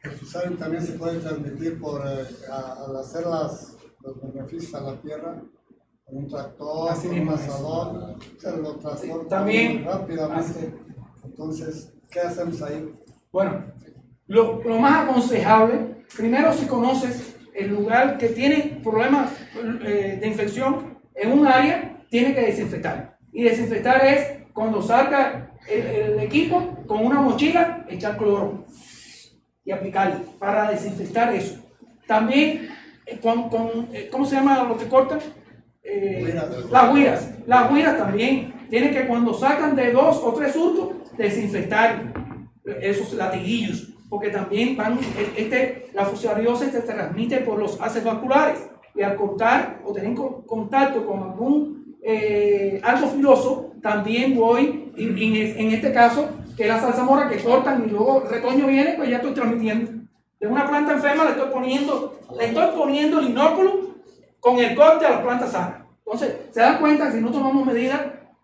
El 0.02 0.12
fusario 0.12 0.58
también 0.58 0.84
se 0.84 0.94
puede 0.94 1.20
transmitir 1.20 1.80
por, 1.80 2.02
eh, 2.06 2.26
al 2.50 2.96
hacer 2.98 3.26
las, 3.26 3.78
los 4.02 4.22
beneficios 4.22 4.74
a 4.76 4.82
la 4.82 5.02
tierra, 5.02 5.42
un 6.08 6.28
tractor, 6.28 6.92
Así 6.92 7.08
un 7.08 7.16
mismo 7.16 7.34
es. 7.34 7.42
asador, 7.42 8.16
se 8.38 8.58
lo 8.58 8.76
transporta 8.78 9.28
también, 9.28 9.84
rápidamente. 9.84 10.74
Entonces, 11.24 11.94
¿qué 12.12 12.20
hacemos 12.20 12.62
ahí? 12.62 12.94
Bueno, 13.32 13.64
lo, 14.28 14.64
lo 14.64 14.80
más 14.80 15.04
aconsejable, 15.04 16.06
primero 16.16 16.54
si 16.54 16.66
conoces 16.66 17.36
el 17.54 17.70
lugar 17.70 18.18
que 18.18 18.30
tiene 18.30 18.80
problemas 18.84 19.32
eh, 19.84 20.18
de 20.20 20.28
infección 20.28 20.98
en 21.16 21.32
un 21.32 21.48
área, 21.48 22.06
tiene 22.10 22.34
que 22.34 22.42
desinfectar. 22.42 23.18
Y 23.32 23.44
desinfectar 23.44 24.06
es 24.06 24.44
cuando 24.54 24.82
salga 24.82 25.52
el, 25.68 25.82
el 25.82 26.20
equipo 26.20 26.84
con 26.88 27.06
una 27.06 27.20
mochila, 27.22 27.86
echar 27.90 28.18
cloro 28.18 28.66
y 29.66 29.72
aplicarlo 29.72 30.20
para 30.40 30.72
desinfectar 30.72 31.34
eso. 31.34 31.58
También, 32.08 32.70
eh, 33.06 33.20
con, 33.22 33.50
con, 33.50 33.90
eh, 33.92 34.08
¿cómo 34.12 34.26
se 34.26 34.36
llama 34.36 34.64
lo 34.64 34.78
que 34.78 34.88
cortan? 34.88 35.20
Eh, 35.84 36.34
las 36.72 36.94
huiras. 36.94 37.30
Las 37.46 37.72
huiras 37.72 37.98
también. 37.98 38.54
Tienen 38.70 38.94
que 38.94 39.08
cuando 39.08 39.34
sacan 39.34 39.76
de 39.76 39.92
dos 39.92 40.22
o 40.24 40.34
tres 40.34 40.56
hurtos, 40.56 41.07
desinfectar 41.18 42.14
esos 42.82 43.14
latiguillos. 43.14 43.90
Porque 44.10 44.30
también 44.30 44.78
van, 44.78 44.98
este, 45.36 45.88
la 45.94 46.06
fusiariosis 46.06 46.72
se 46.72 46.82
transmite 46.82 47.38
por 47.40 47.60
los 47.60 47.80
haces 47.82 48.04
vasculares. 48.04 48.60
Y 48.96 49.02
al 49.02 49.16
cortar 49.16 49.80
o 49.86 49.92
tener 49.94 50.16
co- 50.16 50.44
contacto 50.46 51.06
con 51.06 51.22
algún 51.24 51.98
eh, 52.04 52.80
algo 52.84 53.08
filoso, 53.08 53.74
también 53.82 54.36
voy, 54.36 54.92
en, 54.98 55.18
en 55.18 55.72
este 55.74 55.92
caso, 55.92 56.30
que 56.56 56.64
es 56.64 56.70
la 56.70 56.80
salsamora 56.80 57.28
que 57.30 57.38
cortan 57.44 57.84
y 57.86 57.92
luego 57.92 58.24
el 58.24 58.30
retoño 58.30 58.66
viene, 58.66 58.94
pues 58.94 59.10
ya 59.10 59.18
estoy 59.18 59.34
transmitiendo. 59.34 59.92
De 60.40 60.48
una 60.48 60.68
planta 60.68 60.94
enferma 60.94 61.26
le 61.26 61.32
estoy 61.32 61.50
poniendo, 61.52 62.20
le 62.38 62.46
estoy 62.46 62.66
poniendo 62.78 63.20
el 63.20 63.30
inóculo 63.30 63.96
con 64.40 64.58
el 64.58 64.74
corte 64.76 65.06
a 65.06 65.12
la 65.12 65.24
planta 65.24 65.48
sana. 65.48 65.86
Entonces, 66.06 66.36
se 66.52 66.62
dan 66.62 66.80
cuenta 66.80 67.08
que 67.08 67.14
si 67.18 67.22
no 67.22 67.32
tomamos 67.32 67.66
medidas, 67.66 68.00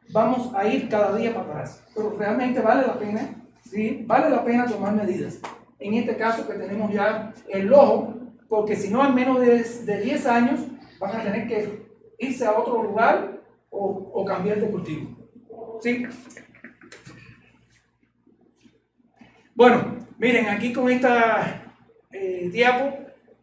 vamos 0.09 0.53
a 0.55 0.65
ir 0.67 0.89
cada 0.89 1.15
día 1.15 1.33
para 1.33 1.47
atrás. 1.47 1.83
Pero 1.95 2.15
realmente 2.17 2.61
vale 2.61 2.87
la 2.87 2.97
pena, 2.97 3.35
sí, 3.63 4.03
vale 4.05 4.29
la 4.29 4.43
pena 4.43 4.65
tomar 4.65 4.93
medidas. 4.93 5.39
En 5.79 5.93
este 5.95 6.15
caso 6.15 6.47
que 6.47 6.53
tenemos 6.53 6.91
ya 6.91 7.33
el 7.49 7.71
ojo, 7.73 8.15
porque 8.47 8.75
si 8.75 8.89
no 8.89 9.05
en 9.05 9.15
menos 9.15 9.39
de, 9.39 9.63
de 9.63 10.01
10 10.01 10.25
años 10.27 10.59
van 10.99 11.17
a 11.17 11.23
tener 11.23 11.47
que 11.47 11.87
irse 12.19 12.45
a 12.45 12.57
otro 12.57 12.83
lugar 12.83 13.41
o, 13.69 14.11
o 14.13 14.25
cambiar 14.25 14.59
de 14.59 14.69
cultivo. 14.69 15.09
¿Sí? 15.81 16.05
Bueno, 19.55 19.97
miren, 20.17 20.47
aquí 20.47 20.73
con 20.73 20.89
esta 20.89 21.63
eh, 22.11 22.49
diapo 22.51 22.97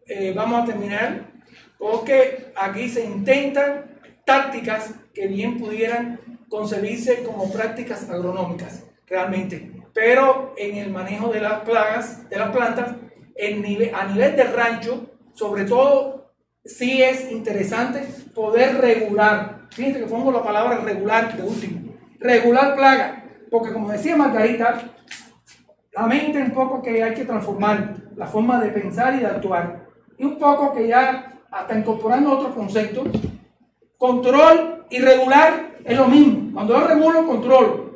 eh, 0.06 0.32
vamos 0.34 0.62
a 0.62 0.66
terminar 0.66 1.30
porque 1.78 2.52
aquí 2.56 2.88
se 2.88 3.04
intentan 3.04 3.98
tácticas 4.24 4.94
que 5.14 5.28
bien 5.28 5.58
pudieran 5.58 6.18
concebirse 6.50 7.22
como 7.22 7.50
prácticas 7.50 8.10
agronómicas, 8.10 8.84
realmente. 9.06 9.72
Pero 9.94 10.54
en 10.58 10.76
el 10.76 10.90
manejo 10.90 11.28
de 11.28 11.40
las 11.40 11.60
plagas, 11.60 12.28
de 12.28 12.36
las 12.36 12.50
plantas, 12.50 12.90
a 12.90 14.04
nivel 14.06 14.36
del 14.36 14.52
rancho, 14.52 15.06
sobre 15.32 15.64
todo, 15.64 16.32
sí 16.64 17.02
es 17.02 17.30
interesante 17.30 18.06
poder 18.34 18.78
regular. 18.80 19.68
Fíjense 19.70 20.00
que 20.00 20.06
pongo 20.06 20.30
la 20.30 20.42
palabra 20.42 20.78
regular 20.78 21.34
de 21.36 21.42
último. 21.42 21.94
Regular 22.18 22.74
plaga. 22.76 23.24
Porque 23.50 23.72
como 23.72 23.90
decía 23.90 24.16
Margarita, 24.16 24.82
la 25.92 26.06
mente 26.06 26.40
un 26.40 26.52
poco 26.52 26.82
que 26.82 27.02
hay 27.02 27.14
que 27.14 27.24
transformar 27.24 27.96
la 28.16 28.26
forma 28.26 28.60
de 28.60 28.70
pensar 28.70 29.14
y 29.14 29.20
de 29.20 29.26
actuar. 29.26 29.88
Y 30.18 30.24
un 30.24 30.38
poco 30.38 30.74
que 30.74 30.86
ya, 30.86 31.40
hasta 31.50 31.78
incorporando 31.78 32.32
otros 32.32 32.54
conceptos, 32.54 33.08
control 33.96 34.84
y 34.90 34.98
regular 34.98 35.78
es 35.84 35.96
lo 35.96 36.06
mismo. 36.06 36.39
Cuando 36.52 36.78
yo 36.78 36.86
regulo, 36.86 37.26
controlo. 37.26 37.90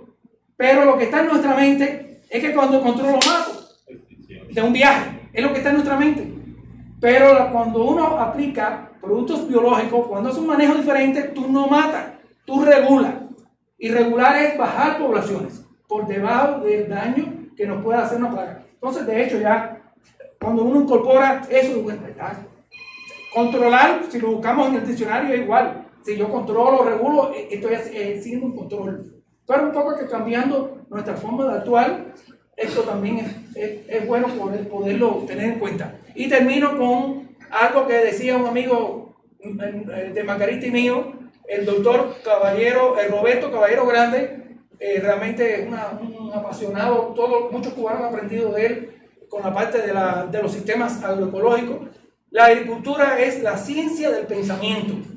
Pero 0.56 0.84
lo 0.84 0.98
que 0.98 1.04
está 1.04 1.20
en 1.20 1.28
nuestra 1.28 1.54
mente 1.54 2.20
es 2.28 2.40
que 2.40 2.54
cuando 2.54 2.80
controlo 2.80 3.14
mato 3.14 3.54
de 4.54 4.62
un 4.62 4.72
viaje. 4.72 5.28
Es 5.32 5.42
lo 5.42 5.52
que 5.52 5.58
está 5.58 5.70
en 5.70 5.76
nuestra 5.76 5.96
mente. 5.96 6.32
Pero 7.00 7.50
cuando 7.52 7.84
uno 7.84 8.18
aplica 8.18 8.90
productos 9.00 9.46
biológicos, 9.48 10.06
cuando 10.06 10.30
es 10.30 10.36
un 10.36 10.46
manejo 10.46 10.74
diferente, 10.74 11.22
tú 11.34 11.50
no 11.50 11.66
matas, 11.66 12.06
tú 12.46 12.64
regulas. 12.64 13.14
Y 13.78 13.88
regular 13.88 14.36
es 14.38 14.56
bajar 14.56 14.98
poblaciones 14.98 15.64
por 15.88 16.06
debajo 16.06 16.60
del 16.60 16.88
daño 16.88 17.50
que 17.56 17.66
nos 17.66 17.82
pueda 17.82 18.04
hacer 18.04 18.18
una 18.18 18.30
plaga. 18.30 18.62
Entonces, 18.72 19.06
de 19.06 19.22
hecho, 19.22 19.38
ya 19.38 19.82
cuando 20.40 20.62
uno 20.62 20.82
incorpora 20.82 21.42
eso, 21.50 21.84
controlar, 23.34 24.02
si 24.08 24.20
lo 24.20 24.32
buscamos 24.32 24.68
en 24.68 24.76
el 24.76 24.86
diccionario, 24.86 25.34
es 25.34 25.40
igual. 25.40 25.83
Si 26.04 26.16
yo 26.16 26.30
controlo, 26.30 26.84
regulo, 26.84 27.32
eh, 27.32 27.48
estoy 27.50 27.74
haciendo 27.74 28.46
un 28.46 28.56
control. 28.56 29.22
Pero 29.46 29.62
un 29.64 29.72
poco 29.72 29.96
que 29.96 30.06
cambiando 30.06 30.84
nuestra 30.90 31.16
forma 31.16 31.44
de 31.44 31.58
actuar, 31.58 32.14
esto 32.56 32.82
también 32.82 33.18
es, 33.54 33.88
es, 33.88 34.06
bueno 34.06 34.28
poder, 34.28 34.68
poderlo 34.68 35.24
tener 35.26 35.52
en 35.52 35.58
cuenta. 35.58 35.98
Y 36.14 36.28
termino 36.28 36.76
con 36.76 37.36
algo 37.50 37.86
que 37.86 37.94
decía 37.94 38.36
un 38.36 38.46
amigo 38.46 39.16
eh, 39.40 40.12
de 40.14 40.24
Margarita 40.24 40.66
y 40.66 40.70
mío, 40.70 41.12
el 41.48 41.66
doctor 41.66 42.16
Caballero, 42.24 42.98
el 42.98 43.10
Roberto 43.10 43.50
Caballero 43.50 43.86
Grande, 43.86 44.58
eh, 44.78 45.00
realmente 45.00 45.66
una, 45.66 45.98
un 46.00 46.32
apasionado, 46.32 47.12
todo, 47.14 47.50
muchos 47.50 47.74
cubanos 47.74 48.02
han 48.02 48.14
aprendido 48.14 48.52
de 48.52 48.66
él 48.66 48.90
con 49.28 49.42
la 49.42 49.52
parte 49.52 49.80
de, 49.80 49.92
la, 49.92 50.26
de 50.30 50.42
los 50.42 50.52
sistemas 50.52 51.02
agroecológicos. 51.02 51.88
La 52.30 52.46
agricultura 52.46 53.18
es 53.20 53.42
la 53.42 53.56
ciencia 53.56 54.10
del 54.10 54.26
pensamiento. 54.26 55.13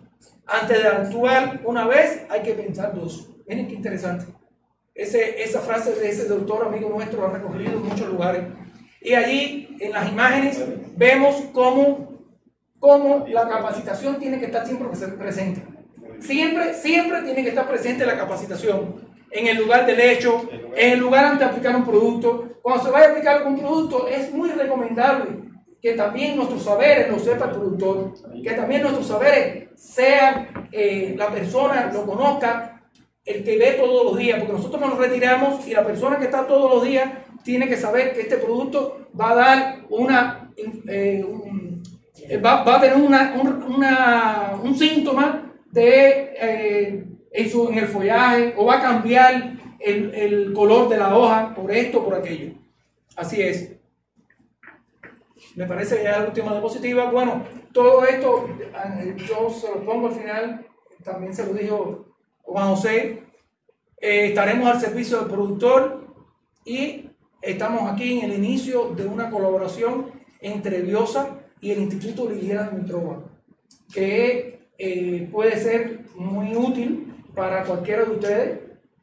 Antes 0.48 0.82
de 0.82 0.88
actuar 0.88 1.60
una 1.65 1.86
vez, 1.86 2.26
hay 2.30 2.41
que 2.41 2.53
pensar 2.53 2.95
dos. 2.95 3.30
Miren 3.48 3.68
qué 3.68 3.74
interesante. 3.74 4.26
Ese, 4.95 5.44
esa 5.44 5.60
frase 5.60 5.94
de 5.94 6.10
ese 6.10 6.26
doctor 6.26 6.65
amigo 6.65 6.90
nuestro 6.90 7.28
ha 7.28 7.32
recogido 7.32 7.74
en 7.74 7.86
muchos 7.86 8.07
lugares. 8.07 8.44
Y 9.02 9.14
allí, 9.14 9.78
en 9.80 9.91
las 9.91 10.10
imágenes, 10.10 10.64
vemos 10.95 11.36
cómo, 11.53 12.24
cómo 12.80 13.26
la 13.28 13.48
capacitación 13.48 14.18
tiene 14.19 14.40
que 14.40 14.45
estar 14.45 14.65
siempre 14.65 14.88
presente. 15.18 15.64
Siempre, 16.19 16.74
siempre 16.74 17.22
tiene 17.24 17.44
que 17.44 17.49
estar 17.49 17.68
presente 17.68 18.06
la 18.06 18.18
capacitación. 18.18 19.07
En 19.30 19.48
el 19.48 19.57
lugar 19.57 19.86
del 19.86 19.99
hecho, 19.99 20.49
en 20.76 20.94
el 20.94 20.99
lugar 20.99 21.26
antes 21.26 21.40
de 21.40 21.45
aplicar 21.45 21.76
un 21.76 21.86
producto. 21.86 22.57
Cuando 22.61 22.84
se 22.84 22.90
vaya 22.90 23.07
a 23.07 23.11
aplicar 23.11 23.45
un 23.45 23.60
producto, 23.60 24.07
es 24.07 24.34
muy 24.34 24.49
recomendable 24.49 25.48
que 25.81 25.93
también 25.93 26.35
nuestros 26.35 26.63
saberes 26.63 27.09
lo 27.09 27.19
sepa 27.19 27.45
el 27.45 27.51
productor, 27.51 28.13
que 28.43 28.51
también 28.51 28.81
nuestros 28.81 29.07
saberes 29.07 29.69
sean 29.75 30.67
eh, 30.71 31.13
la 31.17 31.29
persona, 31.29 31.91
lo 31.93 32.05
conozca, 32.05 32.81
el 33.23 33.43
que 33.43 33.57
ve 33.57 33.73
todos 33.73 34.05
los 34.05 34.17
días, 34.17 34.39
porque 34.39 34.53
nosotros 34.53 34.81
nos 34.81 34.97
retiramos 34.97 35.67
y 35.67 35.73
la 35.73 35.85
persona 35.85 36.17
que 36.17 36.25
está 36.25 36.47
todos 36.47 36.73
los 36.73 36.83
días 36.83 37.09
tiene 37.43 37.67
que 37.67 37.77
saber 37.77 38.13
que 38.13 38.21
este 38.21 38.37
producto 38.37 39.09
va 39.19 39.31
a 39.31 39.35
dar 39.35 39.85
una, 39.89 40.51
eh, 40.87 41.23
un, 41.23 41.83
eh, 42.27 42.37
va, 42.37 42.63
va, 42.63 42.77
a 42.77 42.81
tener 42.81 42.97
una, 42.97 43.35
un, 43.39 43.63
una, 43.63 44.59
un 44.63 44.77
síntoma 44.77 45.53
de, 45.71 46.33
eh, 46.39 47.05
en, 47.31 47.49
su, 47.49 47.69
en, 47.69 47.77
el 47.77 47.87
follaje 47.87 48.53
o 48.57 48.65
va 48.65 48.79
a 48.79 48.81
cambiar 48.81 49.53
el, 49.79 50.13
el 50.13 50.53
color 50.53 50.89
de 50.89 50.97
la 50.97 51.15
hoja 51.15 51.53
por 51.53 51.71
esto, 51.71 52.03
por 52.03 52.15
aquello. 52.15 52.53
Así 53.15 53.41
es. 53.41 53.76
Me 55.57 55.65
parece 55.65 56.03
ya 56.03 56.19
la 56.19 56.27
última 56.27 56.51
diapositiva. 56.51 57.09
Bueno, 57.09 57.43
todo 57.73 58.05
esto 58.05 58.47
yo 59.27 59.49
se 59.49 59.67
lo 59.67 59.84
pongo 59.84 60.09
al 60.09 60.13
final, 60.13 60.67
también 61.03 61.34
se 61.34 61.47
lo 61.47 61.53
dijo 61.53 62.05
Juan 62.43 62.75
José, 62.75 63.23
eh, 63.99 64.27
estaremos 64.27 64.69
al 64.69 64.79
servicio 64.79 65.17
del 65.17 65.31
productor 65.31 66.13
y 66.63 67.09
estamos 67.41 67.91
aquí 67.91 68.19
en 68.19 68.29
el 68.29 68.38
inicio 68.38 68.89
de 68.89 69.07
una 69.07 69.31
colaboración 69.31 70.11
entre 70.41 70.84
Biosa 70.84 71.39
y 71.59 71.71
el 71.71 71.79
Instituto 71.79 72.29
Liliana 72.29 72.69
Mitrova, 72.69 73.23
que 73.91 74.69
eh, 74.77 75.27
puede 75.31 75.57
ser 75.57 76.01
muy 76.15 76.55
útil 76.55 77.15
para 77.34 77.63
cualquiera 77.63 78.05
de 78.05 78.11
ustedes. 78.11 78.59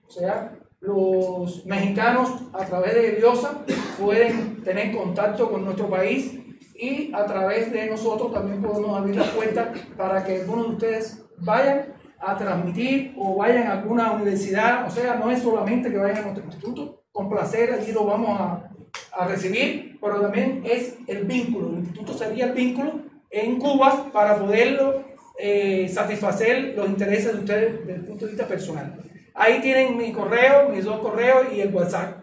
O 0.06 0.12
sea, 0.12 0.56
los 0.78 1.66
mexicanos 1.66 2.30
a 2.52 2.64
través 2.64 2.94
de 2.94 3.10
Biosa 3.12 3.64
pueden 4.00 4.62
tener 4.62 4.96
contacto 4.96 5.50
con 5.50 5.64
nuestro 5.64 5.90
país 5.90 6.43
y 6.74 7.12
a 7.14 7.24
través 7.24 7.72
de 7.72 7.86
nosotros 7.86 8.32
también 8.32 8.62
podemos 8.62 8.96
abrir 8.96 9.16
la 9.16 9.24
puerta 9.24 9.72
para 9.96 10.24
que 10.24 10.40
algunos 10.40 10.68
de 10.68 10.72
ustedes 10.74 11.24
vayan 11.38 11.94
a 12.18 12.36
transmitir 12.36 13.14
o 13.16 13.36
vayan 13.36 13.66
a 13.66 13.72
alguna 13.72 14.12
universidad, 14.12 14.86
o 14.86 14.90
sea, 14.90 15.16
no 15.16 15.30
es 15.30 15.40
solamente 15.40 15.90
que 15.90 15.98
vayan 15.98 16.18
a 16.18 16.22
nuestro 16.22 16.44
instituto, 16.44 17.02
con 17.12 17.28
placer 17.28 17.72
allí 17.72 17.92
lo 17.92 18.06
vamos 18.06 18.40
a, 18.40 18.70
a 19.12 19.26
recibir, 19.28 19.98
pero 20.00 20.20
también 20.20 20.62
es 20.64 20.96
el 21.06 21.24
vínculo, 21.24 21.68
el 21.70 21.78
instituto 21.80 22.14
sería 22.14 22.46
el 22.46 22.52
vínculo 22.52 22.92
en 23.30 23.58
Cuba 23.58 24.10
para 24.12 24.36
poderlo 24.38 25.04
eh, 25.36 25.88
satisfacer 25.88 26.74
los 26.76 26.88
intereses 26.88 27.32
de 27.32 27.38
ustedes 27.40 27.80
desde 27.80 27.94
el 27.94 28.04
punto 28.04 28.24
de 28.24 28.32
vista 28.32 28.46
personal. 28.46 28.96
Ahí 29.34 29.60
tienen 29.60 29.96
mi 29.96 30.12
correo, 30.12 30.68
mis 30.68 30.84
dos 30.84 31.00
correos 31.00 31.46
y 31.52 31.60
el 31.60 31.74
WhatsApp. 31.74 32.18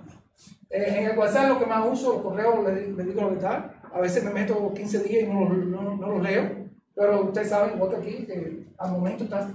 Eh, 0.69 0.95
en 0.99 1.05
el 1.07 1.17
WhatsApp 1.17 1.49
lo 1.49 1.59
que 1.59 1.65
más 1.65 1.85
uso, 1.85 2.13
los 2.13 2.21
correos, 2.21 2.63
le, 2.63 3.03
digo 3.03 3.21
la 3.21 3.27
verdad, 3.27 3.71
a 3.93 3.99
veces 3.99 4.23
me 4.23 4.31
meto 4.31 4.73
15 4.73 5.03
días 5.03 5.23
y 5.23 5.27
no, 5.27 5.49
no, 5.49 5.95
no 5.95 6.07
los 6.07 6.21
leo, 6.21 6.49
pero 6.95 7.23
ustedes 7.23 7.49
saben, 7.49 7.79
que 7.79 7.95
aquí, 7.95 8.25
que 8.25 8.63
al 8.77 8.91
momento 8.91 9.23
está 9.23 9.49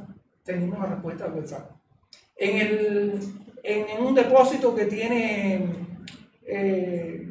teniendo 0.45 0.77
una 0.77 0.87
respuesta 0.87 1.25
al 1.25 1.35
WhatsApp. 1.35 1.71
En, 2.37 2.59
el, 2.59 3.21
en, 3.63 4.05
un 4.05 4.15
depósito 4.15 4.75
que 4.75 4.87
tiene 4.87 5.67
eh, 6.47 7.31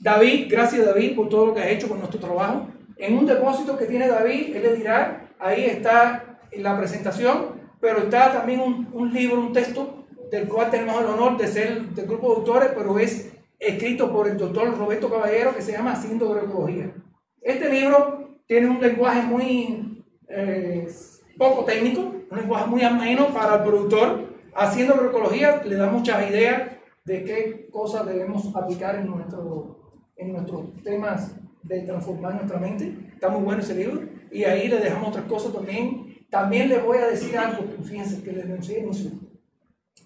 David, 0.00 0.48
gracias 0.50 0.84
David 0.84 1.14
por 1.14 1.28
todo 1.28 1.46
lo 1.46 1.54
que 1.54 1.60
ha 1.60 1.70
hecho 1.70 1.88
con 1.88 1.98
nuestro 1.98 2.20
trabajo, 2.20 2.68
en 2.96 3.18
un 3.18 3.26
depósito 3.26 3.76
que 3.76 3.86
tiene 3.86 4.08
David, 4.08 4.56
él 4.56 4.62
le 4.62 4.76
dirá, 4.76 5.34
ahí 5.38 5.64
está 5.64 6.38
la 6.56 6.76
presentación, 6.76 7.62
pero 7.80 7.98
está 7.98 8.32
también 8.32 8.60
un, 8.60 8.88
un 8.92 9.12
libro, 9.12 9.40
un 9.40 9.52
texto, 9.52 10.04
del 10.30 10.48
cual 10.48 10.70
tenemos 10.70 11.00
el 11.00 11.06
honor 11.06 11.36
de 11.36 11.46
ser 11.46 11.82
del 11.90 12.06
grupo 12.06 12.30
de 12.30 12.36
autores, 12.36 12.70
pero 12.74 12.98
es 12.98 13.33
escrito 13.58 14.12
por 14.12 14.28
el 14.28 14.36
doctor 14.36 14.76
Roberto 14.76 15.10
Caballero, 15.10 15.54
que 15.54 15.62
se 15.62 15.72
llama 15.72 15.92
Haciendo 15.92 16.32
Agroecología. 16.32 16.94
Este 17.40 17.70
libro 17.70 18.38
tiene 18.46 18.68
un 18.68 18.80
lenguaje 18.80 19.22
muy 19.22 20.04
eh, 20.28 20.88
poco 21.36 21.64
técnico, 21.64 22.00
un 22.30 22.38
lenguaje 22.38 22.66
muy 22.66 22.82
ameno 22.82 23.28
para 23.28 23.56
el 23.56 23.62
productor. 23.62 24.34
Haciendo 24.54 24.94
agroecología 24.94 25.62
le 25.64 25.76
da 25.76 25.90
muchas 25.90 26.30
ideas 26.30 26.70
de 27.04 27.24
qué 27.24 27.68
cosas 27.70 28.06
debemos 28.06 28.54
aplicar 28.54 28.96
en, 28.96 29.06
nuestro, 29.06 29.94
en 30.16 30.32
nuestros 30.32 30.82
temas 30.82 31.34
de 31.62 31.80
transformar 31.80 32.34
nuestra 32.34 32.58
mente. 32.58 32.96
Está 33.12 33.28
muy 33.28 33.42
bueno 33.42 33.62
ese 33.62 33.74
libro. 33.74 34.02
Y 34.30 34.44
ahí 34.44 34.68
le 34.68 34.78
dejamos 34.78 35.08
otras 35.08 35.24
cosas 35.26 35.52
también. 35.52 36.26
También 36.30 36.68
les 36.68 36.82
voy 36.82 36.98
a 36.98 37.06
decir 37.06 37.36
algo, 37.36 37.64
fíjense 37.82 38.22
que 38.22 38.32
les 38.32 38.48
denuncié 38.48 38.84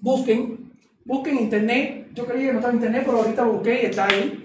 Busquen, 0.00 0.72
busquen 1.04 1.38
internet. 1.38 2.07
Yo 2.18 2.26
creía 2.26 2.48
que 2.48 2.52
no 2.54 2.58
estaba 2.58 2.72
en 2.72 2.78
internet, 2.78 3.02
pero 3.06 3.18
ahorita 3.18 3.44
busqué 3.44 3.82
y 3.82 3.86
está 3.86 4.06
ahí. 4.06 4.44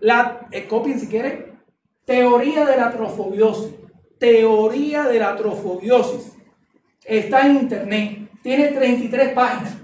La, 0.00 0.48
eh, 0.50 0.66
copien 0.66 0.98
si 0.98 1.06
quieren. 1.06 1.52
Teoría 2.04 2.66
de 2.66 2.76
la 2.76 2.90
trofobiosis 2.90 3.76
teoría 4.22 5.02
de 5.04 5.18
la 5.18 5.36
trofobiosis. 5.36 6.32
Está 7.04 7.44
en 7.46 7.56
internet. 7.56 8.30
Tiene 8.40 8.68
33 8.68 9.32
páginas. 9.32 9.76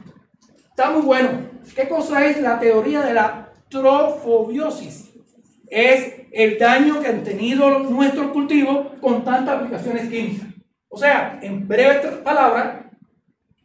Está 0.71 0.91
muy 0.91 1.03
bueno. 1.03 1.31
¿Qué 1.75 1.89
cosa 1.89 2.25
es 2.25 2.41
la 2.41 2.61
teoría 2.61 3.03
de 3.03 3.15
la 3.15 3.53
trofobiosis? 3.69 5.11
Es 5.69 6.23
el 6.31 6.57
daño 6.57 7.01
que 7.01 7.09
han 7.09 7.25
tenido 7.25 7.81
nuestros 7.81 8.29
cultivos 8.29 8.89
con 9.01 9.25
tantas 9.25 9.57
aplicaciones 9.57 10.09
químicas. 10.09 10.49
O 10.89 10.97
sea, 10.97 11.39
en 11.43 11.67
breves 11.67 12.07
palabras, 12.25 12.88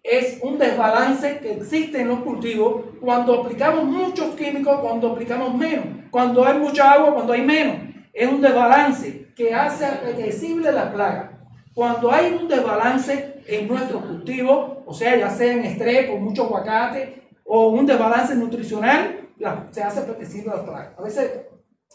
es 0.03 0.39
un 0.41 0.57
desbalance 0.57 1.39
que 1.39 1.53
existe 1.53 2.01
en 2.01 2.09
los 2.09 2.19
cultivos 2.19 2.83
cuando 2.99 3.41
aplicamos 3.41 3.85
muchos 3.85 4.35
químicos, 4.35 4.81
cuando 4.81 5.13
aplicamos 5.13 5.55
menos, 5.55 5.85
cuando 6.11 6.45
hay 6.45 6.59
mucha 6.59 6.91
agua, 6.91 7.13
cuando 7.13 7.31
hay 7.31 7.41
menos. 7.41 7.77
Es 8.11 8.29
un 8.29 8.41
desbalance 8.41 9.33
que 9.33 9.53
hace 9.53 9.85
apetecible 9.85 10.71
la 10.73 10.91
plaga. 10.91 11.39
Cuando 11.73 12.11
hay 12.11 12.33
un 12.33 12.47
desbalance 12.47 13.41
en 13.47 13.67
nuestro 13.67 14.01
cultivo, 14.01 14.83
o 14.85 14.93
sea, 14.93 15.17
ya 15.17 15.29
sea 15.29 15.53
en 15.53 15.63
estrés 15.63 16.19
mucho 16.19 16.43
aguacate 16.43 17.23
o 17.45 17.69
un 17.69 17.85
desbalance 17.85 18.35
nutricional, 18.35 19.29
se 19.71 19.81
hace 19.81 20.01
apetecible 20.01 20.53
la 20.53 20.65
plaga. 20.65 20.93
A 20.97 21.01
veces 21.01 21.31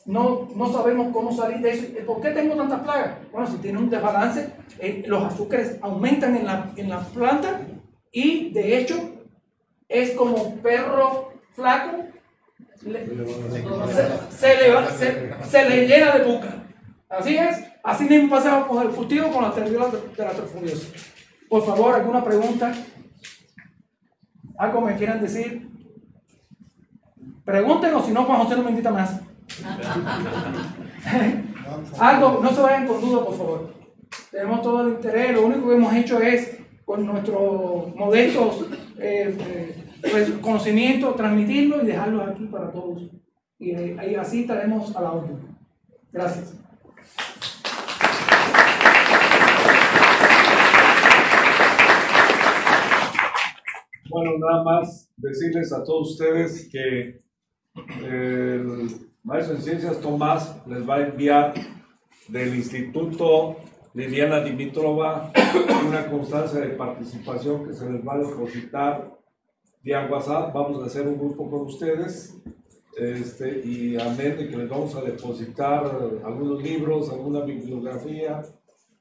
no, 0.06 0.48
no 0.56 0.72
sabemos 0.72 1.12
cómo 1.12 1.30
salir 1.30 1.58
de 1.58 1.70
eso. 1.70 1.86
¿Por 2.06 2.20
qué 2.20 2.30
tengo 2.30 2.56
tantas 2.56 2.80
plagas? 2.80 3.18
Bueno, 3.30 3.46
si 3.46 3.58
tiene 3.58 3.78
un 3.78 3.90
desbalance, 3.90 4.48
eh, 4.78 5.04
los 5.06 5.22
azúcares 5.22 5.76
aumentan 5.82 6.34
en 6.36 6.46
la, 6.46 6.72
en 6.74 6.88
la 6.88 7.00
planta 7.00 7.60
y 8.12 8.50
de 8.52 8.78
hecho 8.78 8.96
es 9.88 10.12
como 10.12 10.36
un 10.42 10.58
perro 10.58 11.32
flaco, 11.52 12.04
se, 12.76 12.90
le, 12.90 13.06
se- 15.50 15.68
le 15.68 15.86
llena 15.86 16.16
de 16.16 16.24
boca. 16.24 16.54
Así 17.08 17.36
es, 17.36 17.64
así 17.82 18.04
mismo 18.04 18.30
pasaba 18.30 18.68
con 18.68 18.82
el 18.86 18.90
cultivo 18.90 19.30
con 19.30 19.42
la 19.42 19.52
terrible 19.52 19.86
de 20.16 20.24
la 20.24 20.30
trofobiosis. 20.30 20.92
Por 21.48 21.64
favor, 21.64 21.94
¿alguna 21.94 22.22
pregunta? 22.22 22.72
¿Algo 24.58 24.80
me 24.82 24.96
quieran 24.96 25.20
decir? 25.22 25.66
Pregúntenos, 27.44 28.04
si 28.04 28.12
no, 28.12 28.24
Juan 28.24 28.40
José 28.42 28.56
no 28.56 28.64
me 28.64 28.70
invita 28.70 28.90
más. 28.90 29.20
Algo, 31.98 32.40
no 32.42 32.50
se 32.50 32.60
vayan 32.60 32.86
con 32.86 33.00
duda, 33.00 33.24
por 33.24 33.36
favor. 33.36 33.74
Tenemos 34.30 34.62
todo 34.62 34.82
el 34.86 34.94
interés, 34.94 35.32
lo 35.32 35.46
único 35.46 35.68
que 35.68 35.74
hemos 35.76 35.94
hecho 35.94 36.20
es, 36.20 36.57
con 36.88 37.04
nuestros 37.04 37.94
modestos 37.96 38.64
eh, 38.98 39.36
eh, 39.38 39.84
pues, 40.00 40.30
conocimientos, 40.40 41.16
transmitirlo 41.16 41.82
y 41.82 41.86
dejarlo 41.86 42.22
aquí 42.22 42.46
para 42.46 42.72
todos. 42.72 43.10
Y 43.58 43.72
eh, 43.72 44.16
así 44.18 44.40
estaremos 44.40 44.96
a 44.96 45.02
la 45.02 45.12
orden. 45.12 45.36
Gracias. 46.10 46.58
Bueno, 54.08 54.38
nada 54.38 54.62
más 54.64 55.12
decirles 55.18 55.70
a 55.74 55.84
todos 55.84 56.12
ustedes 56.12 56.70
que 56.72 57.20
el 58.02 58.88
maestro 59.22 59.56
en 59.56 59.62
ciencias 59.62 60.00
Tomás 60.00 60.56
les 60.66 60.88
va 60.88 60.94
a 60.94 61.06
enviar 61.08 61.52
del 62.28 62.56
Instituto 62.56 63.58
Liliana 63.94 64.40
Dimitrova 64.40 65.32
una 65.86 66.10
constancia 66.10 66.60
de 66.60 66.70
participación 66.70 67.66
que 67.66 67.72
se 67.72 67.90
les 67.90 68.06
va 68.06 68.14
a 68.14 68.18
depositar 68.18 69.18
vía 69.82 70.06
WhatsApp. 70.10 70.52
Vamos 70.52 70.82
a 70.82 70.86
hacer 70.86 71.06
un 71.06 71.18
grupo 71.18 71.50
con 71.50 71.62
ustedes 71.62 72.36
este, 72.96 73.60
y 73.64 73.98
amén 73.98 74.36
de 74.36 74.48
que 74.48 74.56
les 74.56 74.68
vamos 74.68 74.94
a 74.94 75.02
depositar 75.02 75.84
algunos 76.24 76.62
libros, 76.62 77.10
alguna 77.10 77.40
bibliografía 77.40 78.42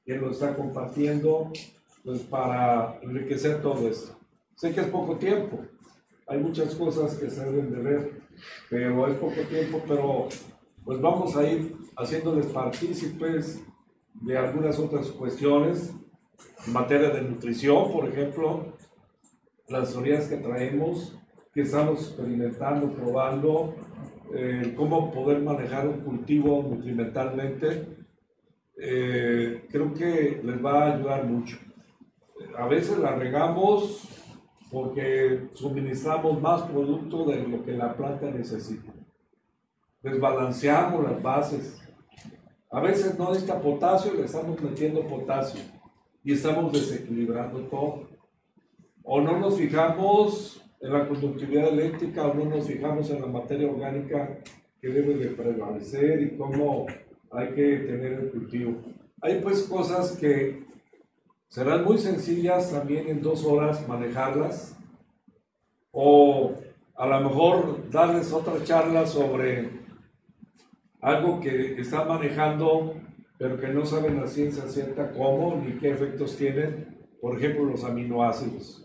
que 0.05 0.15
lo 0.15 0.31
está 0.31 0.55
compartiendo 0.55 1.51
pues, 2.03 2.21
para 2.21 2.99
enriquecer 3.01 3.61
todo 3.61 3.87
esto. 3.87 4.17
Sé 4.55 4.73
que 4.73 4.81
es 4.81 4.87
poco 4.87 5.17
tiempo, 5.17 5.59
hay 6.27 6.39
muchas 6.39 6.73
cosas 6.75 7.15
que 7.15 7.29
se 7.29 7.43
deben 7.43 7.71
de 7.71 7.81
ver, 7.81 8.21
pero 8.69 9.07
es 9.07 9.15
poco 9.15 9.41
tiempo, 9.49 9.81
pero 9.87 10.29
pues 10.83 11.01
vamos 11.01 11.35
a 11.35 11.43
ir 11.43 11.75
haciéndoles 11.97 12.45
partícipes 12.47 13.61
de 14.21 14.37
algunas 14.37 14.79
otras 14.79 15.07
cuestiones 15.11 15.93
en 16.65 16.73
materia 16.73 17.09
de 17.09 17.21
nutrición, 17.21 17.91
por 17.91 18.07
ejemplo, 18.07 18.73
las 19.67 19.91
teorías 19.91 20.27
que 20.27 20.37
traemos, 20.37 21.17
que 21.53 21.61
estamos 21.61 22.07
experimentando, 22.07 22.91
probando, 22.93 23.75
eh, 24.33 24.73
cómo 24.75 25.11
poder 25.11 25.41
manejar 25.41 25.87
un 25.87 26.01
cultivo 26.01 26.63
nutrimentalmente, 26.69 27.87
eh, 28.79 29.65
creo 29.71 29.93
que 29.93 30.41
les 30.43 30.63
va 30.63 30.83
a 30.83 30.95
ayudar 30.95 31.25
mucho. 31.25 31.57
A 32.57 32.67
veces 32.67 32.97
la 32.99 33.15
regamos 33.15 34.07
porque 34.71 35.47
suministramos 35.53 36.41
más 36.41 36.63
producto 36.63 37.25
de 37.25 37.47
lo 37.47 37.63
que 37.63 37.71
la 37.71 37.95
planta 37.95 38.29
necesita. 38.29 38.91
Desbalanceamos 40.01 41.03
las 41.03 41.21
bases. 41.21 41.86
A 42.69 42.81
veces 42.81 43.17
no 43.17 43.29
necesita 43.29 43.61
potasio 43.61 44.13
y 44.13 44.17
le 44.17 44.25
estamos 44.25 44.61
metiendo 44.61 45.07
potasio 45.07 45.61
y 46.23 46.33
estamos 46.33 46.73
desequilibrando 46.73 47.59
todo. 47.61 48.07
O 49.03 49.21
no 49.21 49.39
nos 49.39 49.57
fijamos 49.57 50.61
en 50.81 50.91
la 50.91 51.07
conductividad 51.07 51.69
eléctrica 51.69 52.27
o 52.27 52.33
no 52.33 52.45
nos 52.45 52.67
fijamos 52.67 53.09
en 53.09 53.21
la 53.21 53.27
materia 53.27 53.69
orgánica 53.69 54.37
que 54.81 54.89
debe 54.89 55.15
de 55.15 55.29
prevalecer 55.29 56.21
y 56.21 56.37
cómo 56.37 56.85
hay 57.31 57.47
que 57.53 57.77
tener 57.77 58.13
el 58.13 58.31
cultivo. 58.31 58.75
Hay 59.21 59.39
pues 59.41 59.63
cosas 59.63 60.17
que 60.17 60.65
serán 61.47 61.85
muy 61.85 61.97
sencillas 61.97 62.71
también 62.71 63.07
en 63.07 63.21
dos 63.21 63.45
horas 63.45 63.87
manejarlas 63.87 64.77
o 65.91 66.53
a 66.95 67.07
lo 67.07 67.29
mejor 67.29 67.89
darles 67.89 68.33
otra 68.33 68.61
charla 68.63 69.07
sobre 69.07 69.76
algo 71.01 71.39
que 71.39 71.79
están 71.79 72.07
manejando 72.07 72.95
pero 73.37 73.59
que 73.59 73.67
no 73.67 73.85
saben 73.85 74.19
la 74.19 74.27
ciencia 74.27 74.67
cierta 74.67 75.11
cómo 75.11 75.61
ni 75.63 75.73
qué 75.73 75.91
efectos 75.91 76.35
tienen, 76.35 76.97
por 77.21 77.37
ejemplo 77.37 77.65
los 77.65 77.83
aminoácidos. 77.83 78.83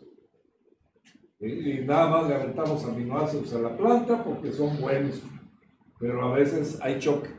Y, 1.40 1.70
y 1.70 1.84
nada 1.84 2.09
más 2.09 2.28
le 2.28 2.34
aventamos 2.34 2.84
aminoácidos 2.84 3.55
a 3.55 3.60
la 3.60 3.76
planta 3.76 4.22
porque 4.22 4.52
son 4.52 4.78
buenos, 4.80 5.22
pero 5.98 6.22
a 6.22 6.34
veces 6.34 6.78
hay 6.82 6.98
choque. 6.98 7.30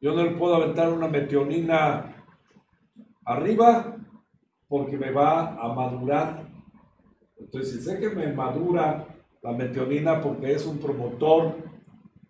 Yo 0.00 0.14
no 0.14 0.22
le 0.22 0.32
puedo 0.32 0.56
aventar 0.56 0.92
una 0.92 1.08
metionina 1.08 2.14
arriba 3.24 3.96
porque 4.68 4.98
me 4.98 5.10
va 5.10 5.54
a 5.54 5.72
madurar. 5.72 6.46
Entonces, 7.38 7.72
si 7.72 7.80
sé 7.80 7.98
que 7.98 8.10
me 8.10 8.30
madura 8.32 9.06
la 9.42 9.52
metionina 9.52 10.20
porque 10.20 10.52
es 10.52 10.66
un 10.66 10.78
promotor 10.78 11.56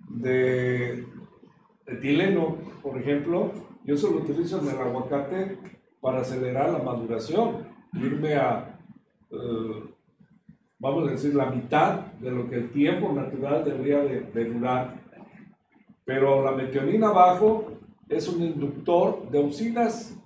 de 0.08 1.04
etileno, 1.86 2.56
por 2.82 2.98
ejemplo, 2.98 3.52
yo 3.84 3.96
solo 3.96 4.18
utilizo 4.18 4.60
en 4.60 4.68
el 4.68 4.80
aguacate 4.80 5.58
para 6.00 6.20
acelerar 6.20 6.70
la 6.70 6.78
maduración, 6.78 7.68
irme 7.94 8.34
a, 8.34 8.78
eh, 9.30 9.82
vamos 10.78 11.08
a 11.08 11.12
decir, 11.12 11.34
la 11.34 11.50
mitad 11.50 12.00
de 12.20 12.30
lo 12.30 12.48
que 12.48 12.56
el 12.56 12.70
tiempo 12.70 13.12
natural 13.12 13.64
debería 13.64 14.00
de, 14.00 14.20
de 14.20 14.44
durar. 14.44 15.02
Pero 16.04 16.44
la 16.44 16.52
metionina 16.52 17.08
abajo 17.08 17.72
es 18.08 18.28
un 18.28 18.42
inductor 18.42 19.30
de 19.30 19.38
auxinas 19.38 20.16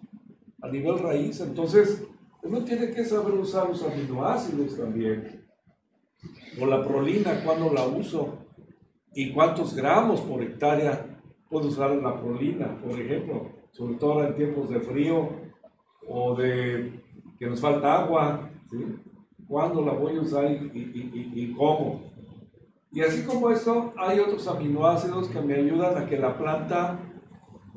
a 0.60 0.68
nivel 0.68 0.98
raíz, 0.98 1.40
entonces 1.40 2.04
uno 2.42 2.64
tiene 2.64 2.90
que 2.90 3.04
saber 3.04 3.34
usar 3.34 3.68
los 3.68 3.82
aminoácidos 3.82 4.76
también. 4.76 5.44
O 6.60 6.66
la 6.66 6.84
prolina, 6.84 7.42
cuando 7.44 7.72
la 7.72 7.86
uso 7.86 8.38
y 9.14 9.32
cuántos 9.32 9.74
gramos 9.74 10.20
por 10.20 10.42
hectárea 10.42 11.17
puedo 11.48 11.68
usar 11.68 11.90
la 11.92 12.20
prolina, 12.20 12.76
por 12.82 12.98
ejemplo, 13.00 13.46
sobre 13.72 13.94
todo 13.94 14.12
ahora 14.14 14.28
en 14.28 14.36
tiempos 14.36 14.68
de 14.70 14.80
frío 14.80 15.28
o 16.06 16.34
de 16.34 17.00
que 17.38 17.46
nos 17.46 17.60
falta 17.60 18.02
agua, 18.02 18.50
¿sí? 18.70 18.76
¿Cuándo 19.46 19.82
la 19.84 19.92
voy 19.92 20.16
a 20.16 20.20
usar 20.20 20.50
y, 20.50 20.54
y- 20.74 21.32
y- 21.34 21.42
y 21.42 21.52
cómo? 21.54 22.02
Y 22.92 23.00
así 23.00 23.24
como 23.24 23.50
esto, 23.50 23.92
hay 23.96 24.18
otros 24.18 24.46
aminoácidos 24.48 25.28
que 25.28 25.40
me 25.40 25.54
ayudan 25.54 25.96
a 25.96 26.06
que 26.06 26.18
la 26.18 26.36
planta, 26.36 26.98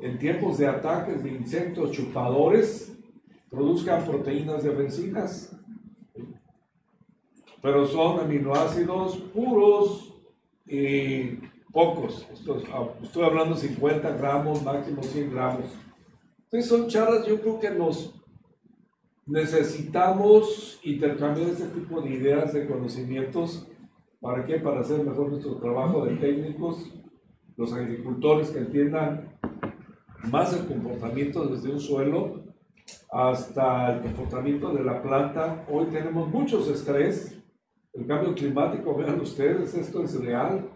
en 0.00 0.18
tiempos 0.18 0.58
de 0.58 0.66
ataques 0.66 1.22
de 1.22 1.30
insectos 1.30 1.92
chupadores, 1.92 2.98
produzcan 3.50 4.04
proteínas 4.04 4.64
defensivas. 4.64 5.54
Pero 7.62 7.86
son 7.86 8.20
aminoácidos 8.20 9.16
puros 9.32 10.14
y 10.66 11.38
pocos. 11.72 12.26
Esto 12.32 12.58
es- 12.58 12.64
ah, 12.72 12.88
estoy 13.02 13.24
hablando 13.24 13.56
50 13.56 14.10
gramos, 14.16 14.62
máximo 14.62 15.02
100 15.02 15.30
gramos. 15.32 15.66
Entonces 16.44 16.68
son 16.68 16.88
charlas, 16.88 17.26
yo 17.26 17.40
creo 17.40 17.58
que 17.58 17.70
nos 17.70 18.14
necesitamos 19.26 20.80
intercambiar 20.84 21.48
este 21.48 21.66
tipo 21.66 22.00
de 22.00 22.10
ideas, 22.10 22.52
de 22.52 22.66
conocimientos. 22.66 23.66
¿Para 24.20 24.44
qué? 24.44 24.56
Para 24.56 24.80
hacer 24.80 25.04
mejor 25.04 25.30
nuestro 25.30 25.56
trabajo 25.56 26.04
de 26.04 26.16
técnicos, 26.16 26.92
los 27.56 27.72
agricultores 27.72 28.50
que 28.50 28.58
entiendan 28.58 29.38
más 30.30 30.52
el 30.54 30.66
comportamiento 30.66 31.46
desde 31.46 31.70
un 31.72 31.80
suelo 31.80 32.44
hasta 33.10 33.94
el 33.94 34.02
comportamiento 34.02 34.72
de 34.72 34.84
la 34.84 35.02
planta. 35.02 35.64
Hoy 35.70 35.86
tenemos 35.86 36.28
muchos 36.28 36.68
estrés. 36.68 37.38
El 37.92 38.06
cambio 38.06 38.34
climático, 38.34 38.94
vean 38.96 39.20
ustedes, 39.20 39.74
esto 39.74 40.02
es 40.02 40.18
real. 40.20 40.70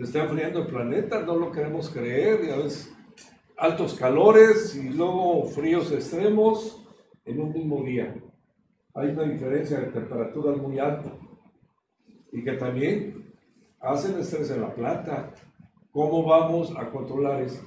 Está 0.00 0.24
enfriando 0.24 0.60
el 0.60 0.66
planeta, 0.66 1.20
no 1.20 1.36
lo 1.36 1.52
queremos 1.52 1.90
creer. 1.90 2.46
Ya 2.46 2.56
ves, 2.56 2.90
altos 3.54 3.92
calores 3.92 4.74
y 4.74 4.88
luego 4.88 5.44
fríos 5.44 5.92
extremos 5.92 6.82
en 7.26 7.38
un 7.38 7.52
mismo 7.52 7.82
día. 7.84 8.14
Hay 8.94 9.08
una 9.08 9.24
diferencia 9.24 9.78
de 9.78 9.88
temperaturas 9.88 10.56
muy 10.56 10.78
alta 10.78 11.12
y 12.32 12.42
que 12.42 12.52
también 12.52 13.30
hacen 13.78 14.18
estrés 14.18 14.50
en 14.50 14.62
la 14.62 14.72
planta. 14.74 15.34
¿Cómo 15.92 16.24
vamos 16.24 16.74
a 16.78 16.88
controlar 16.88 17.42
eso? 17.42 17.62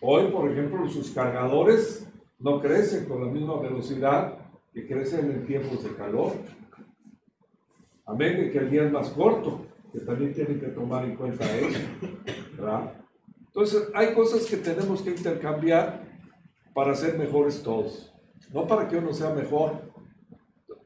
Hoy, 0.00 0.30
por 0.30 0.48
ejemplo, 0.48 0.88
sus 0.88 1.10
cargadores 1.10 2.08
no 2.38 2.60
crecen 2.60 3.06
con 3.06 3.26
la 3.26 3.32
misma 3.32 3.58
velocidad 3.58 4.38
que 4.72 4.86
crecen 4.86 5.28
en 5.32 5.44
tiempos 5.44 5.82
de 5.82 5.90
calor. 5.96 6.34
Amén 8.06 8.48
que 8.52 8.58
el 8.58 8.70
día 8.70 8.84
es 8.84 8.92
más 8.92 9.10
corto, 9.10 9.66
que 9.92 10.00
también 10.00 10.32
tienen 10.34 10.60
que 10.60 10.68
tomar 10.68 11.04
en 11.04 11.16
cuenta 11.16 11.44
eso. 11.56 11.78
¿verdad? 12.56 12.94
Entonces, 13.46 13.88
hay 13.94 14.14
cosas 14.14 14.46
que 14.46 14.56
tenemos 14.56 15.02
que 15.02 15.10
intercambiar 15.10 16.06
para 16.74 16.94
ser 16.94 17.18
mejores 17.18 17.62
todos. 17.62 18.14
No 18.52 18.66
para 18.66 18.88
que 18.88 18.96
uno 18.96 19.12
sea 19.12 19.30
mejor, 19.30 19.92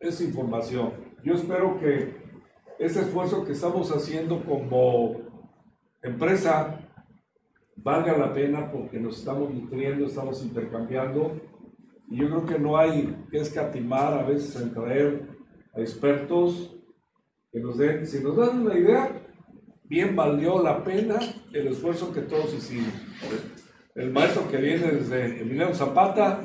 es 0.00 0.20
información. 0.20 0.92
Yo 1.22 1.34
espero 1.34 1.78
que 1.78 2.16
ese 2.78 3.00
esfuerzo 3.00 3.44
que 3.44 3.52
estamos 3.52 3.90
haciendo 3.94 4.42
como 4.44 5.16
empresa 6.02 6.80
valga 7.76 8.16
la 8.16 8.32
pena 8.32 8.70
porque 8.70 8.98
nos 8.98 9.18
estamos 9.18 9.52
nutriendo, 9.52 10.06
estamos 10.06 10.42
intercambiando 10.44 11.40
y 12.08 12.16
yo 12.16 12.28
creo 12.28 12.46
que 12.46 12.58
no 12.58 12.76
hay 12.76 13.24
que 13.30 13.38
escatimar 13.38 14.12
a 14.12 14.24
veces 14.24 14.60
en 14.60 14.74
traer 14.74 15.28
a 15.74 15.80
expertos 15.80 16.76
que 17.52 17.60
nos 17.60 17.76
den, 17.76 18.06
si 18.06 18.20
nos 18.20 18.36
dan 18.36 18.62
una 18.62 18.78
idea, 18.78 19.12
bien 19.84 20.16
valió 20.16 20.62
la 20.62 20.82
pena 20.82 21.18
el 21.52 21.68
esfuerzo 21.68 22.12
que 22.12 22.22
todos 22.22 22.54
hicimos. 22.54 22.94
El 23.94 24.10
maestro 24.10 24.50
que 24.50 24.56
viene 24.56 24.90
desde 24.90 25.42
Emiliano 25.42 25.74
Zapata, 25.74 26.40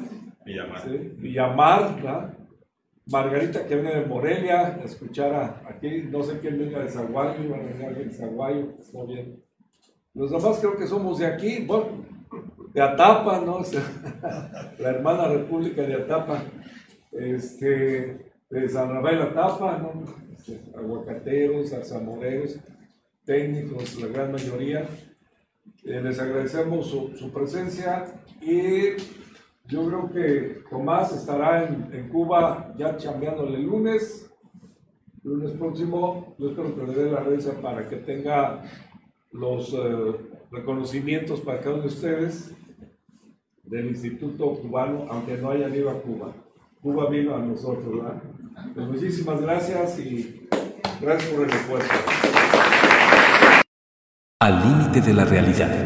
Villamar, 0.46 0.82
¿sí? 0.82 0.98
Villamar 1.18 1.96
¿verdad? 1.96 2.38
Margarita 3.06 3.66
que 3.66 3.76
viene 3.76 4.02
de 4.02 4.06
Morelia, 4.06 4.80
escuchar 4.84 5.34
a, 5.34 5.64
aquí, 5.70 6.04
no 6.10 6.24
sé 6.24 6.40
quién 6.40 6.60
venga 6.60 6.80
de 6.80 6.90
Zaguayo, 6.90 7.42
iba 7.42 7.56
a 7.56 7.62
venir 7.62 7.86
alguien 7.86 8.10
de 8.10 8.14
Zaguayo, 8.14 8.74
está 8.78 9.04
bien. 9.06 9.42
Los 10.14 10.32
demás 10.32 10.58
creo 10.60 10.76
que 10.76 10.88
somos 10.88 11.20
de 11.20 11.28
aquí, 11.28 11.64
bueno, 11.66 12.06
de 12.74 12.82
Atapa, 12.82 13.40
¿no? 13.40 13.62
La 14.80 14.90
hermana 14.90 15.30
república 15.30 15.84
de 15.84 15.96
Atapa, 15.96 16.44
este, 17.14 18.27
de 18.50 18.70
San 18.70 18.90
Rafael 18.90 19.22
Atapa, 19.22 19.78
¿no? 19.78 20.04
Este, 20.32 20.62
aguacateros, 20.78 21.70
zarzamoreros, 21.70 22.58
técnicos, 23.26 24.00
la 24.00 24.08
gran 24.08 24.32
mayoría. 24.32 24.88
Eh, 25.84 26.02
les 26.02 26.20
agradecemos 26.20 26.88
su, 26.88 27.32
presencia 27.32 28.06
y 28.42 28.98
yo 29.66 29.88
creo 29.88 30.12
que 30.12 30.64
Tomás 30.70 31.14
estará 31.14 31.66
en, 31.66 32.10
Cuba 32.10 32.74
ya 32.78 32.98
chambeándole 32.98 33.58
el 33.58 33.66
lunes. 33.66 34.32
Lunes 35.24 35.52
próximo, 35.52 36.36
yo 36.40 36.50
espero 36.50 36.74
que 36.74 36.88
le 36.88 36.94
dé 36.94 37.12
la 37.12 37.20
reza 37.20 37.54
para 37.62 37.88
que 37.88 37.98
tenga 37.98 38.64
los 39.32 39.74
eh, 39.74 40.16
reconocimientos 40.52 41.42
para 41.42 41.60
cada 41.60 41.76
uno 41.76 41.84
de 41.84 41.90
ustedes 41.90 42.56
del 43.64 43.88
Instituto 43.88 44.56
Cubano, 44.56 45.06
aunque 45.10 45.38
no 45.38 45.50
hayan 45.50 45.76
ido 45.76 45.90
a 45.90 46.02
Cuba. 46.02 46.34
Cuba 46.82 47.10
vino 47.10 47.36
a 47.36 47.40
nosotros, 47.40 47.98
¿verdad? 47.98 48.22
Pues 48.74 48.88
muchísimas 48.88 49.42
gracias 49.42 50.00
y 50.00 50.48
gracias 51.00 51.32
por 51.32 51.46
el 51.46 51.52
esfuerzo. 51.52 51.94
Al 54.40 54.64
límite 54.64 55.02
de 55.02 55.14
la 55.14 55.26
realidad. 55.26 55.72